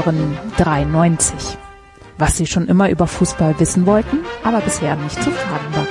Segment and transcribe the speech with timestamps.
[0.00, 1.58] hören 93.
[2.16, 5.86] Was Sie schon immer über Fußball wissen wollten, aber bisher nicht zu fragen war.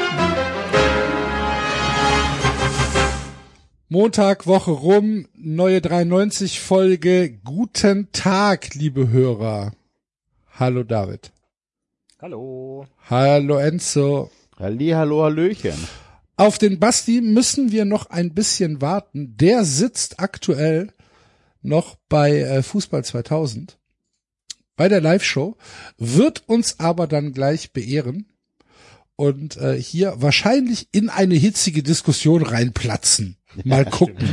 [3.88, 7.40] Montag, Woche rum, neue 93 Folge.
[7.44, 9.74] Guten Tag, liebe Hörer.
[10.60, 11.32] Hallo David.
[12.22, 12.86] Hallo.
[13.10, 14.30] Hallo Enzo.
[14.60, 15.88] Halli, hallo, hallöchen.
[16.36, 19.36] Auf den Basti müssen wir noch ein bisschen warten.
[19.38, 20.94] Der sitzt aktuell
[21.62, 23.80] noch bei äh, Fußball 2000
[24.80, 25.58] bei der Live-Show,
[25.98, 28.28] wird uns aber dann gleich beehren
[29.18, 33.36] und äh, hier wahrscheinlich in eine hitzige Diskussion reinplatzen.
[33.66, 34.30] Mal gucken.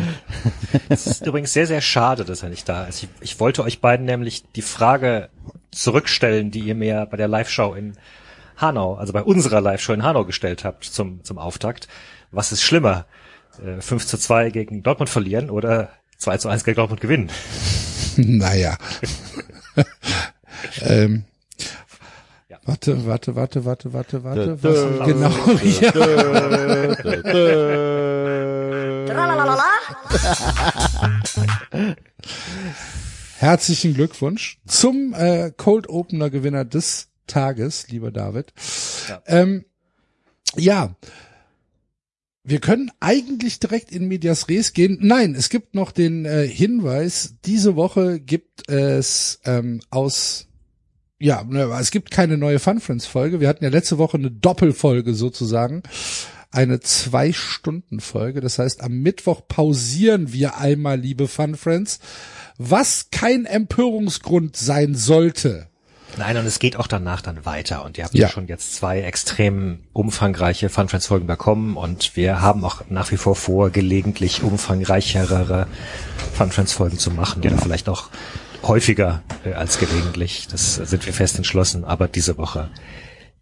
[0.88, 3.02] Es ist übrigens sehr, sehr schade, dass er nicht da ist.
[3.02, 5.30] Ich, ich wollte euch beiden nämlich die Frage
[5.72, 7.98] zurückstellen, die ihr mir bei der Live-Show in
[8.56, 11.88] Hanau, also bei unserer Live-Show in Hanau gestellt habt zum, zum Auftakt.
[12.30, 13.06] Was ist schlimmer?
[13.60, 17.32] Äh, 5 zu 2 gegen Dortmund verlieren oder 2 zu 1 gegen Dortmund gewinnen?
[18.16, 18.78] naja.
[20.82, 21.24] ähm,
[22.48, 22.58] ja.
[22.64, 24.62] Warte, warte, warte, warte, warte, warte.
[24.62, 25.32] Was genau?
[25.80, 25.92] Ja.
[33.38, 38.52] Herzlichen Glückwunsch zum äh, Cold Opener Gewinner des Tages, lieber David.
[39.08, 39.22] Ja.
[39.26, 39.64] Ähm,
[40.56, 40.96] ja.
[42.44, 44.98] Wir können eigentlich direkt in Medias Res gehen.
[45.00, 50.45] Nein, es gibt noch den äh, Hinweis, diese Woche gibt es ähm, aus
[51.18, 53.40] ja, ne, es gibt keine neue Fun Friends Folge.
[53.40, 55.82] Wir hatten ja letzte Woche eine Doppelfolge sozusagen.
[56.50, 58.40] Eine zwei Stunden Folge.
[58.40, 62.00] Das heißt, am Mittwoch pausieren wir einmal, liebe Fun Friends.
[62.58, 65.68] Was kein Empörungsgrund sein sollte.
[66.18, 67.84] Nein, und es geht auch danach dann weiter.
[67.84, 71.76] Und ihr habt ja, schon jetzt zwei extrem umfangreiche Fun Friends Folgen bekommen.
[71.76, 75.66] Und wir haben auch nach wie vor vor, gelegentlich umfangreichere
[76.34, 78.08] Fun Friends Folgen zu machen, die dann vielleicht auch
[78.62, 80.48] häufiger äh, als gelegentlich.
[80.48, 81.84] Das sind wir fest entschlossen.
[81.84, 82.70] Aber diese Woche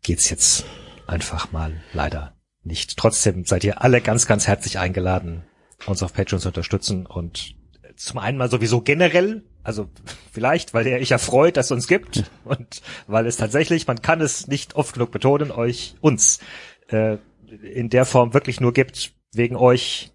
[0.02, 0.64] geht's jetzt
[1.06, 2.96] einfach mal leider nicht.
[2.96, 5.44] Trotzdem seid ihr alle ganz, ganz herzlich eingeladen,
[5.86, 7.54] uns auf Patreon zu unterstützen und
[7.96, 9.88] zum einen mal sowieso generell, also
[10.32, 14.02] vielleicht, weil ihr euch ja freut, dass es uns gibt und weil es tatsächlich, man
[14.02, 16.40] kann es nicht oft genug betonen, euch, uns
[16.88, 17.18] äh,
[17.62, 20.12] in der Form wirklich nur gibt, wegen euch,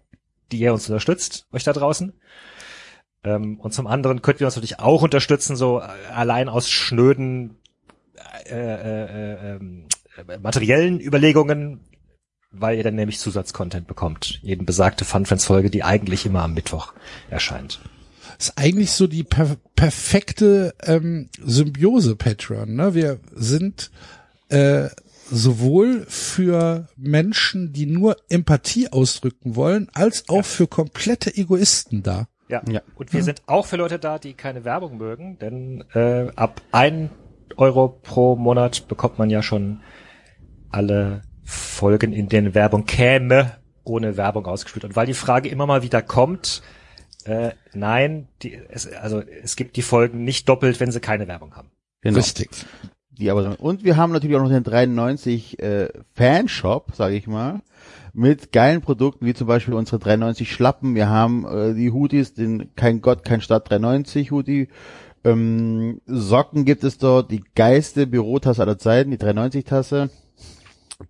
[0.52, 2.12] die ihr uns unterstützt, euch da draußen.
[3.24, 7.56] Ähm, und zum anderen könnt ihr uns natürlich auch unterstützen, so äh, allein aus schnöden
[8.46, 11.80] äh, äh, äh, materiellen Überlegungen,
[12.50, 14.40] weil ihr dann nämlich Zusatzcontent bekommt.
[14.42, 16.92] Jeden besagte Funfriends-Folge, die eigentlich immer am Mittwoch
[17.28, 17.80] erscheint.
[18.38, 22.74] Das ist eigentlich so die per perfekte ähm, Symbiose Patreon.
[22.74, 22.94] Ne?
[22.94, 23.90] Wir sind
[24.48, 24.88] äh,
[25.30, 30.42] sowohl für Menschen, die nur Empathie ausdrücken wollen, als auch ja.
[30.42, 32.28] für komplette Egoisten da.
[32.50, 32.62] Ja.
[32.68, 32.82] ja.
[32.94, 37.10] Und wir sind auch für Leute da, die keine Werbung mögen, denn äh, ab ein
[37.56, 39.80] Euro pro Monat bekommt man ja schon
[40.70, 44.84] alle Folgen, in denen Werbung käme, ohne Werbung ausgespielt.
[44.84, 46.62] Und weil die Frage immer mal wieder kommt,
[47.24, 51.54] äh, nein, die, es, also es gibt die Folgen nicht doppelt, wenn sie keine Werbung
[51.56, 51.70] haben.
[52.00, 52.16] Genau.
[52.16, 52.50] Richtig.
[53.10, 57.60] Die aber, und wir haben natürlich auch noch den 93 äh, Fanshop, sage ich mal,
[58.12, 60.94] mit geilen Produkten, wie zum Beispiel unsere 93 Schlappen.
[60.94, 64.68] Wir haben äh, die Hoodies, den Kein Gott, kein Stadt 390 Hoodie.
[65.22, 70.10] Ähm, Socken gibt es dort, die geilste Bürotasse aller Zeiten, die 390 Tasse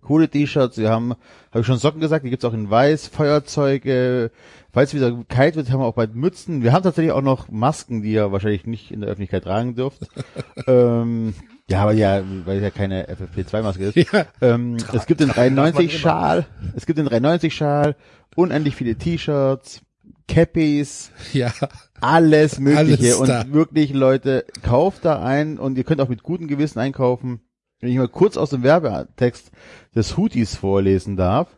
[0.01, 1.15] coole T-Shirts, wir haben,
[1.51, 4.31] habe ich schon Socken gesagt, die gibt's auch in weiß, Feuerzeuge,
[4.71, 6.63] falls wieder kalt wird, haben wir auch bald Mützen.
[6.63, 10.07] Wir haben tatsächlich auch noch Masken, die ihr wahrscheinlich nicht in der Öffentlichkeit tragen dürft.
[10.67, 11.33] ähm,
[11.71, 13.95] ja, aber ja, weil es ja keine FFP2-Maske ist.
[14.13, 14.25] Ja.
[14.41, 16.45] Ähm, es gibt den 390 Schal,
[16.75, 17.95] es gibt den 390 Schal,
[18.35, 19.81] unendlich viele T-Shirts,
[20.27, 21.51] Cappies, ja.
[21.99, 26.47] alles mögliche alles und wirklich Leute, kauft da ein und ihr könnt auch mit gutem
[26.47, 27.41] Gewissen einkaufen
[27.81, 29.51] wenn ich mal kurz aus dem Werbetext
[29.95, 31.57] des Houthis vorlesen darf,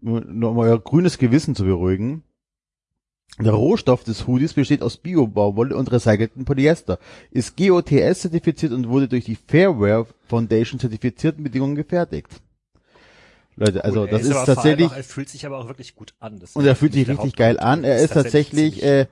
[0.00, 2.24] um euer grünes Gewissen zu beruhigen.
[3.38, 6.98] Der Rohstoff des Hoodies besteht aus Bio-Baumwolle und recyceltem Polyester,
[7.30, 12.28] ist GOTS zertifiziert und wurde durch die Fairware Foundation zertifizierten Bedingungen gefertigt.
[13.54, 14.86] Leute, also cool, das ist, ist tatsächlich.
[14.88, 16.40] Auch, er fühlt sich aber auch wirklich gut an.
[16.54, 17.84] und er fühlt sich richtig geil an.
[17.84, 19.06] Er ist tatsächlich, äh,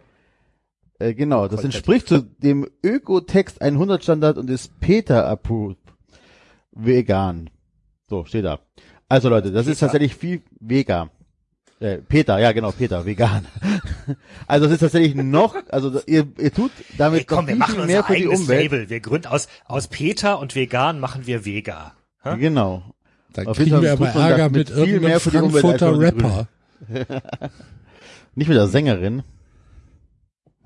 [0.98, 5.78] äh, genau, das entspricht zu dem Ökotext 100 Standard und ist Peter approved.
[6.72, 7.50] Vegan.
[8.08, 8.60] So, steht da.
[9.08, 9.72] Also Leute, das Peter.
[9.72, 11.10] ist tatsächlich viel vegan.
[11.78, 13.46] Äh, Peter, ja genau, Peter, vegan.
[14.46, 18.02] also es ist tatsächlich noch, also ihr, ihr tut damit hey, komm, wir machen mehr
[18.02, 18.70] für die Umwelt.
[18.70, 18.88] Label.
[18.88, 21.92] Wir gründen aus aus Peter und vegan machen wir Vega.
[22.22, 22.36] Hä?
[22.38, 22.82] Genau.
[23.34, 26.48] Dann Auf kriegen wir aber Ärger mit, mit irgendeinem Frankfurter Rapper.
[28.34, 29.22] Nicht mit der Sängerin.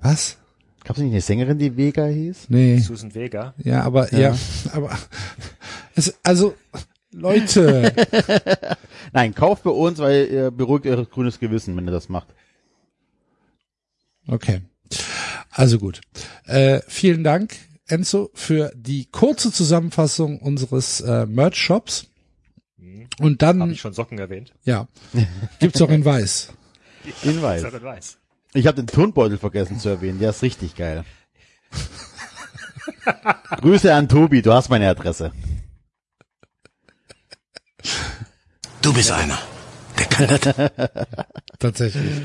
[0.01, 0.37] Was?
[0.83, 2.49] Gab es nicht eine Sängerin, die Vega hieß?
[2.49, 2.79] Nee.
[2.79, 3.53] Susan Vega.
[3.57, 4.35] Ja, aber, ja, ja
[4.73, 4.89] aber,
[5.95, 6.55] es, also,
[7.13, 7.93] Leute.
[9.13, 12.27] Nein, kauft bei uns, weil ihr beruhigt eure grünes Gewissen, wenn ihr das macht.
[14.27, 14.61] Okay.
[15.49, 16.01] Also gut.
[16.45, 17.55] Äh, vielen Dank,
[17.87, 22.07] Enzo, für die kurze Zusammenfassung unseres äh, Merch-Shops.
[22.77, 23.07] Mhm.
[23.19, 23.61] Und dann.
[23.61, 24.53] Habe ich schon Socken erwähnt?
[24.63, 24.87] Ja.
[25.59, 26.53] Gibt's auch in weiß.
[27.23, 27.63] In weiß.
[27.63, 28.17] in weiß.
[28.53, 31.03] Ich habe den Turnbeutel vergessen zu erwähnen, der ist richtig geil.
[33.61, 35.31] Grüße an Tobi, du hast meine Adresse.
[38.81, 39.37] Du bist einer.
[39.99, 40.71] Der kann das.
[41.59, 42.21] Tatsächlich.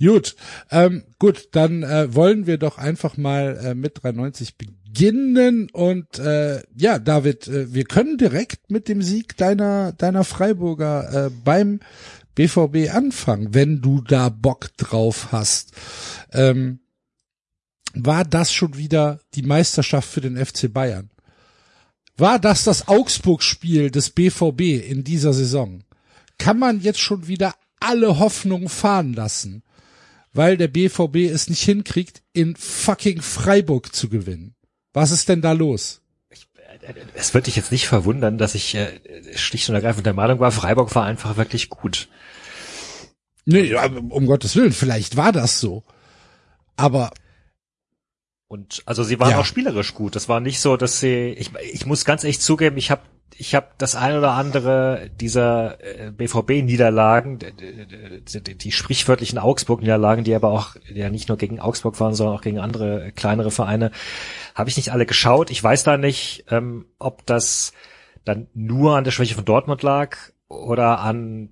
[0.00, 0.34] Gut,
[0.70, 6.62] ähm, gut, dann äh, wollen wir doch einfach mal äh, mit 93 beginnen und äh,
[6.74, 11.80] ja, David, äh, wir können direkt mit dem Sieg deiner deiner Freiburger äh, beim
[12.34, 15.72] BVB anfangen, wenn du da Bock drauf hast.
[16.32, 16.80] Ähm,
[17.94, 21.11] war das schon wieder die Meisterschaft für den FC Bayern?
[22.16, 25.84] War das das Augsburg-Spiel des BVB in dieser Saison?
[26.38, 29.62] Kann man jetzt schon wieder alle Hoffnungen fahren lassen,
[30.32, 34.54] weil der BVB es nicht hinkriegt, in fucking Freiburg zu gewinnen?
[34.92, 36.00] Was ist denn da los?
[37.14, 39.00] Es wird dich jetzt nicht verwundern, dass ich äh,
[39.36, 42.08] schlicht und ergreifend der Meinung war, Freiburg war einfach wirklich gut.
[43.44, 45.84] Nee, um Gottes Willen, vielleicht war das so.
[46.76, 47.12] Aber
[48.52, 49.38] und also sie waren Ja.
[49.40, 50.14] auch spielerisch gut.
[50.14, 51.30] Das war nicht so, dass sie.
[51.38, 53.00] Ich, ich muss ganz echt zugeben, ich habe
[53.38, 60.22] ich hab das ein oder andere dieser äh, BVB-Niederlagen, d- d- d- die sprichwörtlichen Augsburg-Niederlagen,
[60.22, 63.50] die aber auch ja nicht nur gegen Augsburg waren, sondern auch gegen andere äh, kleinere
[63.50, 63.90] Vereine,
[64.54, 65.50] habe ich nicht alle geschaut.
[65.50, 67.72] Ich weiß da nicht, ähm, ob das
[68.26, 70.16] dann nur an der Schwäche von Dortmund lag
[70.48, 71.48] oder an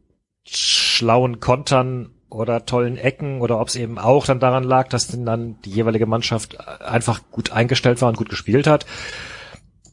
[0.47, 5.27] schlauen Kontern oder tollen Ecken oder ob es eben auch dann daran lag, dass denn
[5.27, 8.87] dann die jeweilige Mannschaft einfach gut eingestellt war und gut gespielt hat.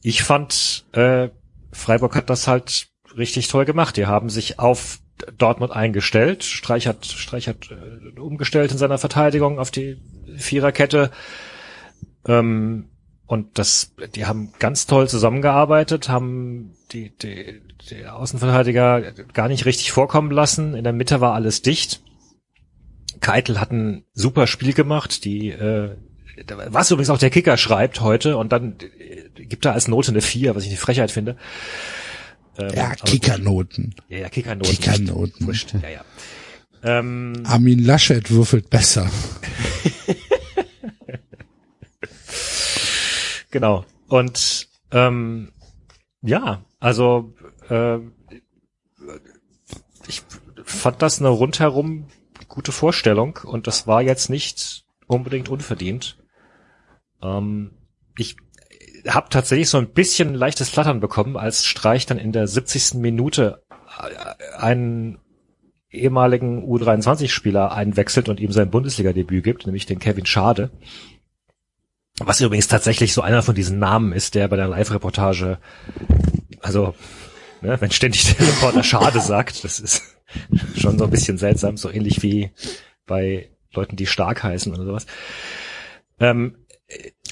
[0.02, 1.28] Ich fand, äh,
[1.72, 3.96] Freiburg hat das halt richtig toll gemacht.
[3.96, 5.00] Die haben sich auf
[5.36, 6.44] Dortmund eingestellt.
[6.44, 9.98] Streich hat, Streich hat äh, umgestellt in seiner Verteidigung auf die
[10.36, 11.10] Viererkette.
[12.26, 12.86] Ähm,
[13.26, 19.92] und das, die haben ganz toll zusammengearbeitet, haben die, die, die Außenverteidiger gar nicht richtig
[19.92, 20.74] vorkommen lassen.
[20.74, 22.00] In der Mitte war alles dicht.
[23.20, 25.96] Keitel hat ein super Spiel gemacht, die, äh,
[26.46, 30.20] was übrigens auch der Kicker schreibt heute und dann äh, gibt er als Note eine
[30.20, 31.36] 4, was ich eine Frechheit finde.
[32.58, 33.94] Ähm, ja, Kickernoten.
[34.08, 34.70] Ja, ja, Kickernoten.
[34.72, 35.46] Kickernoten.
[35.46, 36.04] Wurscht, ja, ja.
[36.82, 39.10] Ähm, Armin Laschet würfelt besser.
[43.50, 43.84] Genau.
[44.08, 45.52] Und ähm,
[46.22, 47.34] ja, also
[47.68, 47.98] äh,
[50.06, 50.22] ich
[50.64, 52.06] fand das eine rundherum
[52.48, 56.18] gute Vorstellung und das war jetzt nicht unbedingt unverdient.
[57.22, 57.72] Ähm,
[58.16, 58.36] ich
[59.06, 62.94] habe tatsächlich so ein bisschen leichtes Flattern bekommen, als Streich dann in der 70.
[62.94, 63.62] Minute
[64.00, 65.18] äh, einen
[65.90, 70.70] ehemaligen U23-Spieler einwechselt und ihm sein Bundesliga-Debüt gibt, nämlich den Kevin Schade.
[72.20, 75.58] Was übrigens tatsächlich so einer von diesen Namen ist, der bei der Live-Reportage,
[76.60, 76.94] also,
[77.62, 80.17] ne, wenn ständig der Reporter Schade sagt, das ist
[80.76, 82.50] schon so ein bisschen seltsam, so ähnlich wie
[83.06, 85.06] bei Leuten, die stark heißen oder sowas.
[86.20, 86.56] Ähm,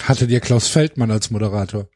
[0.00, 1.88] Hatte dir Klaus Feldmann als Moderator?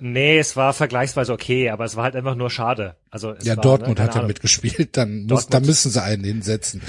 [0.00, 2.94] nee, es war vergleichsweise okay, aber es war halt einfach nur schade.
[3.10, 6.00] Also es Ja, war, Dortmund ne, hat ja mitgespielt, dann muss, Dortmund- da müssen sie
[6.00, 6.80] einen hinsetzen,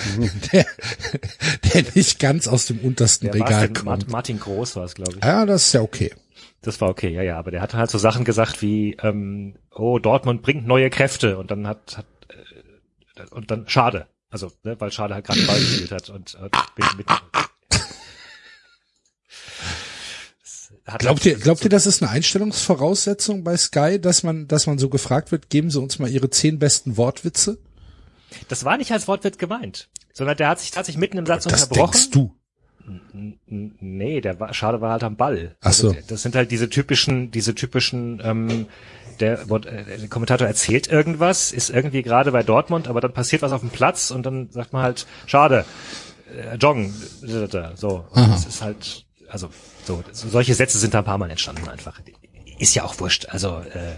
[0.53, 0.65] der,
[1.73, 3.85] der nicht ganz aus dem untersten Der Regal kommt.
[3.85, 5.23] Mart- Martin Groß war es, glaube ich.
[5.25, 6.13] Ja, das ist ja okay.
[6.61, 9.97] Das war okay, ja, ja, aber der hat halt so Sachen gesagt wie, ähm, oh,
[9.97, 12.05] Dortmund bringt neue Kräfte und dann hat, hat
[13.31, 14.07] und dann schade.
[14.29, 17.07] Also, ne, weil Schade halt gerade Ball gespielt hat und äh, mit, mit,
[20.49, 24.77] Das Glaubt ihr, glaubt ihr, das ist eine Einstellungsvoraussetzung bei Sky, dass man, dass man
[24.77, 27.57] so gefragt wird, geben Sie uns mal Ihre zehn besten Wortwitze?
[28.47, 31.63] Das war nicht als Wortwitz gemeint, sondern der hat sich tatsächlich mitten im Satz Das
[31.63, 31.91] unterbrochen.
[31.91, 32.35] denkst du.
[33.47, 35.55] Nee, der war, Schade war halt am Ball.
[35.61, 35.89] Ach so.
[35.89, 38.67] Also, das sind halt diese typischen, diese typischen, ähm,
[39.21, 43.51] der, äh, der Kommentator erzählt irgendwas, ist irgendwie gerade bei Dortmund, aber dann passiert was
[43.51, 45.65] auf dem Platz und dann sagt man halt, schade,
[46.35, 46.93] äh, joggen,
[47.75, 48.05] so.
[48.13, 49.49] Das ist halt, also,
[49.85, 51.99] so, solche Sätze sind da ein paar Mal entstanden einfach.
[52.57, 53.95] Ist ja auch wurscht, also, äh,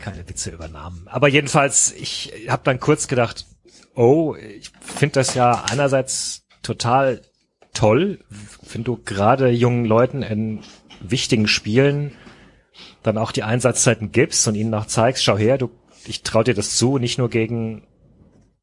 [0.00, 1.06] keine Witze über Namen.
[1.06, 3.46] Aber jedenfalls, ich habe dann kurz gedacht,
[3.94, 7.22] oh, ich finde das ja einerseits total
[7.74, 8.20] toll,
[8.72, 10.60] wenn du gerade jungen Leuten in
[11.00, 12.12] wichtigen Spielen
[13.02, 15.70] dann auch die Einsatzzeiten gibst und ihnen auch zeigst, schau her, du,
[16.06, 17.86] ich trau dir das zu, nicht nur gegen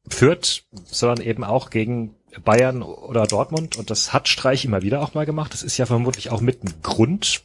[0.08, 5.14] Fürth, sondern eben auch gegen Bayern oder Dortmund und das hat Streich immer wieder auch
[5.14, 5.52] mal gemacht.
[5.52, 7.42] Das ist ja vermutlich auch mit ein Grund,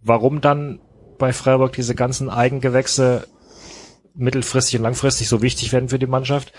[0.00, 0.80] warum dann
[1.18, 3.26] bei Freiburg diese ganzen Eigengewächse
[4.14, 6.52] mittelfristig und langfristig so wichtig werden für die Mannschaft.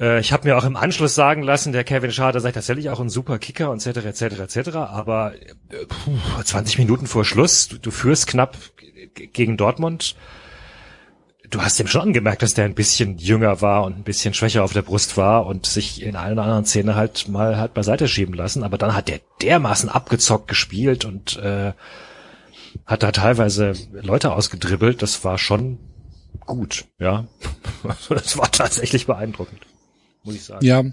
[0.00, 3.00] Äh, ich habe mir auch im Anschluss sagen lassen, der Kevin Schade sei tatsächlich auch
[3.00, 4.04] ein super Kicker und etc.
[4.04, 4.56] etc.
[4.56, 4.76] etc.
[4.76, 8.56] Aber äh, puh, 20 Minuten vor Schluss, du, du führst knapp
[9.14, 10.16] gegen Dortmund.
[11.48, 14.64] Du hast ihm schon angemerkt, dass der ein bisschen jünger war und ein bisschen schwächer
[14.64, 18.08] auf der Brust war und sich in einer oder anderen Szene halt mal halt beiseite
[18.08, 18.62] schieben lassen.
[18.62, 21.72] Aber dann hat der dermaßen abgezockt gespielt und äh,
[22.86, 25.02] hat da teilweise Leute ausgedribbelt.
[25.02, 25.78] Das war schon
[26.46, 27.26] gut, ja.
[28.08, 29.60] das war tatsächlich beeindruckend
[30.24, 30.64] muss ich sagen.
[30.64, 30.84] Ja.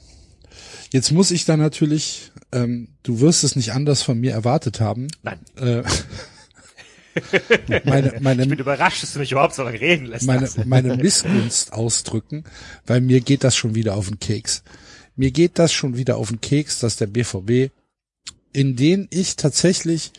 [0.91, 5.07] Jetzt muss ich da natürlich, ähm, du wirst es nicht anders von mir erwartet haben.
[5.21, 5.39] Nein.
[5.57, 5.83] Äh,
[7.85, 10.25] meine, meine, ich bin überrascht, dass du mich überhaupt so lange reden lässt.
[10.25, 12.43] Meine, meine Missgunst ausdrücken,
[12.87, 14.63] weil mir geht das schon wieder auf den Keks.
[15.15, 17.71] Mir geht das schon wieder auf den Keks, dass der BVB,
[18.53, 20.11] in den ich tatsächlich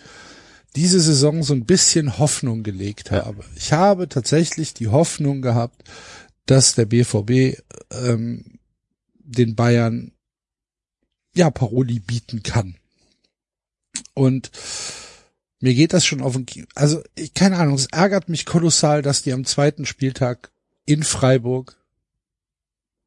[0.76, 3.44] diese Saison so ein bisschen Hoffnung gelegt habe.
[3.56, 5.82] Ich habe tatsächlich die Hoffnung gehabt,
[6.46, 7.58] dass der BVB
[7.90, 8.59] ähm,
[9.30, 10.12] den Bayern
[11.34, 12.76] ja Paroli bieten kann.
[14.14, 14.50] Und
[15.60, 19.22] mir geht das schon auf den, also ich, keine Ahnung, es ärgert mich kolossal, dass
[19.22, 20.50] die am zweiten Spieltag
[20.86, 21.76] in Freiburg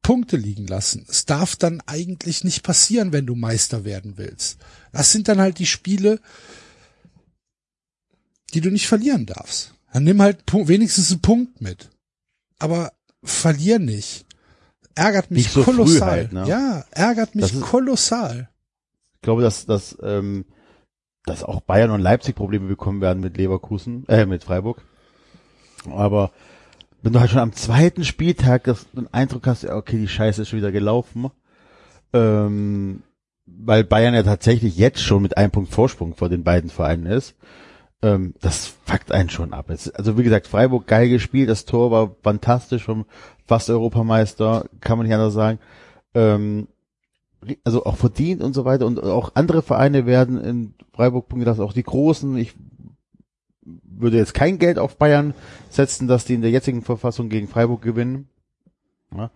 [0.02, 1.06] Punkte liegen lassen.
[1.08, 4.58] Es darf dann eigentlich nicht passieren, wenn du Meister werden willst.
[4.92, 6.20] Das sind dann halt die Spiele,
[8.52, 9.74] die du nicht verlieren darfst.
[9.92, 11.90] Dann nimm halt wenigstens einen Punkt mit.
[12.58, 14.26] Aber verlier nicht
[14.94, 16.10] ärgert mich so kolossal.
[16.10, 16.44] Halt, ne?
[16.46, 18.48] Ja, ärgert mich ist, kolossal.
[19.14, 20.44] Ich glaube, dass, dass, ähm,
[21.24, 24.82] dass auch Bayern und Leipzig Probleme bekommen werden mit Leverkusen, äh, mit Freiburg.
[25.90, 26.30] Aber
[27.02, 30.48] wenn du halt schon am zweiten Spieltag das, den Eindruck hast, okay, die Scheiße ist
[30.48, 31.30] schon wieder gelaufen,
[32.12, 33.02] ähm,
[33.46, 37.34] weil Bayern ja tatsächlich jetzt schon mit einem Punkt Vorsprung vor den beiden Vereinen ist,
[38.04, 39.70] ähm, das fuckt einen schon ab.
[39.70, 43.06] also wie gesagt, Freiburg geil gespielt, das Tor war fantastisch vom
[43.46, 45.58] fast Europameister, kann man nicht anders sagen.
[46.12, 46.68] Ähm,
[47.64, 51.72] also auch verdient und so weiter und auch andere Vereine werden in Freiburg Punkte auch
[51.72, 52.36] die großen.
[52.36, 52.54] Ich
[53.62, 55.32] würde jetzt kein Geld auf Bayern
[55.70, 58.28] setzen, dass die in der jetzigen Verfassung gegen Freiburg gewinnen.
[59.16, 59.30] Ja.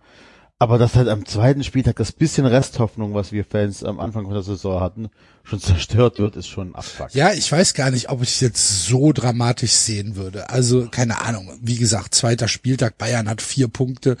[0.61, 4.33] Aber dass halt am zweiten Spieltag das bisschen Resthoffnung, was wir Fans am Anfang von
[4.33, 5.09] der Saison hatten,
[5.45, 7.15] schon zerstört wird, ist schon abfuck.
[7.15, 10.49] Ja, ich weiß gar nicht, ob ich es jetzt so dramatisch sehen würde.
[10.49, 11.57] Also keine Ahnung.
[11.61, 14.17] Wie gesagt, zweiter Spieltag, Bayern hat vier Punkte,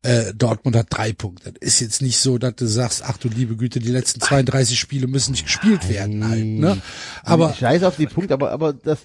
[0.00, 1.52] äh, Dortmund hat drei Punkte.
[1.60, 5.08] Ist jetzt nicht so, dass du sagst, ach du liebe Güte, die letzten 32 Spiele
[5.08, 6.26] müssen nicht gespielt werden.
[6.26, 6.80] Halt, ne?
[7.22, 9.00] Aber Scheiß auf die Punkte, aber aber das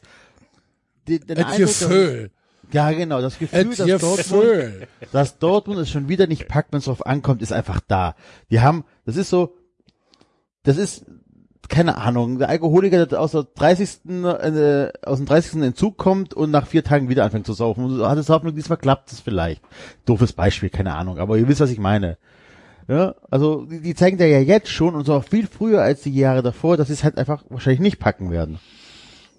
[1.10, 2.32] den, den Gefühl.
[2.72, 3.22] Ja, genau.
[3.22, 7.42] Das Gefühl, dass Dortmund, dass Dortmund es schon wieder nicht packt, wenn es drauf ankommt,
[7.42, 8.16] ist einfach da.
[8.52, 9.56] Die haben, das ist so,
[10.64, 11.06] das ist,
[11.70, 14.06] keine Ahnung, der Alkoholiker, der aus der 30.
[14.06, 15.62] Äh, aus dem 30.
[15.62, 17.86] Entzug kommt und nach vier Tagen wieder anfängt zu saufen.
[17.86, 19.62] Und hat es Hoffnung, diesmal klappt es vielleicht.
[20.06, 22.18] Doofes Beispiel, keine Ahnung, aber ihr wisst, was ich meine.
[22.88, 26.04] Ja, also die, die zeigen da ja jetzt schon und so auch viel früher als
[26.04, 28.60] die Jahre davor, dass sie es halt einfach wahrscheinlich nicht packen werden.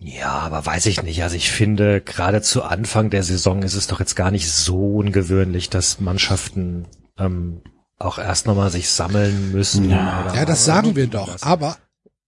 [0.01, 1.23] Ja, aber weiß ich nicht.
[1.23, 4.97] Also ich finde, gerade zu Anfang der Saison ist es doch jetzt gar nicht so
[4.97, 6.87] ungewöhnlich, dass Mannschaften
[7.19, 7.63] ähm,
[7.99, 9.91] auch erst nochmal sich sammeln müssen.
[9.91, 11.33] Ja, ja das sagen wir doch.
[11.33, 11.43] Das.
[11.43, 11.77] Aber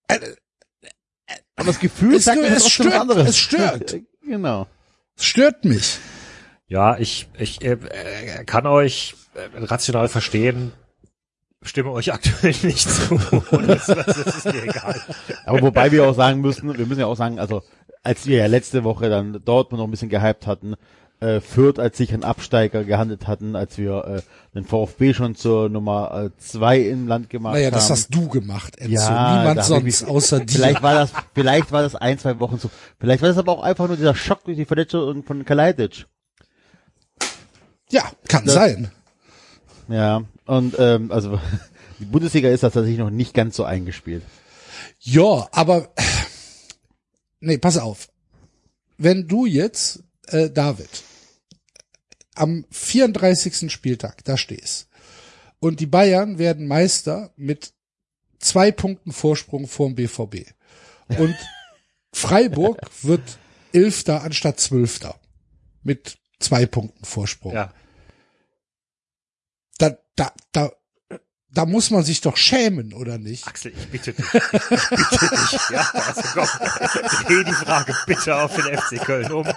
[0.09, 0.19] äh,
[1.57, 3.97] aber das Gefühl es, sagt es stört, es stört.
[4.23, 4.69] Genau.
[5.17, 5.99] Es stört mich.
[6.69, 7.79] Ja, ich, ich äh,
[8.47, 10.73] kann euch äh, rational verstehen,
[11.63, 13.19] stimme euch aktuell nicht zu.
[13.67, 15.01] das, das ist mir egal.
[15.47, 17.63] Aber wobei wir auch sagen müssen, wir müssen ja auch sagen, also
[18.03, 20.77] als wir ja letzte Woche dann Dortmund noch ein bisschen gehypt hatten,
[21.21, 24.23] äh, Fürth als sicheren Absteiger gehandelt hatten, als wir äh,
[24.55, 27.73] den VfB schon zur Nummer äh, zwei im Land gemacht naja, haben.
[27.73, 28.95] Naja, das hast du gemacht, Enzo.
[28.95, 30.55] Ja, Niemand sonst mich, außer dir.
[30.55, 32.71] Vielleicht war das, vielleicht war das ein, zwei Wochen so.
[32.99, 36.07] Vielleicht war das aber auch einfach nur dieser Schock durch die Verletzung von Kalajdzic.
[37.91, 38.91] Ja, kann das, sein.
[39.89, 41.41] Ja, und ähm, also
[42.01, 44.25] die Bundesliga ist das tatsächlich noch nicht ganz so eingespielt.
[44.99, 45.95] Ja, aber
[47.41, 48.09] nee, pass auf.
[48.99, 50.91] Wenn du jetzt, äh, David,
[52.35, 53.71] am 34.
[53.71, 54.89] Spieltag da stehst
[55.61, 57.73] und die Bayern werden Meister mit
[58.41, 60.51] zwei Punkten Vorsprung vorm BVB
[61.17, 61.37] und
[62.13, 63.39] Freiburg wird
[63.73, 65.15] Elfter anstatt Zwölfter
[65.85, 67.53] mit zwei Punkten Vorsprung.
[67.53, 67.73] Ja
[70.21, 71.19] da, da,
[71.53, 73.47] da, muss man sich doch schämen, oder nicht?
[73.47, 74.27] Axel, ich bitte dich.
[74.35, 75.61] Ich bitte dich.
[75.71, 76.49] Ja, also komm,
[77.27, 79.49] dreh die Frage bitte auf den FC Köln um.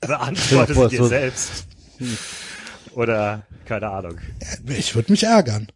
[0.00, 1.66] Beantworte sie dir selbst.
[2.94, 4.18] Oder, keine Ahnung.
[4.66, 5.68] Ich würde mich ärgern.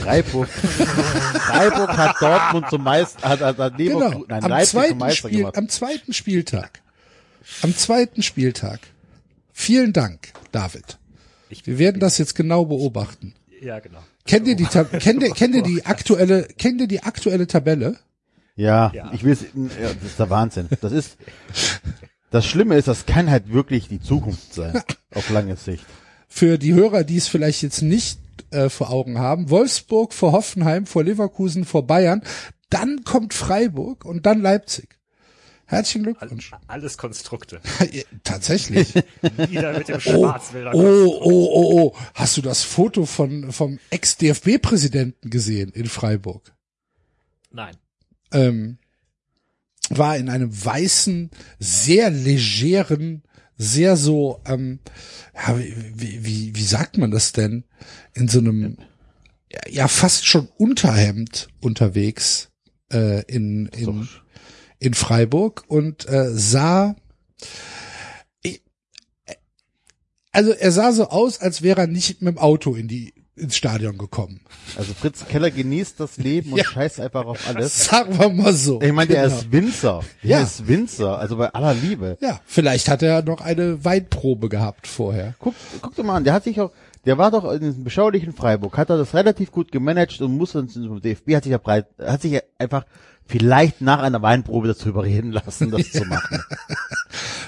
[0.00, 3.98] Freiburg, Freiburg hat Dortmund zum Meister, hat, hat, hat Genau.
[4.00, 5.58] Leverkusen, nein, Am Leipzig zum zweiten, Meister Spiel, gemacht.
[5.58, 6.82] am zweiten Spieltag.
[7.62, 8.80] Am zweiten Spieltag.
[9.52, 10.98] Vielen Dank, David.
[11.64, 13.34] Wir werden das jetzt genau beobachten.
[13.60, 14.00] Ja, genau.
[14.26, 17.98] Kennt ihr die, Tab kennt ihr, kennt ihr die aktuelle, kennt ihr die aktuelle Tabelle?
[18.56, 19.10] Ja, Ja.
[19.12, 20.68] ich will es, ja, das ist der Wahnsinn.
[20.80, 21.16] Das ist,
[22.30, 24.80] das Schlimme ist, das kann halt wirklich die Zukunft sein,
[25.14, 25.84] auf lange Sicht.
[26.28, 28.18] Für die Hörer, die es vielleicht jetzt nicht
[28.50, 29.50] äh, vor Augen haben.
[29.50, 32.22] Wolfsburg vor Hoffenheim, vor Leverkusen, vor Bayern.
[32.70, 34.98] Dann kommt Freiburg und dann Leipzig.
[35.66, 36.52] Herzlichen Glückwunsch.
[36.66, 37.60] Alles Konstrukte.
[38.24, 38.94] Tatsächlich.
[39.48, 40.74] Wieder mit dem Oh, Schwarzwälder.
[40.74, 41.96] oh, oh, oh, oh.
[42.14, 46.54] Hast du das Foto von, vom Ex-DFB-Präsidenten gesehen in Freiburg?
[47.50, 47.76] Nein.
[48.32, 48.78] Ähm,
[49.90, 53.22] war in einem weißen, sehr legeren,
[53.56, 54.80] sehr so, ähm,
[55.34, 57.64] ja, wie, wie, wie, sagt man das denn?
[58.12, 58.76] In so einem,
[59.52, 62.50] ja, ja fast schon Unterhemd unterwegs
[62.92, 64.08] äh, in, in,
[64.78, 66.94] in Freiburg und äh, sah,
[68.42, 68.62] ich,
[70.32, 73.56] also er sah so aus, als wäre er nicht mit dem Auto in die ins
[73.56, 74.42] Stadion gekommen.
[74.76, 76.64] Also Fritz Keller genießt das Leben und Ja.
[76.64, 77.86] scheißt einfach auf alles.
[77.86, 78.80] Sagen wir mal so.
[78.80, 79.36] Ich meine, der Genau.
[79.38, 80.04] ist Winzer.
[80.22, 80.42] Der Ja.
[80.44, 82.16] ist Winzer, also bei aller Liebe.
[82.20, 85.34] Ja, vielleicht hat er noch eine Weinprobe gehabt vorher.
[85.40, 86.70] Guck, guck dir mal an, der hat sich auch,
[87.06, 90.58] der war doch in diesem beschaulichen Freiburg, hat er das relativ gut gemanagt und musste
[90.58, 92.84] uns zum DFB, hat sich ja breit, hat sich ja einfach
[93.26, 96.42] vielleicht nach einer Weinprobe dazu überreden lassen, das zu machen.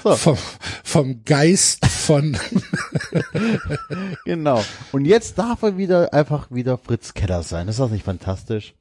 [0.03, 0.15] So.
[0.15, 0.37] Vom,
[0.83, 2.37] vom Geist von,
[4.25, 4.63] Genau.
[4.93, 7.67] Und jetzt darf er wieder einfach wieder Fritz Keller sein.
[7.67, 8.73] Ist das nicht fantastisch?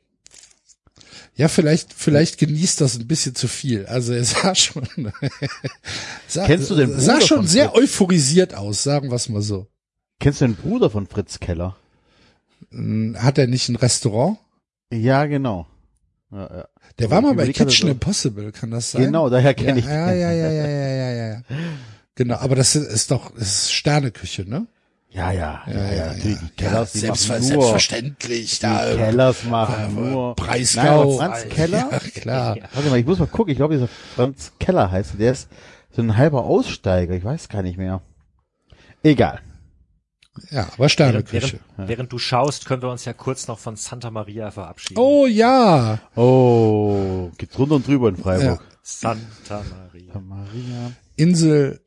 [1.37, 3.85] ja, vielleicht, vielleicht genießt das ein bisschen zu viel.
[3.87, 4.89] Also er sah schon,
[6.27, 9.67] sah, Kennst du den sah schon sehr euphorisiert aus, sagen wir es mal so.
[10.21, 11.77] Kennst du den Bruder von Fritz Keller?
[12.71, 14.39] Hm, Hat er nicht ein Restaurant?
[14.93, 15.67] Ja, genau.
[16.33, 16.69] Ja, ja.
[16.99, 19.03] Der war mal bei Kitchen Impossible, kann das sein?
[19.05, 19.95] Genau, daher kenne ich den.
[19.95, 21.43] ja, ja, ja, ja, ja, ja, ja.
[22.15, 24.67] Genau, aber das ist doch, das ist Sterneküche, ne?
[25.11, 26.15] Ja, ja, ja, ja.
[26.15, 28.59] Die Kellers, die nur, selbstverständlich.
[28.59, 30.35] die Da, äh, Kellers machen nur.
[30.35, 30.83] Breisgau.
[30.83, 31.89] Nein, aber Franz Keller?
[31.93, 32.57] Ja, klar.
[32.75, 33.53] Warte mal, ich muss mal gucken.
[33.53, 35.13] Ich glaube, dieser Franz Keller heißt.
[35.19, 35.49] Der ist
[35.91, 37.15] so ein halber Aussteiger.
[37.15, 38.03] Ich weiß gar nicht mehr.
[39.03, 39.41] Egal.
[40.51, 41.61] Ja, aber Während, Sterneküche.
[41.77, 44.99] während, während du schaust, können wir uns ja kurz noch von Santa Maria verabschieden.
[45.01, 46.01] Oh ja.
[46.15, 48.61] Oh, geht's runter und drüber in Freiburg.
[48.83, 50.21] Santa Maria.
[50.21, 50.93] Maria.
[51.17, 51.81] Insel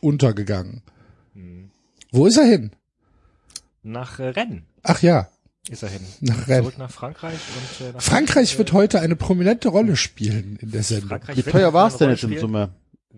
[0.00, 0.82] untergegangen.
[1.34, 1.70] Hm.
[2.12, 2.70] Wo ist er hin?
[3.82, 5.28] Nach äh, Rennes Ach ja,
[5.70, 6.00] ist er hin.
[6.20, 6.64] nach Rennes.
[6.64, 7.34] Zurück nach Frankreich
[7.80, 11.08] und äh, nach Frankreich wird heute eine prominente Rolle spielen in der Sendung.
[11.10, 12.40] Frankreich Wie teuer eine war's denn jetzt im spielen.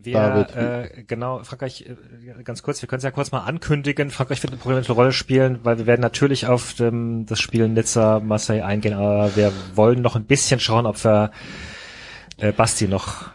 [0.03, 0.57] Wir, David?
[0.57, 4.11] äh, genau, Frankreich, äh, ganz kurz, wir können es ja kurz mal ankündigen.
[4.11, 8.65] Frankreich wird eine prominente Rolle spielen, weil wir werden natürlich auf ähm, das Spiel Nizza-Marseille
[8.65, 11.31] eingehen, aber wir wollen noch ein bisschen schauen, ob wir
[12.39, 13.31] äh, Basti noch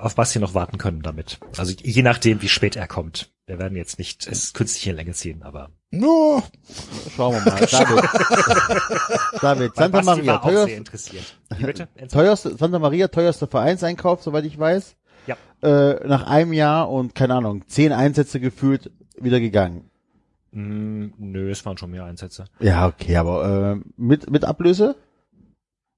[0.00, 1.38] auf Basti noch warten können damit.
[1.56, 3.30] Also je nachdem, wie spät er kommt.
[3.46, 5.70] Wir werden jetzt nicht es künstlich in Länge ziehen, aber
[6.02, 6.42] Oh,
[7.16, 7.60] Schauen wir mal.
[7.66, 9.40] David.
[9.40, 11.38] David, Santa Maria, war auch sehr teuerste, interessiert.
[11.56, 11.88] Wie bitte?
[12.10, 14.96] teuerste, Santa Maria, teuerster Vereinseinkauf, soweit ich weiß.
[15.26, 15.36] Ja.
[15.62, 19.90] Äh, nach einem Jahr und, keine Ahnung, zehn Einsätze gefühlt, wieder gegangen.
[20.52, 22.44] Mm, nö, es waren schon mehr Einsätze.
[22.60, 24.96] Ja, okay, aber äh, mit, mit Ablöse?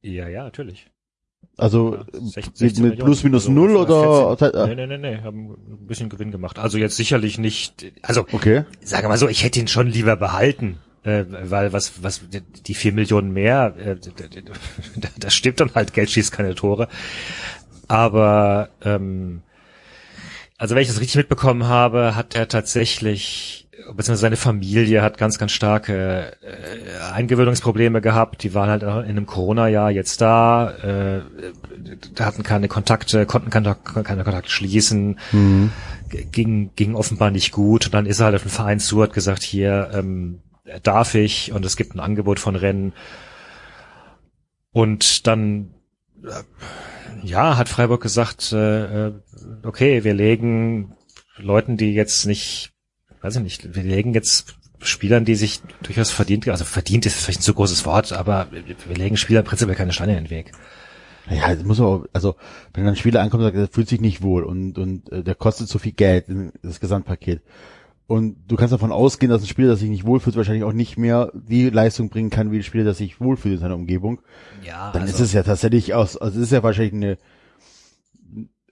[0.03, 0.91] Ja, ja, natürlich.
[1.57, 4.51] Also Ja, äh, 16 mit, mit plus minus oder so, null oder oder?
[4.53, 4.69] 14.
[4.69, 6.59] Nee, nee, nee, nee, haben ein bisschen Gewinn gemacht.
[6.59, 8.65] Also jetzt sicherlich nicht, also Okay.
[8.81, 12.93] sage mal so, ich hätte ihn schon lieber behalten, äh, weil was, was, die vier
[12.93, 13.97] Millionen mehr, äh,
[14.97, 16.89] da, da stimmt dann halt, Geld schießt keine Tore.
[17.89, 19.43] Aber, ähm,
[20.59, 25.39] also wenn ich das richtig mitbekommen habe, hat er tatsächlich, beziehungsweise seine Familie hat ganz,
[25.39, 28.43] ganz starke äh, Eingewöhnungsprobleme gehabt.
[28.43, 31.21] Die waren halt in einem Corona-Jahr jetzt da, äh,
[32.21, 35.19] hatten keine Kontakte, konnten keine, keine Kontakte schließen
[36.11, 37.87] g- ging, ging offenbar nicht gut.
[37.87, 40.41] Und dann ist er halt auf den Verein zu, hat gesagt, hier ähm,
[40.83, 42.93] darf ich und es gibt ein Angebot von Rennen.
[44.73, 45.73] Und dann,
[46.25, 46.43] äh,
[47.23, 49.13] ja, hat Freiburg gesagt, äh, äh,
[49.65, 50.95] okay, wir legen
[51.37, 52.73] Leuten, die jetzt nicht,
[53.23, 57.41] weiß ich nicht, wir legen jetzt Spielern, die sich durchaus verdient, also verdient ist vielleicht
[57.41, 60.53] ein zu großes Wort, aber wir legen Spielern prinzipiell keine Steine in den Weg.
[61.31, 62.37] Ja, das muss aber, also
[62.73, 65.35] wenn ein Spieler ankommt und sagt, er fühlt sich nicht wohl und und äh, der
[65.35, 66.27] kostet so viel Geld,
[66.63, 67.43] das Gesamtpaket.
[68.09, 70.97] Und du kannst davon ausgehen, dass ein Spieler, der sich nicht wohlfühlt, wahrscheinlich auch nicht
[70.97, 74.23] mehr die Leistung bringen kann, wie ein Spieler, der sich wohlfühlt in seiner Umgebung.
[74.65, 77.19] Ja, Dann ist es ja tatsächlich aus, also es ist ja wahrscheinlich eine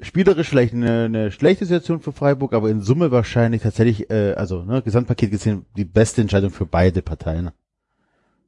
[0.00, 4.62] spielerisch vielleicht eine, eine schlechte Situation für Freiburg, aber in Summe wahrscheinlich tatsächlich, äh, also
[4.62, 7.50] ne, Gesamtpaket gesehen, die beste Entscheidung für beide Parteien.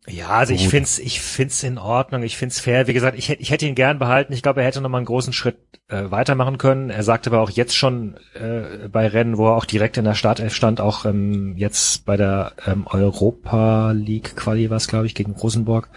[0.08, 2.86] Ja, also ich find's, ich find's in Ordnung, ich find's fair.
[2.86, 4.32] Wie gesagt, ich, hätte, ich hätte ihn gern behalten.
[4.32, 6.88] Ich glaube, er hätte noch mal einen großen Schritt äh, weitermachen können.
[6.88, 10.14] Er sagte aber auch jetzt schon äh, bei Rennen, wo er auch direkt in der
[10.14, 15.32] Startelf stand, auch ähm, jetzt bei der ähm, Europa League Quali was, glaube ich, gegen
[15.32, 15.90] Rosenborg.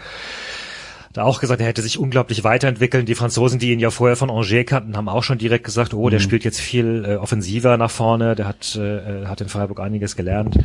[1.14, 3.04] Da auch gesagt, er hätte sich unglaublich weiterentwickeln.
[3.04, 6.08] Die Franzosen, die ihn ja vorher von Angers kannten, haben auch schon direkt gesagt, oh,
[6.08, 6.24] der mhm.
[6.24, 8.34] spielt jetzt viel äh, offensiver nach vorne.
[8.34, 10.58] Der hat, äh, hat in Freiburg einiges gelernt.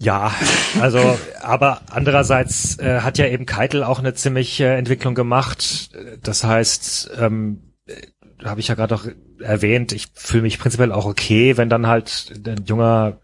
[0.00, 0.32] Ja,
[0.80, 5.90] also, aber andererseits äh, hat ja eben Keitel auch eine ziemliche Entwicklung gemacht.
[6.22, 7.96] Das heißt, ähm, äh,
[8.44, 9.06] habe ich ja gerade auch
[9.40, 13.20] erwähnt, ich fühle mich prinzipiell auch okay, wenn dann halt ein junger,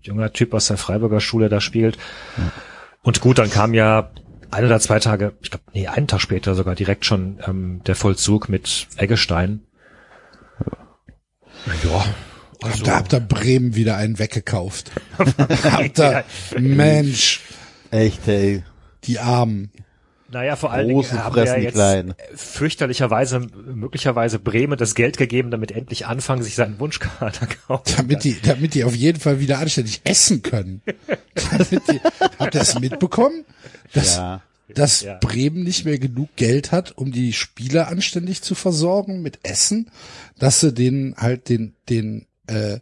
[0.00, 1.98] junger Typ aus der Freiburger Schule da spielt.
[3.02, 4.10] Und gut, dann kam ja
[4.52, 7.96] ein oder zwei Tage, ich glaube, nee, einen Tag später sogar direkt schon ähm, der
[7.96, 9.62] Vollzug mit Eggestein.
[11.82, 12.04] Ja,
[12.64, 12.84] also.
[12.84, 14.90] Da habt ihr Bremen wieder einen weggekauft.
[15.64, 16.24] habt ihr,
[16.58, 17.40] Mensch.
[17.90, 18.64] Echt, ey.
[19.04, 19.70] Die Armen.
[20.34, 22.14] Naja, vor allen Dingen haben wir ja jetzt kleinen.
[22.34, 27.94] fürchterlicherweise möglicherweise Bremen das Geld gegeben, damit endlich anfangen, sich seinen Wunschkader kaufen.
[27.96, 30.82] Damit die, damit die auf jeden Fall wieder anständig essen können.
[31.70, 32.00] die,
[32.38, 33.44] habt ihr das mitbekommen?
[33.92, 34.42] Dass, ja.
[34.74, 35.18] dass ja.
[35.18, 39.88] Bremen nicht mehr genug Geld hat, um die Spieler anständig zu versorgen mit Essen,
[40.40, 42.80] dass sie denen halt den, den äh,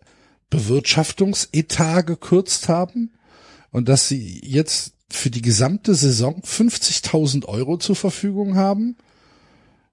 [0.50, 3.12] Bewirtschaftungsetat gekürzt haben
[3.70, 8.96] und dass sie jetzt für die gesamte Saison 50.000 Euro zur Verfügung haben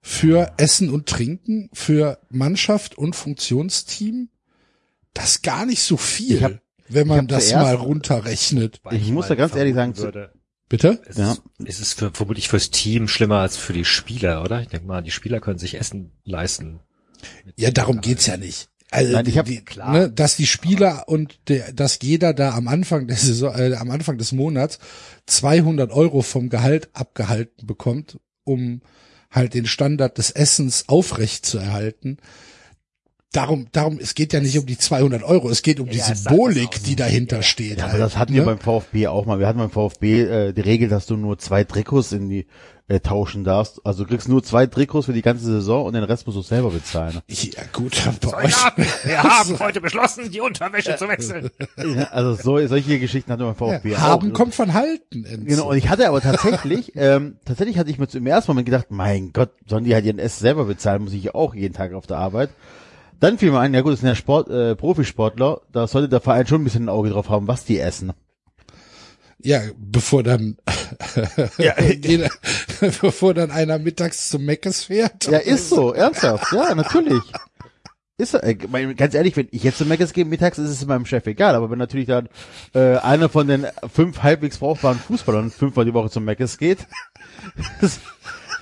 [0.02, 4.30] für Essen und Trinken, für Mannschaft und Funktionsteam.
[5.12, 8.80] Das ist gar nicht so viel, hab, wenn man das mal runterrechnet.
[8.90, 10.32] Ich muss da ganz ehrlich sagen, würde.
[10.68, 11.02] Bitte?
[11.04, 11.36] Es ja.
[11.58, 14.62] ist, es für, vermutlich fürs Team schlimmer als für die Spieler, oder?
[14.62, 16.78] Ich denke mal, die Spieler können sich Essen leisten.
[17.56, 18.69] Ja, darum geht's ja nicht.
[18.90, 19.92] Also, Nein, ich hab, die, klar.
[19.92, 23.90] Ne, dass die Spieler und der, dass jeder da am Anfang der Saison, äh, am
[23.90, 24.80] Anfang des Monats
[25.26, 28.82] 200 Euro vom Gehalt abgehalten bekommt, um
[29.30, 32.18] halt den Standard des Essens aufrecht zu erhalten.
[33.32, 36.00] Darum, darum, es geht ja nicht um die 200 Euro, es geht um ja, die
[36.00, 37.78] Symbolik, die dahinter ja, steht.
[37.78, 38.40] Ja, halt, aber das hatten ne?
[38.40, 39.38] wir beim VfB auch mal.
[39.38, 42.48] Wir hatten beim VfB äh, die Regel, dass du nur zwei Trikots in die
[42.90, 43.80] äh, tauschen darfst.
[43.86, 46.42] Also du kriegst nur zwei Trikots für die ganze Saison und den Rest musst du
[46.42, 47.20] selber bezahlen.
[47.28, 48.54] Ja gut, bei euch.
[49.04, 51.50] Wir haben heute beschlossen, die Unterwäsche zu wechseln.
[51.76, 54.34] Ja, also so, solche Geschichten hatten wir beim VfB ja, Haben auch.
[54.34, 55.24] kommt von halten.
[55.44, 58.86] Genau, und ich hatte aber tatsächlich, ähm, tatsächlich hatte ich mir zum ersten Moment gedacht,
[58.88, 62.08] mein Gott, sollen die halt ihren Essen selber bezahlen, muss ich auch jeden Tag auf
[62.08, 62.50] der Arbeit.
[63.20, 66.20] Dann fiel mir ein, ja gut, das sind ja Sport, äh, Profisportler, da sollte der
[66.20, 68.12] Verein schon ein bisschen ein Auge drauf haben, was die essen.
[69.42, 70.56] Ja, bevor dann,
[71.58, 72.30] ja, jeder,
[73.00, 75.26] bevor dann einer mittags zum Meckes fährt.
[75.26, 77.22] Ja, ist so, ernsthaft, ja, natürlich.
[78.18, 81.26] Ist, äh, ganz ehrlich, wenn ich jetzt zum Meckes gehe mittags, ist es meinem Chef
[81.26, 82.28] egal, aber wenn natürlich dann
[82.74, 86.86] äh, einer von den fünf halbwegs brauchbaren Fußballern fünfmal die Woche zum Meckes geht,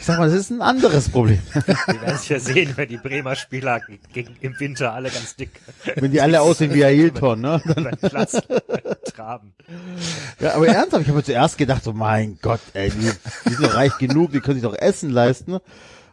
[0.08, 1.38] sag mal, das ist ein anderes Problem.
[1.52, 3.82] Wir werden es ja sehen, wenn die Bremer Spieler
[4.14, 5.50] gegen, im Winter alle ganz dick.
[5.96, 7.60] Wenn die alle aussehen wie Ailton, ne?
[7.66, 8.40] Dann Platz
[9.14, 9.52] traben.
[10.40, 13.10] Ja, aber ernsthaft, ich habe mir zuerst gedacht, so mein Gott, ey, die,
[13.50, 15.52] die sind doch reich genug, die können sich doch Essen leisten.
[15.52, 15.62] Und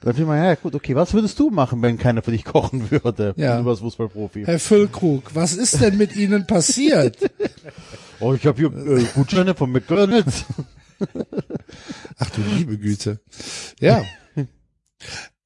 [0.02, 2.92] dann fiel mir, ja gut, okay, was würdest du machen, wenn keiner für dich kochen
[2.92, 3.34] würde?
[3.38, 3.60] Ja.
[3.60, 4.44] Du warst Fußballprofi.
[4.44, 7.18] Herr Füllkrug, was ist denn mit Ihnen passiert?
[8.20, 10.44] oh, ich habe hier äh, Gutscheine von McDonalds.
[12.18, 13.20] Ach du liebe Güte.
[13.80, 14.04] Ja.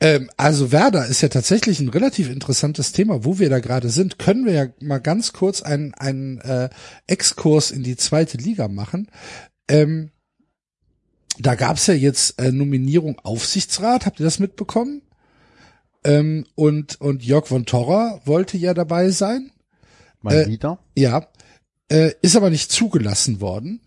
[0.01, 4.17] Ähm, also Werder ist ja tatsächlich ein relativ interessantes Thema, wo wir da gerade sind.
[4.17, 6.69] Können wir ja mal ganz kurz einen, einen äh,
[7.07, 9.09] Exkurs in die zweite Liga machen.
[9.67, 10.11] Ähm,
[11.37, 15.01] da gab's ja jetzt äh, Nominierung Aufsichtsrat, habt ihr das mitbekommen?
[16.03, 19.51] Ähm, und, und Jörg von Torra wollte ja dabei sein.
[20.21, 20.79] Mal äh, wieder?
[20.97, 21.27] Ja.
[21.89, 23.81] Äh, ist aber nicht zugelassen worden.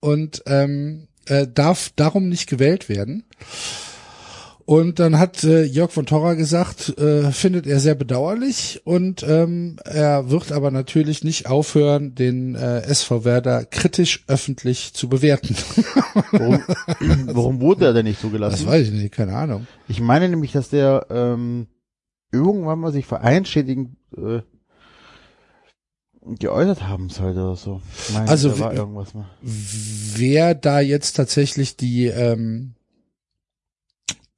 [0.00, 3.24] Und ähm, äh, darf darum nicht gewählt werden.
[4.64, 9.76] Und dann hat äh, Jörg von Torra gesagt, äh, findet er sehr bedauerlich und ähm,
[9.84, 15.56] er wird aber natürlich nicht aufhören, den äh, SV Werder kritisch öffentlich zu bewerten.
[16.30, 16.62] Warum,
[17.26, 18.64] warum wurde er denn nicht zugelassen?
[18.64, 19.66] Das weiß ich nicht, keine Ahnung.
[19.88, 21.66] Ich meine nämlich, dass der ähm,
[22.30, 24.40] irgendwann mal sich vereinschädigend äh,
[26.24, 27.80] geäußert haben sollte oder so.
[28.12, 28.58] Meine, also
[29.40, 32.74] wer da jetzt tatsächlich die ähm,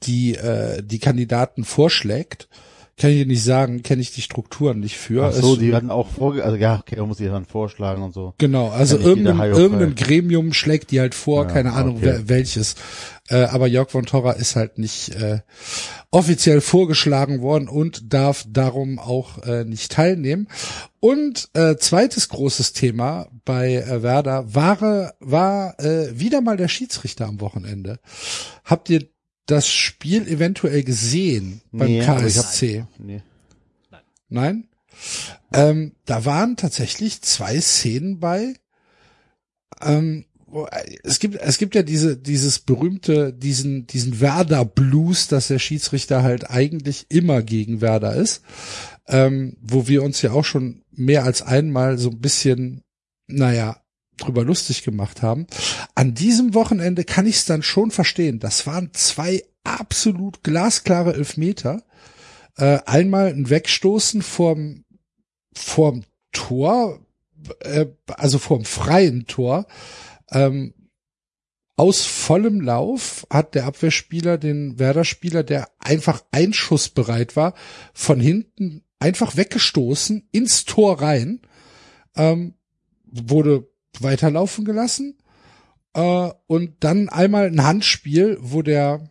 [0.02, 2.48] die äh, die Kandidaten vorschlägt,
[2.96, 5.26] kann ich nicht sagen, kenne ich die Strukturen nicht für.
[5.26, 8.02] Ach so, Es- die hatten auch vorge, also ja, okay, da muss ich dann vorschlagen
[8.02, 8.34] und so.
[8.38, 12.04] Genau, also irgendein, irgendein Gremium schlägt die halt vor, Ja, keine Ahnung okay.
[12.06, 12.76] wer, welches.
[13.28, 15.40] Äh, aber Jörg von Torra ist halt nicht äh,
[16.10, 20.46] offiziell vorgeschlagen worden und darf darum auch äh, nicht teilnehmen.
[21.00, 27.26] Und äh, zweites großes Thema bei äh, Werder war, war äh, wieder mal der Schiedsrichter
[27.26, 27.98] am Wochenende.
[28.64, 29.06] Habt ihr
[29.46, 32.84] das Spiel eventuell gesehen beim Nee, ich hab- KSC?
[32.98, 33.22] Nee.
[34.28, 34.68] Nein?
[35.52, 38.54] Ähm, da waren tatsächlich zwei Szenen bei.
[39.82, 40.66] Ähm, wo-
[41.02, 46.22] es gibt, es gibt ja diese, dieses berühmte, diesen, diesen Werder Blues, dass der Schiedsrichter
[46.22, 48.42] halt eigentlich immer gegen Werder ist,
[49.08, 52.82] ähm, wo wir uns ja auch schon mehr als einmal so ein bisschen,
[53.26, 53.76] naja,
[54.16, 55.46] drüber lustig gemacht haben.
[55.94, 58.38] An diesem Wochenende kann ich es dann schon verstehen.
[58.38, 61.82] Das waren zwei absolut glasklare Elfmeter.
[62.56, 64.84] Äh, einmal ein Wegstoßen vorm,
[65.54, 67.00] vorm Tor,
[67.60, 69.66] äh, also vorm freien Tor.
[70.30, 70.74] Ähm,
[71.76, 77.54] aus vollem Lauf hat der Abwehrspieler den Werder-Spieler, der einfach einschussbereit war,
[77.92, 81.40] von hinten einfach weggestoßen ins Tor rein,
[82.14, 82.54] ähm,
[83.04, 83.68] wurde
[84.02, 85.18] weiterlaufen gelassen
[85.94, 89.08] äh, und dann einmal ein Handspiel, wo der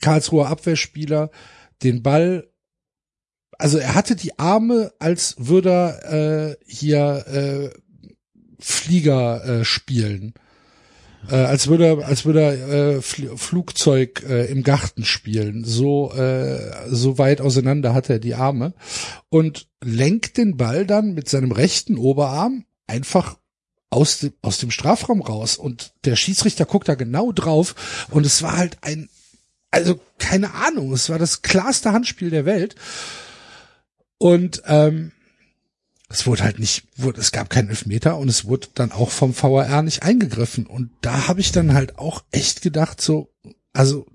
[0.00, 1.30] Karlsruher Abwehrspieler
[1.82, 2.48] den Ball,
[3.58, 7.70] also er hatte die Arme, als würde er äh, hier äh,
[8.58, 10.34] Flieger äh, spielen.
[11.30, 15.64] Äh, als würde er, als würde er äh, Fl Flugzeug äh, im Garten spielen.
[15.64, 18.74] So, äh, so weit auseinander hat er die Arme
[19.30, 23.38] und lenkt den Ball dann mit seinem rechten Oberarm einfach
[23.94, 25.56] aus dem, aus dem Strafraum raus.
[25.56, 28.06] Und der Schiedsrichter guckt da genau drauf.
[28.10, 29.08] Und es war halt ein,
[29.70, 32.74] also keine Ahnung, es war das klarste Handspiel der Welt.
[34.18, 35.12] Und ähm,
[36.08, 39.34] es wurde halt nicht, wurde, es gab keinen Elfmeter und es wurde dann auch vom
[39.34, 40.66] VAR nicht eingegriffen.
[40.66, 43.32] Und da habe ich dann halt auch echt gedacht, so,
[43.72, 44.06] also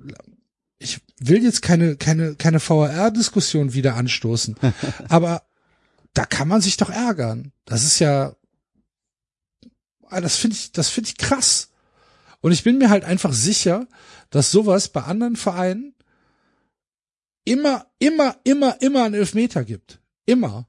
[0.78, 4.56] ich will jetzt keine, keine, keine VAR-Diskussion wieder anstoßen,
[5.10, 5.44] aber
[6.14, 7.52] da kann man sich doch ärgern.
[7.66, 8.34] Das ist ja,
[10.10, 11.70] das finde ich, das finde ich krass.
[12.42, 13.88] Und ich bin mir halt einfach sicher,
[14.30, 15.94] dass sowas bei anderen Vereinen
[17.44, 20.00] immer, immer, immer, immer einen Elfmeter gibt.
[20.26, 20.68] Immer.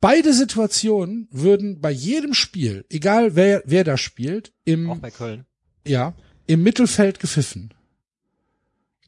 [0.00, 5.46] Beide Situationen würden bei jedem Spiel, egal wer, wer da spielt, Auch im, bei Köln.
[5.84, 6.14] ja,
[6.46, 7.74] im Mittelfeld gepfiffen.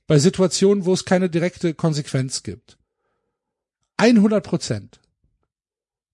[0.08, 2.76] Bei Situationen, wo es keine direkte Konsequenz gibt.
[3.98, 5.00] 100 Prozent.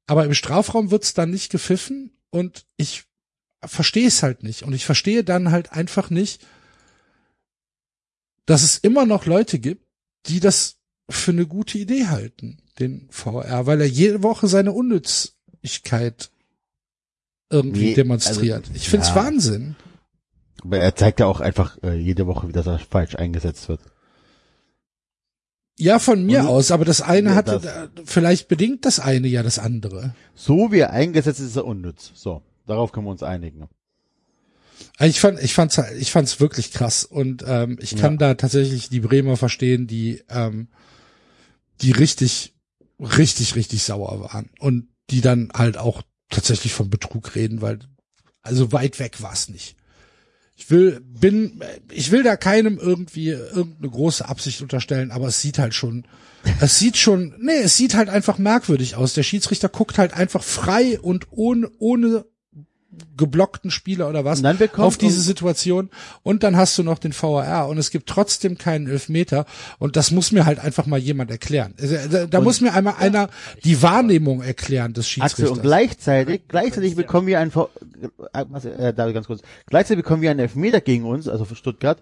[0.07, 3.06] Aber im Strafraum wird's dann nicht gepfiffen und ich
[3.67, 4.63] verstehe es halt nicht.
[4.63, 6.45] Und ich verstehe dann halt einfach nicht,
[8.47, 9.85] dass es immer noch Leute gibt,
[10.27, 10.77] die das
[11.09, 16.31] für eine gute Idee halten, den VR, weil er jede Woche seine Unnützigkeit
[17.51, 18.65] irgendwie Nee, demonstriert.
[18.67, 19.15] also, ich find's ja.
[19.17, 19.77] Wahnsinn.
[20.65, 23.81] Aber er zeigt ja auch einfach äh, jede Woche, wie das falsch eingesetzt wird.
[25.79, 29.29] Ja, von mir Und- aus, aber das eine Ja, hatte, das- vielleicht bedingt das eine
[29.29, 30.15] ja das andere.
[30.35, 32.13] So wie er eingesetzt ist, ist er unnütz.
[32.15, 33.69] So, darauf können wir uns einigen.
[34.99, 38.19] Also Ich fand, ich fand's, ich fand's wirklich krass und ähm, ich kann Ja.
[38.19, 40.69] da tatsächlich die Bremer verstehen, die, ähm,
[41.81, 42.55] die richtig,
[43.01, 47.79] richtig, richtig sauer waren und die dann halt auch tatsächlich von Betrug reden, weil
[48.43, 49.77] also weit weg war's nicht.
[50.59, 55.59] Ich will, bin, ich will da keinem irgendwie irgendeine große Absicht unterstellen, aber es sieht
[55.59, 56.07] halt schon,
[56.61, 59.13] es sieht schon, nee, es sieht halt einfach merkwürdig aus.
[59.13, 62.25] Der Schiedsrichter guckt halt einfach frei und ohne, ohne
[63.17, 64.43] geblockten Spieler oder was
[64.87, 65.91] auf diese Situation
[66.23, 69.47] und dann hast du noch den VAR und es gibt trotzdem keinen Elfmeter
[69.79, 71.75] und das muss mir halt einfach mal jemand erklären.
[71.81, 73.29] Also, Da, da muss mir einmal einer
[73.65, 75.57] die Wahrnehmung erklären des Axel, Schiedsrichters.
[75.59, 77.71] und gleichzeitig, gleichzeitig bekommen wir einen, V-
[78.35, 78.41] äh,
[78.89, 81.99] äh, David, ganz kurz, gleichzeitig bekommen wir einen Elfmeter gegen uns, also für Stuttgart,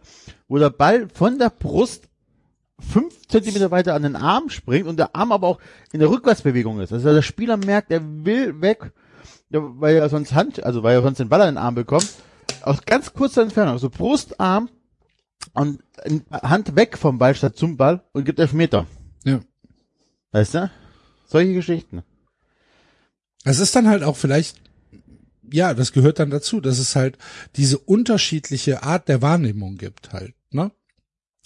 [0.49, 2.05] wo der Ball von der Brust
[2.93, 5.59] fünf Zentimeter weiter an den Arm springt und der Arm aber auch
[5.93, 6.93] in der Rückwärtsbewegung ist.
[6.93, 8.91] Also der Spieler merkt, er will weg,
[9.55, 12.09] ja, weil er sonst Hand, also weil er sonst den Ball an den Arm bekommt,
[12.63, 14.69] aus ganz kurzer Entfernung, also Brustarm
[15.53, 15.81] und
[16.31, 18.87] Hand weg vom Ball statt zum Ball und gibt Elfmeter.
[19.25, 19.41] ja.
[20.33, 20.71] Weißt du?
[21.27, 22.03] Solche Geschichten.
[23.45, 24.61] Es ist dann halt auch vielleicht,
[25.53, 27.17] ja, das gehört dann dazu, dass es halt
[27.55, 30.73] diese unterschiedliche Art der Wahrnehmung gibt halt, ne?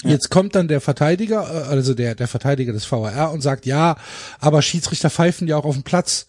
[0.05, 3.97] Jetzt kommt dann der Verteidiger, äh, also der, der Verteidiger des VAR und sagt, ja,
[4.39, 6.27] aber Schiedsrichter pfeifen ja auch auf dem Platz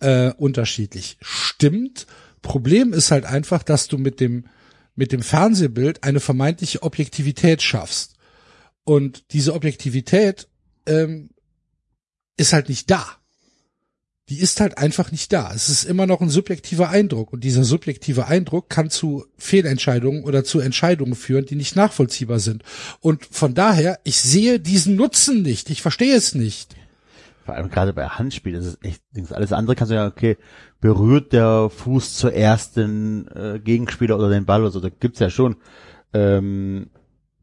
[0.00, 1.18] äh, unterschiedlich.
[1.20, 2.06] Stimmt.
[2.42, 4.44] Problem ist halt einfach, dass du mit dem,
[4.94, 8.14] mit dem Fernsehbild eine vermeintliche Objektivität schaffst.
[8.84, 10.48] Und diese Objektivität
[10.86, 11.30] ähm,
[12.36, 13.06] ist halt nicht da.
[14.28, 15.52] Die ist halt einfach nicht da.
[15.54, 20.44] Es ist immer noch ein subjektiver Eindruck und dieser subjektive Eindruck kann zu Fehlentscheidungen oder
[20.44, 22.62] zu Entscheidungen führen, die nicht nachvollziehbar sind.
[23.00, 25.70] Und von daher, ich sehe diesen Nutzen nicht.
[25.70, 26.74] Ich verstehe es nicht.
[27.48, 30.36] Vor allem gerade bei Handspiel, das ist echt, alles andere kannst du ja, okay,
[30.82, 35.30] berührt der Fuß zuerst den äh, Gegenspieler oder den Ball oder so, da gibt's ja
[35.30, 35.56] schon
[36.12, 36.90] ähm,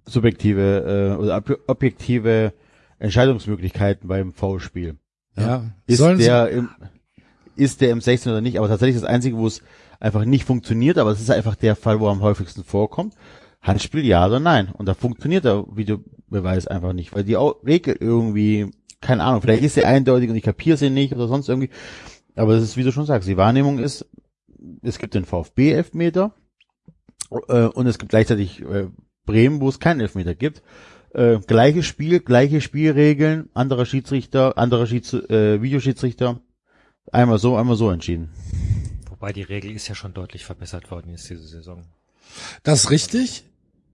[0.06, 2.54] subjektive äh, oder objektive
[3.00, 5.00] Entscheidungsmöglichkeiten beim Foulspiel.
[5.36, 5.44] Ja.
[5.44, 5.64] ja.
[5.88, 6.70] Ist der im,
[7.56, 9.64] ist der im 16 oder nicht, aber tatsächlich das einzige, wo es
[10.00, 13.16] einfach nicht funktioniert, aber es ist einfach der Fall, wo am häufigsten vorkommt.
[13.60, 14.70] Handspiel ja oder nein.
[14.72, 18.70] Und da funktioniert der Videobeweis einfach nicht, weil die Regel irgendwie
[19.02, 21.70] keine Ahnung, vielleicht ist sie eindeutig und ich kapiere sie nicht oder sonst irgendwie.
[22.36, 24.06] Aber es ist, wie du schon sagst, die Wahrnehmung ist,
[24.82, 26.34] es gibt den VfB-Elfmeter
[27.48, 28.88] äh, und es gibt gleichzeitig äh,
[29.26, 30.62] Bremen, wo es keinen Elfmeter gibt.
[31.14, 36.42] Äh, gleiches Spiel, gleiche Spielregeln, anderer Schiedsrichter, anderer Schieds äh, Videoschiedsrichter.
[37.12, 38.32] Einmal so, einmal so entschieden.
[39.10, 41.84] Wobei die Regel ist ja schon deutlich verbessert worden jetzt diese Saison.
[42.64, 43.44] Das ist richtig.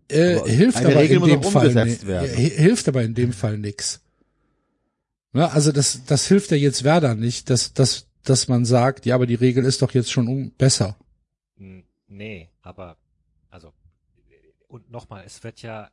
[0.10, 4.02] Äh, aber hilft aber Regel in dem Fall hilft aber in dem Fall nix.
[5.34, 9.15] Ne, also das, das hilft ja jetzt Werder nicht, dass, dass, dass man sagt, ja,
[9.15, 10.98] aber die Regel ist doch jetzt schon besser.
[12.08, 12.98] Nee, aber
[13.50, 13.74] also
[14.67, 15.89] und nochmal, es wird ja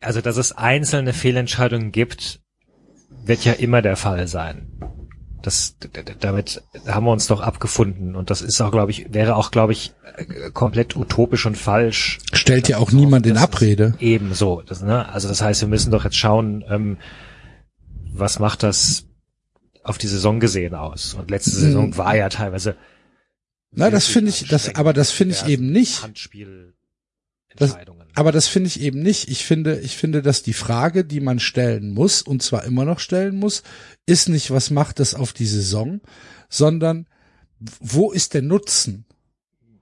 [0.00, 2.40] also dass es einzelne Fehlentscheidungen gibt,
[3.08, 5.05] wird ja immer der Fall sein.
[5.46, 5.76] Das,
[6.18, 9.70] damit haben wir uns doch abgefunden und das ist auch, glaube ich, wäre auch, glaube
[9.70, 9.94] ich,
[10.54, 12.18] komplett utopisch und falsch.
[12.32, 13.94] Stellt ja auch niemand in Abrede.
[14.00, 14.62] Ebenso.
[14.62, 15.08] Das, ne?
[15.08, 16.98] Also das heißt, wir müssen doch jetzt schauen, ähm,
[18.12, 19.06] was macht das
[19.84, 21.14] auf die Saison gesehen aus?
[21.14, 21.96] Und letzte Saison hm.
[21.96, 22.74] war ja teilweise.
[23.70, 26.02] Na, das finde ich, das, aber das finde ich eben nicht.
[26.02, 26.74] Handspiel.
[27.54, 27.76] Das,
[28.16, 29.28] aber das finde ich eben nicht.
[29.28, 32.98] Ich finde, ich finde, dass die Frage, die man stellen muss, und zwar immer noch
[32.98, 33.62] stellen muss,
[34.06, 36.00] ist nicht, was macht das auf die Saison,
[36.48, 37.06] sondern
[37.60, 39.04] wo ist der Nutzen?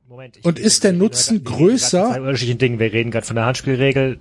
[0.09, 2.11] Moment, und ist der Nutzen grad, größer?
[2.11, 2.79] Zwei unterschiedlichen Dingen.
[2.81, 4.18] Wir reden gerade von der Handspielregel,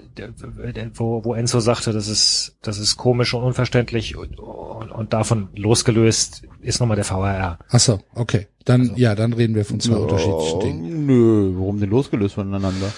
[0.93, 5.49] wo, wo Enzo sagte, das ist, das ist komisch und unverständlich und, und, und davon
[5.56, 7.58] losgelöst ist nochmal der VRR.
[7.67, 8.47] Ach so, okay.
[8.63, 11.06] Dann, also, ja, dann reden wir von zwei unterschiedlichen Dingen.
[11.08, 12.93] Nö, warum denn losgelöst voneinander?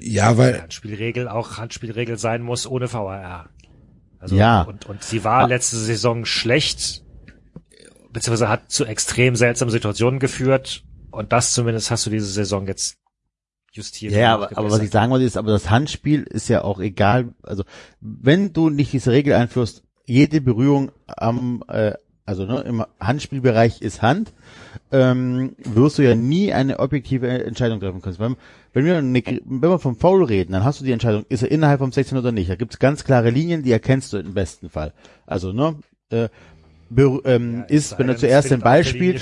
[0.00, 3.48] Ja, weil Handspielregel auch Handspielregel sein muss ohne VRR.
[4.18, 4.62] Also, ja.
[4.62, 7.04] Und, und sie war letzte Saison schlecht,
[8.10, 12.96] beziehungsweise hat zu extrem seltsamen Situationen geführt und das zumindest hast du diese Saison jetzt
[13.72, 14.12] justiert.
[14.12, 17.34] Ja, aber, aber was ich sagen wollte ist, aber das Handspiel ist ja auch egal.
[17.42, 17.64] Also
[18.00, 21.92] wenn du nicht diese Regel einführst, jede Berührung am, äh,
[22.24, 24.32] also ne, im Handspielbereich ist Hand,
[24.92, 28.18] ähm, wirst du ja nie eine objektive Entscheidung treffen können.
[28.18, 28.36] Wenn,
[28.72, 31.50] wenn wir eine, wenn wir vom Foul reden, dann hast du die Entscheidung, ist er
[31.50, 32.50] innerhalb vom 16 oder nicht.
[32.50, 34.92] Da gibt's ganz klare Linien, die erkennst du im besten Fall.
[35.26, 35.76] Also ne,
[36.10, 36.28] äh,
[36.96, 39.20] ähm, ja, ist, wenn er zuerst den Ball spielt.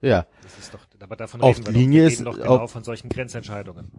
[0.00, 0.26] Ja.
[0.42, 2.84] Das ist doch, aber davon auf reden wir Linie doch, wir reden doch genau von
[2.84, 3.90] solchen Grenzentscheidungen.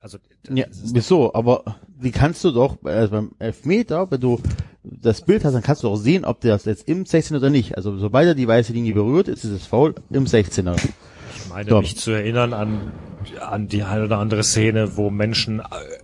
[0.00, 1.34] Also, ja, wieso?
[1.34, 4.40] Aber die kannst du doch, also beim Elfmeter, wenn du
[4.82, 7.50] das Bild hast, dann kannst du auch sehen, ob der das jetzt im 16 oder
[7.50, 7.76] nicht.
[7.76, 10.76] Also sobald er die weiße Linie berührt, ist es Foul im 16er.
[10.76, 11.80] Ich meine so.
[11.80, 12.92] mich zu erinnern an,
[13.40, 15.62] an die eine oder andere Szene, wo Menschen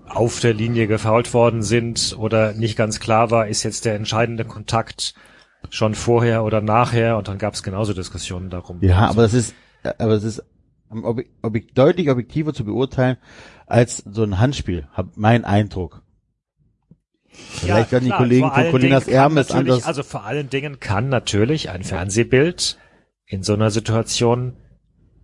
[0.09, 4.45] auf der Linie gefault worden sind oder nicht ganz klar war, ist jetzt der entscheidende
[4.45, 5.15] Kontakt
[5.71, 8.79] schon vorher oder nachher und dann gab es genauso Diskussionen darum.
[8.83, 9.55] Ja, aber das ist,
[9.99, 10.43] aber es ist
[10.91, 13.17] ob, ob, deutlich objektiver zu beurteilen
[13.67, 16.03] als so ein Handspiel, hab mein Eindruck.
[17.37, 19.85] Vielleicht ja, werden die Kollegen von Colinas Ermes anders.
[19.85, 22.79] Also vor allen Dingen kann natürlich ein Fernsehbild
[23.27, 24.57] in so einer Situation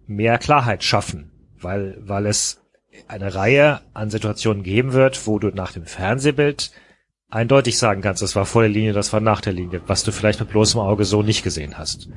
[0.07, 2.61] mehr Klarheit schaffen, weil, weil es
[3.09, 6.73] eine Reihe an Situationen geben wird, wo du nach dem Fernsehbild
[7.29, 10.13] eindeutig sagen kannst, das war vor der Linie, das war nach der Linie, was du
[10.13, 12.09] vielleicht mit bloßem Auge so nicht gesehen hast.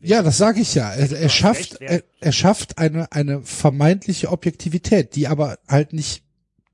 [0.00, 0.92] Ja, das sage ich ja.
[0.92, 6.22] Er, er schafft, er, er schafft eine, eine vermeintliche Objektivität, die aber halt nicht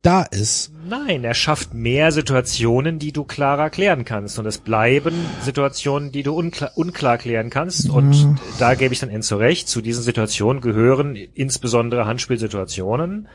[0.05, 0.71] da ist.
[0.87, 4.39] Nein, er schafft mehr Situationen, die du klarer klären kannst.
[4.39, 7.89] Und es bleiben Situationen, die du unklar, unklar klären kannst.
[7.89, 8.39] Und mhm.
[8.59, 9.69] da gebe ich dann Enzo recht.
[9.69, 13.29] Zu diesen Situationen gehören insbesondere Handspielsituationen,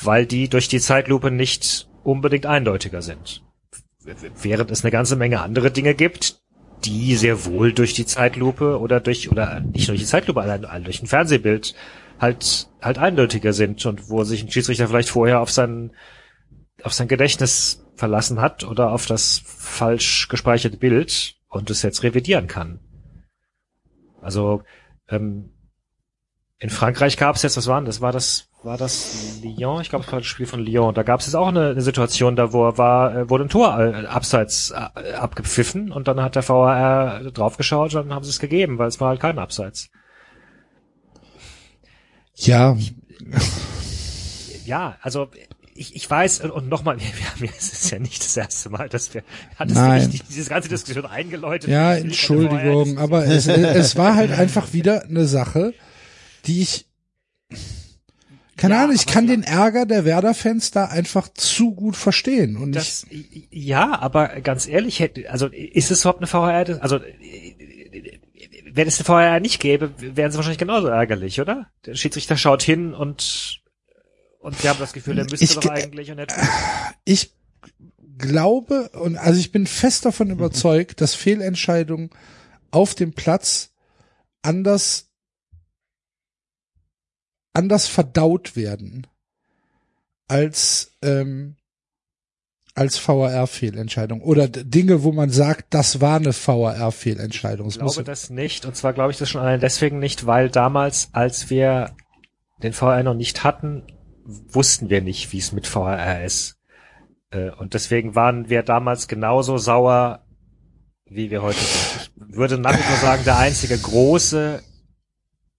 [0.00, 3.42] weil die durch die Zeitlupe nicht unbedingt eindeutiger sind.
[4.42, 6.40] Während es eine ganze Menge andere Dinge gibt,
[6.84, 11.02] die sehr wohl durch die Zeitlupe oder durch, oder nicht durch die Zeitlupe, allein durch
[11.02, 11.74] ein Fernsehbild
[12.20, 15.92] halt, halt eindeutiger sind und wo sich ein Schiedsrichter vielleicht vorher auf sein,
[16.82, 22.46] auf sein Gedächtnis verlassen hat oder auf das falsch gespeicherte Bild und es jetzt revidieren
[22.46, 22.80] kann.
[24.20, 24.62] Also,
[25.08, 25.50] ähm,
[26.62, 28.02] In Frankreich gab es jetzt, was war denn das?
[28.02, 29.80] War das, war das Lyon?
[29.80, 30.94] Ich glaube, es war das Spiel von Lyon.
[30.94, 33.48] Da gab es jetzt auch eine, eine, Situation, da wo er war, äh, wurde ein
[33.48, 38.30] Tor äh, abseits äh, abgepfiffen und dann hat der VAR draufgeschaut und dann haben sie
[38.30, 39.90] es gegeben, weil es war halt kein Abseits.
[42.46, 42.76] Ja.
[44.64, 45.28] ja, also
[45.74, 48.88] ich, ich weiß, und nochmal, wir, wir haben es ist ja nicht das erste Mal,
[48.88, 49.22] dass wir,
[49.56, 50.08] hattest Nein.
[50.08, 51.70] nicht diese ganze Diskussion eingeläutet?
[51.70, 55.72] Ja, Entschuldigung, aber es, es war halt einfach wieder eine Sache,
[56.46, 56.86] die ich
[58.60, 59.36] keine ja, Ahnung, ich kann ja.
[59.36, 62.58] den Ärger der Werder-Fans da einfach zu gut verstehen.
[62.58, 66.82] Und das, ich, ja, aber ganz ehrlich, also ist es überhaupt eine VHR?
[66.82, 67.00] Also
[68.72, 71.70] wenn es eine VHR nicht gäbe, wären sie wahrscheinlich genauso ärgerlich, oder?
[71.86, 73.60] Der Schiedsrichter schaut hin und
[74.38, 76.26] und wir haben das Gefühl, er müsste ich, doch eigentlich und er
[77.04, 77.34] Ich
[78.16, 80.34] glaube und also ich bin fest davon mhm.
[80.34, 82.10] überzeugt, dass Fehlentscheidungen
[82.70, 83.72] auf dem Platz
[84.42, 85.10] anders
[87.52, 89.06] anders verdaut werden
[90.28, 91.56] als ähm,
[92.74, 97.68] als VAR-Fehlentscheidung oder Dinge, wo man sagt, das war eine VAR-Fehlentscheidung.
[97.68, 101.10] Ich glaube das nicht und zwar glaube ich das schon allein deswegen nicht, weil damals,
[101.12, 101.92] als wir
[102.62, 103.82] den VAR noch nicht hatten,
[104.24, 106.58] wussten wir nicht, wie es mit VAR ist.
[107.30, 110.24] Äh, und deswegen waren wir damals genauso sauer,
[111.06, 112.12] wie wir heute sind.
[112.30, 114.62] Ich würde nach wie vor sagen, der einzige große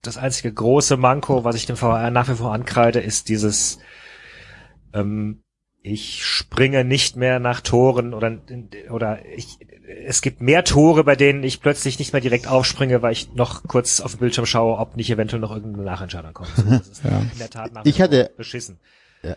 [0.01, 3.79] das einzige große Manko, was ich dem VR nach wie vor ankreide, ist dieses,
[4.93, 5.40] ähm,
[5.83, 8.37] ich springe nicht mehr nach Toren oder,
[8.91, 9.57] oder ich,
[10.05, 13.63] es gibt mehr Tore, bei denen ich plötzlich nicht mehr direkt aufspringe, weil ich noch
[13.63, 16.51] kurz auf dem Bildschirm schaue, ob nicht eventuell noch irgendeine Nachentscheidung kommt.
[16.69, 17.19] das ist ja.
[17.19, 18.79] in der Tat nach ich hatte, beschissen.
[19.23, 19.35] Ja,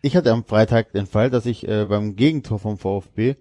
[0.00, 3.36] ich hatte am Freitag den Fall, dass ich äh, beim Gegentor vom VfB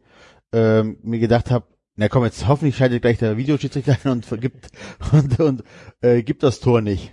[0.52, 1.66] ähm, mir gedacht habe,
[1.96, 4.68] na komm, jetzt hoffentlich schaltet gleich der Videoschiedsrichter ein und vergibt
[5.12, 5.64] und, und
[6.02, 7.12] äh, gibt das Tor nicht.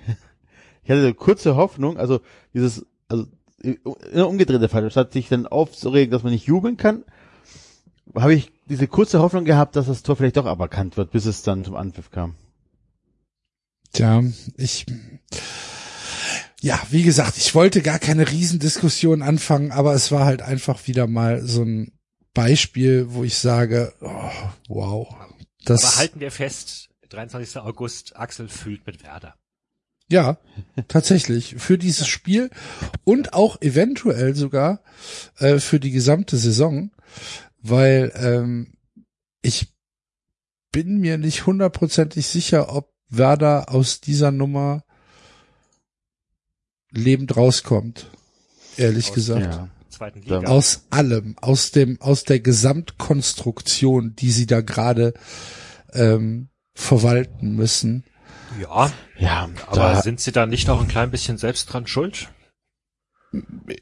[0.83, 2.21] Ich hatte eine kurze Hoffnung, also
[2.53, 3.27] dieses, also
[3.63, 3.79] in
[4.15, 7.05] der umgedrehte Fall, statt sich dann aufzuregen, dass man nicht jubeln kann,
[8.15, 11.43] habe ich diese kurze Hoffnung gehabt, dass das Tor vielleicht doch aberkannt wird, bis es
[11.43, 12.35] dann zum Anpfiff kam.
[13.93, 14.23] Tja,
[14.57, 14.87] ich,
[16.61, 21.07] ja, wie gesagt, ich wollte gar keine Riesendiskussion anfangen, aber es war halt einfach wieder
[21.07, 21.93] mal so ein
[22.33, 24.31] Beispiel, wo ich sage, oh,
[24.69, 25.09] wow.
[25.65, 27.59] Das Aber halten wir fest, 23.
[27.59, 29.35] August, Axel fühlt mit Werder.
[30.11, 30.39] Ja,
[30.89, 31.55] tatsächlich.
[31.59, 32.51] Für dieses Spiel
[33.05, 34.83] und auch eventuell sogar
[35.39, 36.91] äh, für die gesamte Saison,
[37.63, 38.73] weil ähm,
[39.43, 39.73] ich
[40.73, 44.85] bin mir nicht hundertprozentig sicher, ob Werder aus dieser Nummer
[46.91, 48.11] lebend rauskommt.
[48.77, 49.55] Ehrlich aus, gesagt.
[49.55, 49.69] Ja.
[50.45, 55.13] Aus allem, aus dem, aus der Gesamtkonstruktion, die sie da gerade
[55.93, 58.05] ähm, verwalten müssen.
[58.59, 62.29] Ja, ja, aber sind sie da nicht auch ein klein bisschen selbst dran schuld?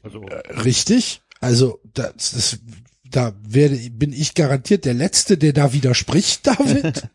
[0.03, 1.21] Also, äh, Richtig.
[1.41, 2.59] Also das, das,
[3.05, 7.09] da werde, bin ich garantiert der Letzte, der da widerspricht, David.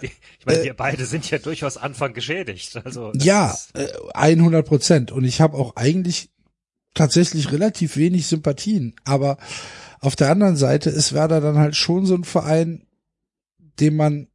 [0.00, 0.10] ich
[0.44, 2.76] meine, wir beide sind ja durchaus Anfang geschädigt.
[2.84, 3.56] Also ja,
[4.14, 5.12] 100 äh, Prozent.
[5.12, 6.30] Und ich habe auch eigentlich
[6.94, 8.96] tatsächlich relativ wenig Sympathien.
[9.04, 9.38] Aber
[10.00, 12.86] auf der anderen Seite ist Werder dann halt schon so ein Verein,
[13.80, 14.28] den man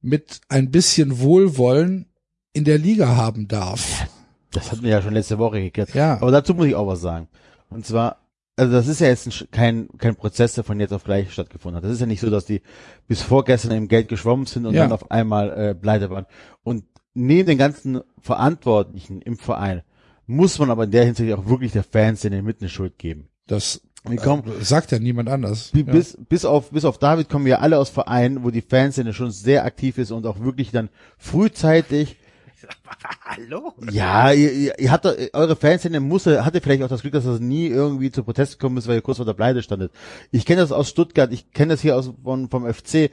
[0.00, 2.06] mit ein bisschen Wohlwollen
[2.52, 4.06] in der Liga haben darf.
[4.50, 5.94] Das hatten wir ja schon letzte Woche geklärt.
[5.94, 6.14] Ja.
[6.20, 7.28] Aber dazu muss ich auch was sagen.
[7.68, 8.18] Und zwar,
[8.56, 11.84] also das ist ja jetzt kein, kein Prozess, der von jetzt auf gleich stattgefunden hat.
[11.84, 12.62] Das ist ja nicht so, dass die
[13.06, 14.82] bis vorgestern im Geld geschwommen sind und ja.
[14.82, 16.26] dann auf einmal äh, pleite waren.
[16.62, 19.82] Und neben den ganzen Verantwortlichen im Verein
[20.26, 23.28] muss man aber in der Hinsicht auch wirklich der Fanszene mit eine Schuld geben.
[23.46, 25.72] Das äh, sagt ja niemand anders.
[25.72, 26.18] Bis, ja.
[26.28, 29.64] bis auf, bis auf David kommen wir alle aus Vereinen, wo die Fanszene schon sehr
[29.64, 30.88] aktiv ist und auch wirklich dann
[31.18, 32.16] frühzeitig
[33.24, 33.74] Hallo?
[33.90, 37.40] Ja, ihr, ihr, ihr habt eure Fanszene muss, hatte vielleicht auch das Glück, dass das
[37.40, 39.92] nie irgendwie zu Protest gekommen ist, weil ihr kurz vor der Pleite standet.
[40.30, 43.10] Ich kenne das aus Stuttgart, ich kenne das hier aus von, vom FC.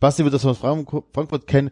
[0.00, 1.70] Basti wird das aus Frankfurt kennen.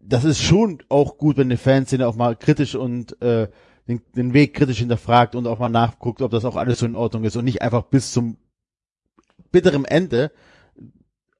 [0.00, 3.48] Das ist schon auch gut, wenn eine Fanszene auch mal kritisch und äh,
[3.88, 6.96] den, den Weg kritisch hinterfragt und auch mal nachguckt, ob das auch alles so in
[6.96, 8.36] Ordnung ist und nicht einfach bis zum
[9.52, 10.30] bitteren Ende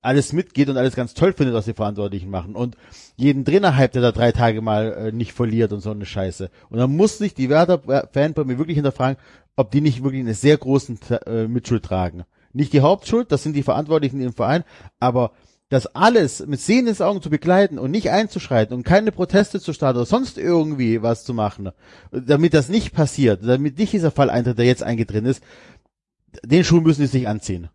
[0.05, 2.77] alles mitgeht und alles ganz toll findet, was die Verantwortlichen machen und
[3.17, 6.51] jeden Trainer hype, der da drei Tage mal äh, nicht verliert und so eine Scheiße.
[6.69, 9.17] Und dann muss sich die Werder-Fan bei mir wirklich hinterfragen,
[9.57, 12.25] ob die nicht wirklich eine sehr großen äh, Mitschuld tragen.
[12.53, 14.65] Nicht die Hauptschuld, das sind die Verantwortlichen im Verein,
[15.01, 15.33] aber
[15.71, 19.99] das alles mit sehenden Augen zu begleiten und nicht einzuschreiten und keine Proteste zu starten
[19.99, 21.71] oder sonst irgendwie was zu machen,
[22.13, 25.43] damit das nicht passiert, damit nicht dieser Fall eintritt, der jetzt eingetreten ist,
[26.45, 27.69] den Schuh müssen sie sich anziehen.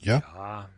[0.00, 0.22] Ja.
[0.34, 0.68] ja.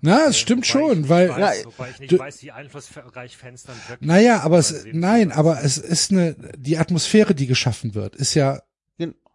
[0.00, 3.64] Na, es stimmt schon, weil weiß, Ja, wobei ich nicht du- weiß, wie einflussreich Fans
[3.64, 8.14] dann wirklich naja, aber es nein, aber es ist eine die Atmosphäre, die geschaffen wird,
[8.16, 8.62] ist ja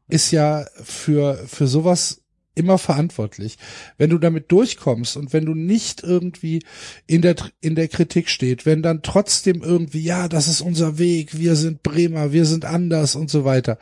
[0.07, 2.18] ist ja für für sowas
[2.59, 3.57] immer verantwortlich.
[3.97, 6.61] Wenn du damit durchkommst und wenn du nicht irgendwie
[7.07, 11.39] in der in der Kritik steht, wenn dann trotzdem irgendwie ja, das ist unser Weg,
[11.39, 13.79] wir sind Bremer, wir sind anders und so weiter.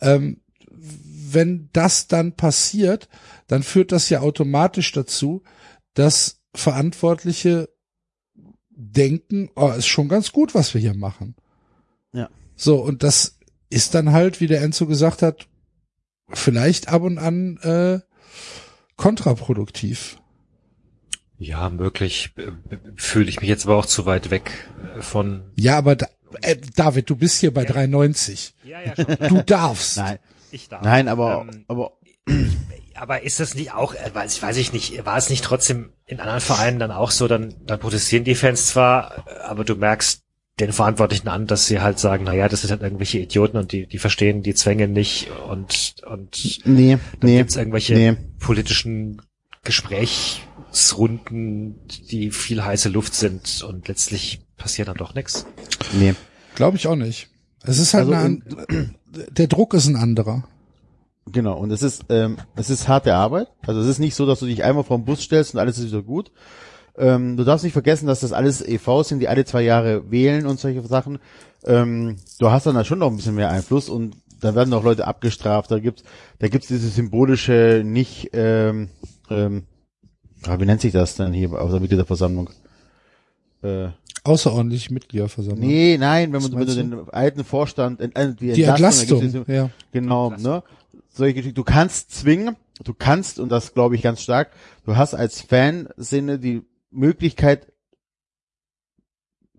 [0.00, 0.40] Ähm,
[1.30, 3.08] wenn das dann passiert,
[3.46, 5.42] dann führt das ja automatisch dazu,
[5.94, 7.68] dass Verantwortliche
[8.70, 11.34] denken, oh, ist schon ganz gut, was wir hier machen.
[12.12, 12.30] Ja.
[12.56, 13.38] So, und das
[13.70, 15.48] ist dann halt, wie der Enzo gesagt hat,
[16.30, 18.00] vielleicht ab und an äh,
[18.96, 20.18] kontraproduktiv.
[21.38, 22.32] Ja, möglich.
[22.36, 22.50] äh,
[22.96, 24.50] Fühle ich mich jetzt aber auch zu weit weg
[24.96, 25.52] äh, von.
[25.56, 26.06] Ja, aber da,
[26.42, 28.54] äh, David, du bist hier bei 93.
[28.64, 29.28] Ja, ja, schon.
[29.28, 29.96] Du darfst.
[29.98, 30.18] Nein,
[30.50, 30.82] Ich darf.
[30.82, 31.92] nein, aber, Ähm, aber
[32.94, 36.18] aber ist das nicht auch, äh, weiß, weiß ich nicht, war es nicht trotzdem in
[36.20, 40.22] anderen Vereinen dann auch so, dann, dann protestieren die Fans zwar, aber du merkst
[40.60, 43.72] den Verantwortlichen an, dass sie halt sagen, na ja, das sind halt irgendwelche Idioten und
[43.72, 48.16] die, die verstehen die Zwänge nicht und, und nee, dann nee, gibt's irgendwelche nee.
[48.40, 49.22] politischen
[49.64, 51.76] Gesprächsrunden,
[52.10, 55.46] die viel heiße Luft sind und letztlich passiert dann doch nichts.
[55.92, 56.14] nee.
[56.54, 57.28] Glaube ich auch nicht.
[57.62, 58.40] Es ist halt Also eine,
[59.30, 60.48] der Druck ist ein anderer.
[61.26, 63.46] Genau, und es ist, ähm, es ist harte Arbeit.
[63.64, 65.78] Also es ist nicht so, dass du dich einmal vor den Bus stellst und alles
[65.78, 66.32] ist wieder gut.
[66.98, 70.46] Ähm, du darfst nicht vergessen, dass das alles EVs sind, die alle zwei Jahre wählen
[70.46, 71.18] und solche Sachen.
[71.64, 74.84] Ähm, du hast dann da schon noch ein bisschen mehr Einfluss und da werden auch
[74.84, 75.70] Leute abgestraft.
[75.70, 76.02] Da gibt's,
[76.38, 78.88] da gibt's diese symbolische, nicht, ähm,
[79.30, 79.64] ähm,
[80.46, 82.50] ah, wie nennt sich das denn hier auf der Mitgliederversammlung?
[83.62, 83.88] Äh,
[84.24, 85.66] Außerordentlich Mitgliederversammlung.
[85.66, 89.70] nee, nein, wenn man wenn du den alten Vorstand, äh, die, Die Entlastung, diese- ja.
[89.92, 90.62] Genau, ne?
[91.10, 91.54] Solche Geschichten.
[91.56, 94.50] Du kannst zwingen, du kannst, und das glaube ich ganz stark,
[94.84, 97.72] du hast als Fansinne die Möglichkeit,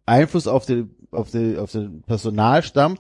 [0.06, 2.98] Einfluss auf den, auf den, auf den Personalstamm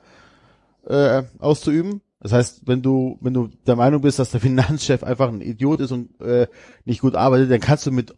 [0.86, 2.02] äh, auszuüben.
[2.22, 5.80] Das heißt, wenn du, wenn du der Meinung bist, dass der Finanzchef einfach ein Idiot
[5.80, 6.48] ist und äh,
[6.86, 8.14] nicht gut arbeitet, dann kannst du mit,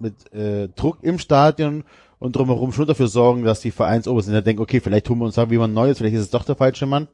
[0.00, 1.84] mit äh, Druck im Stadion
[2.18, 5.34] und drumherum schon dafür sorgen, dass die Vereinsobersten dann denken, okay, vielleicht tun wir uns
[5.34, 7.08] da wie man Neues, vielleicht ist es doch der falsche Mann.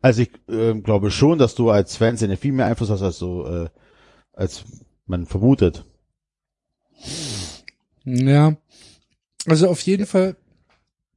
[0.00, 3.46] Also ich äh, glaube schon, dass du als Fanszene viel mehr Einfluss hast, als so,
[3.46, 3.68] äh,
[4.32, 4.64] als
[5.06, 5.84] man vermutet.
[8.04, 8.56] Ja.
[9.46, 10.36] Also auf jeden Fall,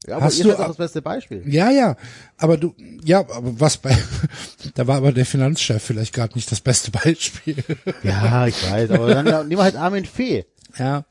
[0.05, 1.43] Ja, aber Hast ihr du ab- das beste Beispiel.
[1.47, 1.95] ja, ja.
[2.37, 3.97] Aber du, ja, aber was bei,
[4.75, 7.55] da war aber der Finanzchef vielleicht gerade nicht das beste Beispiel.
[8.03, 10.45] Ja, ich weiß, aber dann ja, nimm halt Armin Fee.
[10.77, 11.05] Ja.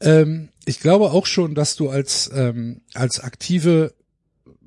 [0.00, 3.94] Ähm, ich glaube auch schon, dass du als, ähm, als aktive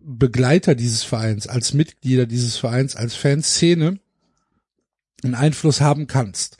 [0.05, 3.99] Begleiter dieses Vereins, als Mitglieder dieses Vereins, als Fanszene
[5.23, 6.57] einen Einfluss haben kannst.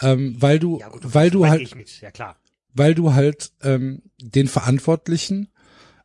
[0.00, 2.36] Ähm, weil du, Ja, gut, weil du halt, ja
[2.74, 5.48] weil du halt ähm, den Verantwortlichen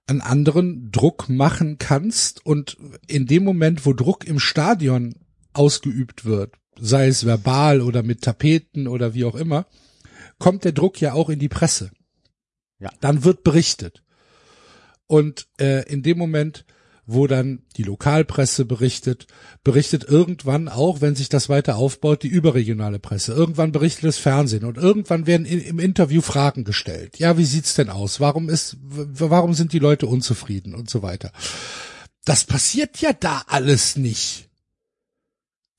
[0.06, 2.78] an anderen Druck machen kannst und
[3.08, 5.16] in dem Moment, wo Druck im Stadion
[5.54, 9.68] ausgeübt wird, sei es verbal oder mit Tapeten oder wie auch immer,
[10.38, 11.92] kommt der Druck ja auch in die Presse.
[12.80, 12.90] Ja.
[13.02, 14.04] Dann wird berichtet.
[15.06, 16.66] Und äh, in dem Moment,
[17.12, 19.26] wo dann die Lokalpresse berichtet,
[19.64, 23.34] berichtet irgendwann auch, wenn sich das weiter aufbaut, die überregionale Presse.
[23.34, 27.18] Irgendwann berichtet das Fernsehen und irgendwann werden im Interview Fragen gestellt.
[27.18, 28.20] Ja, wie sieht's denn aus?
[28.20, 31.32] Warum ist, warum sind die Leute unzufrieden und so weiter?
[32.26, 34.50] Das passiert ja da alles nicht.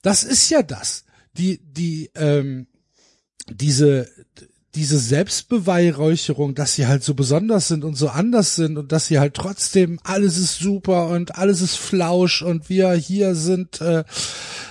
[0.03, 1.05] Das ist ja das.
[1.35, 2.67] Die, die, ähm,
[3.49, 4.09] diese,
[4.75, 9.19] diese Selbstbeweihräucherung, dass sie halt so besonders sind und so anders sind und dass sie
[9.19, 14.05] halt trotzdem alles ist super und alles ist flausch und wir hier sind äh,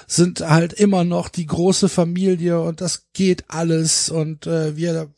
[0.08, 5.10] sind halt immer noch die große Familie und das geht alles und äh, wir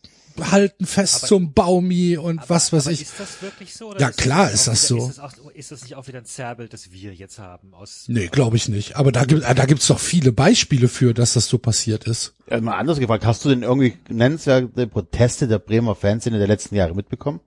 [0.50, 3.02] halten fest Aber- zum Baumi und Aber- was weiß aber ich.
[3.04, 3.92] Ist das wirklich so?
[3.94, 5.08] Ja, das klar ist auch das wieder, so.
[5.10, 7.74] Ist das, auch, ist das nicht auch wieder ein Zerrbild, das wir jetzt haben?
[7.74, 8.96] Aus, Nee, glaube ich nicht.
[8.96, 12.34] Aber da gibt da gibt's doch viele Beispiele für, dass das so passiert ist.
[12.50, 16.76] Ja, mal anders gefragt, hast du denn irgendwie nennenswerte Proteste der Bremer Fanszene der letzten
[16.76, 17.40] Jahre mitbekommen?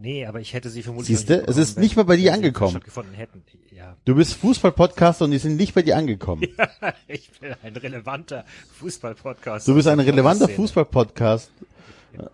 [0.00, 1.16] Nee, aber ich hätte sie vermutlich.
[1.16, 2.80] Siehste, es ist nicht mal bei dir angekommen.
[3.70, 6.42] Ja, Du bist Fußball-Podcaster und die sind nicht bei dir angekommen.
[7.06, 8.44] ich bin ein relevanter
[8.80, 9.68] Fußball-Podcast.
[9.68, 10.48] Du bist ein relevanter.
[10.48, 11.52] Fußball-Podcast.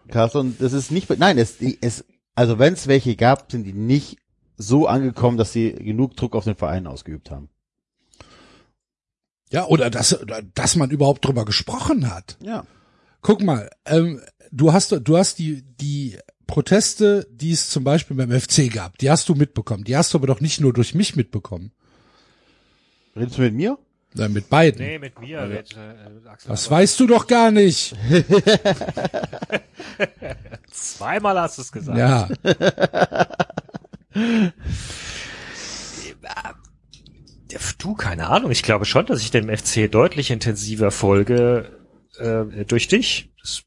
[0.09, 2.05] Caster, und das ist nicht, nein, es, es,
[2.35, 4.18] also wenn es welche gab, sind die nicht
[4.57, 7.49] so angekommen, dass sie genug Druck auf den Verein ausgeübt haben.
[9.51, 10.18] Ja, oder dass,
[10.55, 12.37] dass man überhaupt drüber gesprochen hat.
[12.43, 12.66] Ja.
[13.22, 14.20] Guck mal, ähm,
[14.53, 19.11] du hast, du hast die, die Proteste, die es zum Beispiel beim FC gab, die
[19.11, 19.85] hast du mitbekommen.
[19.85, 21.72] Die hast du aber doch nicht nur durch mich mitbekommen.
[23.16, 23.79] Redest du mit mir?
[24.15, 24.85] Ja, mit beiden.
[24.85, 25.47] Nee, mit mir.
[25.47, 27.95] Mit, äh, Axel Das weißt du doch gar nicht.
[30.71, 31.99] Zweimal hast du es gesagt.
[31.99, 32.29] Ja.
[37.79, 38.51] Du, keine Ahnung.
[38.51, 41.79] Ich glaube schon, dass ich dem FC deutlich intensiver folge
[42.19, 43.33] äh, durch dich.
[43.41, 43.65] Das,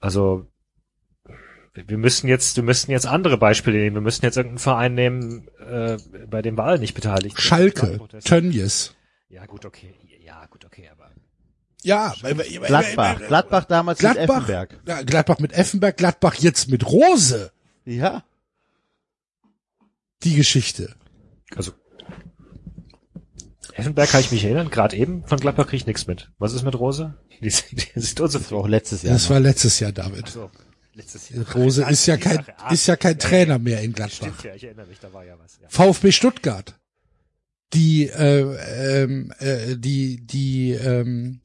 [0.00, 0.50] also
[1.74, 3.96] wir müssen jetzt, wir müssen jetzt andere Beispiele nehmen.
[3.96, 5.96] Wir müssen jetzt irgendeinen Verein nehmen, äh,
[6.28, 7.44] bei dem wir alle nicht beteiligt sind.
[7.44, 8.94] Schalke, Tönnies.
[9.28, 9.94] Ja, gut, okay.
[10.24, 11.10] Ja, gut, okay, aber.
[11.82, 12.14] Ja,
[12.66, 13.20] Gladbach.
[13.28, 14.80] Gladbach damals mit Gladbach, Effenberg.
[14.86, 17.52] ja, Gladbach mit Effenberg, Gladbach jetzt mit Rose.
[17.84, 18.24] Ja.
[20.24, 20.96] Die Geschichte.
[21.54, 21.72] Also.
[23.74, 26.32] Effenberg kann ich mich erinnern, gerade eben von Gladbach kriege ich nichts mit.
[26.38, 27.14] Was ist mit Rose?
[27.40, 29.12] Die, die, die sieht Das war auch letztes Jahr.
[29.12, 30.28] Das war letztes Jahr, David.
[30.28, 30.50] so,
[30.98, 31.44] letztes Jahr.
[31.54, 32.74] Rose ist ja kein, Sache.
[32.74, 34.44] Ist ja kein ja, Trainer mehr in Stimmt Gladbach.
[34.44, 35.58] ja, ich erinnere mich, da war ja was.
[35.62, 35.68] Ja.
[35.70, 36.78] VfB Stuttgart.
[37.74, 41.40] Die, äh, ähm, äh, die, die, ähm,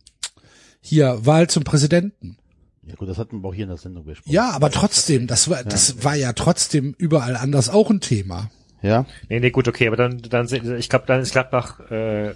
[0.82, 2.38] hier, Wahl zum Präsidenten.
[2.86, 4.32] ja gut, das hatten wir auch hier in der Sendung besprochen.
[4.34, 8.50] Ja, aber trotzdem, das war, das war ja trotzdem überall anders auch ein Thema.
[8.82, 9.06] Ja.
[9.30, 12.36] Nee, nee, gut, okay, aber dann, dann sind- ich glaube, dann ist Gladbach, äh, äh,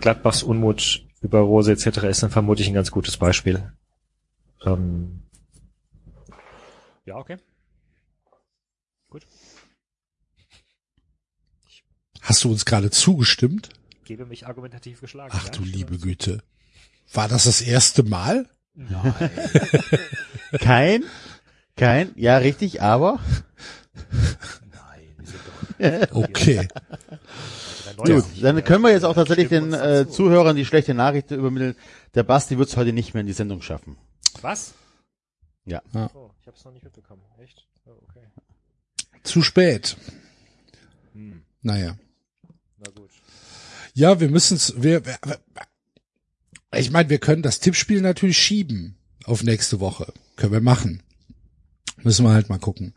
[0.00, 2.04] Gladbachs Unmut über Rose etc.
[2.04, 3.72] ist dann vermutlich ein ganz gutes Beispiel.
[4.64, 5.22] Ähm,
[7.10, 7.38] ja, okay.
[9.10, 9.26] Gut.
[12.20, 13.70] Hast du uns gerade zugestimmt?
[14.04, 15.32] Gebe mich argumentativ geschlagen.
[15.34, 15.50] Ach ja?
[15.50, 16.44] du liebe Güte.
[17.12, 18.48] War das das erste Mal?
[20.60, 21.04] Kein,
[21.76, 23.18] kein, ja richtig, aber
[24.70, 26.68] Nein, wir sind doch Okay.
[27.96, 31.74] gut, dann können wir jetzt auch tatsächlich den äh, Zuhörern die schlechte Nachricht übermitteln.
[32.14, 33.96] Der Basti wird es heute nicht mehr in die Sendung schaffen.
[34.40, 34.72] Was?
[35.64, 35.82] Ja.
[35.94, 37.22] Oh, habe es noch nicht mitbekommen.
[37.40, 37.64] Echt?
[37.86, 38.26] Oh, okay.
[39.22, 39.96] Zu spät.
[41.12, 41.96] Hm, Naja.
[42.78, 43.10] na gut.
[43.94, 45.16] Ja, wir müssen's, wir, wir
[46.74, 50.12] ich meine, wir können das Tippspiel natürlich schieben auf nächste Woche.
[50.34, 51.04] Können wir machen.
[52.02, 52.94] Müssen wir halt mal gucken.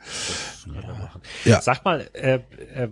[1.45, 1.61] Ja.
[1.61, 2.39] Sag mal, äh,
[2.73, 2.89] äh,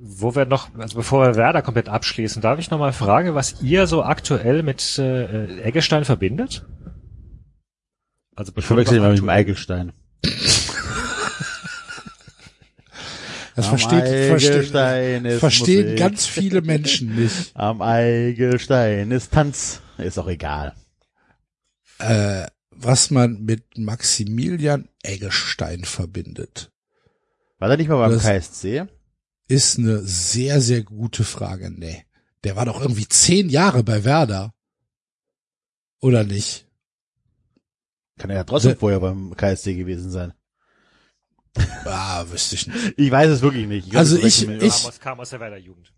[0.00, 3.60] wo wir noch, also bevor wir Werder komplett abschließen, darf ich noch mal fragen, was
[3.60, 6.64] ihr so aktuell mit äh, Eggestein verbindet?
[8.40, 9.92] Also Ich verwechsel ihn mal mit dem Eigelstein.
[13.54, 15.98] Das Am versteht, ist verstehen Musik.
[15.98, 17.50] ganz viele Menschen nicht.
[17.54, 19.82] Am Eigelstein ist Tanz.
[19.98, 20.74] Ist auch egal.
[21.98, 26.70] Äh, was man mit Maximilian Eggestein verbindet,
[27.58, 28.86] War der nicht mal beim Das- KSC?
[29.48, 31.70] ist eine sehr, sehr gute Frage.
[31.70, 32.06] Nee.
[32.44, 34.54] Der war doch irgendwie zehn Jahre bei Werder.
[36.00, 36.66] Oder nicht?
[38.20, 40.34] Kann er ja trotzdem Ne- vorher beim KSC gewesen sein.
[41.84, 42.94] Ah, wüsste ich nicht.
[42.96, 43.96] Ich weiß es wirklich nicht.
[43.96, 45.92] Also glaub, das ich- wir- ich- kam aus, der Werder Jugend.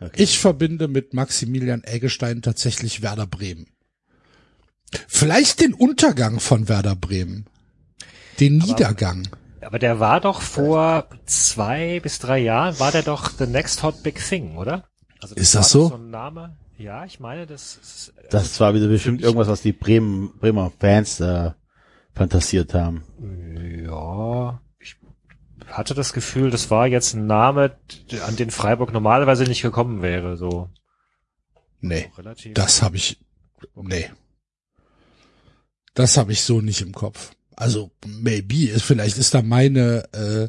[0.00, 0.22] Okay.
[0.22, 3.66] Ich verbinde mit Maximilian Eggestein tatsächlich Werder Bremen.
[5.08, 7.46] Vielleicht den Untergang von Werder Bremen.
[8.38, 9.26] Den Niedergang.
[9.60, 14.02] Aber der war doch vor zwei bis drei Jahren, war der doch the next hot
[14.02, 14.88] big thing, oder?
[15.20, 15.88] Also Ist war das so?
[15.88, 16.56] so ein Name?
[16.78, 21.16] Ja, ich meine, das ist, Das war wieder bestimmt irgendwas, was die Bremen, Bremer Fans
[21.16, 21.56] da
[22.14, 23.02] fantasiert haben.
[23.84, 24.96] Ja, ich
[25.66, 27.76] hatte das Gefühl, das war jetzt ein Name,
[28.26, 30.70] an den Freiburg normalerweise nicht gekommen wäre, so
[31.80, 32.54] Nee, relativ.
[32.54, 33.18] das habe ich.
[33.74, 34.10] Nee.
[35.94, 37.32] Das habe ich so nicht im Kopf.
[37.56, 40.48] Also maybe, ist- vielleicht ist da meine äh,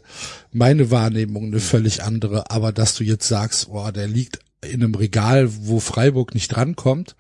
[0.51, 4.95] meine Wahrnehmung eine völlig andere, aber dass du jetzt sagst, boah, der liegt in einem
[4.95, 7.16] Regal, wo Freiburg nicht drankommt,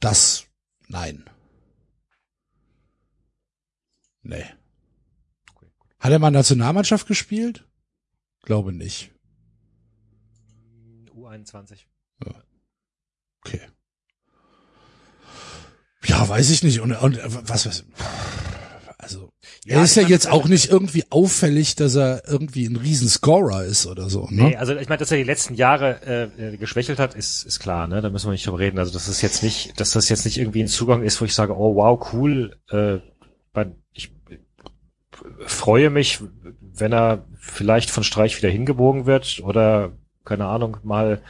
[0.00, 0.44] das
[0.88, 1.24] nein.
[4.24, 4.44] Nee.
[6.00, 7.64] Hat er mal Nationalmannschaft gespielt?
[8.42, 9.10] Glaube nicht.
[11.14, 11.78] U21.
[13.44, 13.60] Okay.
[16.06, 16.80] Ja, weiß ich nicht.
[16.80, 17.18] Und, und
[17.48, 17.84] was weiß
[18.98, 19.30] Also,
[19.64, 23.64] Ja, er ist ja meine, jetzt auch nicht irgendwie auffällig, dass er irgendwie ein Riesenscorer
[23.64, 24.28] ist oder so.
[24.30, 24.44] Ne?
[24.44, 27.86] Nee, also ich meine, dass er die letzten Jahre äh, geschwächelt hat, ist, ist klar,
[27.86, 28.00] ne?
[28.02, 28.78] Da müssen wir nicht drüber reden.
[28.78, 31.34] Also das ist jetzt nicht, dass das jetzt nicht irgendwie ein Zugang ist, wo ich
[31.34, 32.98] sage, oh wow, cool, äh,
[33.92, 34.12] ich
[35.46, 36.20] freue mich,
[36.60, 39.92] wenn er vielleicht von Streich wieder hingebogen wird oder
[40.24, 41.22] keine Ahnung, mal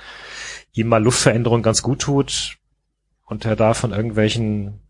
[0.72, 2.58] ihm mal Luftveränderung ganz gut tut
[3.26, 4.80] und er da von irgendwelchen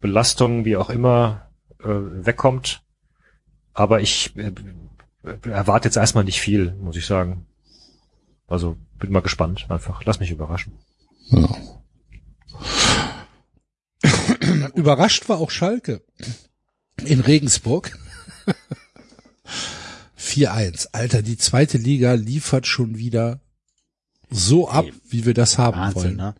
[0.00, 1.48] Belastungen, wie auch immer,
[1.80, 2.82] äh, wegkommt.
[3.72, 4.52] Aber ich äh,
[5.48, 7.46] erwarte jetzt erstmal nicht viel, muss ich sagen.
[8.46, 10.04] Also bin mal gespannt einfach.
[10.04, 10.72] Lass mich überraschen.
[11.28, 11.48] Ja.
[14.76, 16.02] Überrascht war auch Schalke
[17.04, 17.98] in Regensburg.
[20.18, 20.88] 4-1.
[20.92, 23.40] Alter, die zweite Liga liefert schon wieder
[24.30, 26.16] so ab, wie wir das haben Wahnsinn, wollen.
[26.16, 26.34] ne?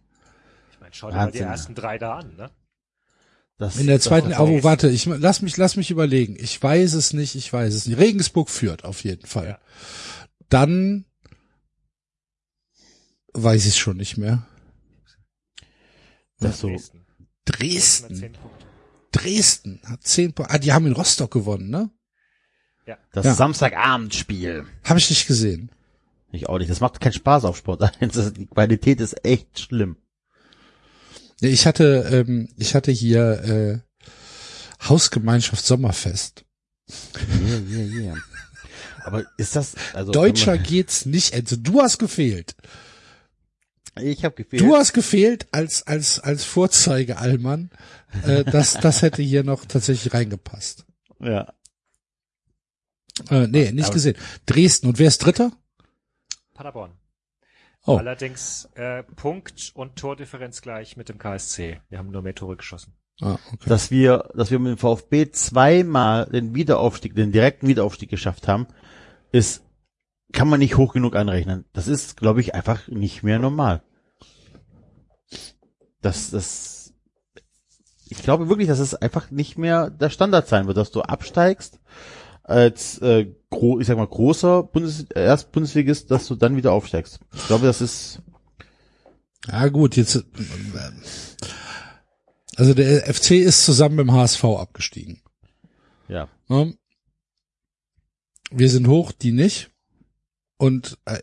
[0.72, 2.51] Ich meine, schau dir mal die ersten drei da an, ne?
[3.59, 6.37] Das, In der das- zweiten, das- oh, warte, ich lass mich, lass mich überlegen.
[6.39, 7.97] Ich weiß es nicht, ich weiß es nicht.
[7.99, 9.47] Regensburg führt auf jeden Fall.
[9.49, 9.59] Ja.
[10.51, 11.07] Dann
[13.32, 14.47] weiß ich es schon nicht mehr.
[16.41, 16.68] das so.
[16.68, 17.05] Dresden.
[17.47, 18.36] Dresden.
[19.12, 20.55] Dresden hat zehn Punkte.
[20.55, 21.90] Ah, die haben in Rostock gewonnen, ne?
[23.12, 23.34] Das Ja.
[23.34, 24.64] Samstagabendspiel.
[24.84, 25.70] Habe ich nicht gesehen.
[26.30, 26.70] Ich auch nicht.
[26.70, 27.80] Das macht keinen Spaß auf Sport.
[28.01, 29.97] Das ist, die Qualität ist echt schlimm.
[31.40, 36.44] Ja, ich hatte, ähm, ich hatte hier äh, Hausgemeinschaft Sommerfest.
[36.88, 38.16] Yeah, yeah, yeah.
[39.05, 40.12] Aber ist das, also.
[40.12, 41.34] Deutscher geht's nicht.
[41.34, 42.55] Also du hast gefehlt.
[44.01, 44.62] Ich habe gefehlt.
[44.62, 47.70] Du hast gefehlt als als als Vorzeige Allmann.
[48.24, 50.84] Äh, das das hätte hier noch tatsächlich reingepasst.
[51.20, 51.53] ja.
[53.30, 54.16] Äh, nee, nicht Aber- gesehen.
[54.44, 55.51] Dresden und wer ist Dritter?
[56.53, 56.92] Paderborn.
[57.86, 61.80] Oh, Allerdings äh, Punkt und Tordifferenz gleich mit dem KSC.
[61.88, 62.92] Wir haben nur mehr Tore geschossen.
[63.22, 63.68] ah, okay.
[63.70, 68.66] Dass wir, dass wir mit dem VfB zweimal den Wiederaufstieg, den direkten Wiederaufstieg geschafft haben,
[69.32, 69.62] ist,
[70.33, 71.64] kann man nicht hoch genug anrechnen.
[71.72, 73.83] Das ist, glaube ich, einfach nicht mehr normal.
[76.03, 76.95] Das, das,
[78.09, 81.81] ich glaube wirklich, dass es einfach nicht mehr der Standard sein wird, dass du absteigst
[82.47, 87.18] als äh, gro ich sag mal großer Bundes Erstbundesligist, dass du dann wieder aufsteigst.
[87.35, 88.22] Ich glaube, das ist
[89.49, 90.22] Ja gut, jetzt äh,
[92.57, 95.22] also der FC ist zusammen mit dem HSV abgestiegen.
[96.09, 96.77] ja Ne?
[98.51, 99.70] Wir sind hoch, die nicht.
[100.59, 101.18] Und äh,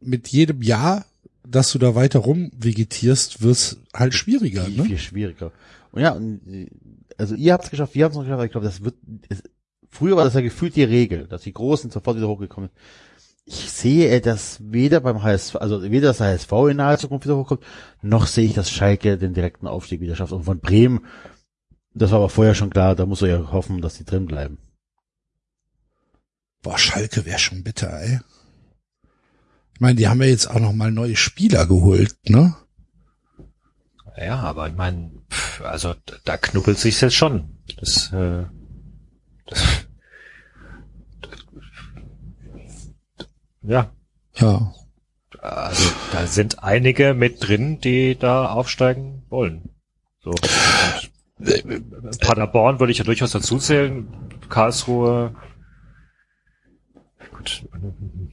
[0.00, 1.04] mit jedem Jahr,
[1.46, 4.64] dass du da weiter rum vegetierst, wird's halt schwieriger.
[4.64, 4.84] viel, Ne?
[4.84, 5.52] viel schwieriger.
[5.92, 6.68] Und ja, und, äh,
[7.16, 8.96] also ihr habt es geschafft, wir haben es noch geschafft, aber ich glaube, das wird,
[9.28, 9.42] es,
[9.88, 12.78] früher war das ja gefühlt die Regel, dass die Großen sofort wieder hochgekommen sind.
[13.48, 17.36] Ich sehe äh, das weder beim HSV, also weder das HSV in naher Zukunft wieder
[17.36, 17.62] hochkommt,
[18.02, 20.32] noch sehe ich, dass Schalke den direkten Aufstieg wieder schafft.
[20.32, 21.06] Und von Bremen,
[21.94, 24.58] das war aber vorher schon klar, da muss er ja hoffen, dass die drin bleiben.
[26.62, 28.18] Boah, Schalke wäre schon bitter, ey.
[29.76, 32.56] Ich meine, die haben ja jetzt auch noch mal neue Spieler geholt, ne?
[34.16, 35.10] Ja, aber ich meine,
[35.62, 37.58] also da knubbelt sich's jetzt schon.
[37.78, 38.46] Das, äh,
[39.44, 39.86] das,
[43.60, 43.90] ja,
[44.36, 44.72] Ja.
[45.42, 49.74] also da sind einige mit drin, die da aufsteigen wollen.
[50.20, 50.30] So.
[51.38, 54.08] Und Paderborn würde ich ja durchaus dazu zählen.
[54.48, 55.34] Karlsruhe,
[57.36, 57.64] gut,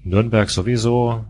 [0.04, 1.26] Nürnberg sowieso.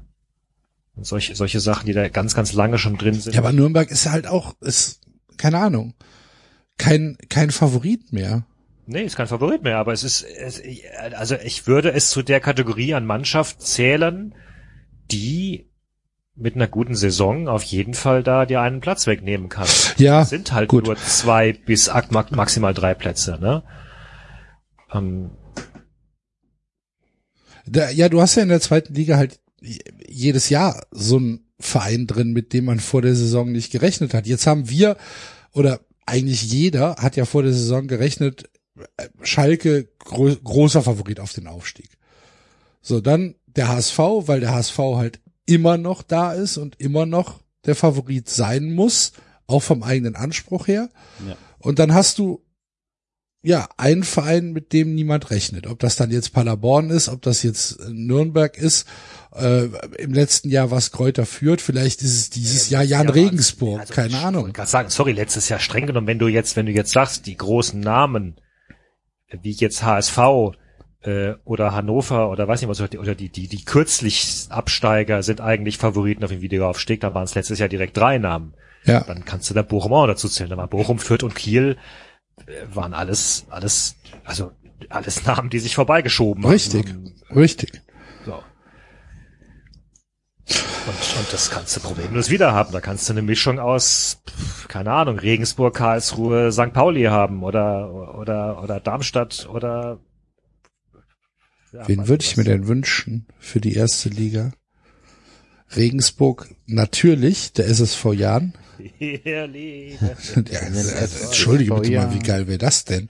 [0.96, 3.34] Und solche, solche Sachen, die da ganz, ganz lange schon drin sind.
[3.34, 5.02] Ja, aber Nürnberg ist halt auch, ist,
[5.38, 5.96] keine Ahnung,
[6.78, 8.46] kein, kein Favorit mehr.
[8.86, 10.62] Nee, ist kein Favorit mehr, aber es ist, es,
[11.16, 14.36] also ich würde es zu der Kategorie an Mannschaft zählen,
[15.10, 15.70] die
[16.36, 19.68] mit einer guten Saison auf jeden Fall da dir einen Platz wegnehmen kann.
[19.98, 20.86] Ja, Es sind halt gut.
[20.86, 23.64] nur zwei bis maximal drei Plätze, ne?
[24.92, 25.32] Ähm,
[27.66, 29.40] Da, ja, du hast ja in der zweiten Liga halt
[30.08, 34.28] jedes Jahr so einen Verein drin, mit dem man vor der Saison nicht gerechnet hat.
[34.28, 34.98] Jetzt haben wir,
[35.54, 38.50] oder eigentlich jeder hat ja vor der Saison gerechnet,
[38.98, 41.90] äh, Schalke gro großer Favorit auf den Aufstieg.
[42.82, 47.40] So, dann der HSV, weil der HSV halt immer noch da ist und immer noch
[47.66, 49.14] der Favorit sein muss,
[49.48, 50.90] auch vom eigenen Anspruch her.
[51.26, 51.38] Ja.
[51.60, 52.43] Und dann hast du
[53.46, 55.68] ja, ein Verein, mit dem niemand rechnet.
[55.68, 58.88] Ob das dann jetzt Paderborn ist, ob das jetzt äh, Nürnberg ist,
[59.36, 59.66] äh,
[59.98, 63.94] im letzten Jahr was Kräuter führt, vielleicht ist es dieses Jahr Jan ja, Regensburg, also
[63.94, 64.44] keine ich Ahnung.
[64.44, 67.26] wollte gerade sagen, sorry, letztes Jahr streng genommen, wenn du jetzt, wenn du jetzt sagst,
[67.26, 68.38] die großen Namen,
[69.42, 70.18] wie jetzt HSV
[71.02, 75.80] äh, oder Hannover oder weiß nicht was, oder die, die, die kürzlich Absteiger sind eigentlich
[75.80, 78.54] Favoriten auf den Wiederaufstieg, da waren es letztes Jahr direkt drei Namen.
[78.86, 80.50] Ja, Dann kannst du da Bochum auch dazu zählen.
[80.50, 81.78] Da war Bochum, Fürth und Kiel
[82.74, 84.52] waren alles, alles, also
[84.90, 87.14] alles Namen, die sich vorbeigeschoben richtig, haben.
[87.36, 87.82] richtig.
[88.26, 88.34] So.
[90.86, 92.74] Und, und das kannst du problemlos wieder haben.
[92.74, 94.22] Da kannst du eine Mischung aus,
[94.68, 96.74] keine Ahnung, Regensburg, Karlsruhe, St.
[96.74, 100.00] Pauli haben oder oder oder Darmstadt oder
[101.74, 104.52] ja, Wen würde ich mir denn wünschen für die erste Liga?
[105.76, 108.54] Regensburg natürlich, der SSV Jan.
[108.98, 110.00] Herrlich.
[110.02, 113.08] Ja, also, Entschuldige bitte mal, wie geil wäre das denn?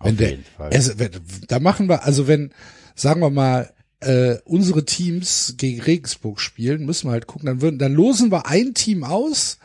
[0.00, 0.70] Wenn Auf der, jeden Fall.
[0.72, 1.10] es- wenn,
[1.48, 2.52] da machen wir, also wenn,
[2.94, 7.78] sagen wir mal, äh, unsere Teams gegen Regensburg spielen, müssen wir halt gucken, dann würden,
[7.78, 9.58] dann losen wir ein Team aus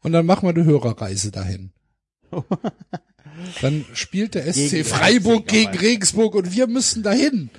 [0.00, 1.72] und dann machen wir eine Hörerreise dahin.
[3.60, 5.76] Dann spielt der SC Gegen Freiburg gegen.
[5.76, 7.50] Regensburg und wir müssen dahin.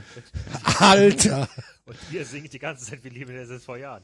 [0.79, 1.49] Alter.
[1.85, 4.03] Und ihr singt die ganze Zeit, wie liebe das ist vor Jahren.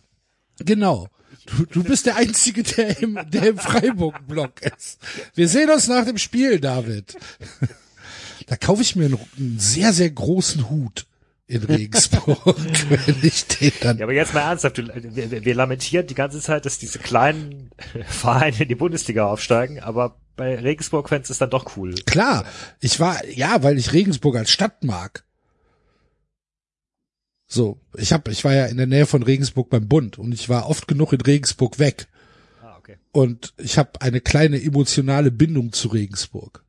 [0.60, 1.07] Genau.
[1.45, 4.99] Du, du bist der Einzige, der im, der im Freiburg-Block ist.
[5.36, 7.18] Wir sehen uns nach dem Spiel, David.
[8.47, 11.05] Da kaufe ich mir einen, einen sehr, sehr großen Hut
[11.47, 12.39] in Regensburg,
[12.89, 13.97] wenn ich den dann.
[13.97, 17.72] Ja, aber jetzt mal ernsthaft, du, wir, wir lamentieren die ganze Zeit, dass diese kleinen
[18.07, 21.95] Vereine in die Bundesliga aufsteigen, aber bei Regensburg-Fans ist dann doch cool.
[22.05, 22.45] Klar,
[22.80, 25.24] ich war, ja, weil ich Regensburg als Stadt mag.
[27.52, 30.50] So, ich hab, ich war ja in der Nähe von Regensburg beim Bund und ich
[30.50, 32.08] war oft genug in Regensburg weg.
[32.62, 32.97] Ah, okay.
[33.12, 36.64] Und ich habe eine kleine emotionale Bindung zu Regensburg.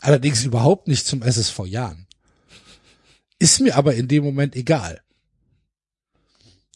[0.00, 2.06] Allerdings überhaupt nicht zum SSV Jahren.
[3.38, 5.02] Ist mir aber in dem Moment egal.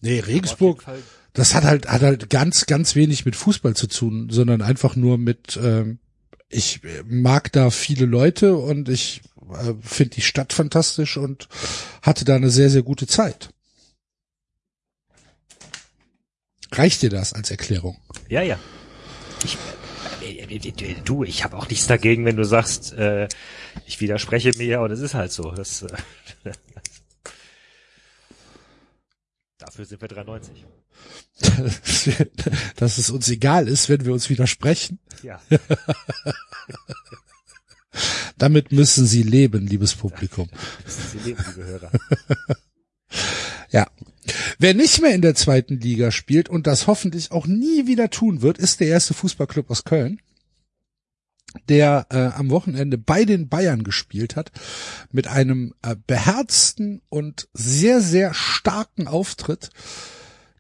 [0.02, 0.84] Nee, Regensburg,
[1.32, 5.16] das hat halt, hat halt ganz, ganz wenig mit Fußball zu tun, sondern einfach nur
[5.16, 5.98] mit, ähm,
[6.49, 9.20] ich mag da viele Leute und ich
[9.51, 11.49] äh, finde die Stadt fantastisch und
[12.03, 13.51] hatte da eine sehr, sehr gute Zeit.
[16.72, 17.99] Reicht dir das als Erklärung?
[18.28, 18.59] Ja, ja.
[19.44, 19.57] Ich,
[20.22, 23.28] äh, äh, du, ich habe auch nichts dagegen, wenn du sagst, äh,
[23.86, 25.51] ich widerspreche mir und es ist halt so.
[25.51, 25.88] Das, äh,
[29.68, 30.64] dafür sind wir 93.
[32.76, 34.98] Dass es uns egal ist, wenn wir uns widersprechen.
[35.22, 35.40] Ja.
[38.38, 40.48] Damit müssen Sie leben, liebes Publikum.
[40.86, 41.90] Sie leben, liebe Hörer.
[43.70, 43.86] Ja.
[44.58, 48.40] Wer nicht mehr in der zweiten Liga spielt und das hoffentlich auch nie wieder tun
[48.40, 50.22] wird, ist der erste Fußballclub aus Köln,
[51.68, 54.53] der äh, am Wochenende bei den Bayern gespielt hat,
[55.11, 59.70] mit einem äh, beherzten und sehr, sehr starken Auftritt,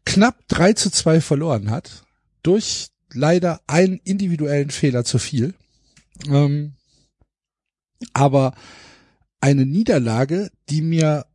[0.04, 2.04] knapp 3 zu 2 verloren hat,
[2.42, 5.54] durch leider einen individuellen Fehler zu viel.
[6.26, 6.74] Ähm,
[8.12, 8.54] aber
[9.40, 11.26] eine Niederlage, die mir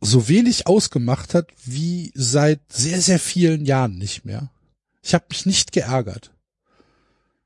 [0.00, 4.50] so wenig ausgemacht hat wie seit sehr, sehr vielen Jahren nicht mehr.
[5.02, 6.32] Ich habe mich nicht geärgert.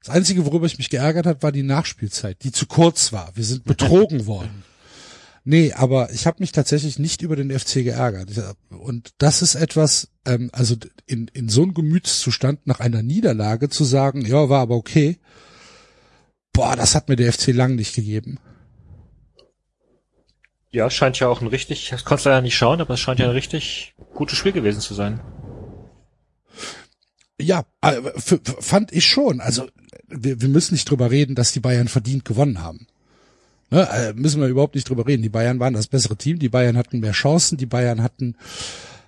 [0.05, 3.31] Das Einzige, worüber ich mich geärgert hat, war die Nachspielzeit, die zu kurz war.
[3.35, 4.65] Wir sind betrogen worden.
[5.45, 8.31] Nee, aber ich habe mich tatsächlich nicht über den FC geärgert.
[8.71, 10.77] Und das ist etwas, ähm, also
[11.07, 15.19] in, in so einem Gemütszustand nach einer Niederlage zu sagen, ja, war aber okay.
[16.53, 18.39] Boah, das hat mir der FC lang nicht gegeben.
[20.71, 23.19] Ja, scheint ja auch ein richtig, ich konnte es leider nicht schauen, aber es scheint
[23.19, 25.21] ja ein richtig gutes Spiel gewesen zu sein.
[27.41, 28.01] Ja, äh,
[28.61, 29.41] fand ich schon.
[29.41, 29.69] Also
[30.13, 32.87] wir, wir müssen nicht drüber reden, dass die Bayern verdient gewonnen haben.
[33.71, 35.23] Ne, äh, müssen wir überhaupt nicht drüber reden.
[35.23, 38.35] Die Bayern waren das bessere Team, die Bayern hatten mehr Chancen, die Bayern hatten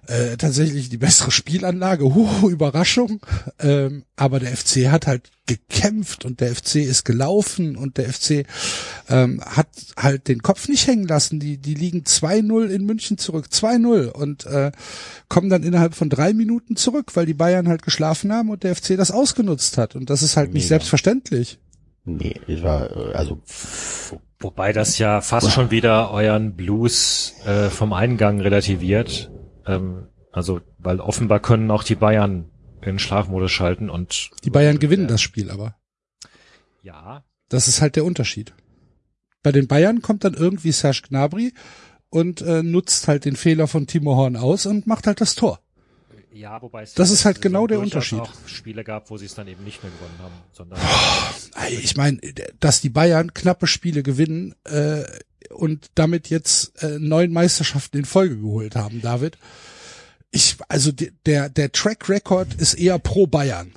[0.07, 2.15] äh, tatsächlich die bessere Spielanlage.
[2.15, 3.21] Huh, Überraschung.
[3.59, 8.47] Ähm, aber der FC hat halt gekämpft und der FC ist gelaufen und der FC
[9.09, 11.41] ähm, hat halt den Kopf nicht hängen lassen.
[11.41, 14.73] Die, die liegen 2-0 in München zurück, 2-0 und äh,
[15.29, 18.75] kommen dann innerhalb von drei Minuten zurück, weil die Bayern halt geschlafen haben und der
[18.75, 19.95] FC das ausgenutzt hat.
[19.97, 21.59] Und das ist halt nicht selbstverständlich.
[22.05, 23.41] Nee, ich war, äh, also.
[24.41, 29.31] Wobei das ja fast schon wieder euren Blues äh, vom Eingang relativiert.
[29.67, 32.51] Ähm, also, weil offenbar können auch die Bayern
[32.83, 35.77] in Schlafmodus schalten und die Bayern gewinnen äh, das Spiel aber.
[36.83, 37.25] Ja.
[37.49, 38.53] Das ist halt der Unterschied.
[39.43, 41.53] Bei den Bayern kommt dann irgendwie Serge Gnabry
[42.11, 45.61] und äh, nutzt halt den Fehler von Timo Horn aus und macht halt das Tor.
[46.33, 48.21] Ja, wobei es das ist halt genau der Unterschied.
[48.21, 50.81] auch Spiele gab, wo sie es dann eben nicht mehr gewonnen haben, sondern
[51.71, 52.19] ich meine,
[52.59, 55.05] dass die Bayern knappe Spiele gewinnen äh,
[55.55, 59.39] und damit jetzt äh, neun Meisterschaften in Folge geholt haben, David.
[60.31, 63.73] Ich, also der der Track Record ist eher pro Bayern.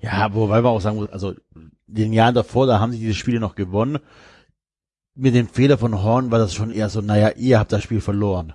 [0.00, 1.34] Ja, wobei man auch sagen muss, also
[1.86, 3.98] den Jahren davor, da haben sie diese Spiele noch gewonnen.
[5.14, 8.00] Mit dem Fehler von Horn war das schon eher so, naja, ihr habt das Spiel
[8.00, 8.52] verloren.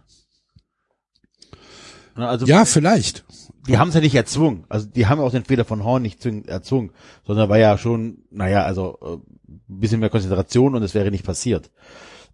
[2.15, 3.26] Also, ja, vielleicht.
[3.67, 4.65] Die haben es ja nicht erzwungen.
[4.69, 6.91] Also die haben auch den Fehler von Horn nicht erzwungen,
[7.26, 9.32] sondern war ja schon, naja, also äh,
[9.67, 11.72] bisschen mehr Konzentration und es wäre nicht passiert.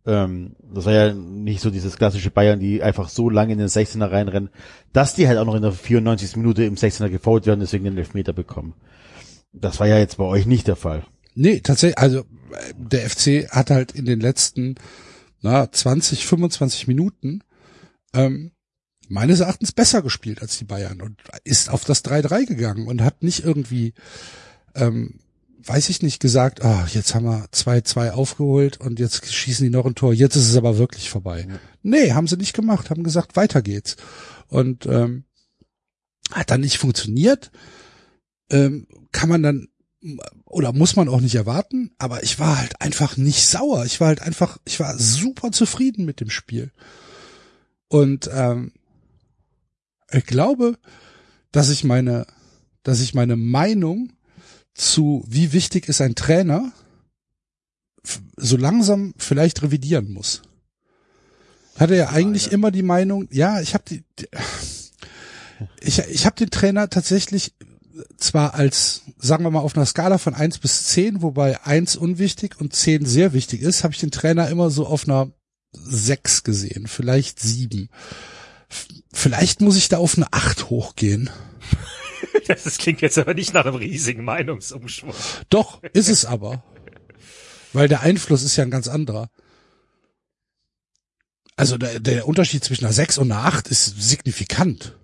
[0.07, 3.67] Ähm, das war ja nicht so dieses klassische Bayern, die einfach so lange in den
[3.67, 4.49] 16er reinrennen,
[4.93, 6.37] dass die halt auch noch in der 94.
[6.37, 8.73] Minute im 16er gefault werden, deswegen den Elfmeter bekommen.
[9.51, 11.03] Das war ja jetzt bei euch nicht der Fall.
[11.35, 12.23] Nee, tatsächlich, also
[12.77, 14.75] der FC hat halt in den letzten
[15.41, 17.43] na, 20, 25 Minuten
[18.13, 18.51] ähm,
[19.09, 23.23] meines Erachtens besser gespielt als die Bayern und ist auf das 3-3 gegangen und hat
[23.23, 23.93] nicht irgendwie,
[24.73, 25.19] ähm,
[25.63, 29.85] weiß ich nicht, gesagt, ah, jetzt haben wir 2-2 aufgeholt und jetzt schießen die noch
[29.85, 31.45] ein Tor, jetzt ist es aber wirklich vorbei.
[31.49, 31.59] Ja.
[31.83, 33.95] Nee, haben sie nicht gemacht, haben gesagt, weiter geht's.
[34.47, 35.25] Und ähm,
[36.31, 37.51] hat dann nicht funktioniert,
[38.49, 39.67] ähm, kann man dann
[40.45, 43.85] oder muss man auch nicht erwarten, aber ich war halt einfach nicht sauer.
[43.85, 46.71] Ich war halt einfach, ich war super zufrieden mit dem Spiel.
[47.87, 48.73] Und ähm,
[50.11, 50.77] ich glaube,
[51.51, 52.27] dass ich meine,
[52.83, 54.13] dass ich meine Meinung
[54.77, 56.71] zu, wie wichtig ist ein Trainer,
[58.37, 60.43] so langsam vielleicht revidieren muss.
[61.75, 64.27] Hatte ja eigentlich immer die Meinung, ja, ich habe die, die,
[65.81, 67.53] ich, ich habe den Trainer tatsächlich
[68.17, 72.59] zwar als, sagen wir mal, auf einer Skala von eins bis zehn, wobei eins unwichtig
[72.59, 75.31] und zehn sehr wichtig ist, habe ich den Trainer immer so auf einer
[75.71, 77.89] sechs gesehen, vielleicht sieben.
[79.11, 81.29] Vielleicht muss ich da auf eine acht hochgehen.
[82.63, 85.13] Das klingt jetzt aber nicht nach einem riesigen Meinungsumschwung.
[85.49, 86.63] Doch, ist es aber.
[87.73, 89.29] Weil der Einfluss ist ja ein ganz anderer.
[91.55, 94.95] Also der, der Unterschied zwischen einer 6 und einer 8 ist signifikant.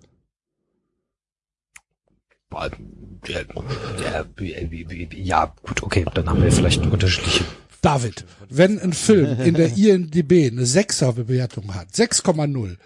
[5.16, 7.44] Ja, gut, okay, dann haben wir vielleicht unterschiedliche.
[7.80, 12.76] David, wenn ein Film in der INDB eine 6er Bewertung hat, 6,0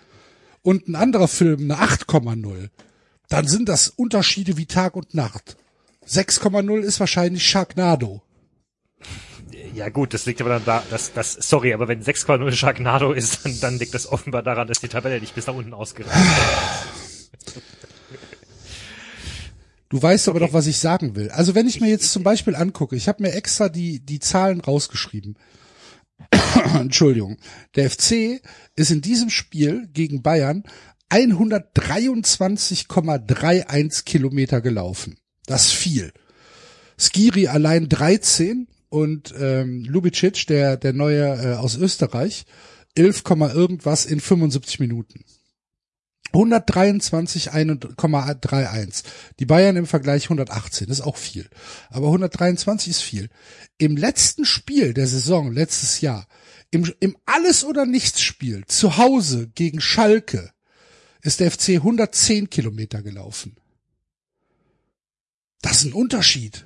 [0.63, 2.71] und ein anderer Film eine 8,0,
[3.29, 5.57] dann sind das Unterschiede wie Tag und Nacht.
[6.07, 8.22] 6,0 ist wahrscheinlich Sharknado.
[9.74, 13.45] Ja gut, das liegt aber dann da, das, das, sorry, aber wenn 6,0 Sharknado ist,
[13.45, 17.62] dann, dann liegt das offenbar daran, dass die Tabelle nicht bis nach unten ausgereicht hat.
[19.91, 21.31] Du weißt aber doch, was ich sagen will.
[21.31, 24.61] Also wenn ich mir jetzt zum Beispiel angucke, ich habe mir extra die, die Zahlen
[24.61, 25.37] rausgeschrieben.
[26.74, 27.39] Entschuldigung.
[27.74, 28.43] Der FC
[28.74, 30.64] ist in diesem Spiel gegen Bayern
[31.11, 35.17] 123,31 Kilometer gelaufen.
[35.47, 36.13] Das ist viel.
[36.99, 42.45] Skiri allein 13 und ähm, Lubicic, der, der neue äh, aus Österreich,
[42.95, 43.23] 11,
[43.55, 45.25] irgendwas in 75 Minuten.
[46.33, 49.05] 123,31.
[49.39, 51.49] Die Bayern im Vergleich 118, das ist auch viel.
[51.89, 53.31] Aber 123 ist viel.
[53.79, 56.27] Im letzten Spiel der Saison, letztes Jahr,
[56.71, 60.53] im, im Alles- oder Nichts-Spiel, zu Hause gegen Schalke,
[61.23, 63.57] ist der FC 110 Kilometer gelaufen.
[65.61, 66.64] Das ist ein Unterschied.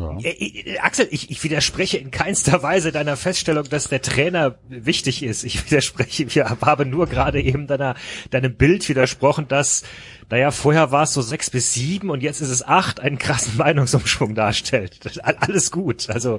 [0.00, 0.18] Ja.
[0.22, 5.44] Äh, Axel, ich, ich widerspreche in keinster Weise deiner Feststellung, dass der Trainer wichtig ist.
[5.44, 7.94] Ich widerspreche, ich habe nur gerade eben deiner,
[8.30, 9.82] deinem Bild widersprochen, dass,
[10.30, 13.56] naja, vorher war es so sechs bis sieben und jetzt ist es acht, einen krassen
[13.58, 14.98] Meinungsumschwung darstellt.
[15.22, 16.08] Alles gut.
[16.10, 16.38] Also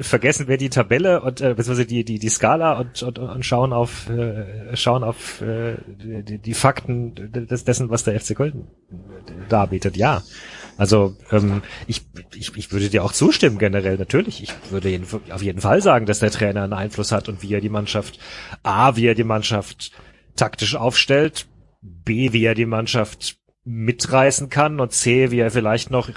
[0.00, 3.72] vergessen wir die Tabelle und äh, beziehungsweise die, die, die Skala und, und, und schauen
[3.72, 8.68] auf äh, schauen auf äh, die, die Fakten des, dessen, was der FC Köln
[9.48, 9.96] darbietet.
[9.96, 10.22] Ja.
[10.80, 14.42] Also ähm, ich, ich, ich würde dir auch zustimmen generell, natürlich.
[14.42, 17.52] Ich würde jeden, auf jeden Fall sagen, dass der Trainer einen Einfluss hat und wie
[17.52, 18.18] er die Mannschaft,
[18.62, 19.92] A, wie er die Mannschaft
[20.36, 21.48] taktisch aufstellt,
[21.82, 26.08] B, wie er die Mannschaft mitreißen kann und C, wie er vielleicht noch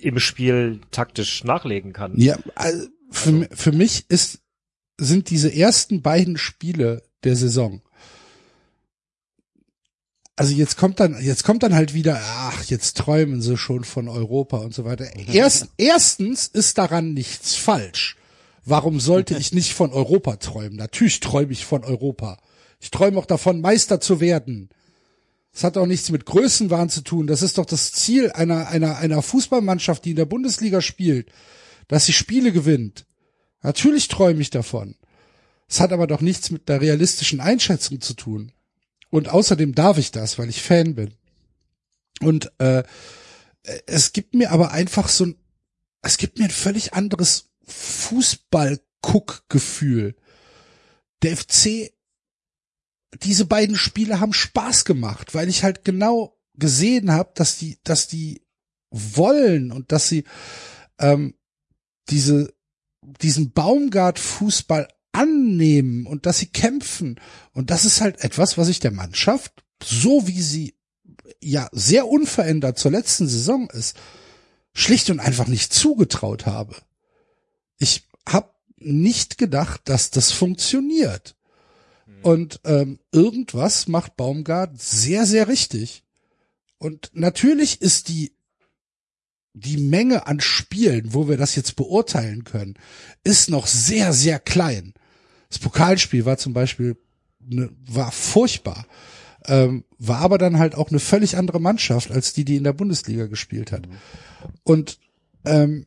[0.00, 2.14] im Spiel taktisch nachlegen kann.
[2.16, 4.40] Ja, also für, für mich ist,
[4.96, 7.82] sind diese ersten beiden Spiele der Saison
[10.38, 14.08] also jetzt kommt dann, jetzt kommt dann halt wieder, ach, jetzt träumen sie schon von
[14.08, 15.08] Europa und so weiter.
[15.32, 18.16] Erst, erstens ist daran nichts falsch.
[18.64, 20.76] Warum sollte ich nicht von Europa träumen?
[20.76, 22.38] Natürlich träume ich von Europa.
[22.78, 24.68] Ich träume auch davon, Meister zu werden.
[25.52, 27.26] Das hat auch nichts mit Größenwahn zu tun.
[27.26, 31.32] Das ist doch das Ziel einer, einer, einer Fußballmannschaft, die in der Bundesliga spielt,
[31.88, 33.06] dass sie Spiele gewinnt.
[33.62, 34.94] Natürlich träume ich davon.
[35.68, 38.52] Es hat aber doch nichts mit der realistischen Einschätzung zu tun.
[39.10, 41.12] Und außerdem darf ich das, weil ich Fan bin.
[42.20, 42.82] Und äh,
[43.86, 45.36] es gibt mir aber einfach so ein,
[46.02, 50.14] es gibt mir ein völlig anderes Fußball-Guck-Gefühl.
[51.22, 51.92] Der FC,
[53.22, 58.08] diese beiden Spiele haben Spaß gemacht, weil ich halt genau gesehen habe, dass die, dass
[58.08, 58.42] die
[58.90, 60.24] wollen und dass sie
[60.98, 61.34] ähm,
[62.08, 62.54] diese
[63.20, 64.88] diesen Baumgart-Fußball
[65.18, 67.20] annehmen und dass sie kämpfen.
[67.52, 70.74] Und das ist halt etwas, was ich der Mannschaft, so wie sie
[71.40, 73.96] ja sehr unverändert zur letzten Saison ist,
[74.72, 76.76] schlicht und einfach nicht zugetraut habe.
[77.78, 81.34] Ich habe nicht gedacht, dass das funktioniert.
[82.06, 82.22] Mhm.
[82.22, 86.04] Und ähm, irgendwas macht Baumgart sehr, sehr richtig.
[86.78, 88.32] Und natürlich ist die
[89.54, 92.74] die Menge an Spielen, wo wir das jetzt beurteilen können,
[93.24, 94.94] ist noch sehr, sehr klein.
[95.48, 96.96] Das Pokalspiel war zum Beispiel,
[97.40, 98.86] ne, war furchtbar,
[99.46, 102.72] ähm, war aber dann halt auch eine völlig andere Mannschaft als die, die in der
[102.72, 103.88] Bundesliga gespielt hat.
[104.62, 104.98] Und
[105.44, 105.86] ähm,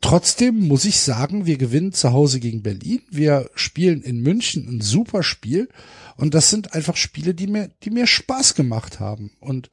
[0.00, 3.02] trotzdem muss ich sagen, wir gewinnen zu Hause gegen Berlin.
[3.10, 5.68] Wir spielen in München ein super Spiel.
[6.16, 9.32] Und das sind einfach Spiele, die mir, die mir Spaß gemacht haben.
[9.40, 9.70] Und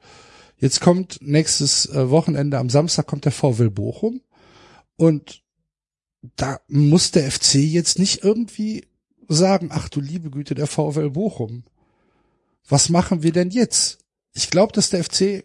[0.62, 4.20] Jetzt kommt nächstes äh, Wochenende am Samstag kommt der VW Bochum
[4.94, 5.41] und
[6.36, 8.86] da muss der FC jetzt nicht irgendwie
[9.28, 11.64] sagen, ach du liebe Güte, der VfL Bochum.
[12.68, 14.02] Was machen wir denn jetzt?
[14.34, 15.44] ich glaube, dass der FC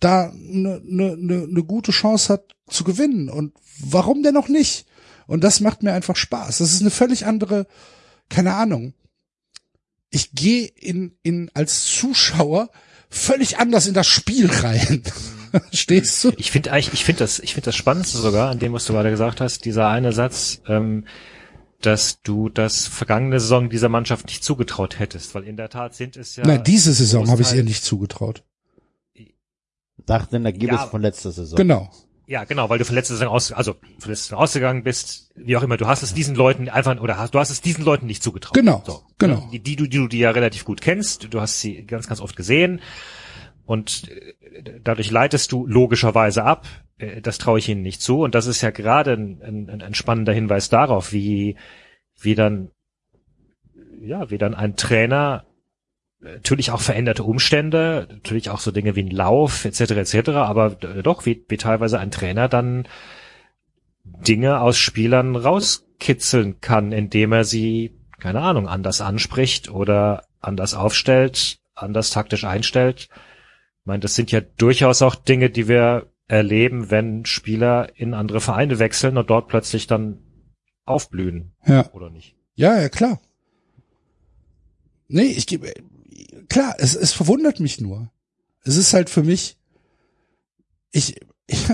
[0.00, 3.28] da eine ne, ne, ne gute Chance hat zu gewinnen.
[3.28, 4.86] Und warum denn noch nicht?
[5.26, 6.58] Und das macht mir einfach Spaß.
[6.58, 7.66] Das ist eine völlig andere,
[8.28, 8.94] keine Ahnung.
[10.10, 12.70] Ich gehe in, in als Zuschauer
[13.08, 15.02] völlig anders in das Spiel rein.
[15.72, 16.32] Stehst du?
[16.36, 18.92] Ich finde eigentlich, ich finde das, ich finde das Spannendste sogar an dem, was du
[18.92, 21.04] gerade gesagt hast, dieser eine Satz, ähm,
[21.80, 26.16] dass du das vergangene Saison dieser Mannschaft nicht zugetraut hättest, weil in der Tat sind
[26.16, 26.46] es ja.
[26.46, 28.44] Nein, diese Saison habe ich es ihr nicht zugetraut.
[30.06, 31.56] Nach den Ergebnissen ja, von letzter Saison.
[31.56, 31.90] Genau.
[32.26, 35.56] Ja, genau, weil du von letzter Saison aus, also von letzter Saison ausgegangen bist, wie
[35.56, 38.06] auch immer, du hast es diesen Leuten einfach, oder hast, du hast es diesen Leuten
[38.06, 38.54] nicht zugetraut.
[38.54, 39.48] Genau, so, genau.
[39.52, 42.20] Die, die, du, die du die ja relativ gut kennst, du hast sie ganz, ganz
[42.20, 42.80] oft gesehen
[43.72, 46.66] und äh, dadurch leitest du logischerweise ab,
[46.98, 49.94] äh, das traue ich ihnen nicht zu und das ist ja gerade ein, ein, ein
[49.94, 51.56] spannender Hinweis darauf, wie,
[52.20, 52.70] wie dann,
[53.98, 55.46] ja, wie dann ein Trainer
[56.20, 59.92] natürlich auch veränderte Umstände, natürlich auch so Dinge wie ein Lauf etc.
[59.92, 60.28] etc.
[60.30, 62.86] Aber doch, wie, wie teilweise ein Trainer dann
[64.04, 71.58] Dinge aus Spielern rauskitzeln kann, indem er sie, keine Ahnung, anders anspricht oder anders aufstellt,
[71.74, 73.08] anders taktisch einstellt.
[73.82, 78.40] Ich meine, das sind ja durchaus auch Dinge, die wir erleben, wenn Spieler in andere
[78.40, 80.20] Vereine wechseln und dort plötzlich dann
[80.84, 81.56] aufblühen.
[81.66, 81.92] Ja.
[81.92, 82.36] Oder nicht?
[82.54, 83.20] Ja, ja, klar.
[85.08, 85.74] Nee, ich gebe,
[86.48, 88.08] klar, es, es verwundert mich nur.
[88.62, 89.58] Es ist halt für mich,
[90.92, 91.66] ich, ich,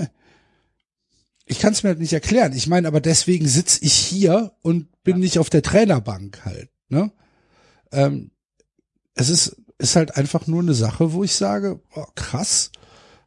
[1.44, 2.54] ich kann es mir halt nicht erklären.
[2.54, 5.20] Ich meine, aber deswegen sitz ich hier und bin ja.
[5.20, 6.70] nicht auf der Trainerbank halt.
[6.88, 7.12] Ne?
[7.92, 8.30] Ähm,
[9.12, 12.72] es ist, ist halt einfach nur eine Sache, wo ich sage, oh, krass,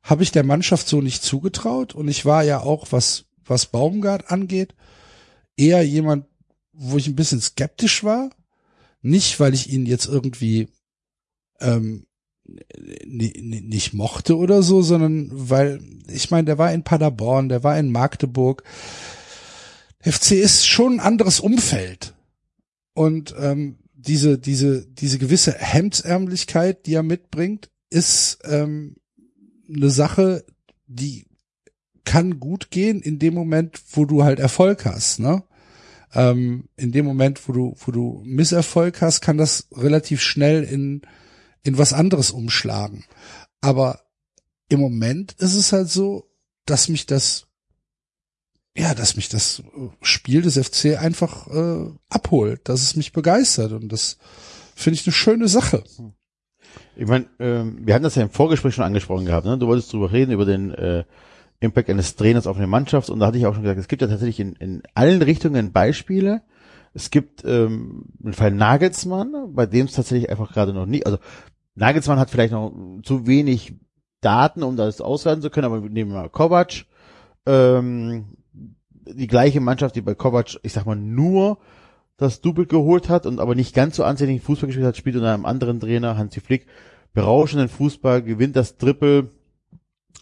[0.03, 1.95] habe ich der Mannschaft so nicht zugetraut.
[1.95, 4.75] Und ich war ja auch, was, was Baumgart angeht,
[5.55, 6.25] eher jemand,
[6.73, 8.29] wo ich ein bisschen skeptisch war.
[9.01, 10.67] Nicht, weil ich ihn jetzt irgendwie
[11.59, 12.05] ähm,
[13.05, 17.91] nicht mochte oder so, sondern weil, ich meine, der war in Paderborn, der war in
[17.91, 18.63] Magdeburg.
[19.99, 22.13] FC ist schon ein anderes Umfeld.
[22.93, 28.95] Und ähm, diese, diese, diese gewisse Hemdsärmlichkeit, die er mitbringt, ist ähm,
[29.73, 30.45] eine Sache,
[30.87, 31.25] die
[32.03, 35.43] kann gut gehen in dem Moment, wo du halt Erfolg hast, ne?
[36.13, 41.01] Ähm, in dem Moment, wo du, wo du Misserfolg hast, kann das relativ schnell in
[41.63, 43.05] in was anderes umschlagen.
[43.61, 44.01] Aber
[44.69, 46.29] im Moment ist es halt so,
[46.65, 47.47] dass mich das,
[48.75, 49.63] ja, dass mich das
[50.01, 54.17] Spiel des FC einfach äh, abholt, dass es mich begeistert und das
[54.75, 55.83] finde ich eine schöne Sache.
[56.95, 59.57] Ich meine, ähm, wir hatten das ja im Vorgespräch schon angesprochen gehabt, ne?
[59.57, 61.03] Du wolltest drüber reden, über den äh,
[61.59, 64.01] Impact eines Trainers auf eine Mannschaft und da hatte ich auch schon gesagt, es gibt
[64.01, 66.41] ja tatsächlich in, in allen Richtungen Beispiele.
[66.93, 71.19] Es gibt ähm, den Fall Nagelsmann, bei dem es tatsächlich einfach gerade noch nie, also
[71.75, 73.73] Nagelsmann hat vielleicht noch zu wenig
[74.21, 76.85] Daten, um das auswerten zu können, aber nehmen wir mal Kovac.
[77.45, 78.37] Ähm,
[79.05, 81.57] die gleiche Mannschaft, die bei Kovac, ich sag mal, nur
[82.17, 85.33] das Double geholt hat und aber nicht ganz so ansehnlichen Fußball gespielt hat, spielt unter
[85.33, 86.67] einem anderen Trainer, Hansi Flick,
[87.13, 89.31] berauschenden Fußball, gewinnt das Triple,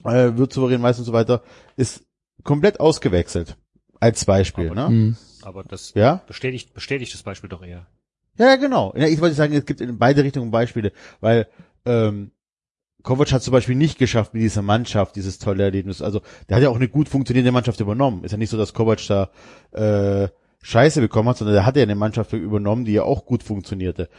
[0.06, 1.44] äh, wird souverän meistens und so weiter,
[1.76, 2.06] ist
[2.44, 3.58] komplett ausgewechselt.
[4.00, 4.96] Als Beispiel, aber, ne?
[4.96, 5.18] Mhm.
[5.42, 6.24] Aber das ja?
[6.26, 7.86] bestätigt, bestätigt das Beispiel doch eher.
[8.38, 8.94] Ja, genau.
[8.96, 11.48] Ich wollte sagen, es gibt in beide Richtungen Beispiele, weil
[11.86, 12.32] ähm,
[13.04, 16.02] Kovac hat zum Beispiel nicht geschafft mit dieser Mannschaft, dieses tolle Erlebnis.
[16.02, 18.24] Also der hat ja auch eine gut funktionierende Mannschaft übernommen.
[18.24, 19.30] Ist ja nicht so, dass Kovac da
[19.72, 20.28] äh,
[20.62, 24.10] Scheiße bekommen hat, sondern der hat ja eine Mannschaft übernommen, die ja auch gut funktionierte.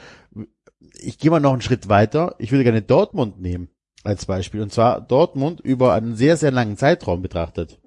[0.98, 2.34] Ich gehe mal noch einen Schritt weiter.
[2.38, 3.68] Ich würde gerne Dortmund nehmen
[4.04, 4.62] als Beispiel.
[4.62, 7.79] Und zwar Dortmund über einen sehr, sehr langen Zeitraum betrachtet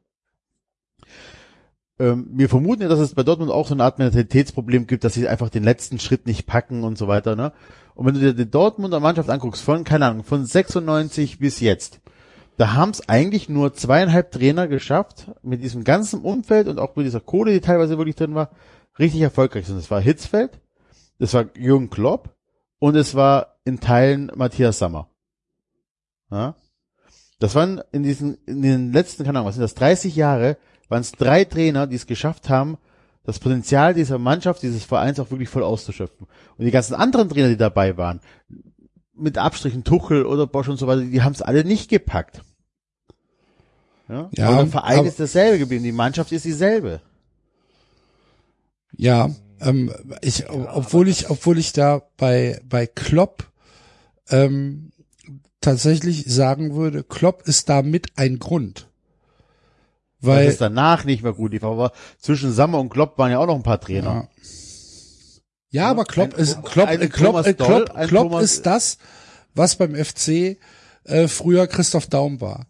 [2.03, 5.13] ähm, wir vermuten ja, dass es bei Dortmund auch so eine Art Mentalitätsproblem gibt, dass
[5.13, 7.53] sie einfach den letzten Schritt nicht packen und so weiter, ne?
[7.95, 12.01] Und wenn du dir die Dortmunder Mannschaft anguckst, von, keine Ahnung, von 96 bis jetzt,
[12.57, 17.05] da haben es eigentlich nur zweieinhalb Trainer geschafft, mit diesem ganzen Umfeld und auch mit
[17.05, 18.49] dieser Kohle, die teilweise wirklich drin war,
[18.99, 19.77] richtig erfolgreich sind.
[19.77, 20.59] Das war Hitzfeld,
[21.19, 22.35] das war Jürgen Klopp
[22.79, 25.07] und es war in Teilen Matthias Sammer.
[26.31, 26.55] Ja?
[27.39, 30.57] Das waren in diesen, in den letzten, keine Ahnung, was sind das, 30 Jahre,
[30.93, 32.77] waren es drei Trainer, die es geschafft haben,
[33.23, 36.27] das Potenzial dieser Mannschaft, dieses Vereins auch wirklich voll auszuschöpfen.
[36.57, 38.21] Und die ganzen anderen Trainer, die dabei waren,
[39.15, 42.41] mit Abstrichen Tuchel oder Bosch und so weiter, die haben es alle nicht gepackt.
[44.07, 47.01] Ja, ja aber der Verein aber, ist dasselbe geblieben, die Mannschaft ist dieselbe.
[48.95, 49.91] Ja, ähm,
[50.21, 53.51] ich, ja, obwohl ich, obwohl ich da bei bei Klopp
[54.29, 54.91] ähm,
[55.61, 58.89] tatsächlich sagen würde, Klopp ist da mit ein Grund.
[60.25, 63.47] Weil es danach nicht mehr gut lief, aber zwischen Sammer und Klopp waren ja auch
[63.47, 64.29] noch ein paar Trainer.
[65.69, 68.97] Ja, ja aber Klopp ein, ist Klopp, ein Klopp, Klopp, Doll, Klopp, Klopp ist das,
[69.53, 70.57] was beim FC
[71.03, 72.67] äh, früher Christoph Daum war.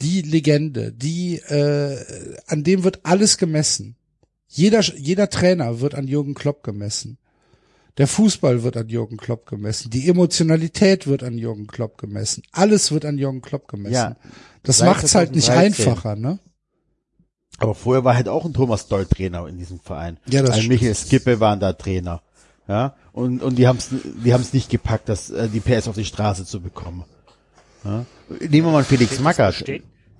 [0.00, 1.96] Die Legende, die äh,
[2.46, 3.96] an dem wird alles gemessen.
[4.48, 7.18] Jeder jeder Trainer wird an Jürgen Klopp gemessen.
[7.96, 9.90] Der Fußball wird an Jürgen Klopp gemessen.
[9.90, 12.42] Die Emotionalität wird an Jürgen Klopp gemessen.
[12.50, 13.94] Alles wird an Jürgen Klopp gemessen.
[13.94, 14.16] Ja,
[14.64, 16.40] das macht's halt nicht einfacher, ne?
[17.58, 20.18] Aber vorher war halt auch ein Thomas Doll Trainer in diesem Verein.
[20.26, 22.22] Ja, das ein Michael Skippe waren da Trainer.
[22.66, 25.94] Ja, und, und die haben es die haben's nicht gepackt, das, äh, die PS auf
[25.94, 27.04] die Straße zu bekommen.
[27.84, 28.06] Ja?
[28.40, 29.64] Nehmen wir mal Felix Magath.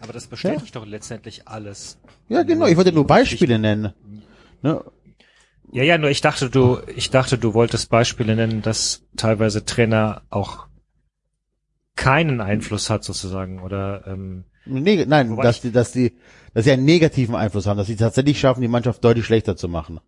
[0.00, 0.80] Aber das bestätigt ja.
[0.80, 1.98] doch letztendlich alles.
[2.28, 2.66] Ja, genau.
[2.66, 3.94] Ich wollte nur Beispiele nennen.
[4.60, 4.84] Ne?
[5.72, 10.22] Ja, ja, nur ich dachte, du, ich dachte, du wolltest Beispiele nennen, dass teilweise Trainer
[10.28, 10.66] auch
[11.96, 16.16] keinen Einfluss hat sozusagen oder ähm, nee, nein, dass die, dass die,
[16.54, 19.68] dass sie einen negativen Einfluss haben, dass sie tatsächlich schaffen, die Mannschaft deutlich schlechter zu
[19.68, 20.00] machen.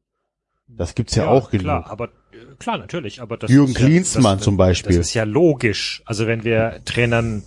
[0.68, 1.64] Das gibt's ja, ja auch genug.
[1.64, 4.97] Klar, aber äh, klar, natürlich, aber das Jürgen Klinsmann ja, das, zum Beispiel.
[4.97, 6.02] Das ist ja logisch.
[6.06, 7.44] Also wenn wir Trainern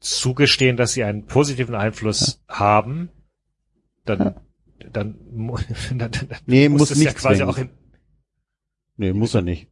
[0.00, 2.58] zugestehen, dass sie einen positiven Einfluss ja.
[2.58, 3.08] haben,
[4.04, 4.34] dann
[4.92, 5.18] dann,
[5.90, 7.48] dann, dann nee, muss, muss nicht ja quasi zwingen.
[7.48, 7.70] auch in
[8.96, 9.68] Nee, muss er nicht.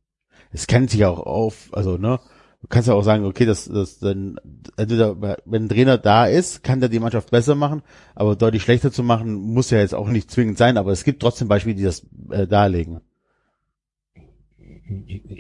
[0.51, 2.21] Es kennt sich auch auf, also ne,
[2.63, 4.37] du kannst ja auch sagen, okay, das, das dann,
[4.77, 7.83] entweder, wenn ein Trainer da ist, kann der die Mannschaft besser machen,
[8.15, 11.21] aber deutlich schlechter zu machen, muss ja jetzt auch nicht zwingend sein, aber es gibt
[11.21, 13.01] trotzdem Beispiele, die das äh, darlegen.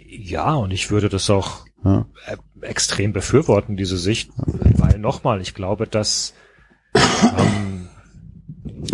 [0.09, 2.07] Ja, und ich würde das auch ja.
[2.27, 2.36] Äh,
[2.66, 6.35] extrem befürworten, diese Sicht, weil nochmal, ich glaube, dass
[6.94, 7.89] ähm,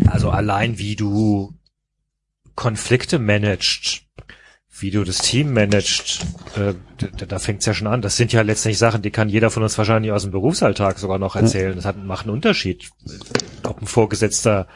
[0.06, 1.54] also allein wie du
[2.54, 4.02] Konflikte managst,
[4.80, 6.26] wie du das Team managst,
[6.56, 8.02] äh, da, da fängt's ja schon an.
[8.02, 11.18] Das sind ja letztendlich Sachen, die kann jeder von uns wahrscheinlich aus dem Berufsalltag sogar
[11.18, 11.74] noch erzählen.
[11.76, 12.90] Das hat, macht einen Unterschied,
[13.64, 14.68] ob ein Vorgesetzter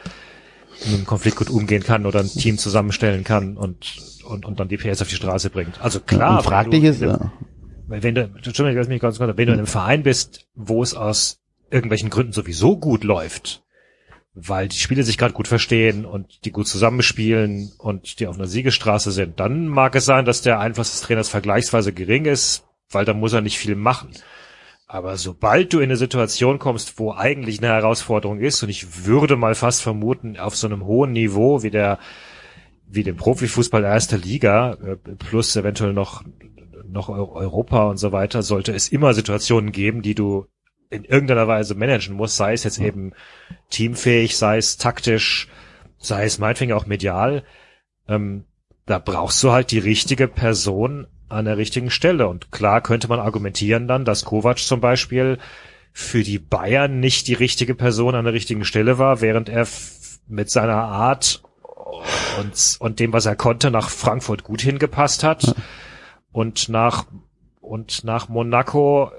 [0.85, 4.67] mit einem Konflikt gut umgehen kann oder ein Team zusammenstellen kann und, und, und dann
[4.67, 5.81] die PS auf die Straße bringt.
[5.81, 6.37] Also klar.
[6.37, 7.31] Und fraglich ist, ja.
[7.87, 10.93] Wenn du, Entschuldigung, lass mich ganz kurz, wenn du in einem Verein bist, wo es
[10.93, 13.62] aus irgendwelchen Gründen sowieso gut läuft,
[14.35, 18.47] weil die Spiele sich gerade gut verstehen und die gut zusammenspielen und die auf einer
[18.47, 23.05] Siegestraße sind, dann mag es sein, dass der Einfluss des Trainers vergleichsweise gering ist, weil
[23.05, 24.09] da muss er nicht viel machen.
[24.87, 29.35] Aber sobald du in eine Situation kommst, wo eigentlich eine Herausforderung ist, und ich würde
[29.35, 31.99] mal fast vermuten, auf so einem hohen Niveau wie der,
[32.87, 36.23] wie dem Profifußball erster Liga, äh, plus eventuell noch,
[36.87, 40.45] noch Europa und so weiter, sollte es immer Situationen geben, die du
[40.93, 42.85] in irgendeiner Weise managen muss, sei es jetzt mhm.
[42.85, 43.11] eben
[43.69, 45.47] teamfähig, sei es taktisch,
[45.97, 47.43] sei es meinetwegen auch medial,
[48.07, 48.45] ähm,
[48.85, 52.27] da brauchst du halt die richtige Person an der richtigen Stelle.
[52.27, 55.39] Und klar könnte man argumentieren dann, dass Kovac zum Beispiel
[55.91, 59.67] für die Bayern nicht die richtige Person an der richtigen Stelle war, während er
[60.27, 61.43] mit seiner Art
[62.39, 65.55] und, und dem, was er konnte, nach Frankfurt gut hingepasst hat.
[66.31, 67.05] Und nach,
[67.61, 69.11] und nach Monaco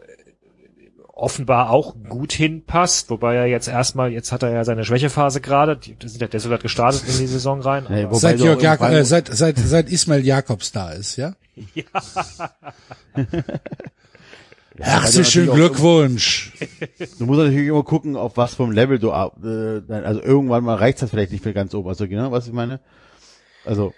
[1.17, 5.77] offenbar auch gut hinpasst, wobei er jetzt erstmal, jetzt hat er ja seine Schwächephase gerade,
[5.77, 7.87] der ist ja sogar gestartet in die Saison rein.
[7.87, 11.35] Hey, seit, Jörg Jak äh, seit, seit, seit Ismail Jakobs da ist, ja?
[11.75, 11.85] ja.
[14.77, 16.53] Herzlichen Glückwunsch.
[17.19, 21.01] Du musst natürlich immer gucken, auf was vom Level du, äh, also irgendwann mal reicht
[21.01, 21.89] das vielleicht nicht für ganz oben.
[21.89, 22.81] Also genau, was ich meine?
[23.65, 23.95] Also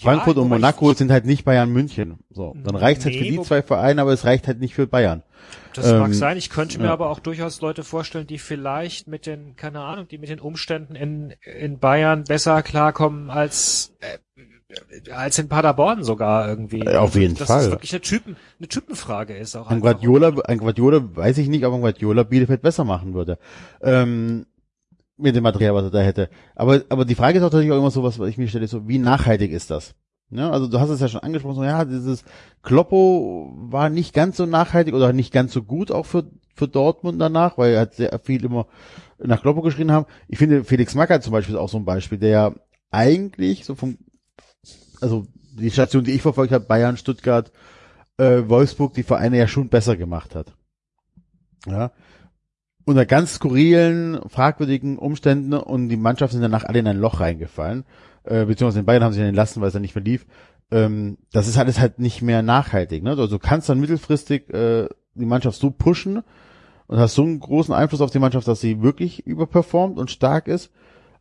[0.00, 2.20] Frankfurt ja, und Monaco sind halt nicht Bayern München.
[2.30, 4.86] So, dann reicht nee, halt für die zwei Vereine, aber es reicht halt nicht für
[4.86, 5.22] Bayern.
[5.74, 6.36] Das ähm, mag sein.
[6.36, 6.92] Ich könnte mir ja.
[6.92, 10.94] aber auch durchaus Leute vorstellen, die vielleicht mit den, keine Ahnung, die mit den Umständen
[10.94, 16.88] in, in Bayern besser klarkommen als, äh, als in Paderborn sogar irgendwie.
[16.88, 17.62] Auf jeden das Fall.
[17.62, 19.68] Das wirklich eine Typen, eine Typenfrage ist auch.
[19.68, 23.38] Ein Guardiola, ein Guardiola weiß ich nicht, ob ein Guardiola Bielefeld besser machen würde.
[23.82, 24.46] Ähm,
[25.18, 26.30] mit dem Material, was er da hätte.
[26.54, 28.68] Aber, aber die Frage ist auch natürlich auch immer so, was, was ich mir stelle,
[28.68, 29.94] so, wie nachhaltig ist das?
[30.30, 32.24] Ja, also du hast es ja schon angesprochen, so, ja, dieses
[32.62, 37.20] Kloppo war nicht ganz so nachhaltig oder nicht ganz so gut auch für, für Dortmund
[37.20, 38.66] danach, weil er hat sehr viel immer
[39.18, 40.06] nach Kloppo geschrien haben.
[40.26, 42.54] Ich finde, Felix Magath zum Beispiel ist auch so ein Beispiel, der ja
[42.90, 43.98] eigentlich so vom,
[45.00, 47.52] also die Station, die ich verfolgt habe, Bayern, Stuttgart,
[48.18, 50.54] äh, Wolfsburg, die Vereine ja schon besser gemacht hat.
[51.66, 51.92] Ja,
[52.84, 57.84] unter ganz skurrilen, fragwürdigen Umständen und die Mannschaft sind danach alle in ein Loch reingefallen.
[58.26, 60.26] Äh, beziehungsweise in Bayern haben sich entlassen, weil es dann nicht verlief.
[60.70, 63.02] Ähm, das ist alles halt nicht mehr nachhaltig.
[63.02, 63.10] Ne?
[63.10, 66.22] Also du kannst dann mittelfristig äh, die Mannschaft so pushen
[66.86, 70.48] und hast so einen großen Einfluss auf die Mannschaft, dass sie wirklich überperformt und stark
[70.48, 70.70] ist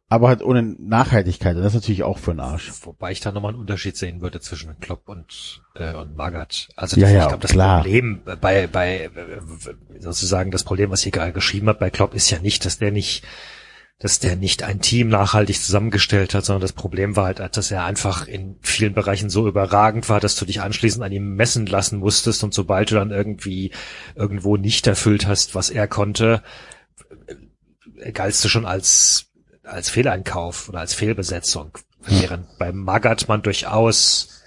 [0.07, 1.55] aber halt ohne Nachhaltigkeit.
[1.55, 2.71] Und das ist natürlich auch für den Arsch.
[2.83, 6.69] Wobei ich da nochmal einen Unterschied sehen würde zwischen Klopp und, äh, und Magath.
[6.75, 7.81] Also ja, das, ja, ich glaube, das klar.
[7.81, 9.09] Problem bei, bei
[9.99, 12.91] sozusagen das Problem, was ich gerade geschrieben habe bei Klopp, ist ja nicht, dass der
[12.91, 13.23] nicht
[13.97, 17.85] dass der nicht ein Team nachhaltig zusammengestellt hat, sondern das Problem war halt, dass er
[17.85, 21.99] einfach in vielen Bereichen so überragend war, dass du dich anschließend an ihm messen lassen
[21.99, 23.71] musstest und sobald du dann irgendwie
[24.15, 26.43] irgendwo nicht erfüllt hast, was er konnte,
[28.13, 29.27] galtst du schon als,
[29.63, 31.77] als Fehleinkauf oder als Fehlbesetzung.
[32.01, 34.43] Während beim Magath man durchaus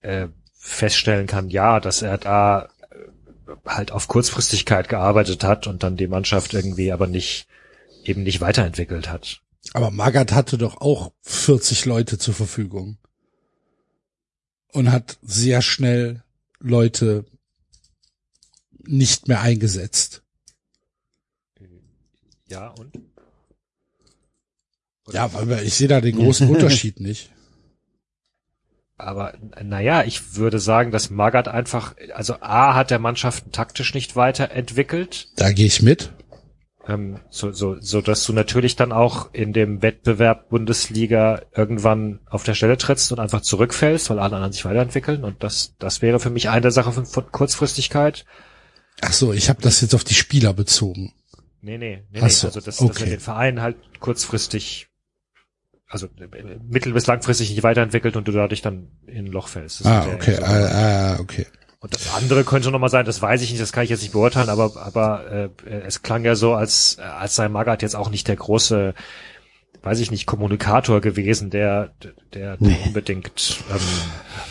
[0.00, 0.26] äh,
[0.58, 6.08] feststellen kann, ja, dass er da äh, halt auf Kurzfristigkeit gearbeitet hat und dann die
[6.08, 7.46] Mannschaft irgendwie aber nicht
[8.04, 9.42] eben nicht weiterentwickelt hat.
[9.72, 12.98] Aber Magath hatte doch auch 40 Leute zur Verfügung.
[14.72, 16.22] Und hat sehr schnell
[16.58, 17.26] Leute
[18.84, 20.22] nicht mehr eingesetzt.
[22.48, 22.92] Ja, und?
[25.06, 27.30] Oder ja, aber ich sehe da den großen Unterschied nicht.
[28.96, 34.16] Aber naja, ich würde sagen, dass Magath einfach, also A hat der Mannschaft taktisch nicht
[34.16, 35.28] weiterentwickelt.
[35.36, 36.12] Da gehe ich mit.
[36.88, 42.42] Ähm, so, so, so dass du natürlich dann auch in dem Wettbewerb Bundesliga irgendwann auf
[42.42, 45.22] der Stelle trittst und einfach zurückfällst, weil alle anderen sich weiterentwickeln.
[45.22, 48.24] Und das, das wäre für mich eine Sache von, von Kurzfristigkeit.
[49.00, 51.12] Ach so, ich habe das jetzt auf die Spieler bezogen.
[51.60, 52.88] Nee, nee, nee, Ach so, also dass, okay.
[52.92, 54.88] dass er den Verein halt kurzfristig,
[55.88, 59.80] also äh, mittel- bis langfristig nicht weiterentwickelt und du dadurch dann in ein Loch fällst.
[59.80, 61.46] Das Ah, okay, ah, ah, okay.
[61.82, 64.12] Und das andere könnte nochmal sein, das weiß ich nicht, das kann ich jetzt nicht
[64.12, 68.28] beurteilen, aber, aber äh, es klang ja so, als, als sei Magath jetzt auch nicht
[68.28, 68.94] der große,
[69.82, 71.92] weiß ich nicht, Kommunikator gewesen, der,
[72.32, 73.80] der, der unbedingt ähm,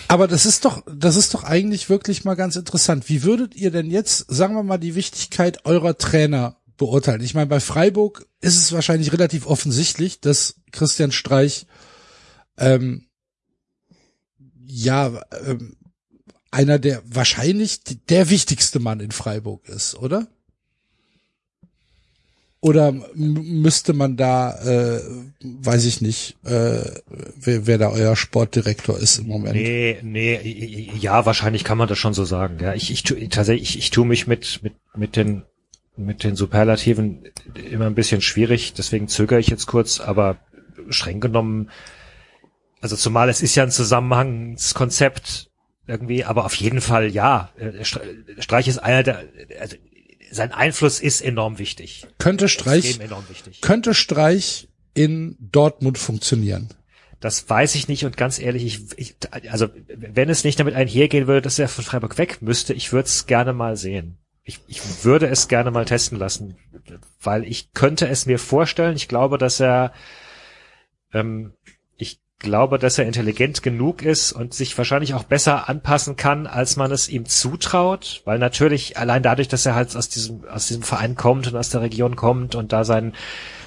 [0.10, 3.08] Aber das ist doch, das ist doch eigentlich wirklich mal ganz interessant.
[3.08, 7.22] Wie würdet ihr denn jetzt, sagen wir mal, die Wichtigkeit eurer Trainer beurteilen?
[7.22, 11.66] Ich meine, bei Freiburg ist es wahrscheinlich relativ offensichtlich, dass Christian Streich
[12.58, 13.06] ähm,
[14.68, 15.78] ja ähm,
[16.52, 20.28] einer der wahrscheinlich der wichtigste Mann in Freiburg ist, oder?
[22.64, 25.02] Oder müsste man da, äh,
[25.41, 26.84] weiß ich nicht, äh,
[27.36, 29.56] wer, wer da euer Sportdirektor ist im Moment?
[29.56, 32.60] Nee, nee, ja, wahrscheinlich kann man das schon so sagen.
[32.61, 35.41] Ja, ich, ich tatsächlich, ich, ich tue mich mit mit mit den
[35.98, 37.23] mit den Superlativen
[37.72, 38.73] immer ein bisschen schwierig.
[38.73, 40.38] Deswegen zögere ich jetzt kurz, aber
[40.90, 41.72] streng genommen,
[42.80, 45.51] also zumal es ist ja ein Zusammenhangskonzept
[45.91, 47.51] irgendwie, aber auf jeden Fall ja.
[47.57, 48.01] Äh, Stre-
[48.39, 49.23] Streich ist einer der,
[49.59, 49.76] also
[50.31, 52.07] sein Einfluss ist enorm wichtig.
[52.18, 52.99] Könnte Streich,
[53.30, 53.61] wichtig.
[53.61, 56.69] könnte Streich in Dortmund funktionieren?
[57.19, 59.15] Das weiß ich nicht und ganz ehrlich, ich, ich
[59.51, 63.05] also wenn es nicht damit einhergehen würde, dass er von Freiburg weg müsste, ich würde
[63.07, 64.18] es gerne mal sehen.
[64.43, 66.57] Ich, ich würde es gerne mal testen lassen,
[67.22, 68.95] weil ich könnte es mir vorstellen.
[68.95, 69.93] Ich glaube, dass er,
[71.13, 71.53] ähm,
[72.41, 76.91] glaube, dass er intelligent genug ist und sich wahrscheinlich auch besser anpassen kann, als man
[76.91, 81.15] es ihm zutraut, weil natürlich allein dadurch, dass er halt aus diesem aus diesem Verein
[81.15, 83.13] kommt und aus der Region kommt und da sein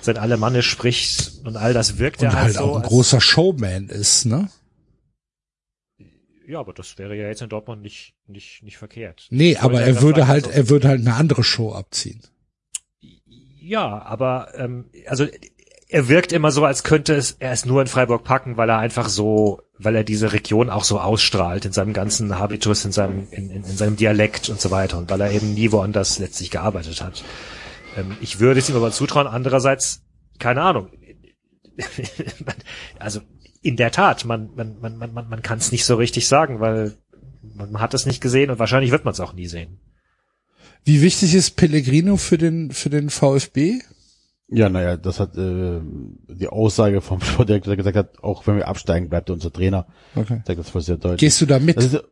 [0.03, 2.61] sein Alemannisch spricht und all das wirkt Und er halt halt so.
[2.65, 4.51] auch ein großer Showman ist, ne?
[6.47, 9.29] Ja, aber das wäre ja jetzt in Dortmund nicht, nicht, nicht verkehrt.
[9.31, 12.21] Nee, aber er würde halt, also- er würde halt eine andere Show abziehen.
[13.61, 15.27] Ja, aber ähm, also
[15.95, 18.79] er wirkt immer so, als könnte es er es nur in Freiburg packen, weil er
[18.79, 23.29] einfach so, weil er diese Region auch so ausstrahlt in seinem ganzen Habitus, in seinem
[23.31, 26.51] in, in, in seinem Dialekt und so weiter und weil er eben nie woanders letztlich
[26.51, 27.23] gearbeitet hat.
[27.97, 29.29] Ähm, ich würde es ihm aber zutrauen.
[29.29, 30.03] Andererseits,
[30.41, 30.91] keine Ahnung.
[32.99, 33.21] also
[33.63, 36.59] in der Tat, man man man man man, man kann es nicht so richtig sagen,
[36.59, 36.97] weil
[37.55, 39.79] man, man hat es nicht gesehen und wahrscheinlich wird man es auch nie sehen.
[40.85, 43.79] Wie wichtig ist Pellegrino für den, für den VfB?
[44.49, 45.81] Ja, naja, das hat äh,
[46.29, 49.87] die Aussage vom Sportdirektor gesagt hat, auch wenn wir absteigen, bleibt er unser Trainer.
[50.15, 50.43] Okay.
[50.47, 51.21] Sagt das voll sehr deutlich.
[51.21, 51.77] Gehst du da mit?
[51.77, 52.03] Ist,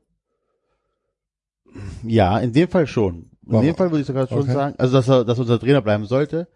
[2.05, 3.15] ja, in dem Fall schon.
[3.15, 3.67] In Warum?
[3.67, 4.53] dem Fall würde ich sogar schon Okay.
[4.53, 6.49] sagen, also dass er, dass unser Trainer bleiben sollte.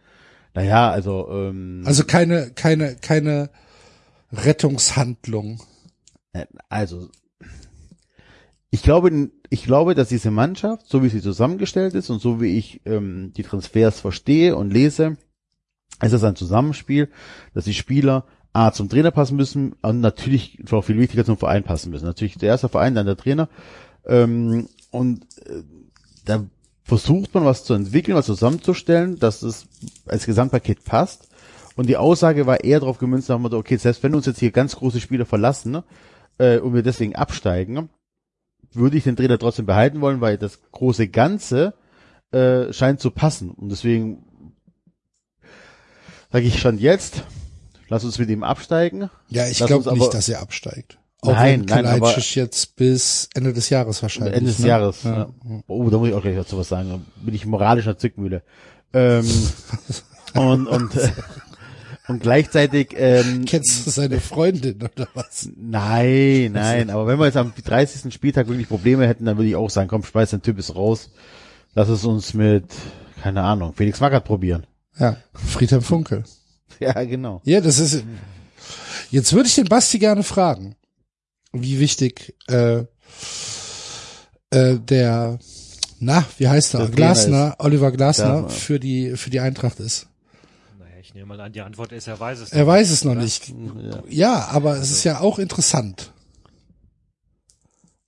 [0.54, 3.50] Naja, also ähm, Also keine, keine, keine
[4.32, 5.60] Rettungshandlung.
[6.32, 7.08] Äh, Also,
[8.70, 12.56] ich glaube, ich glaube, dass diese Mannschaft, so wie sie zusammengestellt ist und so wie
[12.56, 15.16] ich ähm, die Transfers verstehe und lese,
[16.02, 17.08] ist es ein Zusammenspiel,
[17.54, 21.62] dass die Spieler A zum Trainer passen müssen und natürlich noch viel wichtiger zum Verein
[21.62, 22.06] passen müssen.
[22.06, 23.48] Natürlich der erste Verein, dann der Trainer.
[24.06, 25.62] Ähm, und äh,
[26.24, 26.44] da
[26.82, 29.66] versucht man was zu entwickeln, was zusammenzustellen, dass es
[30.06, 31.28] als Gesamtpaket passt.
[31.74, 34.40] Und die Aussage war eher darauf gemünzt, nach dem Motto, okay, selbst wenn uns jetzt
[34.40, 35.84] hier ganz große Spieler verlassen ne,
[36.38, 37.90] äh, und wir deswegen absteigen,
[38.72, 41.74] würde ich den Trainer trotzdem behalten wollen, weil das große Ganze
[42.30, 43.50] äh, scheint zu passen.
[43.50, 44.25] Und deswegen
[46.32, 47.22] sage ich schon jetzt,
[47.88, 49.10] lass uns mit ihm absteigen.
[49.28, 50.98] Ja, ich glaube nicht, dass er absteigt.
[51.22, 54.34] Auch Nein, wenn nein, aber- jetzt bis Ende des Jahres wahrscheinlich.
[54.34, 54.68] Ende des ne?
[54.68, 55.02] Jahres.
[55.02, 55.16] Ja.
[55.16, 55.28] Ja.
[55.66, 56.90] Oh, da muss ich auch gleich dazu was sagen.
[56.90, 58.42] Da bin ich moralisch in der Zwickmühle.
[58.92, 59.26] Ähm,
[60.34, 61.10] und und äh,
[62.08, 65.48] Und gleichzeitig ähm, Kennst du seine Freundin oder was?
[65.56, 68.14] Nein, nein, aber wenn wir jetzt am 30.
[68.14, 71.10] Spieltag wirklich Probleme hätten, dann würde ich auch sagen, komm, schmeiß den Typ ist raus.
[71.74, 72.66] Lass es uns mit,
[73.22, 74.66] keine Ahnung, Felix Magath probieren.
[74.98, 76.24] Ja, Friedhelm Funkel.
[76.80, 77.40] Ja, genau.
[77.44, 78.02] Ja, das ist.
[79.10, 80.74] Jetzt würde ich den Basti gerne fragen,
[81.52, 82.84] wie wichtig äh,
[84.50, 85.38] äh, der,
[86.00, 88.48] na, wie heißt er, Glasner, Oliver Glasner Ja.
[88.48, 90.08] für die für die Eintracht ist.
[90.78, 93.04] Naja, ich nehme mal an, die Antwort ist, er weiß es Er noch weiß es
[93.04, 93.22] noch oder?
[93.22, 93.48] nicht.
[93.48, 94.02] Ja.
[94.08, 96.12] Ja, aber es ist ja auch interessant,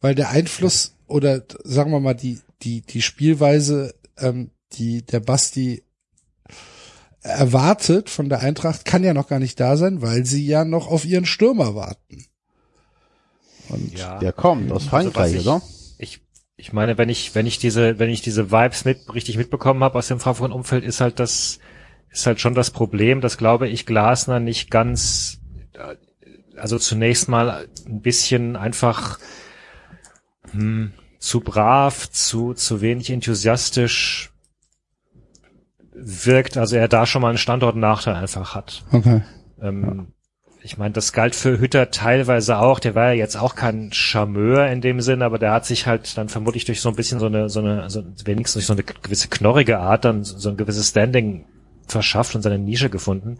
[0.00, 5.82] weil der Einfluss oder sagen wir mal die die die Spielweise, ähm, die der Basti
[7.22, 10.86] erwartet von der Eintracht, kann ja noch gar nicht da sein, weil sie ja noch
[10.88, 12.24] auf ihren Stürmer warten.
[13.68, 14.18] Und Ja.
[14.18, 15.62] Der kommt aus Frankreich, Also was ich- oder?
[15.98, 16.20] ich,
[16.56, 19.98] ich meine, wenn ich, wenn ich diese, wenn ich diese Vibes mit, richtig mitbekommen habe
[19.98, 21.58] aus dem Frankfurter Umfeld, ist halt das,
[22.10, 25.38] ist halt schon das Problem, dass glaube ich Glasner nicht ganz,
[26.56, 29.18] also zunächst mal ein bisschen einfach
[30.52, 34.32] hm, zu brav, zu, zu wenig enthusiastisch
[36.00, 38.84] wirkt, also er da schon mal einen Standortnachteil einfach hat.
[38.92, 39.22] okay.
[39.60, 40.08] Ähm,
[40.62, 42.80] ich meine, das galt für Hütter teilweise auch.
[42.80, 46.16] Der war ja jetzt auch kein Charmeur in dem Sinn, aber der hat sich halt
[46.18, 48.82] dann vermutlich durch so ein bisschen so eine, so eine, also wenigstens durch so eine
[48.82, 51.46] gewisse knorrige Art dann so ein gewisses Standing
[51.86, 53.38] verschafft und seine Nische gefunden.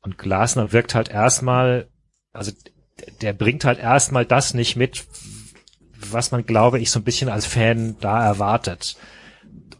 [0.00, 1.88] Und Glasner wirkt halt erstmal,
[2.32, 2.52] also
[3.20, 5.04] der bringt halt erstmal das nicht mit,
[6.10, 8.96] was man, glaube ich, so ein bisschen als Fan da erwartet.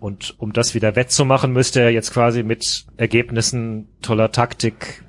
[0.03, 5.05] Und um das wieder wettzumachen, müsste er jetzt quasi mit Ergebnissen, toller Taktik,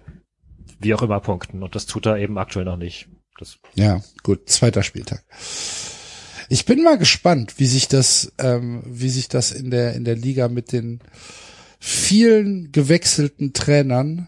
[0.78, 1.64] wie auch immer punkten.
[1.64, 3.08] Und das tut er eben aktuell noch nicht.
[3.40, 5.24] Das, Ja, gut, zweiter Spieltag.
[6.48, 10.16] Ich bin mal gespannt, wie sich das, ähm, wie sich das in der in der
[10.16, 11.00] Liga mit den
[11.80, 14.28] vielen gewechselten Trainern,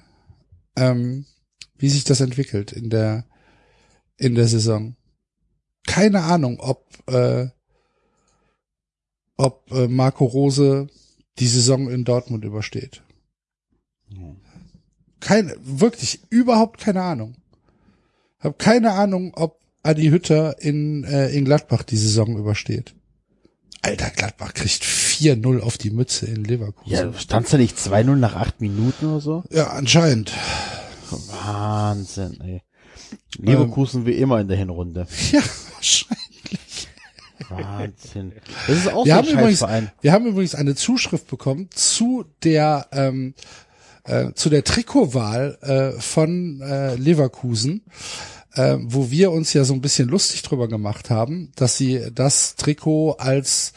[0.76, 1.28] ähm,
[1.78, 3.26] wie sich das entwickelt in der
[4.18, 4.96] in der Saison.
[5.86, 7.50] Keine Ahnung, ob äh,
[9.38, 10.88] ob äh, Marco Rose
[11.40, 13.04] die Saison in Dortmund übersteht.
[15.20, 17.36] Keine, wirklich überhaupt keine Ahnung.
[18.40, 22.96] Hab keine Ahnung, ob Adi Hütter in, äh, in Gladbach die Saison übersteht.
[23.82, 26.92] Alter, Gladbach kriegt 4-0 auf die Mütze in Leverkusen.
[26.92, 29.44] Ja, stand's da nicht 2-0 nach acht Minuten oder so?
[29.52, 30.32] Ja, anscheinend.
[31.12, 32.62] Wahnsinn, ey.
[33.38, 35.08] Leverkusen wie immer in der Hinrunde.
[35.32, 35.42] Ja,
[35.74, 36.88] wahrscheinlich.
[37.50, 38.34] Wahnsinn.
[38.68, 39.92] Das ist auch Wir so haben, übrigens, Scheißverein.
[40.02, 43.34] wir haben übrigens eine Zuschrift bekommen zu der ähm,
[44.04, 47.84] äh, zu der Trikotwahl äh, von äh, Leverkusen,
[48.54, 52.56] äh, wo wir uns ja so ein bisschen lustig drüber gemacht haben, dass sie das
[52.56, 53.74] Trikot als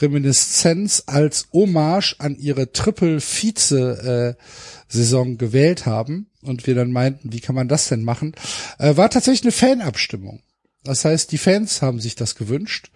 [0.00, 7.68] Reminiszenz, als Hommage an ihre Triple-Vize-Saison gewählt haben und wir dann meinten, wie kann man
[7.68, 8.34] das denn machen?
[8.78, 10.40] Äh, war tatsächlich eine Fanabstimmung.
[10.84, 12.90] Das heißt, die Fans haben sich das gewünscht.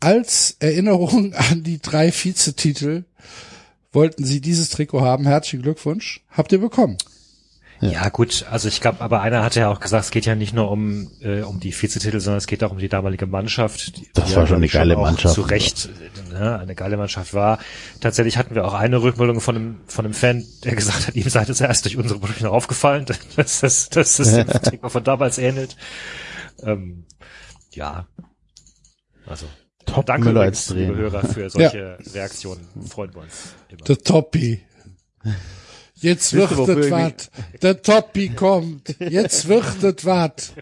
[0.00, 3.04] Als Erinnerung an die drei Vizetitel
[3.92, 5.26] wollten sie dieses Trikot haben.
[5.26, 6.20] Herzlichen Glückwunsch.
[6.30, 6.96] Habt ihr bekommen.
[7.80, 8.08] ja.
[8.10, 10.70] gut, also ich glaube, aber einer hatte ja auch gesagt, es geht ja nicht nur
[10.70, 13.96] um, äh, um die Vizetitel, sondern es geht auch um die damalige Mannschaft.
[13.96, 15.34] Die, Das die war ja, schon eine geile auch Mannschaft.
[15.34, 15.88] Zu Recht
[16.30, 17.58] ne, eine geile Mannschaft war.
[18.00, 21.28] Tatsächlich hatten wir auch eine Rückmeldung von einem, von einem Fan, der gesagt hat, ihm
[21.28, 25.04] sei das erst durch unsere Produkte noch aufgefallen, dass das, dass das dem Trikot von
[25.04, 25.76] damals ähnelt.
[26.62, 27.04] Ähm,
[27.74, 28.06] ja.
[29.26, 29.46] Also.
[29.86, 30.94] Top Danke Müller übrigens, liebe.
[30.96, 32.66] Hörer, für solche Reaktionen.
[32.88, 33.82] Freuen wir uns immer.
[33.82, 34.62] Der Toppi.
[35.94, 37.30] Jetzt wird ich wat.
[37.62, 38.96] Der Toppi kommt.
[39.00, 40.52] Jetzt wird es wat.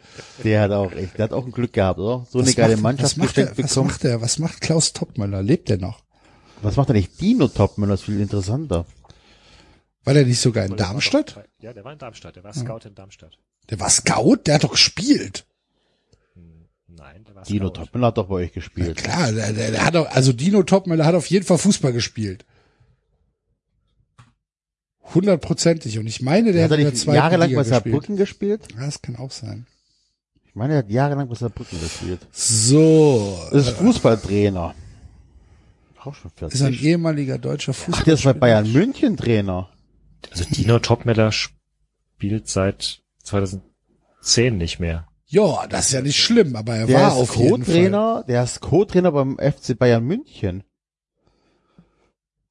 [0.44, 2.26] Der hat auch echt, der hat auch ein Glück gehabt, oder?
[2.30, 4.20] So eine Was geile macht- Mannschaft was macht, er, was macht er?
[4.20, 5.42] Was macht Klaus Topmöller?
[5.42, 6.02] Lebt er noch?
[6.62, 7.88] Was macht eigentlich Dino Topmann?
[7.88, 8.84] Das ist viel interessanter.
[10.04, 11.44] War der nicht sogar in Darmstadt?
[11.60, 12.34] Ja, der war in Darmstadt.
[12.36, 13.38] Der war Scout in Darmstadt.
[13.70, 14.38] Der war Scout?
[14.46, 15.44] Der hat doch gespielt.
[17.48, 17.70] Dino.
[17.70, 18.96] Topmann hat doch bei euch gespielt.
[18.96, 22.44] Klar, der, der, der hat doch, also Dino Topmöller hat auf jeden Fall Fußball gespielt.
[25.14, 25.98] Hundertprozentig.
[25.98, 27.84] Und ich meine, der Hat hat, er in der nicht zweiten jahrelang Liga bei gespielt.
[27.84, 28.68] Saarbrücken gespielt?
[28.74, 29.66] Ja, das kann auch sein.
[30.44, 32.20] Ich meine, er hat jahrelang bei Saarbrücken gespielt.
[32.32, 33.38] So.
[33.50, 34.74] Das ist Fußballtrainer.
[36.04, 36.84] Auch schon Ist ein 40.
[36.84, 38.00] ehemaliger deutscher Fußball.
[38.00, 39.68] Ach, der ist bei Bayern München Trainer.
[40.30, 45.07] Also Dino Topmeller spielt seit 2010 nicht mehr.
[45.30, 47.74] Ja, das ist ja nicht schlimm, aber er Der war auf jeden Fall.
[47.74, 50.64] Co-Trainer, der ist Co-Trainer beim FC Bayern München.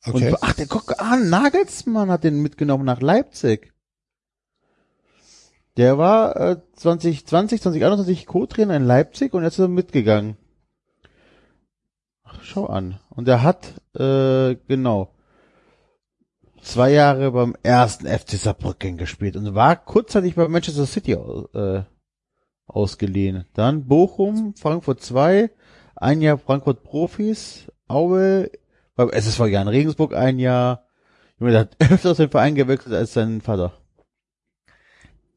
[0.06, 0.30] Okay.
[0.30, 3.74] Und, ach, der guck an, Nagelsmann hat den mitgenommen nach Leipzig.
[5.76, 10.38] Der war äh, 2020, 2021 Co-Trainer in Leipzig und jetzt ist er mitgegangen.
[12.24, 13.00] Ach, schau an.
[13.10, 15.16] Und er hat, äh, genau.
[16.62, 21.84] zwei Jahre beim ersten FC Saarbrücken gespielt und war kurzzeitig bei Manchester City äh,
[22.68, 23.46] ausgeliehen.
[23.54, 25.50] Dann Bochum, Frankfurt 2,
[25.96, 28.52] ein Jahr Frankfurt Profis, Aue,
[28.96, 30.86] beim SSV Jan Regensburg ein Jahr.
[31.40, 33.74] Junge, der hat öfter den Verein gewechselt als sein Vater.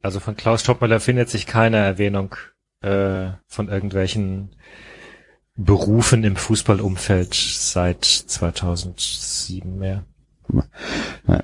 [0.01, 2.35] Also von Klaus Schoppmüller findet sich keine Erwähnung
[2.81, 4.55] äh, von irgendwelchen
[5.55, 10.05] Berufen im Fußballumfeld seit 2007 mehr.
[11.27, 11.43] Ja.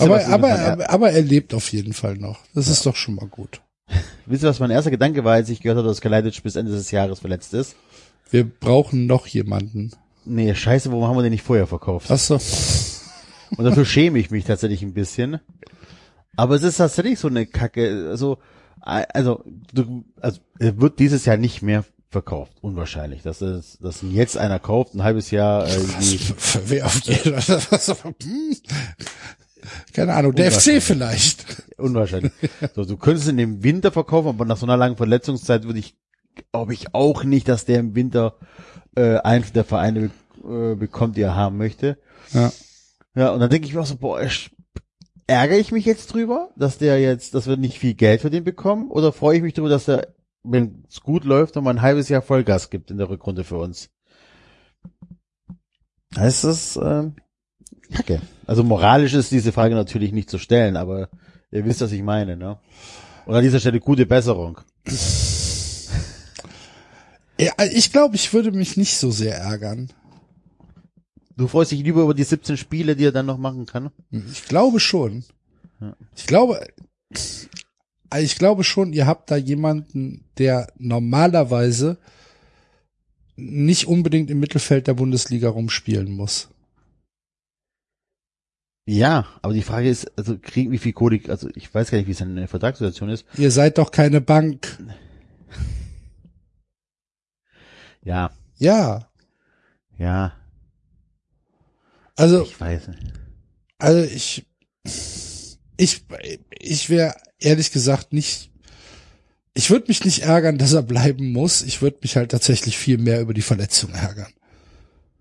[0.00, 2.40] Aber, aber, aber, aber er lebt auf jeden Fall noch.
[2.54, 2.72] Das ja.
[2.72, 3.62] ist doch schon mal gut.
[4.26, 6.72] Wisst ihr, was mein erster Gedanke war, als ich gehört habe, dass Kalajdzic bis Ende
[6.72, 7.76] des Jahres verletzt ist?
[8.30, 9.92] Wir brauchen noch jemanden.
[10.24, 12.10] Nee, scheiße, warum haben wir den nicht vorher verkauft?
[12.10, 12.40] Ach so.
[13.56, 15.40] Und dafür schäme ich mich tatsächlich ein bisschen.
[16.36, 18.08] Aber es ist tatsächlich so eine Kacke.
[18.10, 18.38] Also,
[18.80, 22.52] also, du, also er wird dieses Jahr nicht mehr verkauft.
[22.62, 23.22] Unwahrscheinlich.
[23.22, 25.68] Dass, es, dass ihn jetzt einer kauft, ein halbes Jahr.
[25.68, 26.18] Äh, die,
[26.66, 27.34] Wer auf jeden
[29.92, 31.46] Keine Ahnung, der FC vielleicht.
[31.78, 32.32] Unwahrscheinlich.
[32.74, 35.96] So, du könntest in dem Winter verkaufen, aber nach so einer langen Verletzungszeit würde ich,
[36.52, 38.36] glaube ich auch nicht, dass der im Winter
[38.96, 40.10] äh, einen der Vereine
[40.44, 41.98] äh, bekommt, die er haben möchte.
[42.32, 42.52] Ja.
[43.16, 44.20] Ja, und dann denke ich mir auch so, boah,
[45.26, 48.44] ärgere ich mich jetzt drüber, dass der jetzt, dass wir nicht viel Geld für den
[48.44, 52.08] bekommen, oder freue ich mich drüber, dass der, wenn es gut läuft, nochmal ein halbes
[52.08, 53.90] Jahr Vollgas gibt in der Rückrunde für uns?
[56.10, 57.10] Das ist äh,
[57.92, 58.20] Kacke.
[58.46, 61.08] Also moralisch ist diese Frage natürlich nicht zu stellen, aber
[61.50, 62.58] ihr wisst, was ich meine, ne?
[63.26, 64.60] Und an dieser Stelle gute Besserung.
[67.38, 69.90] Ja, ich glaube, ich würde mich nicht so sehr ärgern.
[71.36, 73.90] Du freust dich lieber über die 17 Spiele, die er dann noch machen kann?
[74.30, 75.24] Ich glaube schon.
[76.14, 76.64] Ich glaube,
[77.10, 81.98] ich glaube schon, ihr habt da jemanden, der normalerweise
[83.36, 86.50] nicht unbedingt im Mittelfeld der Bundesliga rumspielen muss.
[88.86, 92.06] Ja, aber die Frage ist, also kriegen wie viel Kohle, also ich weiß gar nicht,
[92.06, 93.24] wie seine Vertragssituation ist.
[93.38, 94.78] Ihr seid doch keine Bank.
[98.02, 98.30] Ja.
[98.56, 99.08] Ja.
[99.96, 100.34] Ja.
[102.16, 102.42] Also.
[102.42, 103.12] Ich weiß nicht.
[103.78, 104.46] Also ich,
[105.76, 106.04] ich,
[106.58, 108.50] ich wäre ehrlich gesagt nicht,
[109.54, 111.62] ich würde mich nicht ärgern, dass er bleiben muss.
[111.62, 114.32] Ich würde mich halt tatsächlich viel mehr über die Verletzung ärgern.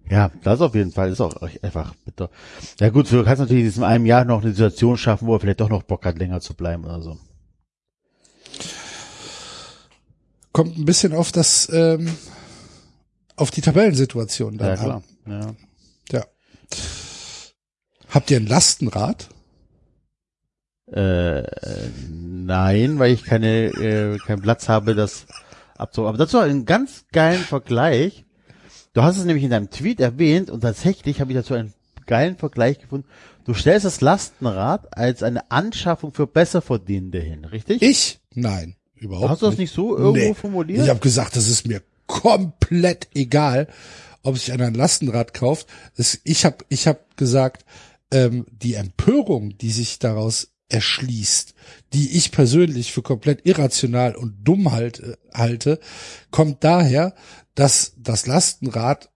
[0.09, 2.29] Ja, das auf jeden Fall ist auch einfach bitter.
[2.79, 5.39] Ja gut, du kannst natürlich in diesem einem Jahr noch eine Situation schaffen, wo er
[5.39, 7.17] vielleicht doch noch Bock hat, länger zu bleiben oder so.
[10.51, 12.15] Kommt ein bisschen auf das, ähm,
[13.35, 15.03] auf die Tabellensituation dann ja, klar.
[15.25, 15.55] Ja.
[16.11, 16.25] ja.
[18.09, 19.29] Habt ihr ein Lastenrad?
[20.91, 21.43] Äh,
[22.11, 25.25] nein, weil ich keine, äh, keinen Platz habe, das
[25.75, 26.05] abzu.
[26.07, 28.25] Aber dazu einen ganz geilen Vergleich.
[28.93, 31.73] Du hast es nämlich in deinem Tweet erwähnt und tatsächlich habe ich dazu einen
[32.05, 33.07] geilen Vergleich gefunden.
[33.43, 37.81] Du stellst das Lastenrad als eine Anschaffung für Besserverdienende hin, richtig?
[37.81, 38.19] Ich?
[38.35, 39.31] Nein, überhaupt nicht.
[39.31, 40.33] Hast du das nicht so irgendwo nee.
[40.35, 40.83] formuliert?
[40.83, 43.67] Ich habe gesagt, das ist mir komplett egal,
[44.21, 45.67] ob sich einer ein Lastenrad kauft.
[45.97, 47.65] Das, ich habe ich hab gesagt,
[48.11, 51.53] ähm, die Empörung, die sich daraus erschließt,
[51.93, 55.79] die ich persönlich für komplett irrational und dumm halt, äh, halte,
[56.31, 57.13] kommt daher,
[57.55, 59.09] dass das Lastenrad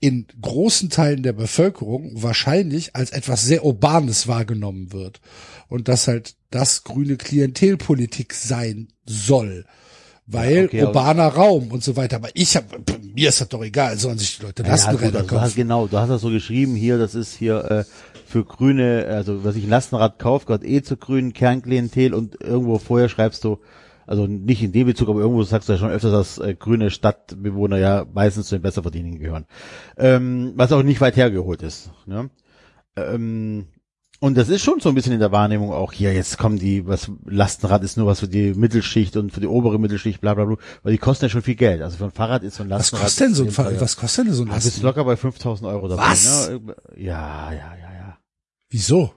[0.00, 5.20] in großen Teilen der Bevölkerung wahrscheinlich als etwas sehr Urbanes wahrgenommen wird
[5.68, 9.64] und dass halt das grüne Klientelpolitik sein soll.
[10.26, 12.16] Weil ja, okay, urbaner Raum und so weiter.
[12.16, 12.66] Aber ich habe,
[13.14, 15.42] mir ist das doch egal, sollen sich die Leute Lastenräder ja, also kaufen.
[15.42, 17.84] Hast, genau, du hast das so geschrieben hier, das ist hier äh,
[18.34, 22.80] für grüne, also was ich ein Lastenrad kaufe, gehört eh zur grünen Kernklientel und irgendwo
[22.80, 23.60] vorher schreibst du,
[24.08, 26.90] also nicht in dem Bezug, aber irgendwo sagst du ja schon öfters, dass äh, grüne
[26.90, 29.46] Stadtbewohner ja meistens zu den Besserverdienenden gehören.
[29.96, 31.92] Ähm, was auch nicht weit hergeholt ist.
[32.06, 32.28] Ne?
[32.96, 33.66] Ähm,
[34.18, 36.88] und das ist schon so ein bisschen in der Wahrnehmung auch hier, jetzt kommen die,
[36.88, 40.44] was Lastenrad ist nur was für die Mittelschicht und für die obere Mittelschicht, bla bla
[40.44, 41.82] bla, weil die kosten ja schon viel Geld.
[41.82, 43.04] Also für ein Fahrrad ist so ein Lastenrad.
[43.04, 43.80] Was kostet denn so ein Fahrrad?
[43.80, 44.72] Was kostet denn so ein Lastenrad?
[44.72, 46.02] Ah, bist locker bei 5000 Euro dabei.
[46.02, 46.50] Was?
[46.50, 46.74] Ne?
[46.96, 47.93] Ja, ja, ja.
[48.70, 49.12] Wieso?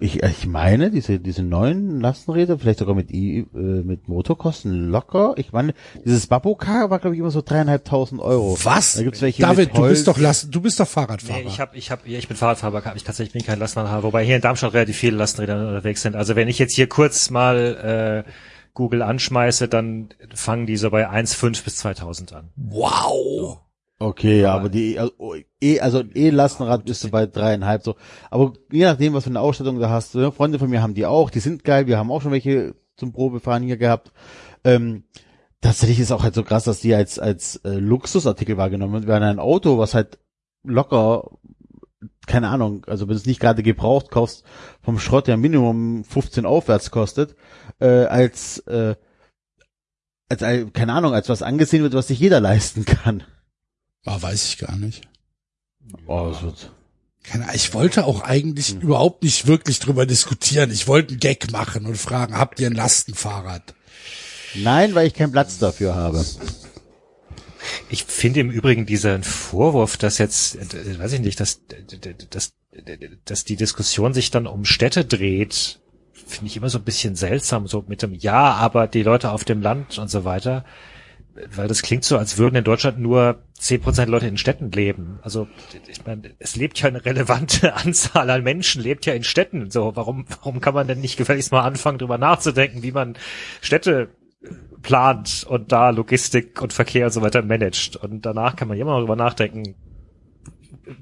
[0.00, 4.88] Ich, ich meine, diese, diese neuen Lastenräder, vielleicht sogar mit, I, äh, mit Motor kosten
[4.88, 5.34] locker.
[5.36, 5.74] Ich meine,
[6.04, 8.58] dieses Babocar war, glaube ich, immer so dreieinhalbtausend Euro.
[8.64, 8.94] Was?
[8.94, 11.38] Da gibt's welche David, du bist doch Last, du bist doch Fahrradfahrer.
[11.38, 14.24] Nee, ich habe, ich habe, ja, ich bin Fahrradfahrer, ich tatsächlich bin kein Lastenradfahrer, wobei
[14.24, 16.16] hier in Darmstadt relativ viele Lastenräder unterwegs sind.
[16.16, 18.30] Also wenn ich jetzt hier kurz mal äh,
[18.74, 22.50] Google anschmeiße, dann fangen die so bei 1,5 bis 2000 an.
[22.56, 23.12] Wow.
[23.38, 23.69] So.
[24.02, 25.12] Okay, ja, aber die, also,
[25.60, 27.96] eh, also E-Lastenrad bist du bei dreieinhalb so.
[28.30, 30.32] Aber je nachdem, was für eine Ausstattung da hast, ne?
[30.32, 33.12] Freunde von mir haben die auch, die sind geil, wir haben auch schon welche zum
[33.12, 34.10] Probefahren hier gehabt.
[34.64, 35.04] Ähm,
[35.60, 39.26] tatsächlich ist auch halt so krass, dass die als, als äh, Luxusartikel wahrgenommen wird, während
[39.26, 40.18] ein Auto, was halt
[40.64, 41.30] locker
[42.26, 44.44] keine Ahnung, also wenn du es nicht gerade gebraucht kaufst,
[44.80, 47.34] vom Schrott ja Minimum 15 aufwärts kostet,
[47.80, 48.94] äh, als, äh,
[50.30, 53.24] als, äh, keine Ahnung, als was angesehen wird, was sich jeder leisten kann.
[54.04, 55.02] Ah, weiß ich gar nicht.
[56.06, 56.72] Oh, das wird.
[57.22, 60.70] Keine ich wollte auch eigentlich überhaupt nicht wirklich drüber diskutieren.
[60.70, 63.74] Ich wollte einen Gag machen und fragen, habt ihr ein Lastenfahrrad?
[64.54, 66.24] Nein, weil ich keinen Platz dafür habe.
[67.90, 71.60] Ich finde im Übrigen diesen Vorwurf, dass jetzt, äh, weiß ich nicht, dass,
[72.30, 72.52] dass,
[73.26, 75.78] dass die Diskussion sich dann um Städte dreht,
[76.26, 79.44] finde ich immer so ein bisschen seltsam, so mit dem Ja, aber die Leute auf
[79.44, 80.64] dem Land und so weiter.
[81.54, 85.18] Weil das klingt so, als würden in Deutschland nur zehn Prozent Leute in Städten leben.
[85.22, 85.48] Also
[85.88, 89.70] ich meine, es lebt ja eine relevante Anzahl an Menschen, lebt ja in Städten.
[89.70, 93.16] So, warum, warum kann man denn nicht gefälligst mal anfangen, drüber nachzudenken, wie man
[93.60, 94.10] Städte
[94.82, 97.96] plant und da Logistik und Verkehr und so weiter managt.
[97.96, 99.74] Und danach kann man immer noch drüber nachdenken,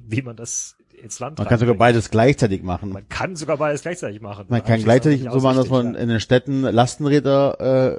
[0.06, 2.90] wie man das ins Land Man kann sogar beides gleichzeitig machen.
[2.90, 4.46] Man kann sogar beides gleichzeitig machen.
[4.48, 7.98] Man kann gleichzeitig so machen, dass man in den Städten Lastenräder äh, äh,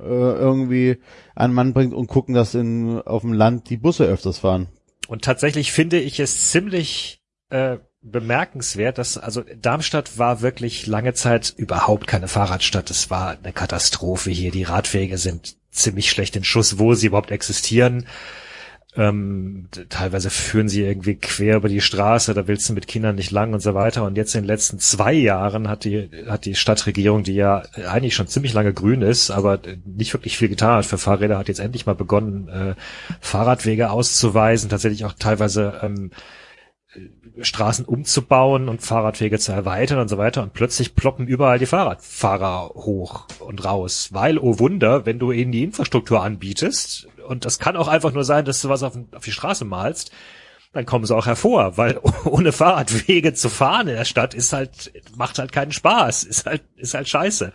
[0.00, 0.98] irgendwie
[1.34, 4.68] an Mann bringt und gucken, dass in, auf dem Land die Busse öfters fahren.
[5.08, 11.52] Und tatsächlich finde ich es ziemlich äh, bemerkenswert, dass also Darmstadt war wirklich lange Zeit
[11.56, 12.90] überhaupt keine Fahrradstadt.
[12.90, 14.50] Es war eine Katastrophe hier.
[14.50, 18.06] Die Radwege sind ziemlich schlecht in Schuss, wo sie überhaupt existieren.
[18.98, 23.30] Ähm, teilweise führen sie irgendwie quer über die Straße, da willst du mit Kindern nicht
[23.30, 24.02] lang und so weiter.
[24.02, 28.16] Und jetzt in den letzten zwei Jahren hat die, hat die Stadtregierung, die ja eigentlich
[28.16, 31.60] schon ziemlich lange grün ist, aber nicht wirklich viel getan hat für Fahrräder, hat jetzt
[31.60, 32.74] endlich mal begonnen, äh,
[33.20, 36.10] Fahrradwege auszuweisen, tatsächlich auch teilweise ähm,
[37.40, 40.42] Straßen umzubauen und Fahrradwege zu erweitern und so weiter.
[40.42, 44.08] Und plötzlich ploppen überall die Fahrradfahrer hoch und raus.
[44.12, 48.24] Weil, oh Wunder, wenn du ihnen die Infrastruktur anbietest, und das kann auch einfach nur
[48.24, 50.12] sein, dass du was auf, auf die Straße malst,
[50.72, 54.92] dann kommen sie auch hervor, weil ohne Fahrradwege zu fahren in der Stadt ist halt,
[55.16, 57.52] macht halt keinen Spaß, ist halt, ist halt scheiße.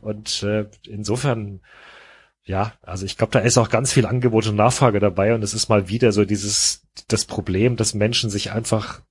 [0.00, 1.60] Und äh, insofern,
[2.44, 5.52] ja, also ich glaube, da ist auch ganz viel Angebot und Nachfrage dabei und es
[5.52, 9.02] ist mal wieder so dieses, das Problem, dass Menschen sich einfach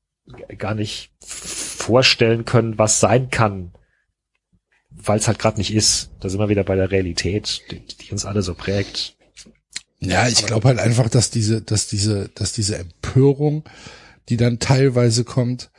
[0.58, 3.74] gar nicht vorstellen können, was sein kann,
[4.90, 6.12] weil es halt gerade nicht ist.
[6.20, 9.19] Da sind wir wieder bei der Realität, die, die uns alle so prägt.
[10.00, 13.64] Ja, ich glaube halt einfach, dass diese, dass diese, dass diese Empörung,
[14.30, 15.72] die dann teilweise kommt,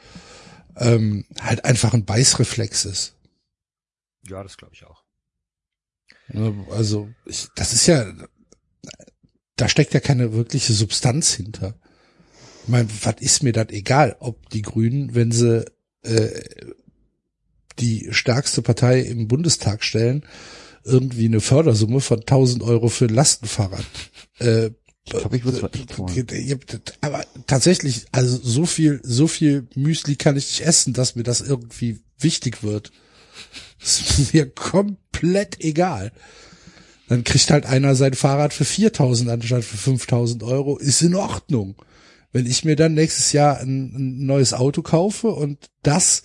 [0.77, 3.15] ähm, halt einfach ein Beißreflex ist.
[4.27, 5.03] Ja, das glaube ich auch.
[6.71, 8.13] Also, ich, das ist ja,
[9.57, 11.75] da steckt ja keine wirkliche Substanz hinter.
[12.63, 15.65] Ich meine, was ist mir das egal, ob die Grünen, wenn sie
[16.03, 16.45] äh,
[17.79, 20.25] die stärkste Partei im Bundestag stellen,
[20.85, 23.85] irgendwie eine Fördersumme von 1000 Euro für ein Lastenfahrrad.
[24.39, 24.71] Äh,
[25.05, 26.15] Ich glaube, ich würde mal echt wollen.
[27.01, 31.41] aber tatsächlich, also so viel, so viel Müsli kann ich nicht essen, dass mir das
[31.41, 32.93] irgendwie wichtig wird.
[33.81, 36.13] Das ist mir komplett egal.
[37.09, 40.77] Dann kriegt halt einer sein Fahrrad für 4000 anstatt für 5000 Euro.
[40.79, 41.75] Ist in Ordnung.
[42.33, 46.23] Wenn ich mir dann nächstes Jahr ein, ein neues Auto kaufe und das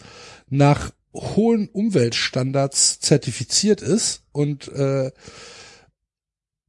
[0.49, 5.11] nach hohen Umweltstandards zertifiziert ist und äh,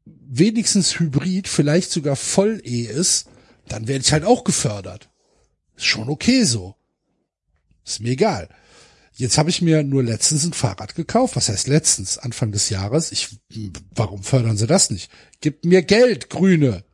[0.04, 3.28] wenigstens Hybrid, vielleicht sogar Voll-E ist,
[3.68, 5.10] dann werde ich halt auch gefördert.
[5.76, 6.76] Ist schon okay so.
[7.84, 8.48] Ist mir egal.
[9.12, 11.36] Jetzt habe ich mir nur letztens ein Fahrrad gekauft.
[11.36, 12.18] Was heißt letztens?
[12.18, 13.12] Anfang des Jahres.
[13.12, 13.38] Ich,
[13.94, 15.10] warum fördern sie das nicht?
[15.40, 16.84] Gibt mir Geld, Grüne.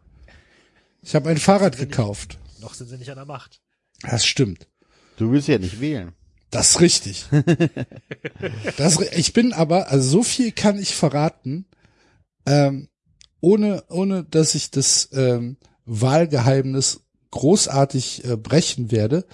[1.02, 2.38] Ich habe ein Fahrrad gekauft.
[2.60, 3.60] Noch sind sie nicht an der Macht.
[4.02, 4.68] Das stimmt.
[5.16, 6.12] Du willst ja nicht wählen.
[6.52, 7.24] Das ist richtig.
[8.76, 11.64] das, ich bin aber, also so viel kann ich verraten,
[12.44, 12.88] ähm,
[13.40, 15.56] ohne, ohne dass ich das ähm,
[15.86, 17.00] Wahlgeheimnis
[17.30, 19.24] großartig äh, brechen werde.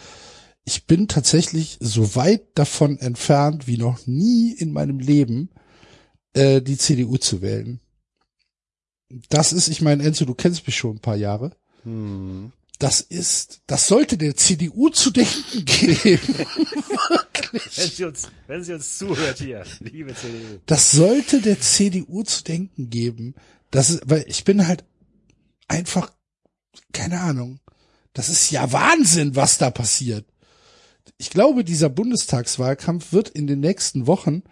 [0.65, 5.51] Ich bin tatsächlich so weit davon entfernt wie noch nie in meinem Leben,
[6.35, 7.81] äh, die CDU zu wählen.
[9.29, 11.51] Das ist, ich meine, Enzo, du kennst mich schon ein paar Jahre.
[11.83, 12.53] Hm.
[12.79, 16.35] Das ist, das sollte der CDU zu denken geben.
[17.53, 20.61] Wenn sie uns, wenn sie uns zuhört hier, liebe CDU.
[20.67, 23.35] Das sollte der CDU zu denken geben.
[23.71, 24.85] Das ist, weil ich bin halt
[25.67, 26.13] einfach,
[26.93, 27.61] keine Ahnung.
[28.13, 30.27] Das ist ja Wahnsinn, was da passiert.
[31.17, 34.43] Ich glaube, dieser Bundestagswahlkampf wird in den nächsten Wochen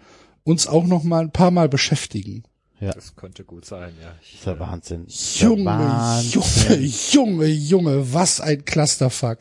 [0.42, 2.44] uns auch noch mal ein paar Mal beschäftigen.
[2.80, 4.08] Das könnte gut sein, ja.
[4.08, 5.06] Das Ich, ist der Wahnsinn.
[5.06, 6.42] Der Junge, Wahnsinn.
[6.42, 9.38] Junge, Junge, Junge, was ein Clusterfuck.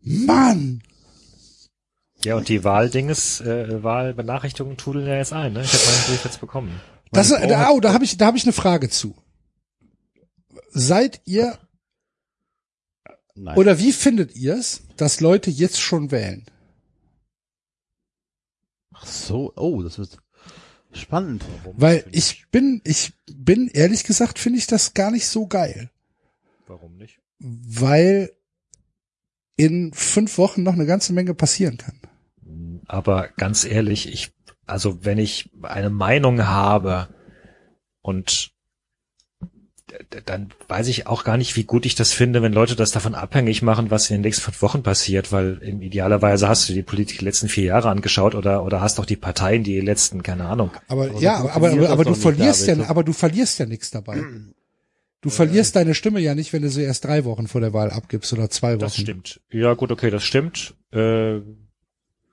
[0.00, 0.82] Mann!
[2.24, 5.62] ja, und die Wahldinges, äh, Wahlbenachrichtigungen trudeln ja jetzt ein, ne?
[5.62, 6.80] Ich habe meinen Brief jetzt bekommen.
[7.12, 9.14] Das, Meine da, oh, da habe ich, da habe ich eine Frage zu.
[10.70, 11.58] Seid ihr
[13.34, 13.56] Nein.
[13.56, 16.44] Oder wie findet ihr es, dass Leute jetzt schon wählen?
[18.92, 20.18] Ach so, oh, das wird
[20.92, 21.44] spannend.
[21.76, 25.90] Weil ich bin, ich bin, ehrlich gesagt, finde ich das gar nicht so geil.
[26.66, 27.20] Warum nicht?
[27.38, 28.32] Weil
[29.56, 32.00] in fünf Wochen noch eine ganze Menge passieren kann.
[32.86, 34.32] Aber ganz ehrlich, ich,
[34.66, 37.08] also wenn ich eine Meinung habe
[38.00, 38.52] und
[40.26, 43.14] dann weiß ich auch gar nicht, wie gut ich das finde, wenn Leute das davon
[43.14, 46.82] abhängig machen, was in den nächsten fünf Wochen passiert, weil im idealerweise hast du die
[46.82, 50.44] Politik die letzten vier Jahre angeschaut oder oder hast auch die Parteien die letzten, keine
[50.46, 50.70] Ahnung.
[50.88, 54.22] Aber, Aber ja, aber, aber, aber du verlierst ja, aber du verlierst ja nichts dabei.
[55.20, 57.90] Du verlierst deine Stimme ja nicht, wenn du sie erst drei Wochen vor der Wahl
[57.90, 58.80] abgibst oder zwei Wochen.
[58.80, 59.40] Das stimmt.
[59.50, 60.74] Ja, gut, okay, das stimmt.
[60.92, 61.40] Äh,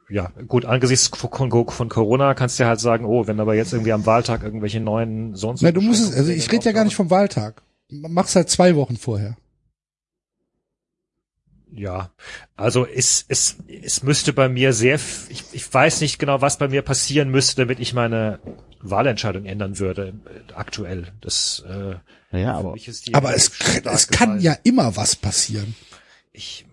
[0.10, 3.73] ja, gut, angesichts von, von Corona kannst du ja halt sagen, oh, wenn aber jetzt
[3.73, 6.65] irgendwie am Wahltag irgendwelche neuen so und so Na, du musst es, also ich rede
[6.65, 7.64] ja gar nicht vom Wahltag.
[7.90, 9.38] Mach's halt zwei Wochen vorher.
[11.72, 12.11] Ja,
[12.56, 16.69] also es, es, es müsste bei mir sehr, ich, ich weiß nicht genau, was bei
[16.69, 18.40] mir passieren müsste, damit ich meine
[18.80, 21.11] Wahlentscheidung ändern würde, äh, aktuell.
[21.19, 21.95] Das, äh,
[22.32, 23.52] Naja, aber mich ist die Aber es,
[23.84, 25.76] es kann ja immer was passieren.
[26.32, 26.65] Ich,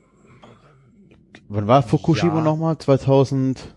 [1.55, 2.41] wann war Fukushima Ja.
[2.43, 2.79] nochmal?
[2.79, 3.75] 2000,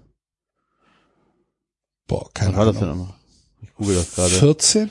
[2.08, 3.00] Boah, wann keine war das denn Ahnung.
[3.00, 3.16] nochmal?
[3.62, 4.30] Ich google das gerade.
[4.30, 4.90] 14?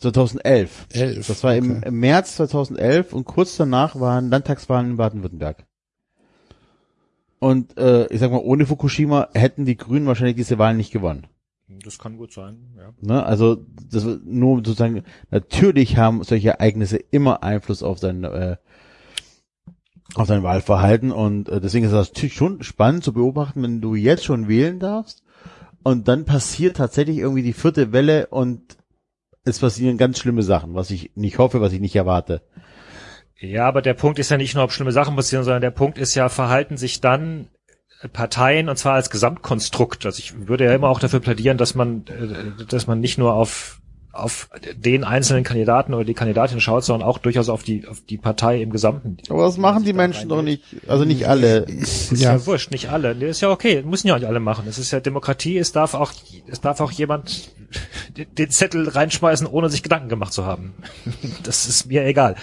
[0.00, 0.86] 2011.
[0.92, 1.26] 11.
[1.26, 1.88] Das war im, okay.
[1.88, 5.66] im März 2011 und kurz danach waren Landtagswahlen in Baden-Württemberg.
[7.40, 11.26] Und äh, ich sag mal, ohne Fukushima hätten die Grünen wahrscheinlich diese Wahlen nicht gewonnen.
[11.84, 12.92] das kann gut sein, ja.
[13.00, 13.24] Ne?
[13.24, 18.56] Also das nur sozusagen, natürlich haben solche Ereignisse immer Einfluss auf dein äh,
[20.14, 24.24] auf dein Wahlverhalten und äh, deswegen ist das schon spannend zu beobachten, wenn du jetzt
[24.24, 25.22] schon wählen darfst
[25.82, 28.78] und dann passiert tatsächlich irgendwie die vierte Welle und
[29.44, 32.42] es passieren ganz schlimme Sachen, was ich nicht hoffe, was ich nicht erwarte.
[33.40, 35.96] Ja, aber der Punkt ist ja nicht nur, ob schlimme Sachen passieren, sondern der Punkt
[35.96, 37.48] ist ja, verhalten sich dann
[38.12, 40.06] Parteien und zwar als Gesamtkonstrukt.
[40.06, 43.34] Also ich würde ja immer auch dafür plädieren, dass man, äh, dass man nicht nur
[43.34, 43.80] auf
[44.12, 48.16] auf den einzelnen Kandidaten oder die Kandidatin schaut, sondern auch durchaus auf die auf die
[48.18, 49.18] Partei im Gesamten.
[49.28, 51.58] Aber das machen die Menschen doch nicht, also nicht alle.
[51.60, 52.32] Ist ja.
[52.34, 52.46] Ja.
[52.46, 53.14] wurscht, nicht alle.
[53.14, 54.64] Nee, Ist ja okay, müssen ja nicht alle machen.
[54.68, 56.12] Es ist ja Demokratie, es darf auch,
[56.46, 57.50] es darf auch jemand
[58.16, 60.74] den- den Zettel reinschmeißen, ohne sich Gedanken gemacht zu haben.
[61.44, 62.36] Das ist mir egal.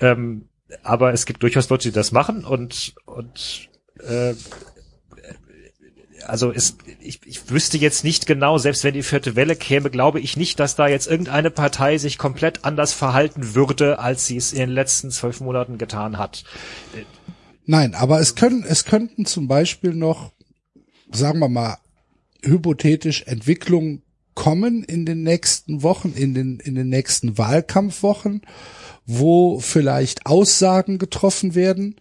[0.00, 0.48] Ähm,
[0.82, 3.68] aber es gibt durchaus Leute, die das machen und, und
[4.00, 4.34] äh,
[6.28, 10.20] also es, ich, ich wüsste jetzt nicht genau, selbst wenn die vierte Welle käme, glaube
[10.20, 14.52] ich nicht, dass da jetzt irgendeine Partei sich komplett anders verhalten würde, als sie es
[14.52, 16.44] in den letzten zwölf Monaten getan hat.
[17.64, 20.32] Nein, aber es können, es könnten zum Beispiel noch,
[21.10, 21.78] sagen wir mal,
[22.42, 24.02] hypothetisch Entwicklungen
[24.34, 28.42] kommen in den nächsten Wochen, in den, in den nächsten Wahlkampfwochen,
[29.04, 31.96] wo vielleicht Aussagen getroffen werden,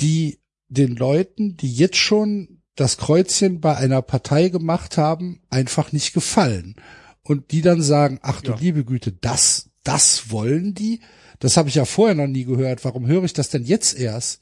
[0.00, 6.12] die den Leuten, die jetzt schon das Kreuzchen bei einer Partei gemacht haben, einfach nicht
[6.14, 6.76] gefallen.
[7.22, 8.56] Und die dann sagen, ach du Ja.
[8.58, 11.00] liebe Güte, das, das wollen die?
[11.38, 12.84] Das habe ich ja vorher noch nie gehört.
[12.84, 14.40] Warum höre ich das denn jetzt erst?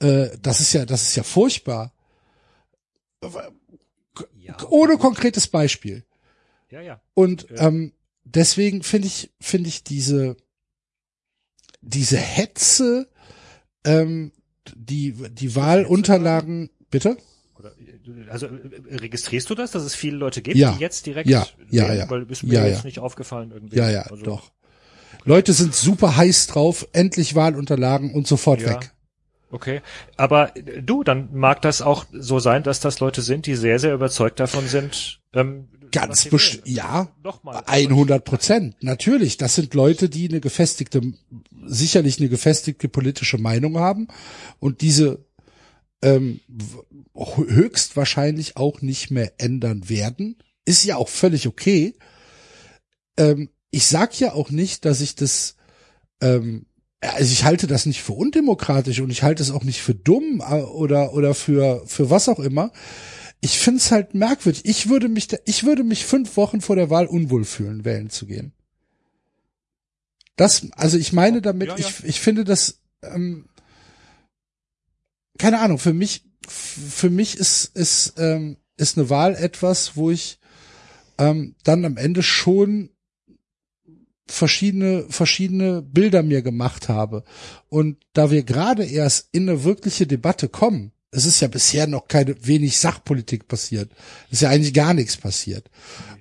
[0.00, 1.92] Äh, das ist ja, das ist ja furchtbar.
[4.36, 6.04] Ja, Ohne konkretes Beispiel.
[6.70, 7.00] ja, ja.
[7.14, 7.92] Und ähm,
[8.24, 10.36] deswegen finde ich, finde ich diese,
[11.80, 13.08] diese Hetze,
[13.84, 14.32] ähm,
[14.74, 17.16] die, die Wahlunterlagen, bitte?
[18.12, 20.72] Oder, äh, also äh, registrierst du das, dass es viele Leute gibt, Ja.
[20.72, 21.98] die jetzt direkt Ja, ja, wählen?
[21.98, 22.10] ja.
[22.10, 22.84] Weil ist mir Ja, jetzt ja.
[22.84, 23.76] nicht aufgefallen irgendwie.
[23.76, 24.50] Ja, ja, Also, doch.
[25.24, 28.70] Leute sind super heiß drauf, endlich Wahlunterlagen und sofort Ja.
[28.70, 28.92] weg.
[29.52, 29.80] Okay,
[30.16, 33.78] aber äh, du, dann mag das auch so sein, dass das Leute sind, die sehr,
[33.80, 35.20] sehr überzeugt davon sind.
[35.34, 37.64] Ähm, Ganz bestimmt, ja, Nochmal.
[37.66, 38.76] 100 Prozent.
[38.80, 41.00] Natürlich, das sind Leute, die eine gefestigte,
[41.66, 44.06] sicherlich eine gefestigte politische Meinung haben
[44.60, 45.24] und diese
[46.00, 46.38] ähm,
[47.14, 50.36] höchstwahrscheinlich auch nicht mehr ändern werden.
[50.64, 51.94] Ist ja auch völlig okay.
[53.16, 55.56] Ähm, ich sag ja auch nicht, dass ich das,
[56.20, 56.66] ähm,
[57.00, 60.42] also ich halte das nicht für undemokratisch und ich halte es auch nicht für dumm
[60.46, 62.72] äh, oder oder für für was auch immer.
[63.40, 64.64] Ich find's halt merkwürdig.
[64.66, 68.26] Ich würde mich, ich würde mich fünf Wochen vor der Wahl unwohl fühlen, wählen zu
[68.26, 68.52] gehen.
[70.36, 71.86] Das, also ich meine damit, Ja, ja.
[71.86, 73.46] ich ich finde das, ähm,
[75.38, 75.78] keine Ahnung.
[75.78, 80.38] Für mich, für mich ist ist ähm, ist eine Wahl etwas, wo ich
[81.18, 82.90] ähm, dann am Ende schon
[84.26, 87.24] verschiedene verschiedene Bilder mir gemacht habe
[87.68, 92.06] und da wir gerade erst in eine wirkliche Debatte kommen es ist ja bisher noch
[92.06, 93.90] keine wenig Sachpolitik passiert
[94.26, 95.68] es ist ja eigentlich gar nichts passiert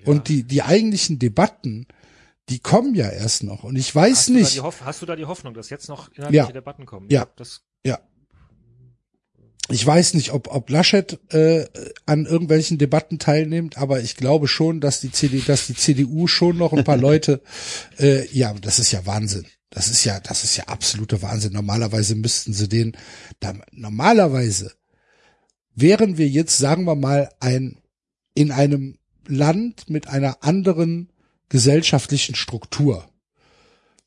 [0.05, 1.85] und die die eigentlichen Debatten
[2.49, 3.63] die kommen ja erst noch.
[3.63, 4.63] Und ich weiß hast nicht.
[4.63, 6.51] Hast du da die Hoffnung, dass jetzt noch inhaltliche Ja.
[6.51, 7.07] Debatten kommen?
[7.09, 7.27] Ja.
[7.35, 7.68] Das, Ja.
[9.71, 11.65] Ich weiß nicht, ob, ob Laschet äh,
[12.07, 16.57] an irgendwelchen Debatten teilnimmt, aber ich glaube schon, dass die CD, dass die CDU schon
[16.57, 17.41] noch ein paar Leute,
[17.99, 19.45] äh, ja, das ist ja Wahnsinn.
[19.69, 21.53] Das ist ja, das ist ja absoluter Wahnsinn.
[21.53, 22.97] Normalerweise müssten sie den,
[23.39, 24.73] da, normalerweise
[25.75, 27.79] wären wir jetzt, sagen wir mal, ein
[28.33, 28.97] in einem
[29.27, 31.11] Land mit einer anderen
[31.49, 33.07] gesellschaftlichen Struktur,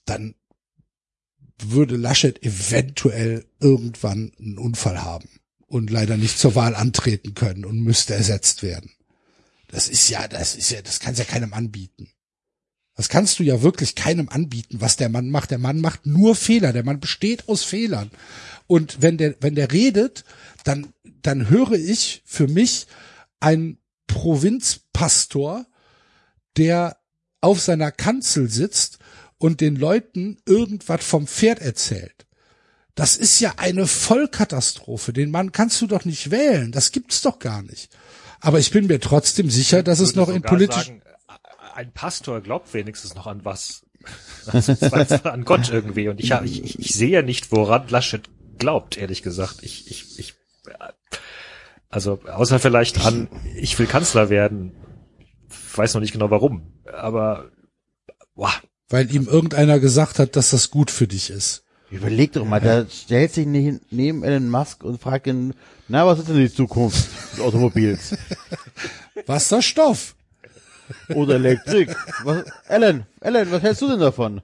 [0.07, 0.35] dann
[1.59, 5.29] würde Laschet eventuell irgendwann einen Unfall haben
[5.73, 8.91] und leider nicht zur Wahl antreten können und müsste ersetzt werden.
[9.69, 12.11] Das ist ja, das ist ja, das kannst ja keinem anbieten.
[12.95, 15.51] Das kannst du ja wirklich keinem anbieten, was der Mann macht.
[15.51, 16.75] Der Mann macht nur Fehler.
[16.75, 18.11] Der Mann besteht aus Fehlern.
[18.67, 20.25] Und wenn der, wenn der redet,
[20.65, 20.93] dann,
[21.23, 22.87] dann höre ich für mich
[23.41, 23.79] einen
[24.09, 25.65] Provinzpastor,
[26.59, 26.99] der
[27.41, 28.99] auf seiner Kanzel sitzt
[29.39, 32.27] und den Leuten irgendwas vom Pferd erzählt.
[32.95, 35.13] Das ist ja eine Vollkatastrophe.
[35.13, 36.73] Den Mann kannst du doch nicht wählen.
[36.73, 37.91] Das gibt's doch gar nicht.
[38.41, 41.03] Aber ich bin mir trotzdem sicher, dass es noch in politisch Sagen,
[41.75, 43.87] ein Pastor glaubt wenigstens noch an was.
[44.91, 46.09] Also, an Gott irgendwie.
[46.09, 48.29] Und ich, ich, ich, ich sehe ja nicht, woran Laschet
[48.59, 49.59] glaubt, ehrlich gesagt.
[49.63, 50.35] Ich, ich, ich,
[51.89, 54.73] also, außer vielleicht an, ich will Kanzler werden.
[55.77, 56.73] Weiß noch nicht genau warum.
[56.93, 57.51] Aber,
[58.35, 58.53] boah,
[58.89, 61.62] weil ihm irgendeiner gesagt hat, dass das gut für dich ist.
[61.93, 65.53] Überleg doch mal, der stellt sich nicht neben Elon Musk und fragt ihn,
[65.89, 68.17] na, was ist denn die Zukunft des Automobils?
[69.27, 70.17] Wasserstoff.
[71.15, 71.95] Oder Elektrik?
[72.25, 74.41] Was, Ellen, Ellen, was hältst du denn davon?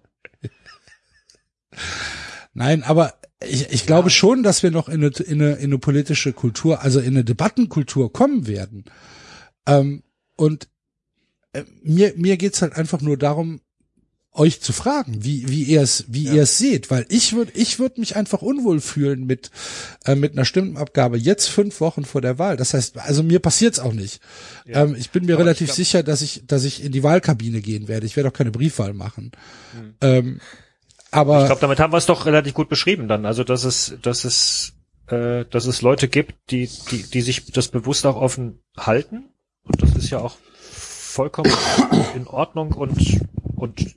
[2.52, 5.78] Nein, aber ich, ich glaube schon, dass wir noch in eine, in, eine, in eine
[5.78, 8.84] politische Kultur, also in eine Debattenkultur kommen werden.
[9.66, 10.02] Ähm,
[10.36, 10.68] und
[11.54, 13.62] äh, mir, mir geht's halt einfach nur darum,
[14.38, 17.78] euch zu fragen, wie, wie ihr es, wie ihr es seht, weil ich würde, ich
[17.78, 19.50] würde mich einfach unwohl fühlen mit,
[20.04, 22.56] äh, mit einer Stimmenabgabe jetzt fünf Wochen vor der Wahl.
[22.56, 24.20] Das heißt, also mir passiert's auch nicht.
[24.66, 27.60] Ähm, ich bin mir Aber relativ glaub- sicher, dass ich, dass ich in die Wahlkabine
[27.60, 28.06] gehen werde.
[28.06, 29.32] Ich werde auch keine Briefwahl machen.
[30.00, 30.40] Ähm,
[31.10, 33.26] aber Ich glaube, damit haben wir es doch relativ gut beschrieben dann.
[33.26, 34.74] Also dass es, dass es,
[35.08, 39.24] äh, dass es Leute gibt, die, die, die sich das bewusst auch offen halten.
[39.64, 40.36] Und das ist ja auch
[40.70, 41.52] vollkommen
[42.14, 42.96] in Ordnung und
[43.56, 43.96] und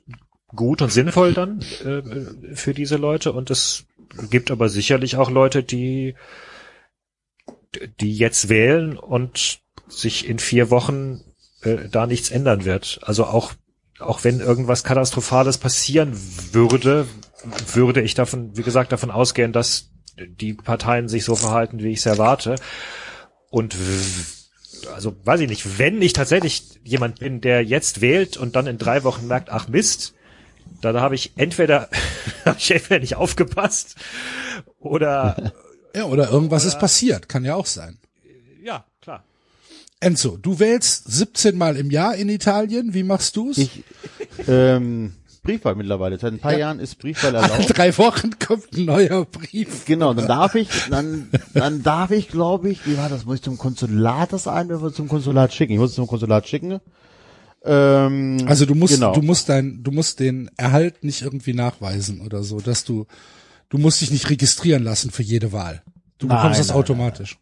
[0.54, 3.32] gut und sinnvoll dann äh, für diese Leute.
[3.32, 3.84] Und es
[4.30, 6.14] gibt aber sicherlich auch Leute, die
[8.00, 11.22] die jetzt wählen und sich in vier Wochen
[11.62, 13.00] äh, da nichts ändern wird.
[13.02, 13.54] Also auch
[13.98, 16.12] auch wenn irgendwas Katastrophales passieren
[16.52, 17.06] würde,
[17.72, 21.98] würde ich davon, wie gesagt, davon ausgehen, dass die Parteien sich so verhalten, wie ich
[21.98, 22.56] es erwarte.
[23.50, 23.76] Und
[24.94, 28.78] also weiß ich nicht, wenn ich tatsächlich jemand bin, der jetzt wählt und dann in
[28.78, 30.14] drei Wochen merkt, ach Mist,
[30.84, 31.88] dann habe ich entweder
[32.44, 33.96] habe ich entweder nicht aufgepasst
[34.80, 35.52] oder
[35.96, 37.98] ja, oder irgendwas ist passiert, kann ja auch sein.
[38.62, 39.24] ja, klar.
[40.00, 42.92] Enzo, du wählst 17 Mal im Jahr in Italien.
[42.92, 43.56] Wie machst du's?
[43.58, 43.84] Ich,
[44.48, 46.18] ähm, Briefwahl mittlerweile.
[46.18, 47.76] Seit ein paar Jahren ist Briefwahl Alle erlaubt.
[47.76, 49.84] drei Wochen kommt ein neuer Brief.
[49.86, 53.42] Genau, dann darf ich, dann, dann darf ich, glaube ich, wie war das, muss ich
[53.42, 55.72] zum Konsulat das ein oder zum Konsulat schicken?
[55.72, 56.80] Ich muss es zum Konsulat schicken.
[57.64, 59.12] Ähm, Also du musst, genau.
[59.14, 63.06] du musst dein, du musst den Erhalt nicht irgendwie nachweisen oder so, dass du,
[63.68, 65.82] du musst dich nicht registrieren lassen für jede Wahl.
[66.18, 67.38] Du Nein, bekommst das nein, automatisch.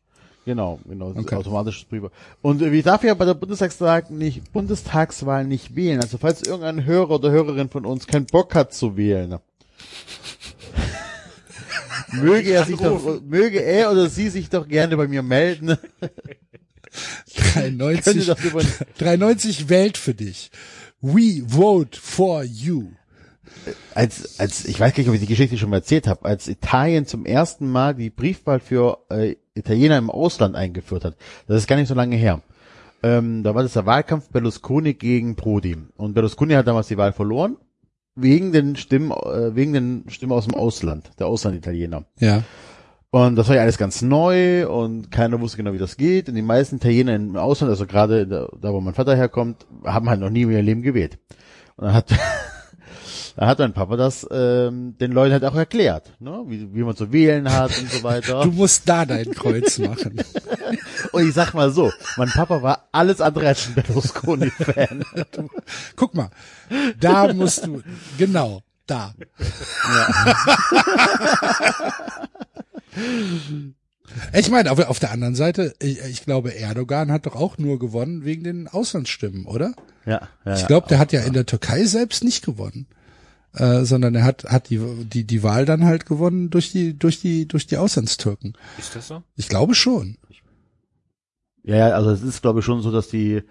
[0.46, 1.36] Genau, genau, das Okay.
[1.36, 2.10] automatisches Briefe.
[2.42, 6.00] Und äh, ich darf ja bei der Bundestagstag nicht, Bundestagswahl nicht wählen.
[6.00, 9.36] Also falls irgendein Hörer oder Hörerin von uns keinen Bock hat zu wählen,
[12.12, 15.76] möge er sich doch, möge er oder sie sich doch gerne bei mir melden.
[17.54, 18.62] Könnte 93, das über
[18.98, 20.50] 93 wählt für dich.
[21.00, 22.90] We vote for you.
[23.94, 26.48] als, als, ich weiß gar nicht, ob ich die Geschichte schon mal erzählt habe, als
[26.48, 31.16] Italien zum ersten Mal die Briefwahl für äh, Italiener im Ausland eingeführt hat.
[31.46, 32.42] Das ist gar nicht so lange her.
[33.02, 35.76] Ähm, da war das der Wahlkampf Berlusconi gegen Prodi.
[35.96, 37.56] Und Berlusconi hat damals die Wahl verloren,
[38.14, 42.04] wegen den Stimmen, äh, wegen den Stimmen aus dem Ausland, der Auslanditaliener.
[42.18, 42.42] Ja.
[43.12, 46.28] Und das war ja alles ganz neu und keiner wusste genau, wie das geht.
[46.28, 50.08] Und die meisten Italiener im Ausland, also gerade da, da wo mein Vater herkommt, haben
[50.08, 51.18] halt noch nie in ihrem Leben gewählt.
[51.76, 52.10] Und dann hat,
[53.36, 56.44] dann hat mein Papa das ähm, den Leuten halt auch erklärt, ne?
[56.46, 58.44] wie, wie man zu wählen hat und so weiter.
[58.44, 60.22] Du musst da dein Kreuz machen.
[61.12, 65.04] Und ich sag mal so, mein Papa war alles andere als ein Berlusconi-Fan.
[65.96, 66.30] Guck mal,
[67.00, 67.82] da musst du,
[68.18, 69.14] genau, da.
[74.32, 77.78] Ich meine, auf, auf der anderen Seite, ich, ich glaube, Erdogan hat doch auch nur
[77.78, 79.74] gewonnen wegen den Auslandsstimmen, oder?
[80.04, 82.86] Ja, ja, Ich glaube, der hat ja in der Türkei selbst nicht gewonnen.
[83.52, 87.20] Äh, sondern er hat hat die die die Wahl dann halt gewonnen durch die durch
[87.20, 88.56] die durch die Auslandstürken.
[88.78, 89.24] Ist das so?
[89.34, 90.18] Ich glaube schon.
[91.64, 93.42] Ja, ja, also es ist, glaube ich, schon so, dass die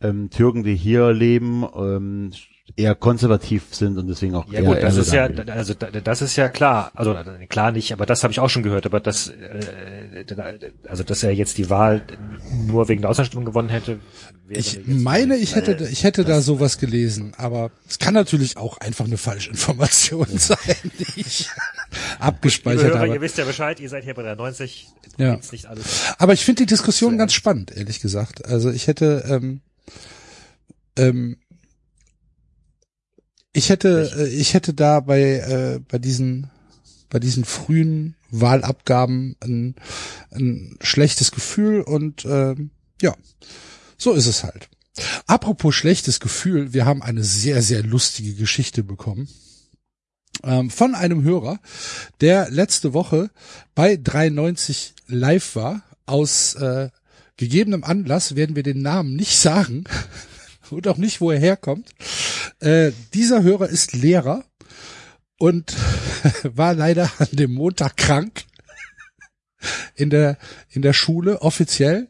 [0.00, 2.32] ähm, Türken, die hier leben, ähm,
[2.76, 5.50] eher konservativ sind und deswegen auch Ja eher gut, das ist ja, wählen.
[5.50, 7.14] also da- das ist ja klar, also
[7.48, 10.24] klar nicht, aber das habe ich auch schon gehört, aber das, äh,
[10.88, 12.02] also dass er jetzt die Wahl
[12.66, 14.00] nur wegen der Auslandsstimmung gewonnen hätte.
[14.46, 18.78] wäre Ich meine, ich hätte ich hätte da sowas gelesen, aber es kann natürlich auch
[18.78, 20.58] einfach eine falsche Information sein,
[20.98, 21.48] die ich
[22.18, 23.20] abgespeichert Hörer, ihr habe.
[23.20, 24.88] wisst ja Bescheid, ihr seid hier bei der 90,
[25.18, 25.38] Ja.
[25.52, 25.84] nicht alles.
[26.18, 28.44] Aber ich finde die Diskussion ganz spannend, ehrlich gesagt.
[28.46, 29.60] Also ich hätte ähm,
[30.96, 31.36] ähm,
[33.54, 36.50] ich hätte äh, ich hätte da bei äh, bei diesen
[37.08, 39.76] bei diesen frühen Wahlabgaben ein,
[40.32, 42.70] ein schlechtes Gefühl und ähm,
[43.00, 43.14] ja,
[43.96, 44.68] so ist es halt.
[45.26, 49.28] Apropos schlechtes Gefühl, wir haben eine sehr, sehr lustige Geschichte bekommen
[50.42, 51.60] ähm, von einem Hörer,
[52.20, 53.30] der letzte Woche
[53.76, 55.82] bei 93 live war.
[56.06, 56.90] Aus äh,
[57.36, 59.84] gegebenem Anlass werden wir den Namen nicht sagen
[60.70, 61.90] und auch nicht, wo er herkommt.
[62.60, 64.44] Äh, dieser Hörer ist Lehrer
[65.38, 65.74] und
[66.42, 68.44] war leider an dem Montag krank
[69.94, 70.36] in der
[70.70, 72.08] in der Schule offiziell.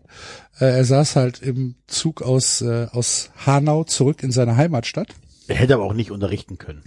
[0.59, 5.09] Äh, er saß halt im Zug aus äh, aus Hanau zurück in seine Heimatstadt.
[5.47, 6.83] Er hätte aber auch nicht unterrichten können.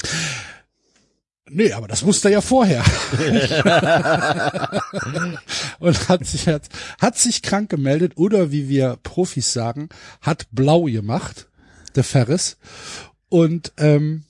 [1.49, 2.83] Nee, aber das wusste er ja vorher.
[5.79, 6.67] und hat sich hat,
[6.99, 9.87] hat sich krank gemeldet oder wie wir Profis sagen,
[10.21, 11.47] hat blau gemacht,
[11.97, 12.57] der Ferris.
[13.29, 14.23] Und ähm,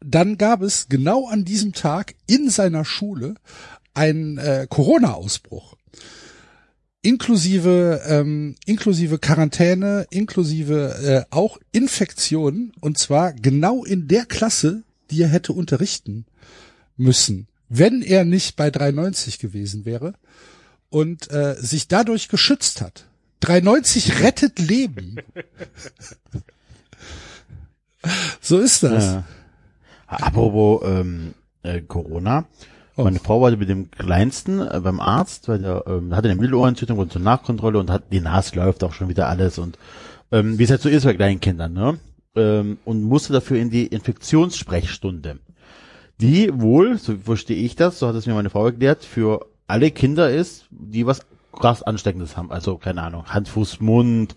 [0.00, 3.34] dann gab es genau an diesem Tag in seiner Schule
[3.94, 5.74] einen äh, Corona-Ausbruch.
[7.02, 15.22] Inklusive, ähm, inklusive Quarantäne, inklusive äh, auch Infektionen, und zwar genau in der Klasse, die
[15.22, 16.26] er hätte unterrichten
[16.96, 20.14] müssen, wenn er nicht bei 390 gewesen wäre
[20.88, 23.06] und äh, sich dadurch geschützt hat.
[23.40, 25.16] 390 rettet Leben.
[28.40, 29.04] so ist das.
[29.04, 29.24] Ja.
[30.06, 32.46] Apropos ähm, äh, Corona.
[32.96, 33.04] Oh.
[33.04, 36.98] Meine Frau war mit dem Kleinsten äh, beim Arzt, weil der ähm, hatte eine Mittelohrentzündung
[36.98, 39.78] und zur Nachkontrolle und hat die Nase läuft auch schon wieder alles und
[40.32, 41.98] ähm, wie es halt so ist bei kleinen Kindern, ne?
[42.34, 45.38] Ähm, und musste dafür in die Infektionssprechstunde.
[46.20, 49.90] Die wohl, so verstehe ich das, so hat es mir meine Frau erklärt, für alle
[49.90, 51.20] Kinder ist, die was
[51.56, 52.50] krass Ansteckendes haben.
[52.50, 54.36] Also, keine Ahnung, Hand, Fuß, Mund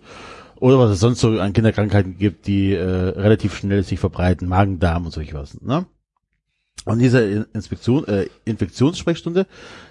[0.60, 4.78] oder was es sonst so an Kinderkrankheiten gibt, die äh, relativ schnell sich verbreiten, Magen,
[4.78, 5.60] Darm und solche was.
[5.60, 5.86] Ne?
[6.84, 9.46] Und in dieser Inspektion, äh, Infektionssprechstunde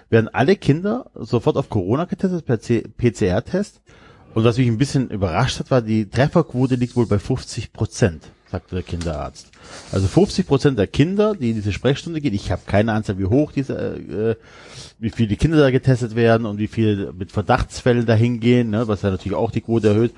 [0.08, 3.82] werden alle Kinder sofort auf Corona getestet per PCR-Test.
[4.34, 8.30] Und was mich ein bisschen überrascht hat, war, die Trefferquote liegt wohl bei 50 Prozent,
[8.50, 9.50] sagte der Kinderarzt.
[9.92, 13.26] Also 50 Prozent der Kinder, die in diese Sprechstunde gehen, ich habe keine Anzahl, wie
[13.26, 14.36] hoch diese, äh,
[14.98, 19.02] wie viele Kinder da getestet werden und wie viele mit Verdachtsfällen dahin gehen, ne, was
[19.02, 20.12] ja natürlich auch die Quote erhöht.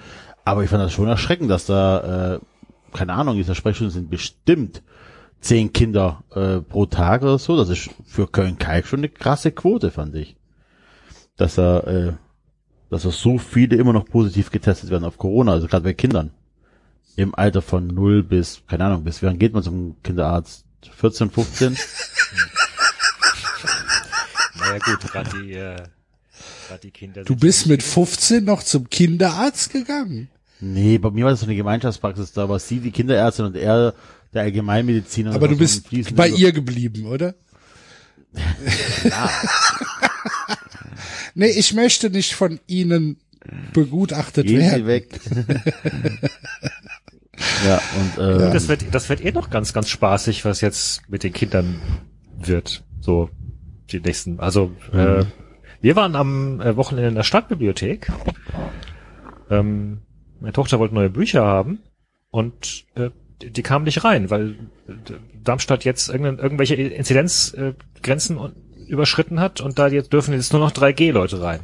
[0.45, 2.39] Aber ich fand das schon erschreckend, dass da, äh,
[2.97, 4.83] keine Ahnung, in dieser Sprechstunde sind bestimmt
[5.41, 7.57] zehn Kinder äh, pro Tag oder so.
[7.57, 10.37] Das ist für Köln-Kalk schon eine krasse Quote, fand ich.
[11.37, 12.13] Dass er, äh,
[12.91, 16.31] dass er so viele immer noch positiv getestet werden auf Corona, also gerade bei Kindern.
[17.17, 20.65] Im Alter von 0 bis, keine Ahnung, bis wann geht man zum Kinderarzt?
[20.99, 21.77] 14, 15?
[24.59, 25.77] Naja gut, gerade die, äh,
[26.69, 27.25] grad die Kinder.
[27.25, 30.29] Du bist mit 15 noch zum Kinderarzt gegangen.
[30.61, 33.95] nee, bei mir war das so eine Gemeinschaftspraxis, da war sie die Kinderärztin und er
[34.33, 35.35] der Allgemeinmediziner.
[35.35, 37.35] Aber du so bist fließender bei ihr geblieben, oder?
[41.35, 43.19] nee, ich möchte nicht von Ihnen
[43.75, 44.87] begutachtet Gehen Sie werden.
[44.87, 45.21] weg.
[47.67, 51.23] ja, und äh, Das wird, das wird eh noch ganz, ganz spaßig, was jetzt mit
[51.23, 51.81] den Kindern
[52.39, 52.85] wird.
[53.01, 53.31] So,
[53.91, 55.25] die nächsten, also, äh,
[55.81, 58.13] wir waren am äh, Wochenende in der Stadtbibliothek.
[59.51, 60.03] Ähm,
[60.41, 61.81] meine Tochter wollte neue Bücher haben
[62.31, 63.11] und äh,
[63.43, 64.53] die, die kamen nicht rein, weil
[64.89, 64.93] äh,
[65.43, 68.51] Darmstadt jetzt irgendein, irgendwelche Inzidenzgrenzen äh,
[68.89, 71.61] überschritten hat und da jetzt dürfen jetzt nur noch 3G-Leute rein.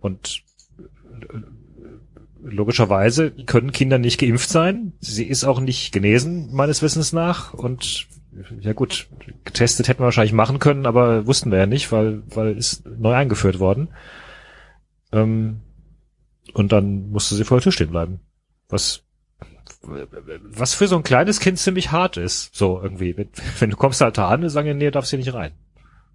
[0.00, 0.42] Und
[2.50, 4.92] logischerweise können Kinder nicht geimpft sein.
[5.00, 7.54] Sie ist auch nicht genesen, meines Wissens nach.
[7.54, 8.06] Und
[8.60, 9.08] ja gut,
[9.44, 13.14] getestet hätten wir wahrscheinlich machen können, aber wussten wir ja nicht, weil, weil ist neu
[13.14, 13.88] eingeführt worden.
[15.12, 15.60] Ähm,
[16.54, 18.20] und dann musste sie vor der Tür stehen bleiben.
[18.68, 19.02] Was,
[19.82, 22.54] was für so ein kleines Kind ziemlich hart ist.
[22.54, 23.16] So irgendwie.
[23.16, 25.52] Wenn, wenn du kommst halt da an und sagen, nee, darfst hier nicht rein.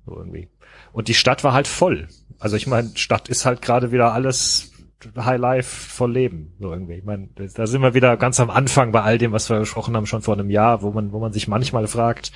[0.06, 0.50] So irgendwie.
[0.92, 2.08] Und die Stadt war halt voll.
[2.40, 4.73] Also ich meine, Stadt ist halt gerade wieder alles
[5.16, 6.94] High Life voll leben, so irgendwie.
[6.94, 9.96] Ich meine, da sind wir wieder ganz am Anfang bei all dem, was wir gesprochen
[9.96, 12.32] haben, schon vor einem Jahr, wo man, wo man sich manchmal fragt,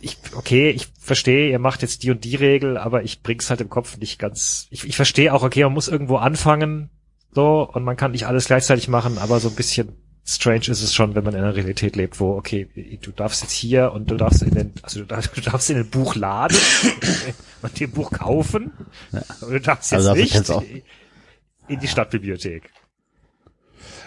[0.00, 3.60] ich, okay, ich verstehe, ihr macht jetzt die und die Regel, aber ich bring's halt
[3.60, 6.90] im Kopf nicht ganz, ich, ich verstehe auch, okay, man muss irgendwo anfangen,
[7.32, 9.92] so, und man kann nicht alles gleichzeitig machen, aber so ein bisschen
[10.24, 13.52] strange ist es schon, wenn man in einer Realität lebt, wo, okay, du darfst jetzt
[13.52, 16.58] hier und du darfst in den, also du darfst, du darfst in den Buch laden
[17.62, 18.72] und dem Buch kaufen,
[19.12, 19.22] ja.
[19.40, 20.34] und du darfst jetzt also, nicht
[21.68, 22.70] in die Stadtbibliothek.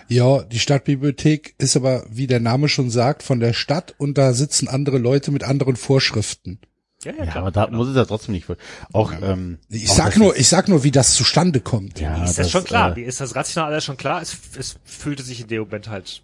[0.07, 4.33] Ja, die Stadtbibliothek ist aber, wie der Name schon sagt, von der Stadt und da
[4.33, 6.59] sitzen andere Leute mit anderen Vorschriften.
[7.03, 7.77] Ja, ja, ja aber da genau.
[7.77, 8.45] muss es ja trotzdem nicht.
[8.93, 11.99] Auch ähm, ich auch sag nur, ich sag nur, wie das zustande kommt.
[11.99, 12.97] Ja, ist das, das schon klar.
[12.97, 14.21] Äh, ist das rational alles schon klar.
[14.21, 16.21] Es, es fühlte sich in dem Moment halt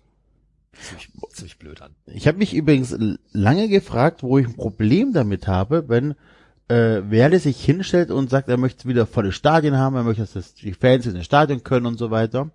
[0.80, 1.96] ziemlich, ziemlich blöd an.
[2.06, 2.96] Ich habe mich übrigens
[3.32, 6.16] lange gefragt, wo ich ein Problem damit habe, wenn
[6.68, 10.54] äh, Werle sich hinstellt und sagt, er möchte wieder volle Stadien haben, er möchte, dass
[10.54, 12.50] die Fans in den Stadion können und so weiter.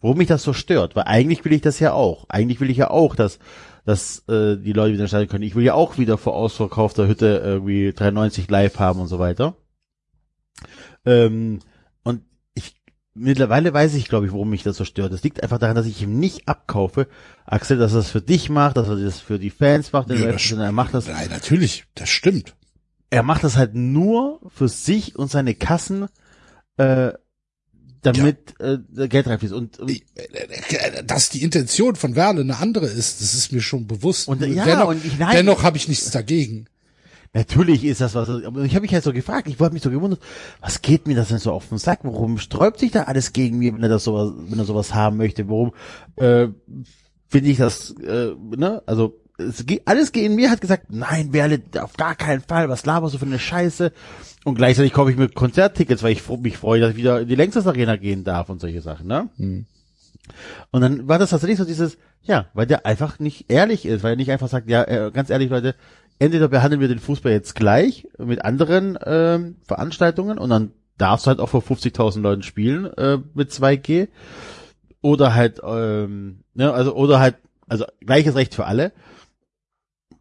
[0.00, 2.26] Warum mich das so stört, weil eigentlich will ich das ja auch.
[2.28, 3.40] Eigentlich will ich ja auch, dass
[3.88, 5.44] dass äh, die Leute wieder steigen können.
[5.44, 9.56] Ich will ja auch wieder vor ausverkaufter Hütte irgendwie 93 live haben und so weiter.
[11.06, 11.60] Ähm,
[12.02, 12.20] und
[12.52, 12.76] ich
[13.14, 15.14] mittlerweile weiß ich, glaube ich, warum mich das so stört.
[15.14, 17.08] Das liegt einfach daran, dass ich ihm nicht abkaufe,
[17.46, 20.10] Axel, dass er das für dich macht, dass er das für die Fans macht.
[20.10, 21.08] Ja, das er macht das.
[21.08, 22.54] Nein, natürlich, das stimmt.
[23.10, 26.06] Er macht das halt nur für sich und seine Kassen.
[26.76, 27.12] Äh,
[28.02, 28.74] damit ja.
[28.74, 29.52] äh, Geld reinfließt.
[29.52, 33.86] Und, und äh, dass die Intention von Werle eine andere ist, das ist mir schon
[33.86, 34.28] bewusst.
[34.28, 36.66] Und, ja, dennoch, und ich, nein, dennoch habe ich nichts dagegen.
[37.34, 39.90] Natürlich ist das was, aber ich habe mich halt so gefragt, ich wollte mich so
[39.90, 40.20] gewundert,
[40.60, 42.00] was geht mir das denn so auf den Sack?
[42.02, 45.18] Warum sträubt sich da alles gegen mir, wenn er das sowas, wenn er sowas haben
[45.18, 45.48] möchte?
[45.48, 45.72] Warum
[46.16, 46.48] äh,
[47.26, 48.82] finde ich das, äh, ne?
[48.86, 53.14] Also es, alles gegen mir hat gesagt, nein, Werle, auf gar keinen Fall, was laberst
[53.14, 53.92] du für eine Scheiße?
[54.44, 57.34] Und gleichzeitig kaufe ich mir Konzerttickets, weil ich mich freue, dass ich wieder in die
[57.34, 59.28] Längstes Arena gehen darf und solche Sachen, ne?
[59.36, 59.66] Mhm.
[60.70, 64.12] Und dann war das tatsächlich so dieses, ja, weil der einfach nicht ehrlich ist, weil
[64.12, 65.74] er nicht einfach sagt, ja, äh, ganz ehrlich, Leute,
[66.18, 71.28] entweder behandeln wir den Fußball jetzt gleich mit anderen ähm, Veranstaltungen und dann darfst du
[71.28, 74.08] halt auch vor 50.000 Leuten spielen äh, mit 2G
[75.00, 77.36] oder halt, ähm, ne, also oder halt,
[77.68, 78.92] also gleiches Recht für alle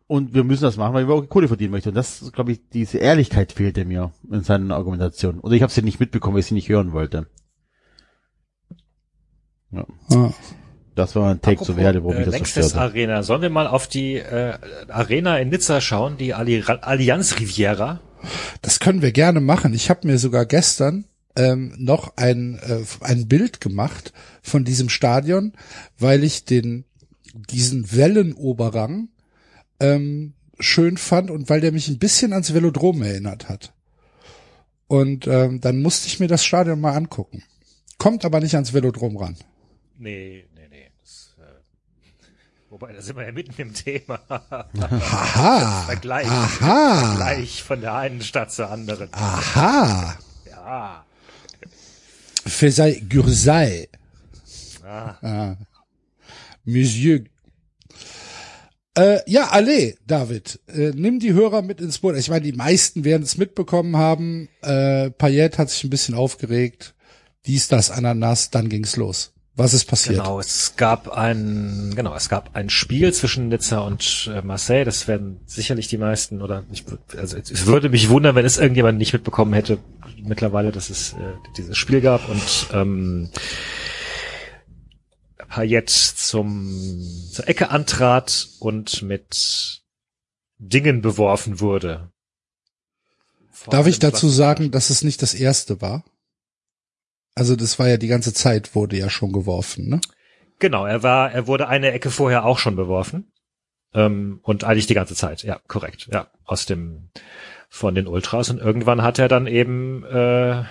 [0.08, 1.90] und wir müssen das machen, weil wir auch Kohle verdienen möchten.
[1.90, 5.42] Und das, glaube ich, diese Ehrlichkeit fehlte mir in seinen Argumentationen.
[5.42, 7.28] Oder ich habe sie nicht mitbekommen, weil ich sie nicht hören wollte.
[9.72, 9.86] Ja.
[10.10, 10.34] Ah.
[10.96, 12.80] Das war ein Take Apropos, zu Werde, wo mich äh, das so störte.
[12.80, 13.22] Arena.
[13.22, 14.58] Sollen wir mal auf die äh,
[14.88, 18.00] Arena in Nizza schauen, die Alli Allianz Riviera?
[18.64, 19.74] Das können wir gerne machen.
[19.74, 21.06] Ich habe mir sogar gestern
[21.36, 24.12] ähm, noch ein, äh, ein Bild gemacht
[24.42, 25.54] von diesem Stadion,
[26.00, 26.86] weil ich den
[27.34, 29.10] diesen Wellenoberrang
[29.80, 33.74] ähm, schön fand und weil der mich ein bisschen ans Velodrom erinnert hat.
[34.88, 37.44] Und ähm, dann musste ich mir das Stadion mal angucken.
[37.98, 39.36] Kommt aber nicht ans Velodrom ran.
[39.98, 40.92] Nee, nee, nee.
[41.02, 44.20] Das, äh, wobei, da sind wir ja mitten im Thema.
[44.30, 45.84] Aha.
[45.88, 46.28] Vergleich.
[46.28, 47.16] Aha.
[47.18, 49.10] Vergleich von der einen Stadt zur anderen.
[49.12, 50.18] Aha.
[50.50, 51.06] Ja.
[52.46, 53.90] Fesai Gürsay.
[54.84, 55.16] Ah.
[55.22, 55.58] ah.
[56.64, 57.24] Monsieur
[58.98, 62.18] äh, ja, alle, David, äh, nimm die Hörer mit ins Boot.
[62.18, 64.50] Ich meine, die meisten werden es mitbekommen haben.
[64.62, 66.96] Äh, Payet hat sich ein bisschen aufgeregt.
[67.46, 69.34] Dies, das, Ananas, dann ging's los.
[69.56, 70.18] Was ist passiert?
[70.18, 74.86] Genau, es gab ein, genau, es gab ein Spiel zwischen Nizza und äh, Marseille.
[74.86, 76.84] Das werden sicherlich die meisten oder ich,
[77.18, 79.80] also es würde mich wundern, wenn es irgendjemand nicht mitbekommen hätte
[80.24, 83.30] mittlerweile, dass es äh, dieses Spiel gab und ähm,
[85.50, 87.02] Hayet zum,
[87.32, 89.82] zur Ecke antrat und mit
[90.58, 92.12] Dingen beworfen wurde.
[93.52, 96.04] Vor Darf ich dazu sagen, dass es nicht das erste war?
[97.36, 100.02] Also das war ja die ganze Zeit wurde ja schon geworfen, ne?
[100.60, 103.32] Genau, er war, er wurde eine Ecke vorher auch schon beworfen.
[103.94, 107.10] Ähm, und eigentlich die ganze Zeit, ja, korrekt, ja, aus dem,
[107.70, 110.64] von den Ultras und irgendwann hat er dann eben, äh,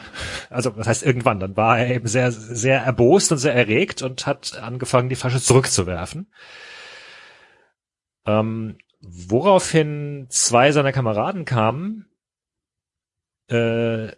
[0.49, 4.27] also was heißt irgendwann, dann war er eben sehr, sehr erbost und sehr erregt und
[4.27, 6.33] hat angefangen, die Flasche zurückzuwerfen.
[8.27, 12.07] Ähm, woraufhin zwei seiner Kameraden kamen,
[13.49, 14.09] äh,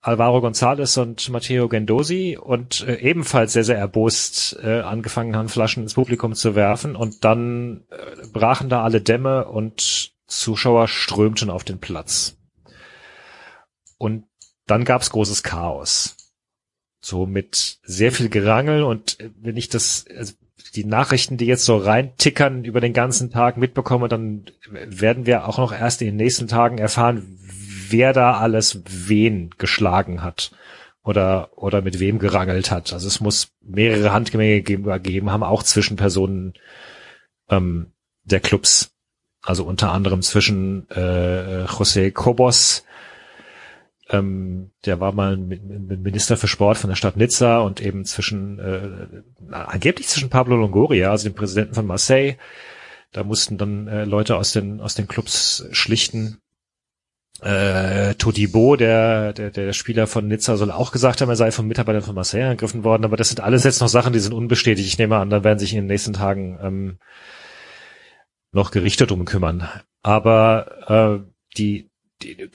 [0.00, 5.82] Alvaro González und Matteo Gendosi und äh, ebenfalls sehr, sehr erbost äh, angefangen haben, Flaschen
[5.82, 11.64] ins Publikum zu werfen und dann äh, brachen da alle Dämme und Zuschauer strömten auf
[11.64, 12.36] den Platz.
[13.98, 14.24] Und
[14.66, 16.16] dann gab's großes Chaos.
[17.00, 20.34] So mit sehr viel Gerangel und äh, wenn ich das, also
[20.74, 25.58] die Nachrichten, die jetzt so reintickern über den ganzen Tag mitbekomme, dann werden wir auch
[25.58, 27.38] noch erst in den nächsten Tagen erfahren,
[27.88, 30.50] wer da alles wen geschlagen hat
[31.02, 32.92] oder, oder mit wem gerangelt hat.
[32.92, 36.54] Also es muss mehrere Handgemenge gegeben haben, auch zwischen Personen
[37.48, 37.92] ähm,
[38.24, 38.95] der Clubs.
[39.46, 42.84] Also unter anderem zwischen äh, José Cobos,
[44.10, 49.52] ähm, der war mal Minister für Sport von der Stadt Nizza und eben zwischen, äh,
[49.52, 52.34] angeblich zwischen Pablo Longoria, also dem Präsidenten von Marseille,
[53.12, 56.38] da mussten dann äh, Leute aus den, aus den Clubs schlichten.
[57.40, 61.68] Äh, Todibo, der, der, der Spieler von Nizza, soll auch gesagt haben, er sei von
[61.68, 64.88] Mitarbeitern von Marseille angegriffen worden, aber das sind alles jetzt noch Sachen, die sind unbestätigt.
[64.88, 66.98] Ich nehme an, da werden sich in den nächsten Tagen ähm,
[68.56, 69.68] noch Gerichte drum kümmern.
[70.02, 71.90] Aber äh, die,
[72.22, 72.50] die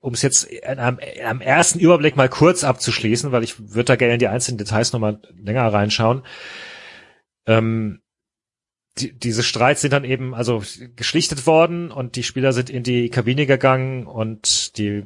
[0.00, 4.18] um es jetzt einem ersten Überblick mal kurz abzuschließen, weil ich würde da gerne in
[4.18, 6.22] die einzelnen Details nochmal länger reinschauen.
[7.46, 8.00] Ähm,
[8.98, 10.62] die, diese Streits sind dann eben also
[10.96, 15.04] geschlichtet worden und die Spieler sind in die Kabine gegangen und die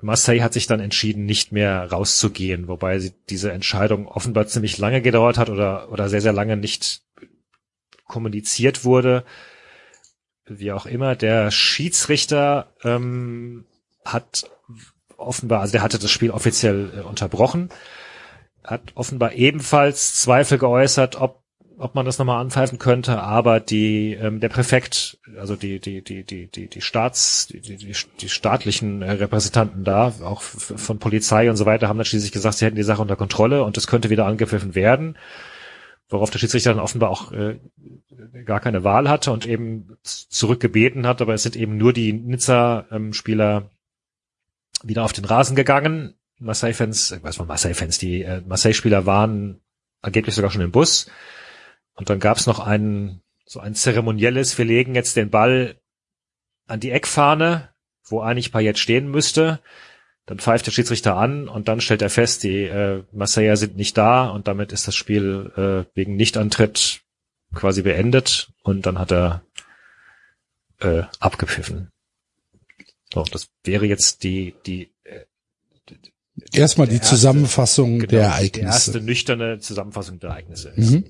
[0.00, 5.02] Marseille hat sich dann entschieden, nicht mehr rauszugehen, wobei sie diese Entscheidung offenbar ziemlich lange
[5.02, 7.02] gedauert hat oder, oder sehr, sehr lange nicht
[8.08, 9.24] kommuniziert wurde.
[10.46, 13.66] Wie auch immer, der Schiedsrichter ähm,
[14.04, 14.50] hat
[15.16, 17.68] offenbar, also der hatte das Spiel offiziell äh, unterbrochen,
[18.64, 21.42] hat offenbar ebenfalls Zweifel geäußert, ob
[21.80, 26.24] ob man das nochmal anpfeifen könnte, aber die ähm, der Präfekt, also die die die
[26.24, 31.56] die die die Staats die die, die staatlichen äh, Repräsentanten da, auch von Polizei und
[31.56, 34.10] so weiter, haben dann schließlich gesagt, sie hätten die Sache unter Kontrolle und es könnte
[34.10, 35.16] wieder angepfiffen werden,
[36.08, 37.58] worauf der Schiedsrichter dann offenbar auch äh,
[38.44, 43.70] gar keine Wahl hatte und eben zurückgebeten hat, aber es sind eben nur die Nizza-Spieler
[44.82, 46.14] wieder auf den Rasen gegangen.
[46.38, 49.60] Marseille-Fans, ich weiß mal Marseille-Fans, die äh, Marseille-Spieler waren
[50.00, 51.10] angeblich sogar schon im Bus.
[51.94, 55.80] Und dann gab es noch ein so ein zeremonielles, wir legen jetzt den Ball
[56.66, 57.70] an die Eckfahne,
[58.04, 59.60] wo eigentlich Payet stehen müsste.
[60.28, 63.96] Dann pfeift der Schiedsrichter an und dann stellt er fest, die äh, Marseiller sind nicht
[63.96, 67.00] da und damit ist das Spiel äh, wegen Nichtantritt
[67.54, 69.42] quasi beendet und dann hat er
[70.80, 71.90] äh, abgepfiffen.
[73.14, 75.24] So, das wäre jetzt die, die, äh,
[76.52, 78.60] Erstmal die erste, Zusammenfassung genau, der Ereignisse.
[78.60, 80.74] Die erste nüchterne Zusammenfassung der Ereignisse.
[80.76, 81.04] Mhm.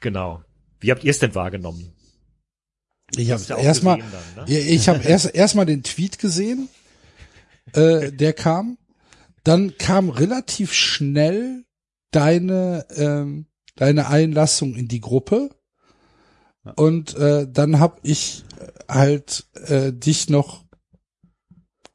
[0.00, 0.44] Genau.
[0.78, 1.94] Wie habt ihr es denn wahrgenommen?
[3.16, 4.04] Ich habe ja erstmal, ne?
[4.46, 6.68] ich habe erst erstmal den Tweet gesehen,
[7.72, 8.78] äh, der kam.
[9.42, 11.64] Dann kam relativ schnell
[12.10, 13.46] deine ähm,
[13.76, 15.50] deine Einlassung in die Gruppe
[16.76, 18.44] und äh, dann habe ich
[18.88, 20.64] halt äh, dich noch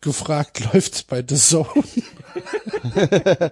[0.02, 1.84] gefragt, läuft's bei The Zone?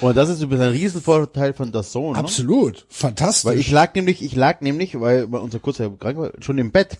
[0.00, 2.12] und das ist übrigens ein Riesenvorteil von The Zone.
[2.12, 2.18] Ne?
[2.18, 3.44] Absolut, fantastisch.
[3.44, 6.98] Weil ich lag nämlich, ich lag nämlich, weil unser kurzer krank war, schon im Bett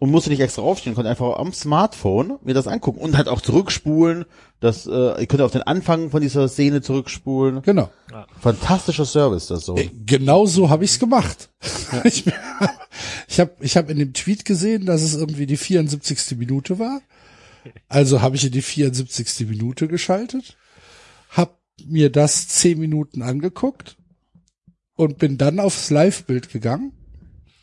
[0.00, 3.42] und musste nicht extra aufstehen, konnte einfach am Smartphone mir das angucken und halt auch
[3.42, 4.24] zurückspulen.
[4.58, 7.60] Das, äh, ich könnte auf den Anfang von dieser Szene zurückspulen.
[7.62, 7.90] Genau.
[8.10, 8.26] Ja.
[8.40, 9.76] Fantastischer Service, das so.
[9.76, 11.50] Äh, genau so habe ich's gemacht.
[11.92, 12.00] Ja.
[12.04, 12.24] ich
[13.28, 16.38] ich habe ich hab in dem Tweet gesehen, dass es irgendwie die 74.
[16.38, 17.02] Minute war.
[17.88, 19.48] Also habe ich in die 74.
[19.48, 20.56] Minute geschaltet,
[21.30, 23.96] hab mir das zehn Minuten angeguckt
[24.96, 26.92] und bin dann aufs Live-Bild gegangen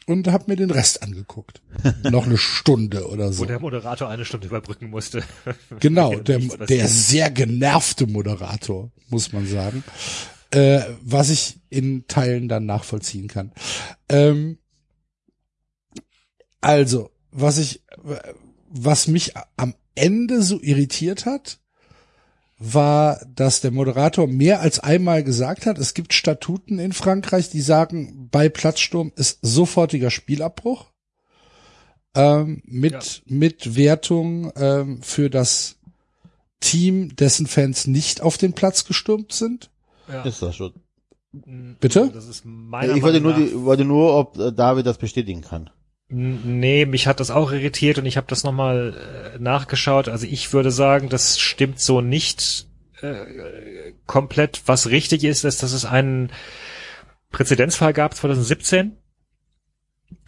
[0.08, 1.62] und habe mir den Rest angeguckt.
[2.04, 3.44] Noch eine Stunde oder so.
[3.44, 5.24] Wo der Moderator eine Stunde überbrücken musste.
[5.80, 9.84] Genau, der, der sehr genervte Moderator, muss man sagen.
[10.50, 13.52] Äh, was ich in Teilen dann nachvollziehen kann.
[14.08, 14.58] Ähm,
[16.62, 17.84] also, was ich,
[18.70, 21.60] was mich am Ende so irritiert hat,
[22.60, 27.62] war, dass der Moderator mehr als einmal gesagt hat, es gibt Statuten in Frankreich, die
[27.62, 30.86] sagen, bei Platzsturm ist sofortiger Spielabbruch
[32.16, 33.02] ähm, mit, ja.
[33.28, 35.78] mit Wertung ähm, für das
[36.60, 39.70] Team, dessen Fans nicht auf den Platz gestürmt sind.
[40.12, 40.24] Ja.
[40.24, 40.74] Ist das schon.
[41.32, 42.10] Bitte?
[42.12, 45.70] Das ist meiner ich wollte nur, die, wollte nur, ob David das bestätigen kann.
[46.10, 50.08] Nee, mich hat das auch irritiert und ich habe das nochmal äh, nachgeschaut.
[50.08, 52.68] Also ich würde sagen, das stimmt so nicht
[53.02, 54.62] äh, komplett.
[54.68, 56.32] Was richtig ist, ist, dass es einen
[57.32, 58.96] Präzedenzfall gab 2017.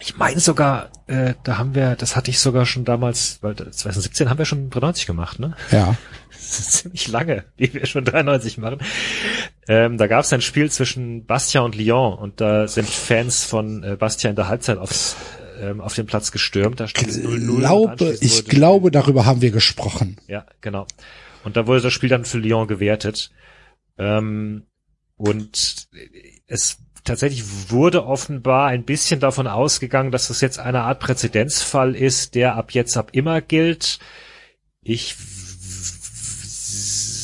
[0.02, 4.30] Ich meine sogar, äh, da haben wir, das hatte ich sogar schon damals, weil 2017
[4.30, 5.56] haben wir schon 93 gemacht, ne?
[5.72, 5.96] Ja.
[6.32, 8.80] Das ist ziemlich lange, wie wir schon 93 machen.
[9.68, 13.84] Ähm, da gab es ein Spiel zwischen Bastia und Lyon und da sind Fans von
[13.84, 15.16] äh, Bastia in der Halbzeit aufs
[15.60, 16.80] ähm, auf den Platz gestürmt.
[16.80, 17.58] Da stand 0-0.
[17.58, 20.18] Glaube, ich glaube, darüber haben wir gesprochen.
[20.28, 20.88] Ja, genau.
[21.44, 23.32] Und da wurde das Spiel dann für Lyon gewertet.
[23.98, 24.64] Ähm,
[25.18, 25.88] und
[26.48, 32.36] es tatsächlich wurde offenbar ein bisschen davon ausgegangen, dass das jetzt eine Art Präzedenzfall ist,
[32.36, 34.00] der ab jetzt ab immer gilt.
[34.82, 35.16] Ich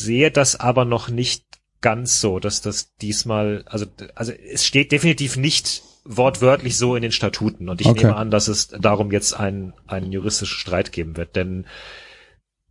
[0.06, 1.46] sehe das aber noch nicht
[1.82, 3.86] ganz so, dass das diesmal, also,
[4.16, 8.06] also es steht definitiv nicht wortwörtlich so in den Statuten und ich okay.
[8.06, 11.66] nehme an, dass es darum jetzt einen, einen juristischen Streit geben wird, denn,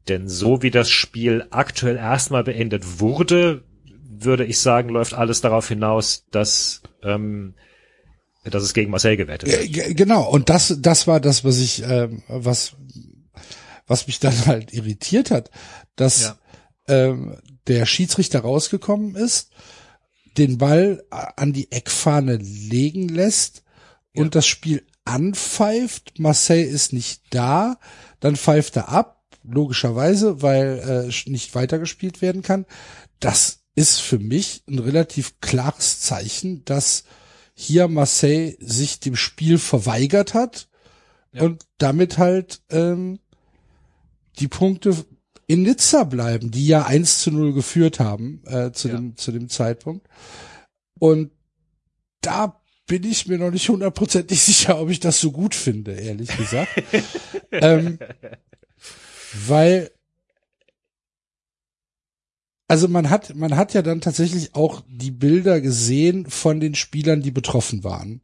[0.09, 3.65] denn so wie das Spiel aktuell erstmal beendet wurde,
[4.09, 7.55] würde ich sagen, läuft alles darauf hinaus, dass, ähm,
[8.45, 9.97] dass es gegen Marseille gewettet wird.
[9.97, 12.77] Genau, und das, das war das, was ich, ähm, was,
[13.89, 15.51] was mich dann halt irritiert hat,
[15.97, 16.37] dass ja.
[16.87, 17.37] ähm,
[17.67, 19.51] der Schiedsrichter rausgekommen ist,
[20.37, 23.63] den Ball an die Eckfahne legen lässt
[24.15, 24.23] ja.
[24.23, 26.19] und das Spiel anpfeift.
[26.19, 27.79] Marseille ist nicht da,
[28.21, 32.67] dann pfeift er ab, logischerweise, weil äh, nicht weitergespielt werden kann.
[33.21, 37.05] Das ist für mich ein relativ klares Zeichen, dass
[37.55, 40.69] hier Marseille sich dem Spiel verweigert hat
[41.33, 41.43] ja.
[41.43, 43.21] und damit halt ähm,
[44.39, 45.05] die Punkte
[45.47, 48.95] in Nizza bleiben, die ja 1 zu 0 geführt haben äh, zu, ja.
[48.95, 50.09] dem, zu dem Zeitpunkt.
[50.99, 51.31] Und
[52.21, 56.35] da bin ich mir noch nicht hundertprozentig sicher, ob ich das so gut finde, ehrlich
[56.37, 56.71] gesagt.
[57.53, 57.99] ähm,
[59.47, 59.91] weil
[62.67, 67.21] also man hat, man hat ja dann tatsächlich auch die Bilder gesehen von den Spielern,
[67.21, 68.23] die betroffen waren.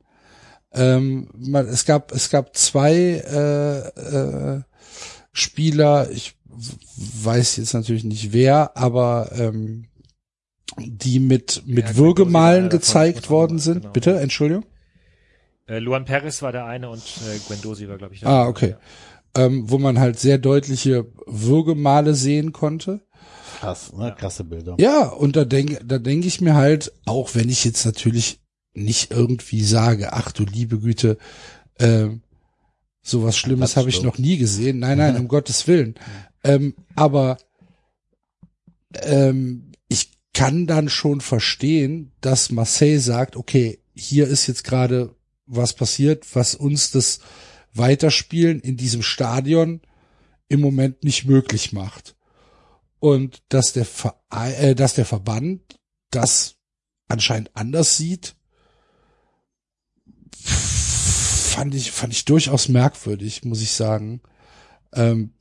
[0.73, 4.63] Ähm, man, es gab, es gab zwei äh, äh,
[5.33, 6.37] Spieler, ich
[7.23, 9.87] weiß jetzt natürlich nicht wer, aber ähm,
[10.79, 13.83] die mit mit ja, Würgemalen gezeigt worden sind.
[13.83, 13.93] Genau.
[13.93, 14.65] Bitte, Entschuldigung.
[15.67, 18.71] Äh, Luan Perez war der eine und äh, Gwendosi war, glaube ich, der Ah, okay.
[18.71, 19.47] Ja.
[19.47, 23.01] Ähm, wo man halt sehr deutliche Würgemale sehen konnte.
[23.61, 24.15] Krass, ne?
[24.19, 24.77] krasse Bilder.
[24.79, 28.41] Ja, und da denke da denk ich mir halt, auch wenn ich jetzt natürlich
[28.75, 31.19] nicht irgendwie sage, ach du liebe Güte,
[31.79, 32.09] äh,
[33.03, 34.79] sowas Schlimmes habe ich noch nie gesehen.
[34.79, 35.95] Nein, nein, um Gottes Willen.
[36.45, 37.39] Ähm, aber
[38.95, 45.15] ähm, ich kann dann schon verstehen, dass Marseille sagt, okay, hier ist jetzt gerade
[45.47, 47.21] was passiert, was uns das
[47.73, 49.81] Weiterspielen in diesem Stadion
[50.49, 52.17] im Moment nicht möglich macht
[53.01, 55.79] und dass der Verein, äh, dass der Verband
[56.11, 56.57] das
[57.09, 58.37] anscheinend anders sieht,
[60.45, 64.21] fand ich fand ich durchaus merkwürdig, muss ich sagen.
[64.93, 65.35] Ähm,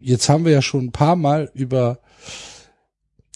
[0.00, 2.00] jetzt haben wir ja schon ein paar Mal über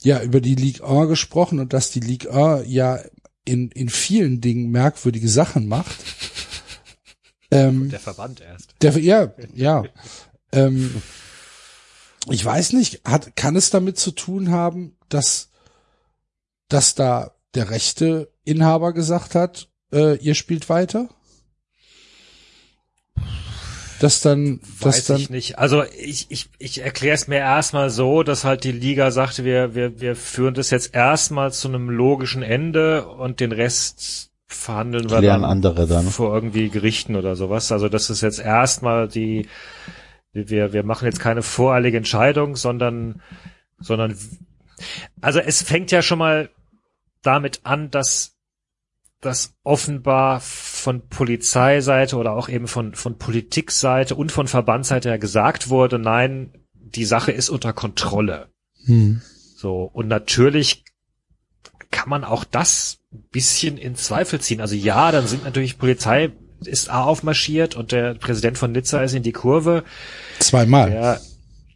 [0.02, 3.00] ja über die Ligue 1 gesprochen und dass die Ligue 1 ja
[3.44, 5.96] in in vielen Dingen merkwürdige Sachen macht.
[7.50, 8.74] Ähm, der Verband erst.
[8.82, 9.84] Der, ja, ja.
[10.52, 11.02] ähm,
[12.28, 15.50] ich weiß nicht, hat, kann es damit zu tun haben, dass,
[16.68, 21.08] dass da der rechte Inhaber gesagt hat, äh, ihr spielt weiter?
[24.04, 25.20] Das dann, das Weiß dann.
[25.20, 25.58] Ich nicht.
[25.58, 29.74] Also ich, ich, ich erkläre es mir erstmal so, dass halt die Liga sagte, wir,
[29.74, 35.22] wir, wir führen das jetzt erstmal zu einem logischen Ende und den Rest verhandeln wir
[35.22, 37.72] dann, andere dann vor irgendwie Gerichten oder sowas.
[37.72, 39.48] Also das ist jetzt erstmal die
[40.34, 43.22] wir, wir machen jetzt keine voreilige Entscheidung, sondern,
[43.78, 44.18] sondern,
[45.20, 46.50] also es fängt ja schon mal
[47.22, 48.33] damit an, dass,
[49.24, 55.70] dass offenbar von Polizeiseite oder auch eben von, von Politikseite und von Verbandsseite ja gesagt
[55.70, 58.48] wurde, nein, die Sache ist unter Kontrolle.
[58.84, 59.22] Hm.
[59.56, 60.84] So, und natürlich
[61.90, 62.98] kann man auch das
[63.30, 64.60] bisschen in Zweifel ziehen.
[64.60, 66.32] Also ja, dann sind natürlich Polizei
[66.66, 69.84] ist A aufmarschiert und der Präsident von Nizza ist in die Kurve.
[70.38, 70.90] Zweimal.
[70.90, 71.20] Der,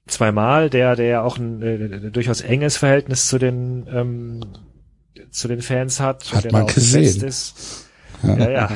[0.07, 4.41] zweimal, der, der auch ein äh, durchaus enges Verhältnis zu den, ähm,
[5.31, 6.33] zu den Fans hat.
[6.33, 7.23] Hat man gesehen.
[7.25, 7.87] Ist.
[8.23, 8.49] Ja, ja.
[8.51, 8.69] ja.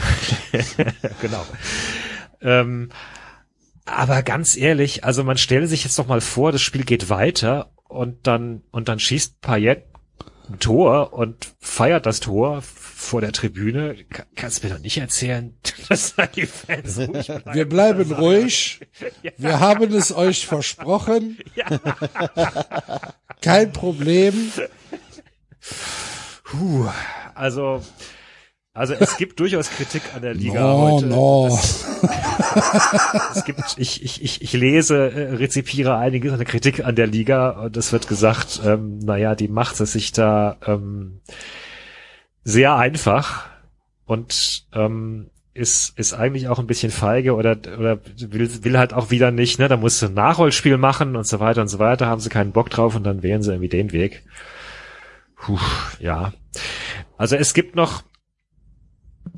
[1.21, 1.45] genau.
[2.41, 2.91] Ähm,
[3.85, 7.73] aber ganz ehrlich, also man stelle sich jetzt doch mal vor, das Spiel geht weiter
[7.89, 9.85] und dann, und dann schießt Payet
[10.49, 13.97] ein Tor und feiert das Tor vor der Tribüne.
[14.35, 15.55] kannst du mir doch nicht erzählen,
[15.89, 17.55] dass da die Fans ruhig bleiben.
[17.55, 18.81] Wir bleiben ruhig.
[19.23, 19.31] Ja.
[19.37, 21.39] Wir haben es euch versprochen.
[21.55, 21.67] Ja.
[23.41, 24.53] Kein Problem.
[26.53, 26.87] Puh,
[27.35, 27.83] also,
[28.75, 31.07] also es gibt durchaus Kritik an der Liga no, heute.
[31.07, 31.47] No.
[31.49, 31.87] Es,
[33.37, 37.07] es gibt, ich, ich, ich, ich lese, äh, rezipiere einiges an der Kritik an der
[37.07, 41.23] Liga und es wird gesagt, ähm, naja, die macht es sich da ähm,
[42.45, 43.49] sehr einfach
[44.05, 49.11] und ähm, ist ist eigentlich auch ein bisschen feige oder oder will will halt auch
[49.11, 49.69] wieder nicht, ne?
[49.69, 52.53] Da musst du ein Nachholspiel machen und so weiter und so weiter, haben sie keinen
[52.53, 54.23] Bock drauf und dann wählen sie irgendwie den Weg.
[55.43, 55.59] Puh,
[56.01, 56.33] ja.
[57.19, 58.03] Also es gibt noch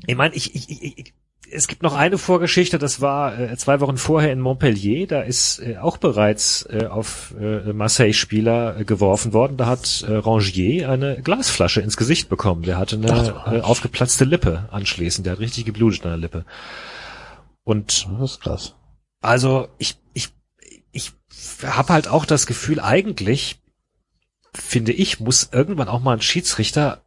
[0.07, 1.13] ich meine, ich, ich, ich
[1.51, 5.59] es gibt noch eine Vorgeschichte, das war äh, zwei Wochen vorher in Montpellier, da ist
[5.59, 9.57] äh, auch bereits äh, auf äh, Marseille-Spieler äh, geworfen worden.
[9.57, 12.63] Da hat äh, Rangier eine Glasflasche ins Gesicht bekommen.
[12.63, 15.25] Der hatte eine äh, aufgeplatzte Lippe anschließend.
[15.25, 16.45] Der hat richtig geblutet an der Lippe.
[17.63, 18.75] Und Das ist krass.
[19.21, 20.29] also ich, ich,
[20.91, 21.13] ich
[21.63, 23.61] habe halt auch das Gefühl, eigentlich,
[24.55, 27.01] finde ich, muss irgendwann auch mal ein Schiedsrichter,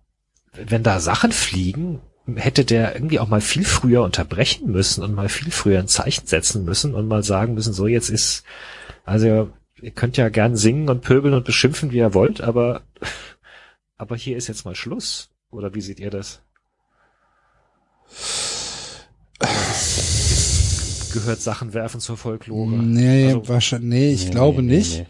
[0.52, 2.00] wenn da Sachen fliegen,
[2.36, 6.26] hätte der irgendwie auch mal viel früher unterbrechen müssen und mal viel früher ein Zeichen
[6.26, 8.44] setzen müssen und mal sagen müssen, so jetzt ist,
[9.04, 9.50] also
[9.80, 12.82] ihr könnt ja gern singen und pöbeln und beschimpfen, wie ihr wollt, aber,
[13.96, 15.30] aber hier ist jetzt mal Schluss.
[15.50, 16.42] Oder wie seht ihr das?
[21.12, 22.70] Gehört Sachen werfen zur Folklore?
[22.70, 24.98] Nee, Also- wahrscheinlich, nee, ich Nee, glaube nee, nee, nicht.
[24.98, 25.06] nee.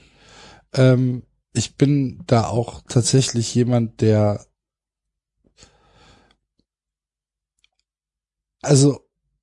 [0.74, 1.22] Ähm,
[1.52, 4.46] ich bin da auch tatsächlich jemand, der
[8.62, 9.00] also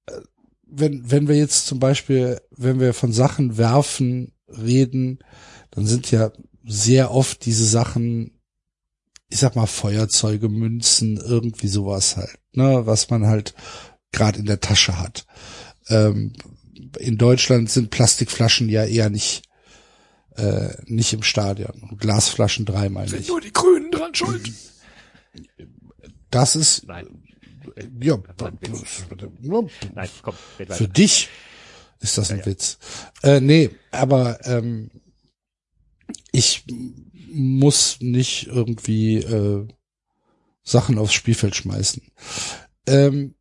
[0.07, 0.22] äh,
[0.64, 5.19] wenn wenn wir jetzt zum Beispiel, wenn wir von Sachen werfen reden,
[5.72, 6.32] dann sind ja
[6.64, 8.40] sehr oft diese Sachen,
[9.30, 13.53] ich sag mal Feuerzeuge, Münzen, irgendwie sowas halt, ne, was man halt
[14.11, 15.26] gerade in der Tasche hat.
[15.88, 16.34] Ähm,
[16.99, 19.44] in Deutschland sind Plastikflaschen ja eher nicht
[20.37, 21.95] äh, nicht im Stadion.
[21.97, 23.29] Glasflaschen dreimal nicht.
[23.29, 24.51] Nur die Grünen dran schuld.
[26.29, 27.07] Das ist Nein,
[28.01, 28.17] ja
[29.93, 31.29] nein, komm, für dich
[31.99, 32.77] ist das ein Witz.
[33.23, 34.91] Äh, nee, aber ähm,
[36.31, 36.65] ich
[37.31, 39.67] muss nicht irgendwie äh,
[40.63, 42.01] Sachen aufs Spielfeld schmeißen.
[42.87, 43.35] Ähm,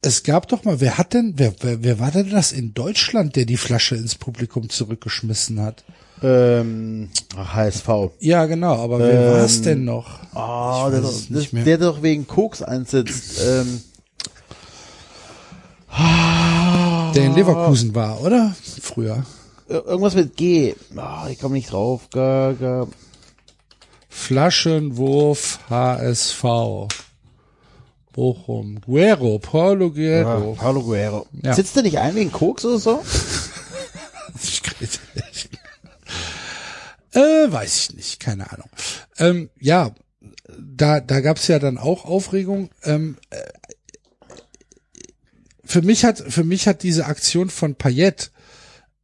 [0.00, 3.36] es gab doch mal, wer hat denn, wer, wer, wer war denn das in Deutschland,
[3.36, 5.84] der die Flasche ins Publikum zurückgeschmissen hat?
[6.22, 7.88] Ähm, HSV.
[8.20, 10.20] Ja, genau, aber wer Ähm, war es denn noch?
[10.34, 13.40] Oh, der, doch, das, der doch wegen Koks einsetzt.
[13.46, 13.82] Ähm,
[17.14, 18.54] Der in Leverkusen war, oder?
[18.80, 19.24] Früher.
[19.68, 20.74] irgendwas mit G.
[20.94, 22.08] Ah, ich komme nicht drauf.
[22.12, 22.86] Ga, ga.
[24.08, 26.44] Flaschenwurf HSV.
[28.18, 28.80] Bochum.
[28.80, 30.54] Guerro, Paulo Ah, Guerro.
[30.54, 31.26] Paulo Guerrero.
[31.40, 31.54] Ja.
[31.54, 33.04] Sitzt der nicht ein wegen Koks oder so?
[34.42, 34.98] Ich krieg-
[37.12, 37.20] äh,
[37.52, 38.68] weiß ich nicht, keine Ahnung.
[39.18, 39.94] Ähm, ja,
[40.58, 42.70] da, da gab's ja dann auch Aufregung.
[42.82, 43.36] Ähm, äh,
[45.64, 48.32] für mich hat, für mich hat diese Aktion von Payet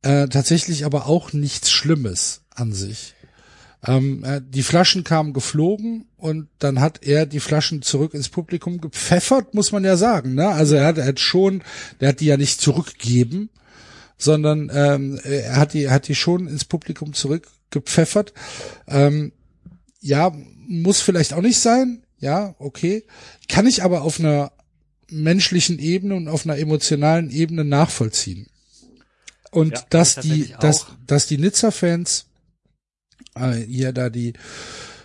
[0.03, 3.14] äh, tatsächlich aber auch nichts Schlimmes an sich.
[3.87, 8.81] Ähm, äh, die Flaschen kamen geflogen und dann hat er die Flaschen zurück ins Publikum
[8.81, 10.35] gepfeffert, muss man ja sagen.
[10.35, 10.49] Ne?
[10.49, 11.63] Also er hat, er hat schon,
[12.01, 13.51] der hat die ja nicht zurückgegeben,
[14.17, 18.33] sondern ähm, er hat die, hat die schon ins Publikum zurückgepfeffert.
[18.89, 19.33] Ähm,
[20.01, 20.33] ja,
[20.67, 22.05] muss vielleicht auch nicht sein.
[22.19, 23.05] Ja, okay.
[23.49, 24.53] Kann ich aber auf einer
[25.11, 28.47] menschlichen Ebene und auf einer emotionalen Ebene nachvollziehen.
[29.51, 32.27] Und Ja, dass die, dass, dass die Nizza-Fans
[33.35, 34.35] äh, hier da die,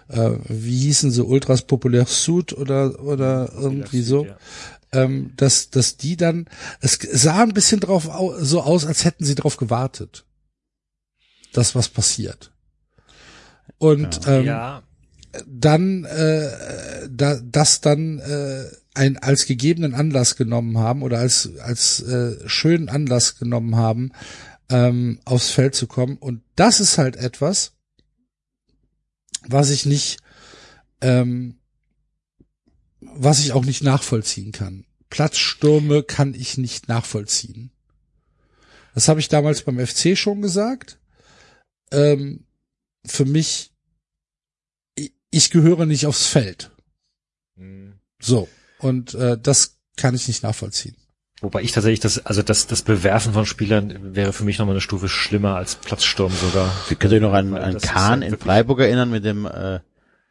[0.07, 4.37] äh, wie hießen sie, Ultras Populär Sud oder oder irgendwie so, Ja.
[4.91, 6.45] ähm, dass dass die dann,
[6.81, 10.25] es sah ein bisschen drauf au, so aus, als hätten sie drauf gewartet,
[11.53, 12.51] dass was passiert.
[13.77, 14.83] Und ähm, ja,
[15.47, 16.49] dann äh,
[17.09, 18.63] da, das dann äh,
[18.95, 24.11] ein als gegebenen Anlass genommen haben oder als als äh, schönen Anlass genommen haben,
[24.69, 26.17] ähm, aufs Feld zu kommen.
[26.17, 27.73] Und das ist halt etwas,
[29.47, 30.19] was ich nicht,
[31.01, 31.59] ähm,
[32.99, 34.85] was ich auch nicht nachvollziehen kann.
[35.09, 37.71] Platzstürme kann ich nicht nachvollziehen.
[38.93, 40.99] Das habe ich damals beim FC schon gesagt.
[41.91, 42.45] Ähm,
[43.05, 43.71] für mich,
[44.95, 46.71] ich, ich gehöre nicht aufs Feld.
[47.55, 47.99] Hm.
[48.21, 48.47] So.
[48.79, 50.95] Und äh, das kann ich nicht nachvollziehen.
[51.41, 54.81] Wobei ich tatsächlich das, also das, das Bewerfen von Spielern wäre für mich nochmal eine
[54.81, 56.69] Stufe schlimmer als Platzsturm sogar.
[56.87, 59.79] Sie könnt ihr noch an, Weil an Kahn ja in Freiburg erinnern mit dem äh,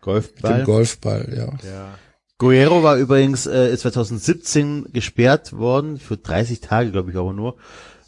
[0.03, 0.59] Golfball.
[0.59, 1.69] Dem Golfball, ja.
[1.69, 1.99] Ja.
[2.37, 7.57] Guerrero war übrigens äh, ist 2017 gesperrt worden für 30 Tage, glaube ich, aber nur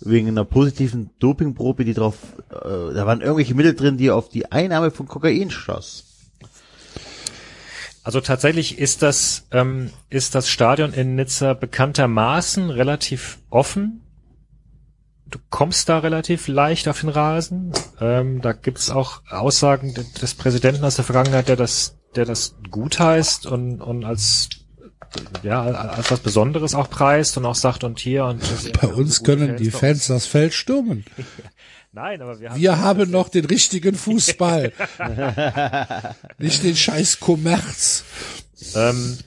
[0.00, 2.16] wegen einer positiven Dopingprobe, die drauf,
[2.50, 6.09] äh, da waren irgendwelche Mittel drin, die auf die Einnahme von Kokain schoss.
[8.10, 14.00] Also tatsächlich ist das, ähm, ist das Stadion in Nizza bekanntermaßen relativ offen.
[15.28, 17.72] Du kommst da relativ leicht auf den Rasen.
[18.00, 22.56] Ähm, da gibt's auch Aussagen de- des Präsidenten aus der Vergangenheit, der das, der das
[22.68, 24.48] gut heißt und, und als
[25.42, 28.40] ja, als was Besonderes auch preist und auch sagt und hier und
[28.80, 31.04] Bei uns können die Fans das Feld stürmen.
[31.92, 34.72] Nein, aber wir haben Wir haben noch den richtigen Fußball.
[36.38, 38.04] Nicht den scheiß Kommerz.
[38.76, 39.18] Ähm,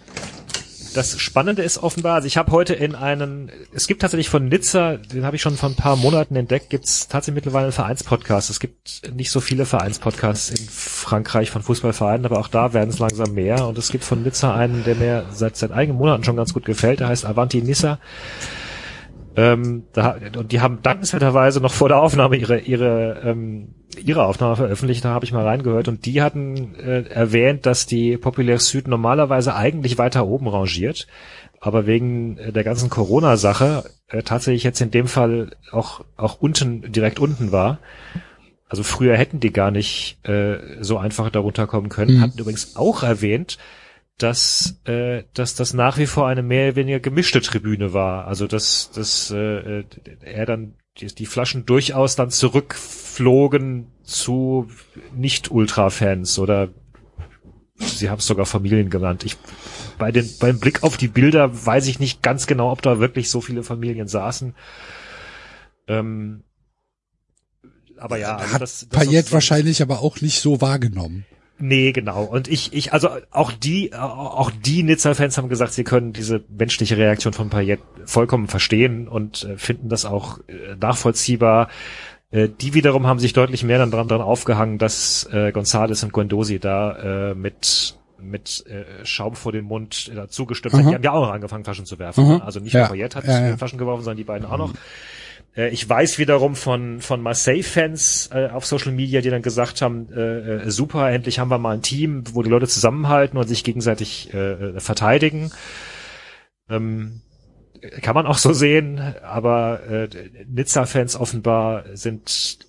[0.94, 4.98] das Spannende ist offenbar, also ich habe heute in einen, es gibt tatsächlich von Nizza,
[4.98, 8.49] den habe ich schon vor ein paar Monaten entdeckt, gibt es tatsächlich mittlerweile einen Vereinspodcast.
[8.49, 12.99] Es gibt nicht so viele Vereinspodcasts in Frankreich von Fußballvereinen, aber auch da werden es
[12.99, 13.68] langsam mehr.
[13.68, 16.65] Und es gibt von Nizza einen, der mir seit seit einigen Monaten schon ganz gut
[16.65, 16.99] gefällt.
[16.99, 17.99] Der heißt Avanti Nizza.
[19.35, 24.55] Ähm, da, und die haben dankenswerterweise noch vor der Aufnahme ihre ihre ähm, ihre Aufnahme
[24.55, 28.88] veröffentlicht, da habe ich mal reingehört und die hatten äh, erwähnt, dass die Populär Süd
[28.88, 31.07] normalerweise eigentlich weiter oben rangiert,
[31.60, 36.91] aber wegen äh, der ganzen Corona-Sache äh, tatsächlich jetzt in dem Fall auch auch unten
[36.91, 37.80] direkt unten war.
[38.69, 42.18] Also früher hätten die gar nicht äh, so einfach darunter kommen können.
[42.18, 42.22] Mhm.
[42.22, 43.57] Hatten übrigens auch erwähnt,
[44.23, 48.25] dass, äh, dass das nach wie vor eine mehr oder weniger gemischte Tribüne war.
[48.25, 49.83] Also dass, dass äh,
[50.21, 54.69] er dann die, die Flaschen durchaus dann zurückflogen zu
[55.13, 56.69] Nicht-Ultra-Fans oder
[57.75, 59.25] sie haben es sogar Familien genannt.
[59.25, 59.35] Ich
[59.97, 63.29] bei den beim Blick auf die Bilder weiß ich nicht ganz genau, ob da wirklich
[63.29, 64.55] so viele Familien saßen.
[65.87, 66.43] Ähm,
[67.97, 71.25] aber ja, also das, das Payet wahrscheinlich aber auch nicht so wahrgenommen.
[71.59, 72.23] Nee, genau.
[72.23, 76.97] Und ich, ich, also auch die, auch die Nizza-Fans haben gesagt, sie können diese menschliche
[76.97, 81.69] Reaktion von Payet vollkommen verstehen und äh, finden das auch äh, nachvollziehbar.
[82.31, 86.11] Äh, die wiederum haben sich deutlich mehr dann dran, dran aufgehangen, dass äh, González und
[86.11, 90.88] Guendouzi da äh, mit mit äh, Schaum vor den Mund äh, zugestimmt haben.
[90.88, 92.23] Die haben ja auch noch angefangen, Flaschen zu werfen.
[92.23, 92.34] Aha.
[92.38, 92.43] Ne?
[92.43, 92.81] Also nicht Ja.
[92.81, 93.57] nur Payet hat Ja, ja.
[93.57, 94.73] Flaschen geworfen, sondern die beiden auch noch.
[95.55, 100.11] Äh, Ich weiß wiederum von, von Marseille-Fans äh, auf Social Media, die dann gesagt haben,
[100.11, 103.63] äh, äh, super, endlich haben wir mal ein Team, wo die Leute zusammenhalten und sich
[103.63, 105.51] gegenseitig äh, äh, verteidigen.
[106.69, 107.21] Ähm,
[108.01, 110.09] kann man auch so sehen, aber äh,
[110.47, 112.59] Nizza-Fans offenbar sind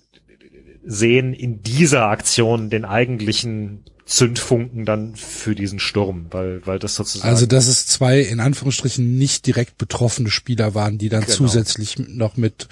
[0.87, 7.27] sehen in dieser Aktion den eigentlichen Zündfunken dann für diesen Sturm, weil weil das sozusagen
[7.29, 11.33] Also dass es zwei in Anführungsstrichen nicht direkt betroffene Spieler waren, die dann Genau.
[11.33, 12.67] zusätzlich noch mit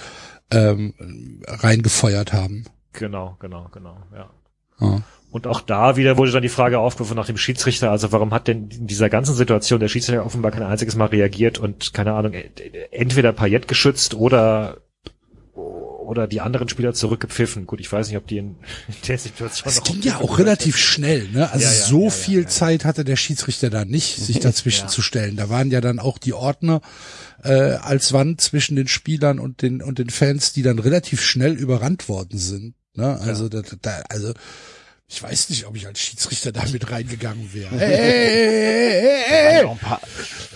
[0.52, 0.94] ähm,
[1.48, 2.66] reingefeuert haben.
[2.94, 4.30] genau genau genau ja.
[4.80, 5.02] Ja.
[5.32, 7.90] Und auch da wieder wurde dann die Frage aufgeworfen nach dem Schiedsrichter.
[7.90, 11.58] Also warum hat denn in dieser ganzen Situation der Schiedsrichter offenbar kein einziges Mal reagiert
[11.58, 12.52] und keine Ahnung, e-
[12.92, 14.78] entweder Payet geschützt oder
[16.04, 17.66] oder die anderen Spieler zurückgepfiffen.
[17.66, 18.56] Gut, ich weiß nicht, ob die in
[19.08, 21.52] der Situation Es ging ja auch relativ schnell, ne?
[21.52, 22.48] Also Ja, ja, so ja, viel.
[22.48, 25.36] Zeit hatte der Schiedsrichter da nicht, sich dazwischen zu stellen.
[25.36, 26.82] Da waren ja dann auch die Ordner
[27.44, 31.54] äh, als Wand zwischen den Spielern und den und den Fans, die dann relativ schnell
[31.54, 32.76] überrannt worden sind.
[32.96, 33.20] Ne?
[33.20, 34.34] Also da, da, also
[35.14, 37.70] ich weiß nicht, ob ich als Schiedsrichter da mit reingegangen wäre.
[37.78, 40.02] Hey, hey, hey, Da waren ja auch ein paar,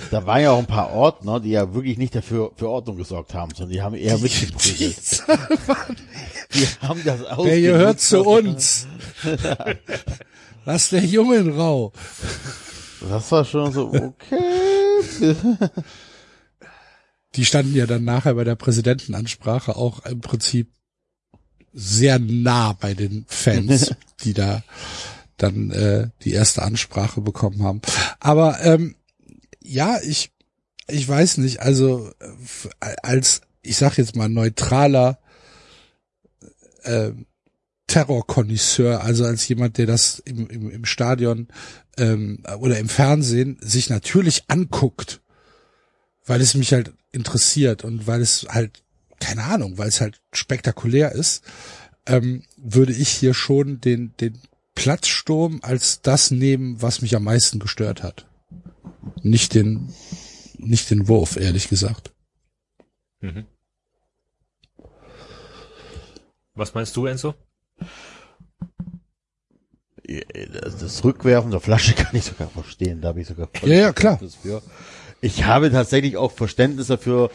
[0.09, 3.35] da waren ja auch ein paar Ordner, die ja wirklich nicht dafür für Ordnung gesorgt
[3.35, 5.23] haben, sondern die haben eher mitgeprügelt.
[6.53, 8.07] Die haben das Wer gehört ausgenutzt.
[8.09, 8.87] zu uns?
[10.65, 11.91] Lass der Jungen rau.
[13.09, 15.35] Das war schon so, okay.
[17.35, 20.71] Die standen ja dann nachher bei der Präsidentenansprache auch im Prinzip
[21.79, 23.93] sehr nah bei den Fans,
[24.23, 24.63] die da
[25.37, 27.81] dann äh, die erste Ansprache bekommen haben.
[28.19, 28.95] Aber ähm,
[29.61, 30.31] ja, ich
[30.87, 35.19] ich weiß nicht, also äh, als ich sag jetzt mal neutraler
[36.83, 37.11] äh,
[37.85, 41.47] Terrorkonnoisseur, also als jemand, der das im, im, im Stadion
[41.97, 45.21] ähm, oder im Fernsehen sich natürlich anguckt,
[46.25, 48.83] weil es mich halt interessiert und weil es halt,
[49.19, 51.43] keine Ahnung, weil es halt spektakulär ist,
[52.05, 54.39] ähm, würde ich hier schon den, den
[54.75, 58.27] Platzsturm als das nehmen, was mich am meisten gestört hat.
[59.23, 59.93] Nicht den,
[60.57, 62.11] nicht den Wurf, ehrlich gesagt.
[63.21, 63.45] Mhm.
[66.53, 67.35] Was meinst du, Enzo?
[70.79, 74.19] Das, Rückwerfen der Flasche kann ich sogar verstehen, da habe ich sogar Ja, ja, klar.
[74.19, 74.61] Für.
[75.21, 77.31] Ich habe tatsächlich auch Verständnis dafür,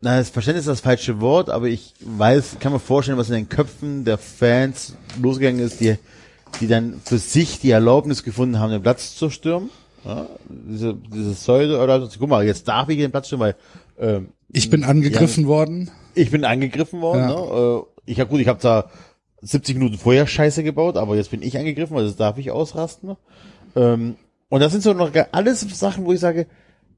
[0.00, 3.34] na, das Verständnis ist das falsche Wort, aber ich weiß, kann mir vorstellen, was in
[3.34, 5.96] den Köpfen der Fans losgegangen ist, die,
[6.60, 9.70] die dann für sich die Erlaubnis gefunden haben, den Platz zu stürmen.
[10.04, 13.54] Ja, diese, diese Säule, oder, so, guck mal, jetzt darf ich den Platz stürmen,
[13.98, 15.90] weil, ähm, Ich bin angegriffen worden.
[16.14, 17.28] ich bin angegriffen worden.
[17.28, 17.34] Ja.
[17.34, 17.82] Ne?
[17.82, 18.90] Äh, Ich habe gut, ich habe da
[19.42, 23.16] 70 Minuten vorher Scheiße gebaut, aber jetzt bin ich angegriffen, also das darf ich ausrasten.
[23.74, 24.14] Ähm,
[24.48, 26.46] und das sind so noch alles Sachen, wo ich sage,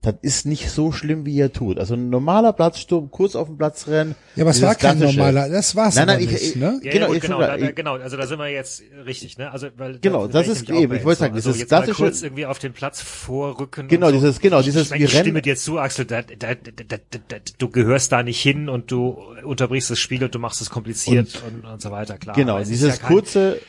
[0.02, 1.78] das ist nicht so schlimm, wie ihr tut.
[1.78, 4.14] Also ein normaler Platzsturm, kurz auf den Platz rennen.
[4.35, 6.81] Ja, aber es war kein normaler, das war's Nein, nein, ich- nicht, ich- ne?
[6.82, 9.36] Ja, Genau, ja, gut, ich genau, da, da, genau, also da sind wir jetzt richtig,
[9.36, 9.51] ne?
[9.52, 12.47] Also weil Genau, das bin ist eben, ich wollte sagen, also dieses klassische- kurz irgendwie
[12.47, 13.89] auf den Platz vorrücken.
[13.89, 14.20] Genau, und so.
[14.20, 16.55] dieses- genau, Ich- dieses ich, meine, ich wir stimme dir zu, Axel, da, da, da,
[16.55, 20.39] da, da, da, du gehörst da nicht hin und du unterbrichst das Spiel und du
[20.39, 22.35] machst es kompliziert und, und, so weiter, klar.
[22.35, 23.60] Genau, dieses ja kein- kurze,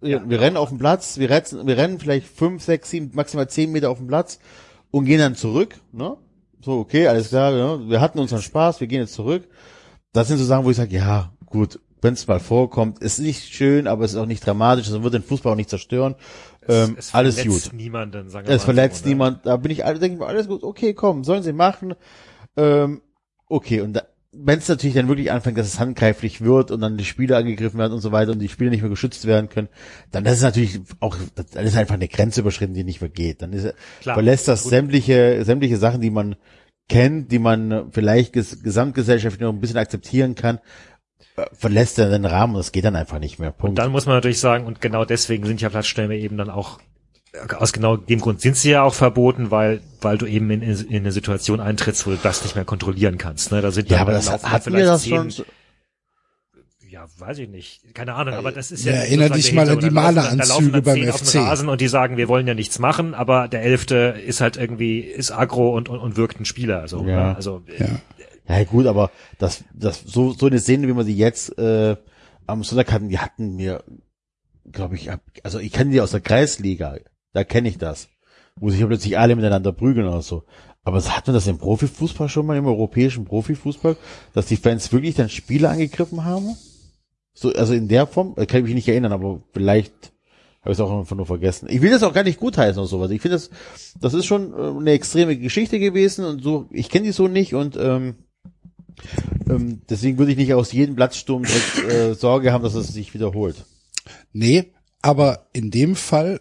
[0.00, 3.48] wir, wir rennen auf den Platz, wir rennen, wir rennen vielleicht fünf, sechs, sieben, maximal
[3.48, 4.38] zehn Meter auf den Platz
[4.92, 6.16] und gehen dann zurück, ne?
[6.60, 7.88] So, okay, alles klar, ne?
[7.88, 9.48] wir hatten unseren Spaß, wir gehen jetzt zurück.
[10.12, 13.52] Das sind so Sachen, wo ich sage, ja, gut, wenn es mal vorkommt, ist nicht
[13.52, 16.14] schön, aber es ist auch nicht dramatisch, es wird den Fußball auch nicht zerstören.
[16.68, 17.78] Ähm, es alles verletzt gut.
[17.78, 20.26] niemanden, sagen wir Es mal verletzt so, niemand, da bin ich, alle denke ich mir,
[20.26, 21.94] alles gut, okay, komm, sollen sie machen.
[22.56, 23.02] Ähm,
[23.48, 24.02] okay, und da,
[24.34, 27.78] wenn es natürlich dann wirklich anfängt, dass es handgreiflich wird und dann die Spieler angegriffen
[27.78, 29.68] werden und so weiter und die Spieler nicht mehr geschützt werden können,
[30.10, 33.42] dann das ist natürlich auch, dann ist einfach eine Grenze überschritten, die nicht mehr geht.
[33.42, 34.70] Dann ist, Klar, verlässt das gut.
[34.70, 36.36] sämtliche, sämtliche Sachen, die man
[36.88, 40.60] kennt, die man vielleicht ges gesamtgesellschaftlich noch ein bisschen akzeptieren kann,
[41.36, 43.50] äh, verlässt er den Rahmen und das geht dann einfach nicht mehr.
[43.50, 43.70] Punkt.
[43.70, 46.80] Und dann muss man natürlich sagen, und genau deswegen sind ja Platzstürme eben dann auch,
[47.58, 50.76] aus genau dem Grund sind sie ja auch verboten, weil, weil du eben in, in,
[50.88, 53.52] in eine Situation eintrittst, wo du das nicht mehr kontrollieren kannst.
[53.52, 53.62] Ne?
[53.62, 55.30] Da sind ja, dann aber das dann hatten wir vielleicht das zehn- schon.
[55.30, 55.44] so-
[56.90, 57.94] Ja, weiß ich nicht.
[57.94, 58.98] Keine Ahnung, aber das ist Ja, ja.
[59.00, 61.32] erinner sozusagen dich mal an die Maleranzüge beim zehn auf FC.
[61.32, 64.58] den Rasen und die sagen, wir wollen ja nichts machen, aber der Elfte ist halt
[64.58, 66.86] irgendwie, ist aggro und, und, und wirkt ein Spieler.
[66.88, 67.28] So, Ja.
[67.30, 67.36] ne?
[67.36, 67.86] Also, Ja.
[68.48, 71.96] Ja gut, aber das, das so so eine Szene, wie man sie jetzt äh,
[72.46, 73.84] am Sonntag hatten, die hatten mir,
[74.70, 75.08] glaube ich,
[75.44, 76.96] also ich kenne die aus der Kreisliga,
[77.32, 78.08] da kenne ich das,
[78.56, 80.44] wo sich ja plötzlich alle miteinander prügeln oder so.
[80.84, 83.96] Aber hat man das im Profifußball schon mal, im europäischen Profifußball,
[84.32, 86.56] dass die Fans wirklich dann Spieler angegriffen haben?
[87.34, 90.12] So, also in der Form, kann ich mich nicht erinnern, aber vielleicht
[90.60, 91.68] habe ich es auch einfach nur vergessen.
[91.70, 93.10] Ich will das auch gar nicht gutheißen oder sowas.
[93.10, 93.50] Ich finde das,
[94.00, 97.54] das ist schon äh, eine extreme Geschichte gewesen und so, ich kenne die so nicht
[97.54, 98.14] und ähm,
[99.48, 103.14] ähm, deswegen würde ich nicht aus jedem Platzsturm direkt, äh, Sorge haben, dass es sich
[103.14, 103.64] wiederholt.
[104.32, 106.40] Nee, aber in dem Fall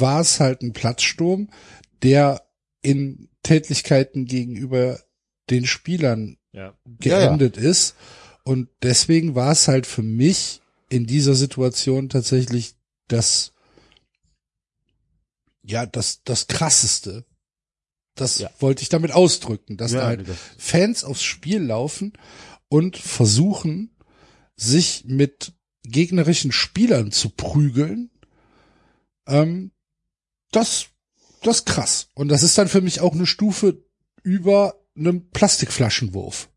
[0.00, 1.50] war es halt ein Platzsturm,
[2.02, 2.42] der
[2.82, 5.00] in Tätlichkeiten gegenüber
[5.50, 6.76] den Spielern ja.
[6.86, 7.96] geendet ist.
[8.44, 12.74] Und deswegen war es halt für mich in dieser Situation tatsächlich
[13.08, 13.52] das,
[15.62, 17.24] ja, das, das krasseste.
[18.14, 18.50] Das Ja.
[18.58, 20.26] wollte ich damit ausdrücken, dass Ja, da halt
[20.56, 22.12] Fans aufs Spiel laufen
[22.68, 23.96] und versuchen,
[24.56, 25.52] sich mit
[25.84, 28.10] gegnerischen Spielern zu prügeln.
[29.26, 29.70] Ähm,
[30.52, 30.86] das,
[31.42, 32.08] das ist krass.
[32.14, 33.82] Und das ist dann für mich auch eine Stufe
[34.22, 36.48] über einem Plastikflaschenwurf.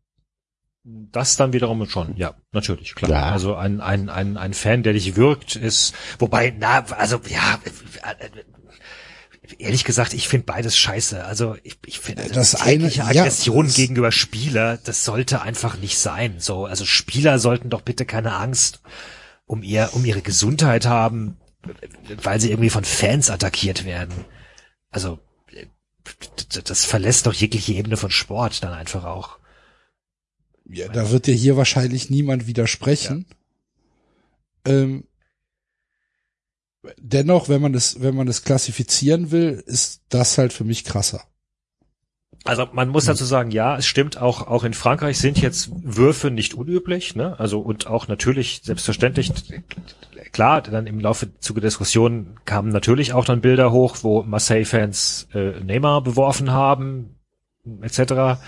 [0.84, 3.10] Das dann wiederum schon, ja, natürlich, klar.
[3.10, 3.22] Ja.
[3.30, 7.60] Also ein, ein, ein, ein Fan, der dich wirkt, ist, wobei, na, also, ja,
[9.58, 11.24] ehrlich gesagt, ich finde beides scheiße.
[11.24, 15.42] Also, ich, ich finde, also Das tägliche eine- ja, Aggression das- gegenüber Spieler, das sollte
[15.42, 16.36] einfach nicht sein.
[16.38, 18.80] So, also Spieler sollten doch bitte keine Angst
[19.46, 21.36] um ihr, um ihre Gesundheit haben,
[22.22, 24.24] weil sie irgendwie von Fans attackiert werden.
[24.90, 25.18] Also,
[26.64, 29.38] das verlässt doch jegliche Ebene von Sport dann einfach auch.
[30.64, 33.26] Ja, da wird dir hier wahrscheinlich niemand widersprechen.
[34.64, 35.04] Ähm,
[36.98, 41.24] dennoch, wenn man es, wenn man es klassifizieren will, ist das halt für mich krasser.
[42.44, 46.30] Also man muss dazu sagen, ja, es stimmt, auch, auch in Frankreich sind jetzt Würfe
[46.30, 47.38] nicht unüblich, ne?
[47.38, 49.30] Also und auch natürlich, selbstverständlich,
[50.32, 55.28] klar, dann im Laufe Zuge der Diskussion kamen natürlich auch dann Bilder hoch, wo Marseille-Fans
[55.34, 57.16] äh, Neymar beworfen haben,
[57.82, 58.40] etc.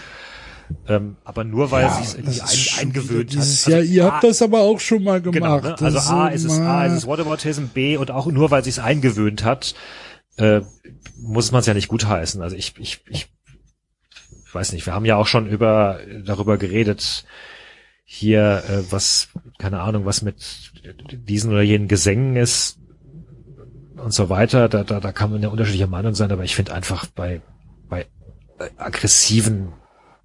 [0.88, 3.72] Ähm, aber nur weil sie es irgendwie ein, eingewöhnt dieses hat.
[3.72, 5.34] Jahr, ihr A, habt das aber auch schon mal gemacht.
[5.34, 5.76] Genau, ne?
[5.80, 8.70] Also Das A ist es, A ist es Whataboutism, B und auch nur weil sie
[8.70, 9.74] es eingewöhnt hat,
[10.36, 10.62] äh,
[11.18, 12.40] muss man es ja nicht gutheißen.
[12.40, 13.28] Also ich, ich, ich
[14.52, 17.24] weiß nicht, wir haben ja auch schon über darüber geredet,
[18.04, 22.78] hier, äh, was, keine Ahnung, was mit diesen oder jenen Gesängen ist
[23.96, 24.68] und so weiter.
[24.68, 27.40] Da, da, da kann man ja unterschiedlicher Meinung sein, aber ich finde einfach bei,
[27.88, 28.06] bei
[28.76, 29.72] aggressiven,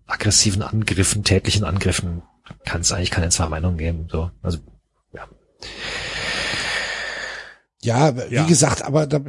[0.05, 2.21] aggressiven Angriffen, tätlichen Angriffen
[2.65, 4.07] kann es eigentlich keine zwei Meinungen geben.
[4.11, 4.59] So, also
[5.13, 5.27] ja.
[7.81, 8.45] Ja, wie Ja.
[8.45, 9.21] gesagt, aber da,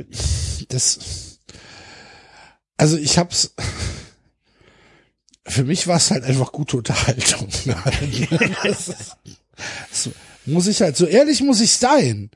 [0.68, 1.38] das,
[2.76, 3.54] also ich hab's,
[5.46, 7.48] für mich war es halt einfach gute Unterhaltung.
[8.64, 9.16] ist,
[9.90, 10.10] das
[10.50, 12.30] muss ich halt, so ehrlich muss ich sein,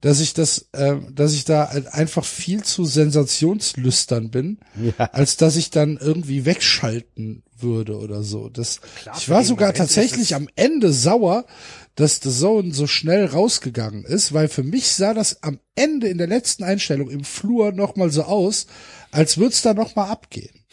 [0.00, 4.58] dass ich das, äh, dass ich da halt einfach viel zu sensationslüstern bin,
[4.98, 5.06] Ja.
[5.12, 8.48] als dass ich dann irgendwie wegschalten würde oder so.
[8.50, 11.46] Das, Klar, ich war sogar tatsächlich am Ende sauer,
[11.94, 16.18] dass The Zone so schnell rausgegangen ist, weil für mich sah das am Ende in
[16.18, 18.66] der letzten Einstellung im Flur nochmal so aus,
[19.12, 20.63] als würde es da nochmal abgehen.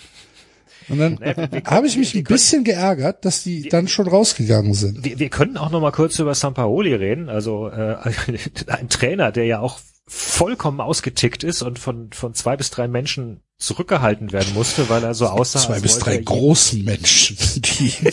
[0.90, 3.88] Und dann wir- wir habe ich mich wir ein können- bisschen geärgert, dass die dann
[3.88, 5.04] schon rausgegangen sind.
[5.06, 7.30] Wir, wir können auch noch mal kurz über Sampaoli reden.
[7.30, 7.98] Also äh,
[8.68, 13.42] ein Trainer, der ja auch vollkommen ausgetickt ist und von von zwei bis drei Menschen
[13.58, 17.94] zurückgehalten werden musste, weil er so aussah, Zwei bis drei großen Menschen, die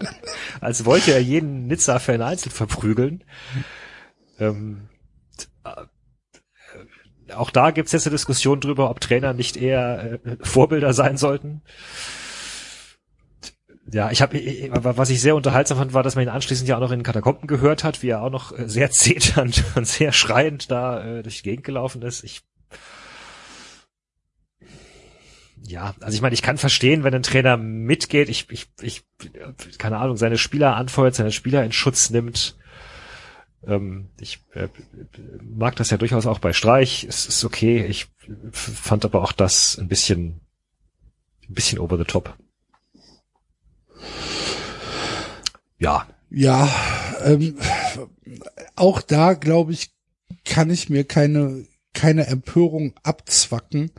[0.60, 3.22] als wollte er jeden Nizza-Fan einzeln verprügeln.
[4.40, 4.97] Ähm, äh,
[7.34, 11.62] auch da gibt's jetzt eine Diskussion drüber, ob Trainer nicht eher äh, Vorbilder sein sollten.
[13.90, 14.38] Ja, ich habe,
[14.70, 17.04] was ich sehr unterhaltsam fand, war, dass man ihn anschließend ja auch noch in den
[17.04, 21.22] Katakomben gehört hat, wie er auch noch äh, sehr zeternd und sehr schreiend da äh,
[21.22, 22.22] durch die Gegend gelaufen ist.
[22.24, 22.42] Ich
[25.68, 29.04] ja, also ich meine, ich kann verstehen, wenn ein Trainer mitgeht, ich, ich, ich,
[29.76, 32.56] keine Ahnung, seine Spieler anfeuert, seine Spieler in Schutz nimmt.
[33.68, 34.68] Ähm, ich äh,
[35.42, 37.04] mag das ja durchaus auch bei Streich.
[37.04, 37.84] Es ist okay.
[37.86, 38.08] Ich
[38.50, 40.40] fand aber auch das ein bisschen,
[41.48, 42.36] ein bisschen over the top.
[45.78, 46.08] Ja.
[46.30, 46.68] Ja,
[47.24, 47.58] ähm,
[48.74, 49.90] auch da glaube ich,
[50.44, 51.66] kann ich mir keine
[51.98, 53.90] keine Empörung abzwacken,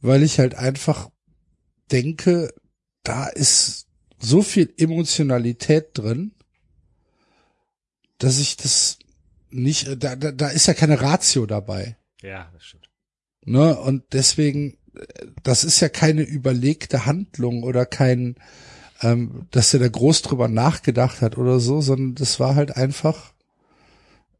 [0.00, 1.10] weil ich halt einfach
[1.92, 2.52] denke,
[3.04, 3.86] da ist
[4.18, 6.32] so viel Emotionalität drin,
[8.18, 8.97] dass ich das
[9.50, 11.96] nicht, da, da, da ist ja keine Ratio dabei.
[12.22, 12.88] Ja, das stimmt.
[13.44, 13.78] Ne?
[13.78, 14.76] Und deswegen,
[15.42, 18.36] das ist ja keine überlegte Handlung oder kein,
[19.00, 23.32] ähm, dass er da groß drüber nachgedacht hat oder so, sondern das war halt einfach,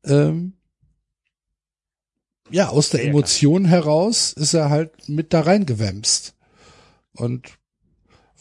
[0.05, 0.55] ähm,
[2.51, 6.35] ja, aus der Emotion heraus ist er halt mit da reingewämst.
[7.13, 7.59] Und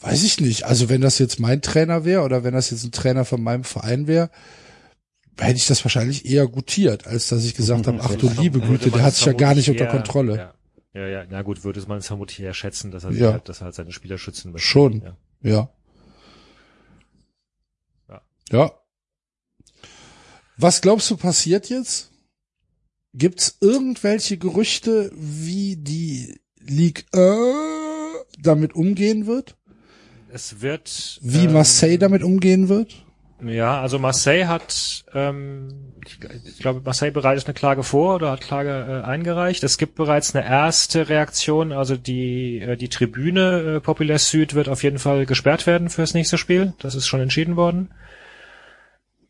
[0.00, 2.92] weiß ich nicht, also wenn das jetzt mein Trainer wäre oder wenn das jetzt ein
[2.92, 4.30] Trainer von meinem Verein wäre,
[5.38, 8.90] hätte ich das wahrscheinlich eher gutiert, als dass ich gesagt habe, ach du liebe Güte,
[8.90, 10.36] der hat sich ja gar nicht unter Kontrolle.
[10.36, 10.54] Ja.
[10.94, 13.32] Ja, ja, na gut, würde man es vermutlich eher schätzen, dass er, ja.
[13.32, 14.66] halt, dass er halt seine Spieler schützen möchte.
[14.66, 15.16] Schon, ja.
[15.42, 15.70] ja.
[18.08, 18.22] Ja.
[18.50, 18.72] Ja.
[20.56, 22.10] Was glaubst du passiert jetzt?
[23.14, 29.56] Gibt's irgendwelche Gerüchte, wie die Ligue 1 damit umgehen wird?
[30.30, 31.20] Es wird.
[31.22, 33.06] Wie ähm, Marseille damit umgehen wird?
[33.40, 38.40] Ja, also Marseille hat, ähm, ich, ich glaube, Marseille bereitet eine Klage vor oder hat
[38.40, 39.62] Klage äh, eingereicht.
[39.62, 44.68] Es gibt bereits eine erste Reaktion, also die äh, die Tribüne äh, Populaire Süd wird
[44.68, 46.74] auf jeden Fall gesperrt werden fürs nächste Spiel.
[46.80, 47.90] Das ist schon entschieden worden.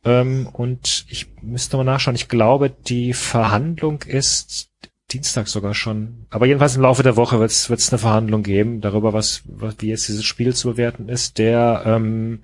[0.05, 2.17] Ähm, und ich müsste mal nachschauen.
[2.17, 4.71] Ich glaube, die Verhandlung ist
[5.11, 6.27] Dienstag sogar schon.
[6.31, 9.89] Aber jedenfalls im Laufe der Woche wird es eine Verhandlung geben darüber, was, was wie
[9.89, 11.39] jetzt dieses Spiel zu bewerten ist.
[11.39, 12.41] Der ähm,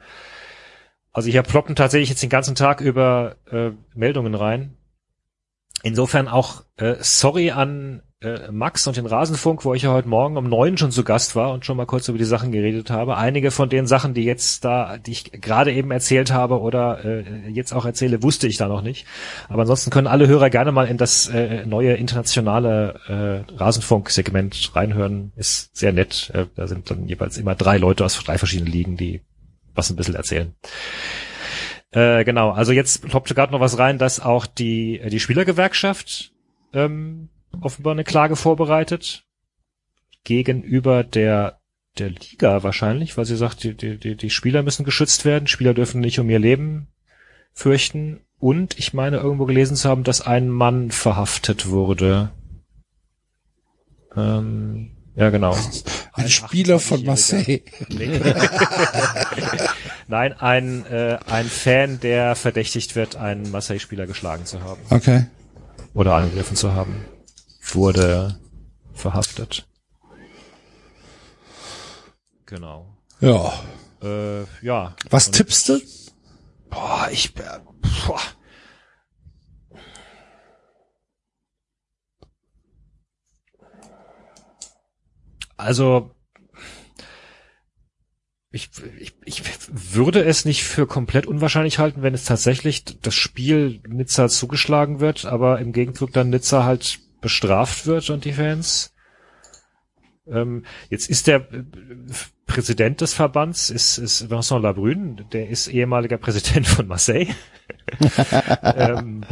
[1.14, 4.76] also hier ploppen tatsächlich jetzt den ganzen Tag über äh, Meldungen rein.
[5.82, 10.36] Insofern auch äh, sorry an äh, Max und den Rasenfunk, wo ich ja heute Morgen
[10.36, 13.16] um neun schon zu Gast war und schon mal kurz über die Sachen geredet habe.
[13.16, 17.48] Einige von den Sachen, die jetzt da, die ich gerade eben erzählt habe oder äh,
[17.50, 19.06] jetzt auch erzähle, wusste ich da noch nicht.
[19.48, 25.32] Aber ansonsten können alle Hörer gerne mal in das äh, neue internationale äh, Rasenfunk-Segment reinhören.
[25.36, 26.32] Ist sehr nett.
[26.34, 29.20] Äh, da sind dann jeweils immer drei Leute aus drei verschiedenen Ligen, die
[29.74, 30.54] was ein bisschen erzählen.
[31.90, 36.32] Äh, genau, also jetzt ploppte gerade noch was rein, dass auch die, die Spielergewerkschaft
[36.72, 37.28] ähm,
[37.60, 39.24] offenbar eine Klage vorbereitet
[40.24, 41.60] gegenüber der
[41.98, 46.00] der Liga wahrscheinlich, weil sie sagt, die, die, die Spieler müssen geschützt werden, Spieler dürfen
[46.00, 46.88] nicht um ihr Leben
[47.52, 48.20] fürchten.
[48.38, 52.32] Und ich meine irgendwo gelesen zu haben, dass ein Mann verhaftet wurde.
[54.16, 55.56] Ähm, ja, genau.
[56.12, 57.62] Ein, Spieler von Marseille.
[60.08, 64.80] Nein, ein, äh, ein Fan, der verdächtigt wird, einen Marseille-Spieler geschlagen zu haben.
[64.90, 65.26] Okay.
[65.94, 67.04] Oder angegriffen zu haben
[67.72, 68.38] wurde
[68.92, 69.66] verhaftet.
[72.46, 72.94] Genau.
[73.20, 73.52] Ja.
[74.02, 74.94] Äh, ja.
[75.10, 75.80] Was Und tippst du?
[76.70, 77.60] Boah, ich, äh,
[78.06, 78.20] boah.
[85.64, 86.10] Also,
[88.50, 93.80] ich, ich, ich würde es nicht für komplett unwahrscheinlich halten, wenn es tatsächlich das Spiel
[93.88, 98.94] Nizza zugeschlagen wird, aber im Gegenzug dann Nizza halt bestraft wird und die Fans.
[100.26, 101.64] Ähm, jetzt ist der äh,
[102.46, 107.34] Präsident des Verbands, ist, ist Vincent Labrune, der ist ehemaliger Präsident von Marseille.
[108.62, 109.24] ähm,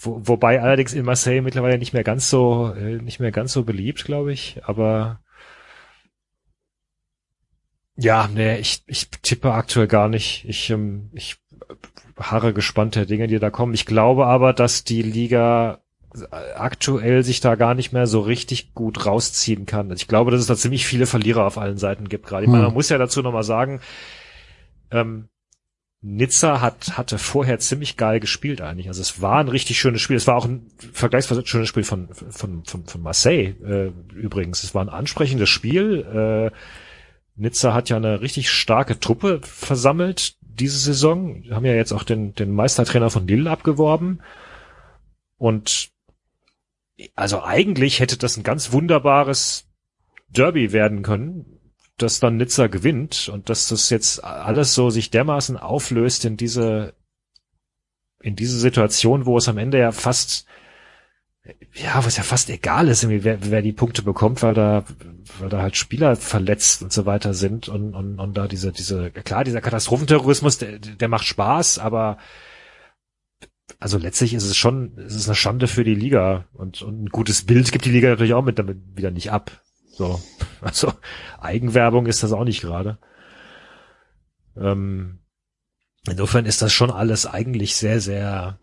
[0.00, 3.64] wo, wobei allerdings in Marseille mittlerweile nicht mehr ganz so, äh, nicht mehr ganz so
[3.64, 5.20] beliebt, glaube ich, aber
[7.96, 10.44] ja, nee, ich, ich tippe aktuell gar nicht.
[10.48, 11.36] Ich, ähm, ich
[12.18, 13.74] harre gespannt der Dinge, die da kommen.
[13.74, 15.80] Ich glaube aber, dass die Liga
[16.54, 19.90] aktuell sich da gar nicht mehr so richtig gut rausziehen kann.
[19.92, 22.44] Ich glaube, dass es da ziemlich viele Verlierer auf allen Seiten gibt gerade.
[22.44, 22.74] Ich meine, man hm.
[22.74, 23.80] muss ja dazu nochmal sagen,
[24.90, 25.28] ähm,
[26.02, 28.88] Nizza hat, hatte vorher ziemlich geil gespielt eigentlich.
[28.88, 30.16] Also es war ein richtig schönes Spiel.
[30.16, 34.64] Es war auch ein vergleichsweise schönes Spiel von, von, von, von Marseille äh, übrigens.
[34.64, 36.50] Es war ein ansprechendes Spiel.
[36.52, 36.56] Äh,
[37.42, 41.42] Nizza hat ja eine richtig starke Truppe versammelt diese Saison.
[41.42, 44.22] Wir haben ja jetzt auch den, den Meistertrainer von Lille abgeworben.
[45.38, 45.90] Und
[47.14, 49.66] also eigentlich hätte das ein ganz wunderbares
[50.28, 51.58] Derby werden können,
[51.98, 56.94] dass dann Nizza gewinnt und dass das jetzt alles so sich dermaßen auflöst in diese
[58.20, 60.46] in diese Situation, wo es am Ende ja fast
[61.74, 64.84] ja, wo es ja fast egal ist, wer, wer die Punkte bekommt, weil da,
[65.40, 69.10] weil da halt Spieler verletzt und so weiter sind und, und, und da diese, diese,
[69.10, 72.18] klar, dieser Katastrophenterrorismus, der, der macht Spaß, aber
[73.80, 77.08] also letztlich ist es schon, es ist eine Schande für die Liga und, und ein
[77.08, 79.50] gutes Bild gibt die Liga natürlich auch mit damit wieder nicht ab.
[79.90, 80.22] So,
[80.60, 80.92] also
[81.40, 82.98] Eigenwerbung ist das auch nicht gerade.
[84.56, 85.20] Ähm,
[86.06, 88.60] insofern ist das schon alles eigentlich sehr, sehr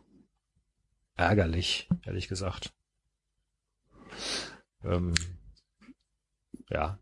[1.19, 2.73] ärgerlich, ehrlich gesagt.
[4.83, 5.13] Ähm,
[6.69, 6.97] ja.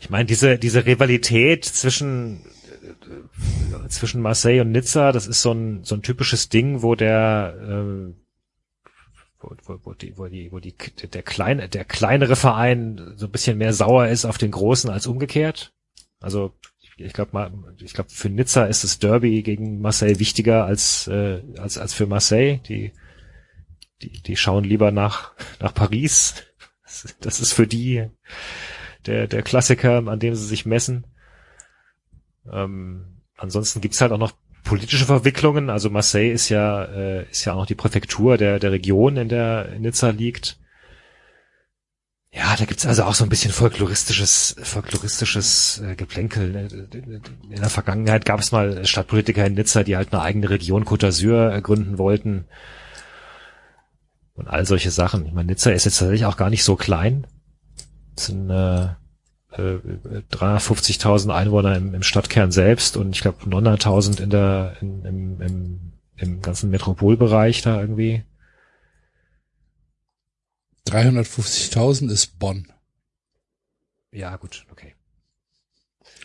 [0.00, 2.44] Ich meine, diese, diese Rivalität zwischen,
[2.82, 7.54] äh, zwischen Marseille und Nizza, das ist so ein, so ein typisches Ding, wo der,
[7.60, 8.14] äh,
[9.40, 13.32] wo, wo, wo, die, wo, die, wo die, der kleine, der kleinere Verein so ein
[13.32, 15.72] bisschen mehr sauer ist auf den großen als umgekehrt.
[16.20, 16.54] Also
[16.96, 21.78] ich glaube, ich glaube, für Nizza ist das Derby gegen Marseille wichtiger als äh, als
[21.78, 22.58] als für Marseille.
[22.68, 22.92] Die
[24.02, 26.34] die, die schauen lieber nach, nach Paris.
[27.20, 28.08] Das ist für die
[29.06, 31.06] der, der Klassiker, an dem sie sich messen.
[32.50, 34.32] Ähm, ansonsten gibt's halt auch noch
[34.64, 35.70] politische Verwicklungen.
[35.70, 39.28] Also Marseille ist ja, äh, ist ja auch noch die Präfektur der, der Region, in
[39.28, 40.58] der Nizza liegt.
[42.34, 46.90] Ja, da gibt's also auch so ein bisschen folkloristisches, folkloristisches äh, Geplänkel.
[47.50, 51.08] In der Vergangenheit gab es mal Stadtpolitiker in Nizza, die halt eine eigene Region Côte
[51.08, 52.46] d'Azur gründen wollten
[54.42, 55.24] und all solche Sachen.
[55.26, 57.26] Ich meine, Nizza ist jetzt tatsächlich auch gar nicht so klein.
[58.16, 59.78] Es sind äh, äh,
[60.32, 65.92] 350.000 Einwohner im, im, Stadtkern selbst und ich glaube 900.000 in der in, im, im,
[66.16, 68.24] im ganzen Metropolbereich da irgendwie.
[70.88, 72.66] 350.000 ist Bonn.
[74.10, 74.94] Ja, gut, okay.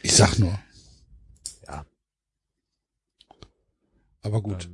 [0.01, 0.59] Ich sag nur.
[4.27, 4.69] Aber gut.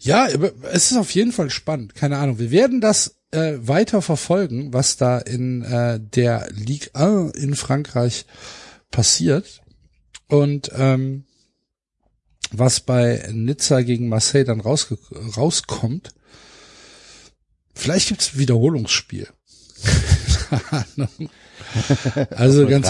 [0.00, 1.94] Ja, es ist auf jeden Fall spannend.
[1.94, 2.40] Keine Ahnung.
[2.40, 8.26] Wir werden das äh, weiter verfolgen, was da in äh, der Ligue 1 in Frankreich
[8.90, 9.62] passiert.
[10.26, 11.26] Und ähm,
[12.50, 14.98] was bei Nizza gegen Marseille dann rausge
[15.36, 16.10] rauskommt.
[17.74, 19.28] Vielleicht gibt's ein Wiederholungsspiel.
[22.30, 22.88] Also ganz,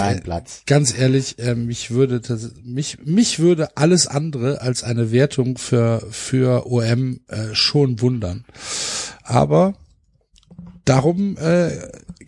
[0.65, 6.05] ganz ehrlich, äh, mich würde das, mich mich würde alles andere als eine Wertung für
[6.11, 8.45] für OM äh, schon wundern.
[9.23, 9.75] Aber
[10.85, 11.71] darum äh,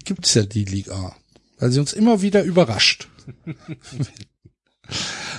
[0.04, 1.16] gibt's ja die Liga,
[1.60, 3.08] weil sie uns immer wieder überrascht.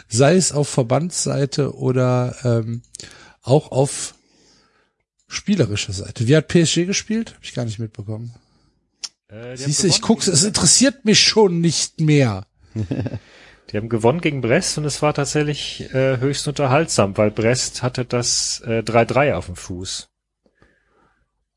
[0.08, 2.82] Sei es auf Verbandsseite oder ähm,
[3.42, 4.14] auch auf
[5.28, 6.28] spielerischer Seite.
[6.28, 7.34] Wie hat PSG gespielt?
[7.34, 8.34] Hab ich gar nicht mitbekommen.
[9.32, 12.46] Äh, Siehst du, ich guck's, es interessiert mich schon nicht mehr.
[13.70, 18.04] Die haben gewonnen gegen Brest und es war tatsächlich äh, höchst unterhaltsam, weil Brest hatte
[18.04, 20.10] das 3-3 äh, auf dem Fuß.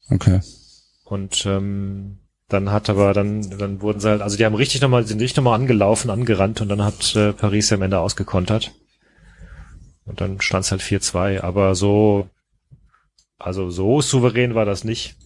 [0.10, 0.40] Okay.
[1.04, 5.06] Und ähm, dann hat aber dann dann wurden sie halt, also die haben richtig nochmal
[5.06, 8.72] sind richtig nochmal angelaufen, angerannt und dann hat äh, Paris am Ende ausgekontert.
[10.06, 12.30] Und dann stand es halt 4-2, aber so
[13.38, 15.18] also so souverän war das nicht.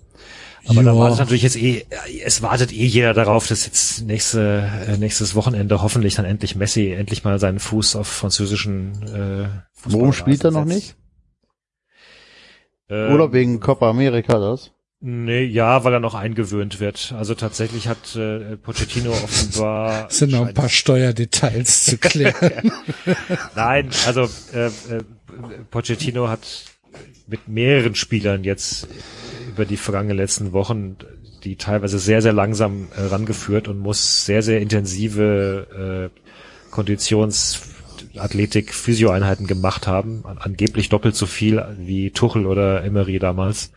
[0.68, 1.86] Aber da wartet natürlich jetzt eh,
[2.24, 6.92] es wartet eh jeder darauf, dass jetzt nächste, äh, nächstes Wochenende hoffentlich dann endlich Messi
[6.92, 9.48] endlich mal seinen Fuß auf französischen äh,
[9.86, 10.96] Warum spielt er noch nicht?
[12.90, 14.72] Ähm, Oder wegen Copa America das?
[15.02, 17.14] Nee, ja, weil er noch eingewöhnt wird.
[17.18, 20.08] Also tatsächlich hat äh, Pochettino offenbar.
[20.10, 22.74] Es sind noch ein paar Steuerdetails zu klären.
[23.56, 24.72] Nein, also äh, äh,
[25.72, 26.66] Pochettino hat
[27.28, 28.88] mit mehreren Spielern jetzt
[29.50, 30.98] über die vergangenen letzten Wochen
[31.44, 37.61] die teilweise sehr, sehr langsam äh, rangeführt und muss sehr, sehr intensive äh, Konditions
[38.18, 43.72] Athletik, Physioeinheiten gemacht haben, angeblich doppelt so viel wie Tuchel oder Emery damals,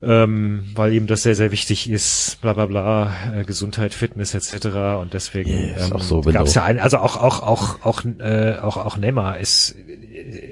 [0.00, 5.00] ähm, weil ihm das sehr, sehr wichtig ist, bla bla bla, äh, Gesundheit, Fitness etc.
[5.00, 8.56] Und deswegen yes, ähm, so, gab es ja ein, also auch auch auch auch äh,
[8.60, 9.74] auch auch Neymar ist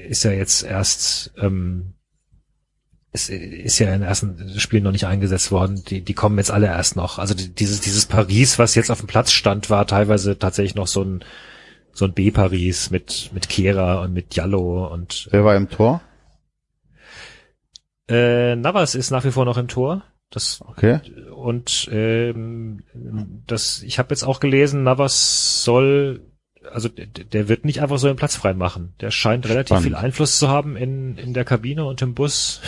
[0.08, 1.95] ist ja jetzt erst ähm,
[3.16, 5.82] ist, ist ja in den ersten Spielen noch nicht eingesetzt worden.
[5.88, 7.18] Die, die kommen jetzt alle erst noch.
[7.18, 11.02] Also dieses, dieses Paris, was jetzt auf dem Platz stand, war teilweise tatsächlich noch so
[11.02, 11.24] ein,
[11.92, 15.28] so ein B-Paris mit, mit Kera und mit Jallo und.
[15.30, 16.02] Wer war im Tor?
[18.08, 20.04] Äh, Navas ist nach wie vor noch im Tor.
[20.30, 21.00] Das, okay.
[21.34, 22.82] Und ähm,
[23.46, 26.20] das, ich habe jetzt auch gelesen, Navas soll,
[26.70, 28.94] also der wird nicht einfach so einen Platz frei machen.
[29.00, 29.84] Der scheint relativ Spannend.
[29.86, 32.60] viel Einfluss zu haben in, in der Kabine und im Bus.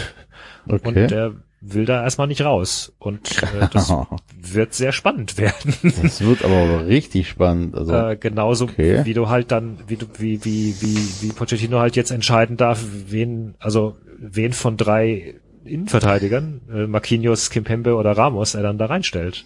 [0.68, 1.02] Okay.
[1.02, 2.92] Und der will da erstmal nicht raus.
[2.98, 3.92] Und äh, das
[4.40, 5.74] wird sehr spannend werden.
[5.82, 7.74] Das wird aber richtig spannend.
[7.74, 9.04] Also, äh, genauso okay.
[9.04, 12.84] wie du halt dann, wie du, wie, wie, wie, wie Pochettino halt jetzt entscheiden darf,
[13.08, 19.44] wen, also wen von drei Innenverteidigern, äh, Marquinhos, Kimpembe oder Ramos, er dann da reinstellt.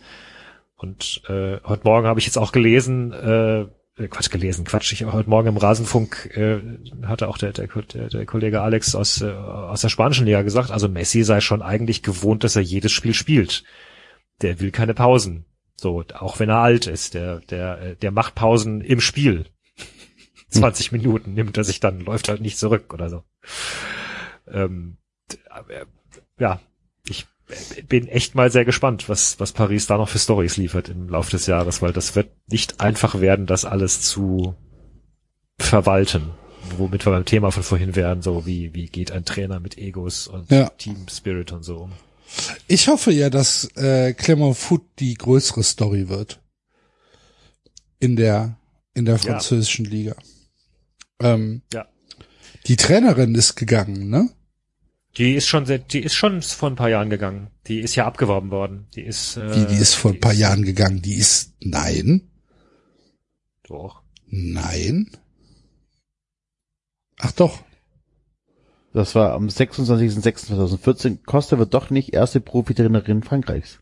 [0.76, 3.66] Und äh, heute Morgen habe ich jetzt auch gelesen, äh,
[4.08, 4.92] Quatsch gelesen, Quatsch.
[4.92, 6.60] Ich heute Morgen im Rasenfunk äh,
[7.06, 10.70] hatte auch der, der, der, der Kollege Alex aus, äh, aus der spanischen Liga gesagt,
[10.70, 13.64] also Messi sei schon eigentlich gewohnt, dass er jedes Spiel spielt.
[14.40, 15.44] Der will keine Pausen.
[15.76, 19.46] So, auch wenn er alt ist, der, der, der macht Pausen im Spiel.
[20.50, 23.24] 20 Minuten nimmt er sich dann, läuft halt nicht zurück oder so.
[24.46, 24.98] Ähm,
[26.38, 26.60] ja,
[27.88, 31.30] bin echt mal sehr gespannt, was, was Paris da noch für Stories liefert im Laufe
[31.30, 34.54] des Jahres, weil das wird nicht einfach werden, das alles zu
[35.58, 36.30] verwalten.
[36.78, 40.28] Womit wir beim Thema von vorhin wären, so wie, wie geht ein Trainer mit Egos
[40.28, 40.68] und Ja.
[40.70, 41.92] Team Spirit und so um.
[42.66, 46.40] Ich hoffe ja, dass äh, Clermont Foot die größere Story wird
[47.98, 48.56] in der
[48.94, 50.14] in der französischen Liga.
[51.20, 51.86] Ähm, Ja.
[52.66, 54.30] Die Trainerin ist gegangen, ne?
[55.18, 57.48] Die ist schon, sehr, die ist schon vor ein paar Jahren gegangen.
[57.66, 58.86] Die ist ja abgeworben worden.
[58.94, 61.02] Die ist, äh, Wie, die ist vor ein paar Jahren gegangen.
[61.02, 62.30] Die ist, nein,
[63.64, 64.02] Doch.
[64.26, 65.10] nein.
[67.18, 67.62] Ach doch.
[68.94, 71.24] das war am 26.06.2014.
[71.24, 73.81] Costa wird doch nicht erste Profitrainerin Frankreichs.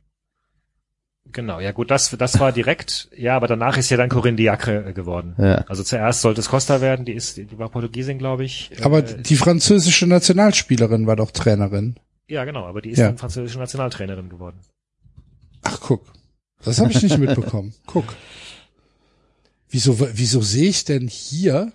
[1.33, 4.89] Genau, ja gut, das, das war direkt, ja, aber danach ist ja dann Corinne Diacre
[4.89, 5.35] äh, geworden.
[5.39, 5.65] Ja.
[5.69, 8.71] Also zuerst sollte es Costa werden, die ist, die war Portugiesin, glaube ich.
[8.83, 11.97] Aber Äh, die französische Nationalspielerin war doch Trainerin.
[12.29, 13.07] ja, genau, aber die ist Ja.
[13.09, 14.59] dann französische Nationaltrainerin geworden.
[15.63, 16.05] Ach, guck.
[16.65, 17.75] Das habe ich nicht mitbekommen.
[17.87, 18.15] Guck.
[19.71, 21.73] Wieso, wieso sehe ich denn hier,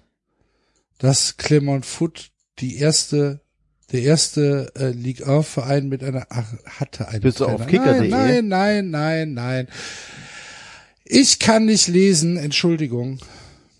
[0.98, 3.42] dass Clermont Foot die erste,
[3.92, 8.10] der erste äh, Ligue 1 Verein mit einer, ach, hatte eine Bist du auf kicker.de?
[8.10, 9.68] Nein, nein, nein, nein.
[11.04, 13.20] Ich kann nicht lesen, Entschuldigung.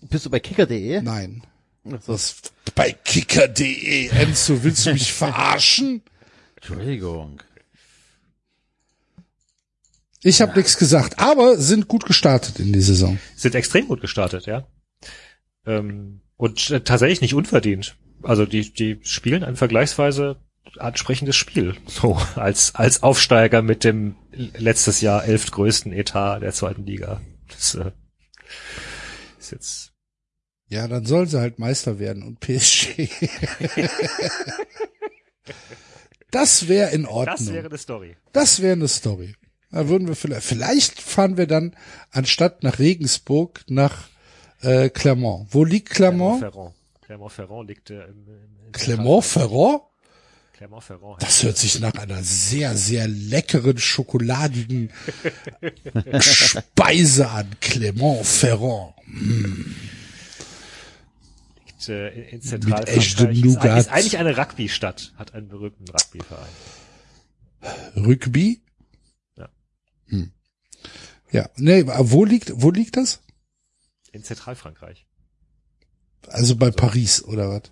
[0.02, 1.02] Bist du bei kicker.de?
[1.02, 1.42] Nein.
[1.86, 2.12] Ach so.
[2.12, 2.36] Was
[2.74, 6.02] bei kicker.de, Enzo, willst du mich verarschen?
[6.56, 7.42] Entschuldigung.
[10.22, 13.18] Ich habe nichts gesagt, aber sind gut gestartet in die Saison.
[13.36, 14.66] Sind extrem gut gestartet, ja.
[15.66, 17.96] Ähm, und äh, tatsächlich nicht unverdient.
[18.22, 20.36] Also die, die spielen ein vergleichsweise
[20.78, 21.74] ansprechendes Spiel.
[21.86, 27.20] So, als, als Aufsteiger mit dem letztes Jahr elftgrößten Etat der zweiten Liga.
[27.48, 27.92] Das äh,
[29.38, 29.92] ist jetzt
[30.68, 33.08] Ja, dann sollen sie halt Meister werden und PSG.
[36.30, 37.36] das wäre in Ordnung.
[37.36, 38.16] Das wäre eine Story.
[38.32, 39.34] Das wäre eine Story.
[39.70, 41.76] Da würden wir vielleicht, vielleicht fahren wir dann
[42.10, 44.08] anstatt nach Regensburg nach
[44.62, 45.48] äh, Clermont.
[45.52, 46.38] Wo liegt Clermont?
[46.38, 46.75] Clermont-Ferrand.
[47.06, 48.26] Clermont-Ferrand liegt äh, im,
[48.66, 49.82] im Clermont-Ferrand?
[50.54, 51.22] Clermont-Ferrand.
[51.22, 54.90] Das hört sich nach einer sehr, sehr leckeren, schokoladigen
[56.18, 57.48] Speise an.
[57.60, 58.94] Clermont-Ferrand.
[61.64, 62.96] liegt äh, in, in Zentralfrankreich.
[62.96, 63.78] echtem Ist, Nougat.
[63.78, 66.48] ist eigentlich eine Rugby-Stadt, hat einen berühmten Rugby-Verein.
[67.94, 68.62] Rugby?
[69.36, 69.48] Ja.
[70.06, 70.32] Hm.
[71.30, 73.20] Ja, nee, wo liegt, wo liegt das?
[74.10, 75.06] In Zentralfrankreich.
[76.28, 77.62] Also bei Paris oder was?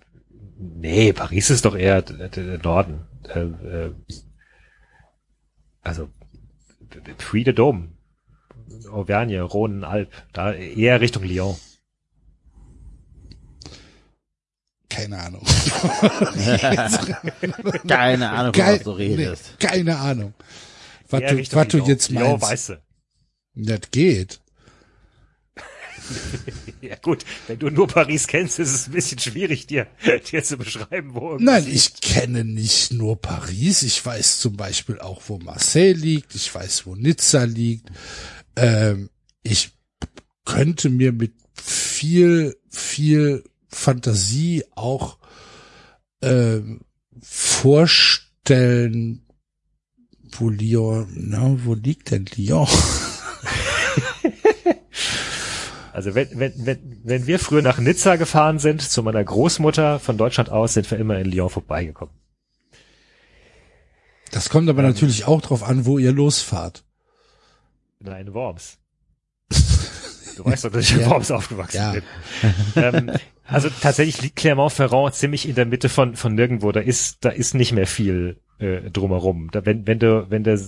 [0.57, 3.01] Nee, Paris ist doch eher der, Norden.
[3.27, 3.93] Äh, äh,
[5.81, 6.09] also
[7.17, 7.89] Puy de Dôme,
[8.89, 11.55] Auvergne, Rhône, Alp, da eher Richtung Lyon.
[14.89, 15.41] Keine Ahnung.
[17.87, 19.59] Keine Ahnung, was du nee, redest.
[19.59, 20.33] keine Ahnung.
[21.09, 21.87] Was Eher du, was du Lyon.
[21.87, 22.43] jetzt Lyon, meinst.
[22.43, 22.81] weißt du.
[23.55, 24.39] Das geht.
[26.81, 29.87] Ja gut, wenn du nur Paris kennst, ist es ein bisschen schwierig, dir,
[30.31, 33.81] dir zu beschreiben, wo Nein, ich kenne nicht nur Paris.
[33.81, 36.35] Ich weiß zum Beispiel auch, wo Marseille liegt.
[36.35, 37.89] Ich weiß, wo Nizza liegt.
[38.55, 39.09] Ähm,
[39.41, 39.71] ich
[40.45, 45.17] könnte mir mit viel, viel Fantasie auch
[46.21, 46.81] ähm,
[47.21, 49.25] vorstellen,
[50.37, 52.67] wo Lyon, na, wo liegt denn Lyon?
[55.95, 60.17] Also wenn, wenn, wenn, wenn wir früher nach Nizza gefahren sind, zu meiner Großmutter von
[60.17, 62.13] Deutschland aus, sind wir immer in Lyon vorbeigekommen.
[64.31, 66.83] Das kommt aber natürlich auch drauf an, wo ihr losfahrt.
[67.99, 68.77] Nein, Worms.
[70.35, 71.09] Du weißt doch, dass ich in Ja.
[71.11, 71.93] Worms aufgewachsen Ja.
[71.93, 72.03] bin.
[72.75, 73.11] ähm,
[73.45, 76.73] also tatsächlich liegt Clermont-Ferrand ziemlich in der Mitte von, von nirgendwo.
[76.73, 79.49] Da ist, da ist nicht mehr viel äh, drumherum.
[79.53, 80.59] Da, wenn, wenn du, wenn du äh,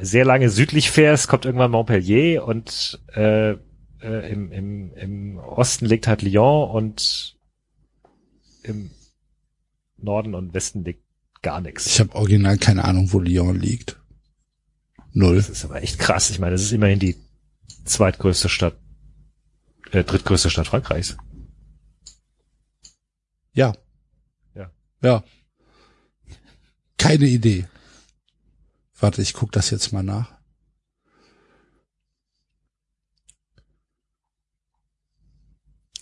[0.00, 3.56] sehr lange südlich fährst, kommt irgendwann Montpellier und äh,
[4.02, 7.36] äh, im, im, im Osten liegt halt Lyon und
[8.62, 8.90] im
[9.96, 11.04] Norden und Westen liegt
[11.42, 11.86] gar nichts.
[11.86, 14.00] Ich habe original keine Ahnung, wo Lyon liegt.
[15.12, 15.36] Null.
[15.36, 16.30] Das ist aber echt krass.
[16.30, 17.16] Ich meine, das ist immerhin die
[17.84, 18.78] zweitgrößte Stadt,
[19.90, 21.16] äh, drittgrößte Stadt Frankreichs.
[23.52, 23.74] Ja.
[24.54, 24.70] Ja.
[25.02, 25.24] Ja.
[26.96, 27.66] Keine Idee.
[28.98, 30.32] Warte, ich guck das jetzt mal nach.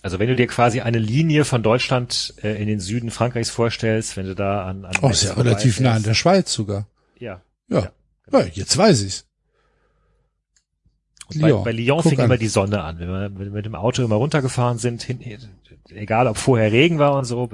[0.01, 4.17] Also wenn du dir quasi eine Linie von Deutschland äh, in den Süden Frankreichs vorstellst,
[4.17, 6.87] wenn du da an, an Oh, ist ja relativ nah an der Schweiz sogar.
[7.19, 7.41] Ja.
[7.69, 7.91] Ja.
[8.31, 9.25] Ja, jetzt weiß ich's.
[11.27, 11.63] Und bei, Lyon.
[11.63, 12.25] bei Lyon Guck fing an.
[12.25, 12.99] immer die Sonne an.
[12.99, 15.19] Wenn wir, wenn wir mit dem Auto immer runtergefahren sind, hin,
[15.89, 17.49] egal ob vorher Regen war und so,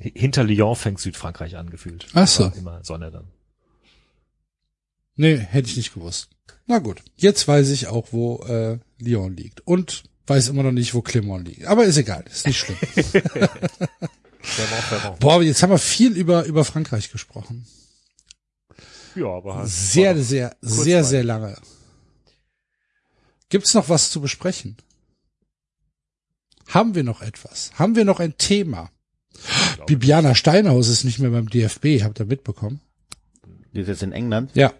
[0.00, 2.06] hinter Lyon fängt Südfrankreich an gefühlt.
[2.14, 2.50] Ach so.
[2.56, 3.24] Immer Sonne dann.
[5.16, 6.30] Nee, hätte ich nicht gewusst.
[6.66, 9.66] Na gut, jetzt weiß ich auch, wo äh, Lyon liegt.
[9.66, 11.66] Und weiß immer noch nicht, wo Clermont liegt.
[11.66, 12.76] Aber ist egal, ist nicht schlimm.
[14.40, 15.18] Vermont, Vermont.
[15.20, 17.66] Boah, jetzt haben wir viel über, über Frankreich gesprochen.
[19.14, 20.84] Ja, aber Sehr, war doch sehr, kurzweilig.
[20.84, 21.56] sehr, sehr lange.
[23.48, 24.76] Gibt's noch was zu besprechen?
[26.68, 27.72] Haben wir noch etwas?
[27.74, 28.90] Haben wir noch ein Thema?
[29.86, 32.80] Bibiana Steinhaus ist nicht mehr beim DFB, habt ihr mitbekommen?
[33.72, 34.50] Die ist jetzt in England.
[34.54, 34.72] Ja.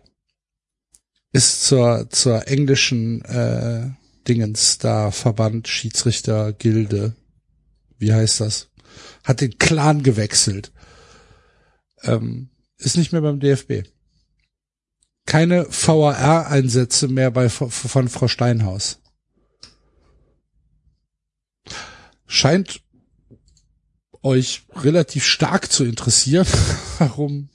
[1.32, 3.90] Ist zur, zur englischen äh,
[4.28, 7.16] Dingens da Verband, Schiedsrichter, Gilde.
[7.98, 8.70] Wie heißt das?
[9.24, 10.72] Hat den Clan gewechselt.
[12.02, 13.88] Ähm, ist nicht mehr beim DFB.
[15.26, 19.00] Keine VAR-Einsätze mehr bei von Frau Steinhaus.
[22.26, 22.82] Scheint
[24.22, 26.46] euch relativ stark zu interessieren.
[26.98, 27.48] Warum?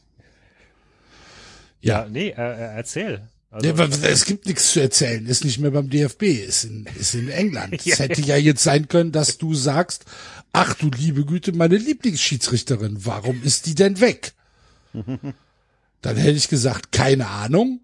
[1.80, 3.28] Ja, nee, äh, äh, erzähl.
[3.54, 6.88] Also, Ja, aber es gibt nichts zu erzählen, ist nicht mehr beim DFB, ist in,
[7.00, 7.74] ist in England.
[7.80, 7.96] Es Ja.
[7.98, 10.06] hätte ja jetzt sein können, dass du sagst,
[10.54, 14.34] ach du liebe Güte, meine Lieblingsschiedsrichterin, warum ist die denn weg?
[14.94, 17.82] Dann hätte ich gesagt, keine Ahnung,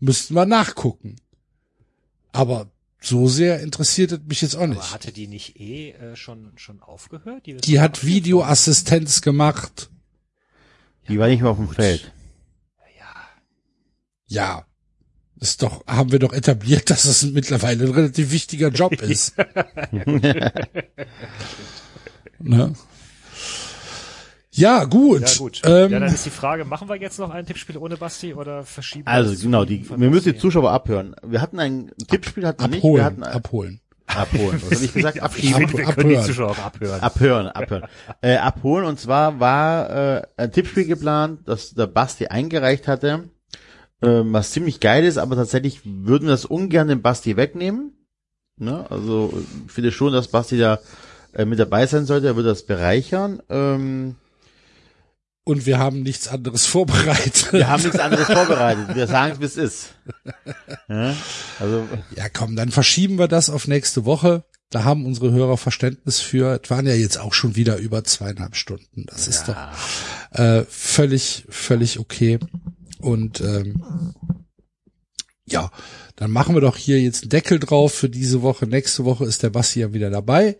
[0.00, 1.14] müssten wir nachgucken.
[2.32, 2.70] Aber
[3.00, 4.92] so sehr interessiert es mich jetzt auch aber nicht.
[4.92, 7.46] hatte die nicht eh äh, schon schon aufgehört?
[7.46, 8.04] Die doch hat.
[8.04, 9.90] Videoassistenz gemacht.
[11.08, 12.12] Die war nicht mehr auf dem Feld.
[14.26, 14.64] Ja,
[15.38, 19.34] ist doch, haben wir doch etabliert, dass es mittlerweile ein relativ wichtiger Job ist.
[22.38, 22.72] ne?
[24.52, 25.20] Ja, gut.
[25.20, 25.60] Ja gut.
[25.64, 28.64] Ähm, ja, dann ist die Frage, machen wir jetzt noch ein Tippspiel ohne Basti oder
[28.64, 30.38] verschieben wir Also das genau, die, wir müssen die?
[30.38, 31.14] Zuschauer abhören.
[31.22, 32.82] Wir hatten ein Tippspiel, hatten wir nicht.
[32.82, 34.52] Wir hatten abholen, abholen.
[34.54, 34.62] abholen.
[34.62, 35.20] Was habe ich gesagt?
[35.20, 35.56] Abschieben.
[35.68, 36.26] finde, wir Ab- können die abhören.
[36.32, 37.00] Zuschauer auch abhören.
[37.02, 37.84] Abhören, abhören.
[38.22, 43.28] äh, abholen und zwar war äh, ein Tippspiel geplant, das der Basti eingereicht hatte,
[44.02, 47.92] ähm, was ziemlich geil ist, aber tatsächlich würden wir das ungern dem Basti wegnehmen.
[48.58, 48.90] Ne?
[48.90, 49.32] Also
[49.66, 50.78] ich finde schon, dass Basti da
[51.32, 53.42] äh, mit dabei sein sollte, er würde das bereichern.
[53.48, 54.16] Ähm,
[55.44, 57.52] Und wir haben nichts anderes vorbereitet.
[57.52, 58.94] wir haben nichts anderes vorbereitet.
[58.94, 59.94] Wir sagen es, wie es ist.
[60.88, 61.14] Ja?
[61.58, 64.44] Also Ja, komm, dann verschieben wir das auf nächste Woche.
[64.70, 66.60] Da haben unsere Hörer Verständnis für.
[66.62, 69.04] Es waren ja jetzt auch schon wieder über zweieinhalb Stunden.
[69.06, 69.56] Das ist doch
[70.32, 72.38] äh, völlig, völlig okay.
[73.06, 73.84] Und ähm,
[75.44, 75.70] ja,
[76.16, 78.66] dann machen wir doch hier jetzt einen Deckel drauf für diese Woche.
[78.66, 80.58] Nächste Woche ist der Basti ja wieder dabei.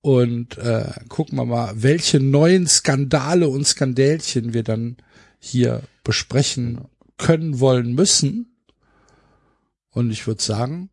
[0.00, 4.96] Und äh, gucken wir mal, welche neuen Skandale und Skandälchen wir dann
[5.38, 6.86] hier besprechen
[7.18, 8.56] können, wollen, müssen.
[9.90, 10.90] Und ich würde sagen,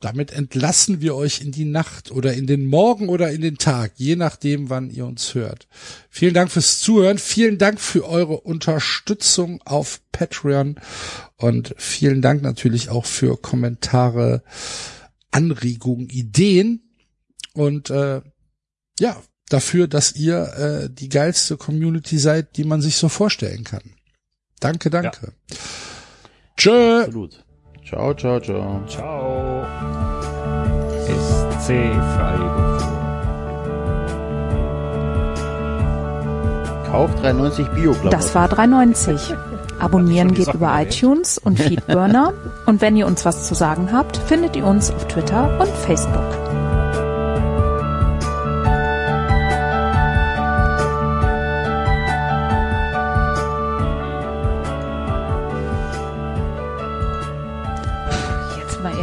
[0.00, 3.92] damit entlassen wir euch in die Nacht oder in den Morgen oder in den Tag,
[3.96, 5.68] je nachdem, wann ihr uns hört.
[6.10, 7.18] Vielen Dank fürs Zuhören.
[7.18, 10.78] Vielen Dank für eure Unterstützung auf Patreon
[11.36, 14.42] und vielen Dank natürlich auch für Kommentare,
[15.30, 16.82] Anregungen, Ideen
[17.54, 18.20] und äh,
[19.00, 23.94] ja, dafür, dass ihr äh, die geilste Community seid, die man sich so vorstellen kann.
[24.60, 25.32] Danke, danke.
[26.56, 27.04] Tschö.
[27.04, 27.45] absolut.
[27.88, 28.82] Ciao, ciao, ciao.
[28.88, 29.64] Ciao.
[31.06, 31.68] SC
[32.16, 32.82] Freiburg.
[36.90, 38.10] Kauf 93 bio -Klamotten.
[38.10, 39.34] Das war 390.
[39.78, 40.96] Abonnieren geht über erwähnt.
[40.96, 42.32] iTunes und Feedburner.
[42.66, 46.45] und wenn ihr uns was zu sagen habt, findet ihr uns auf Twitter und Facebook.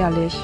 [0.04, 0.36] Ehrlich,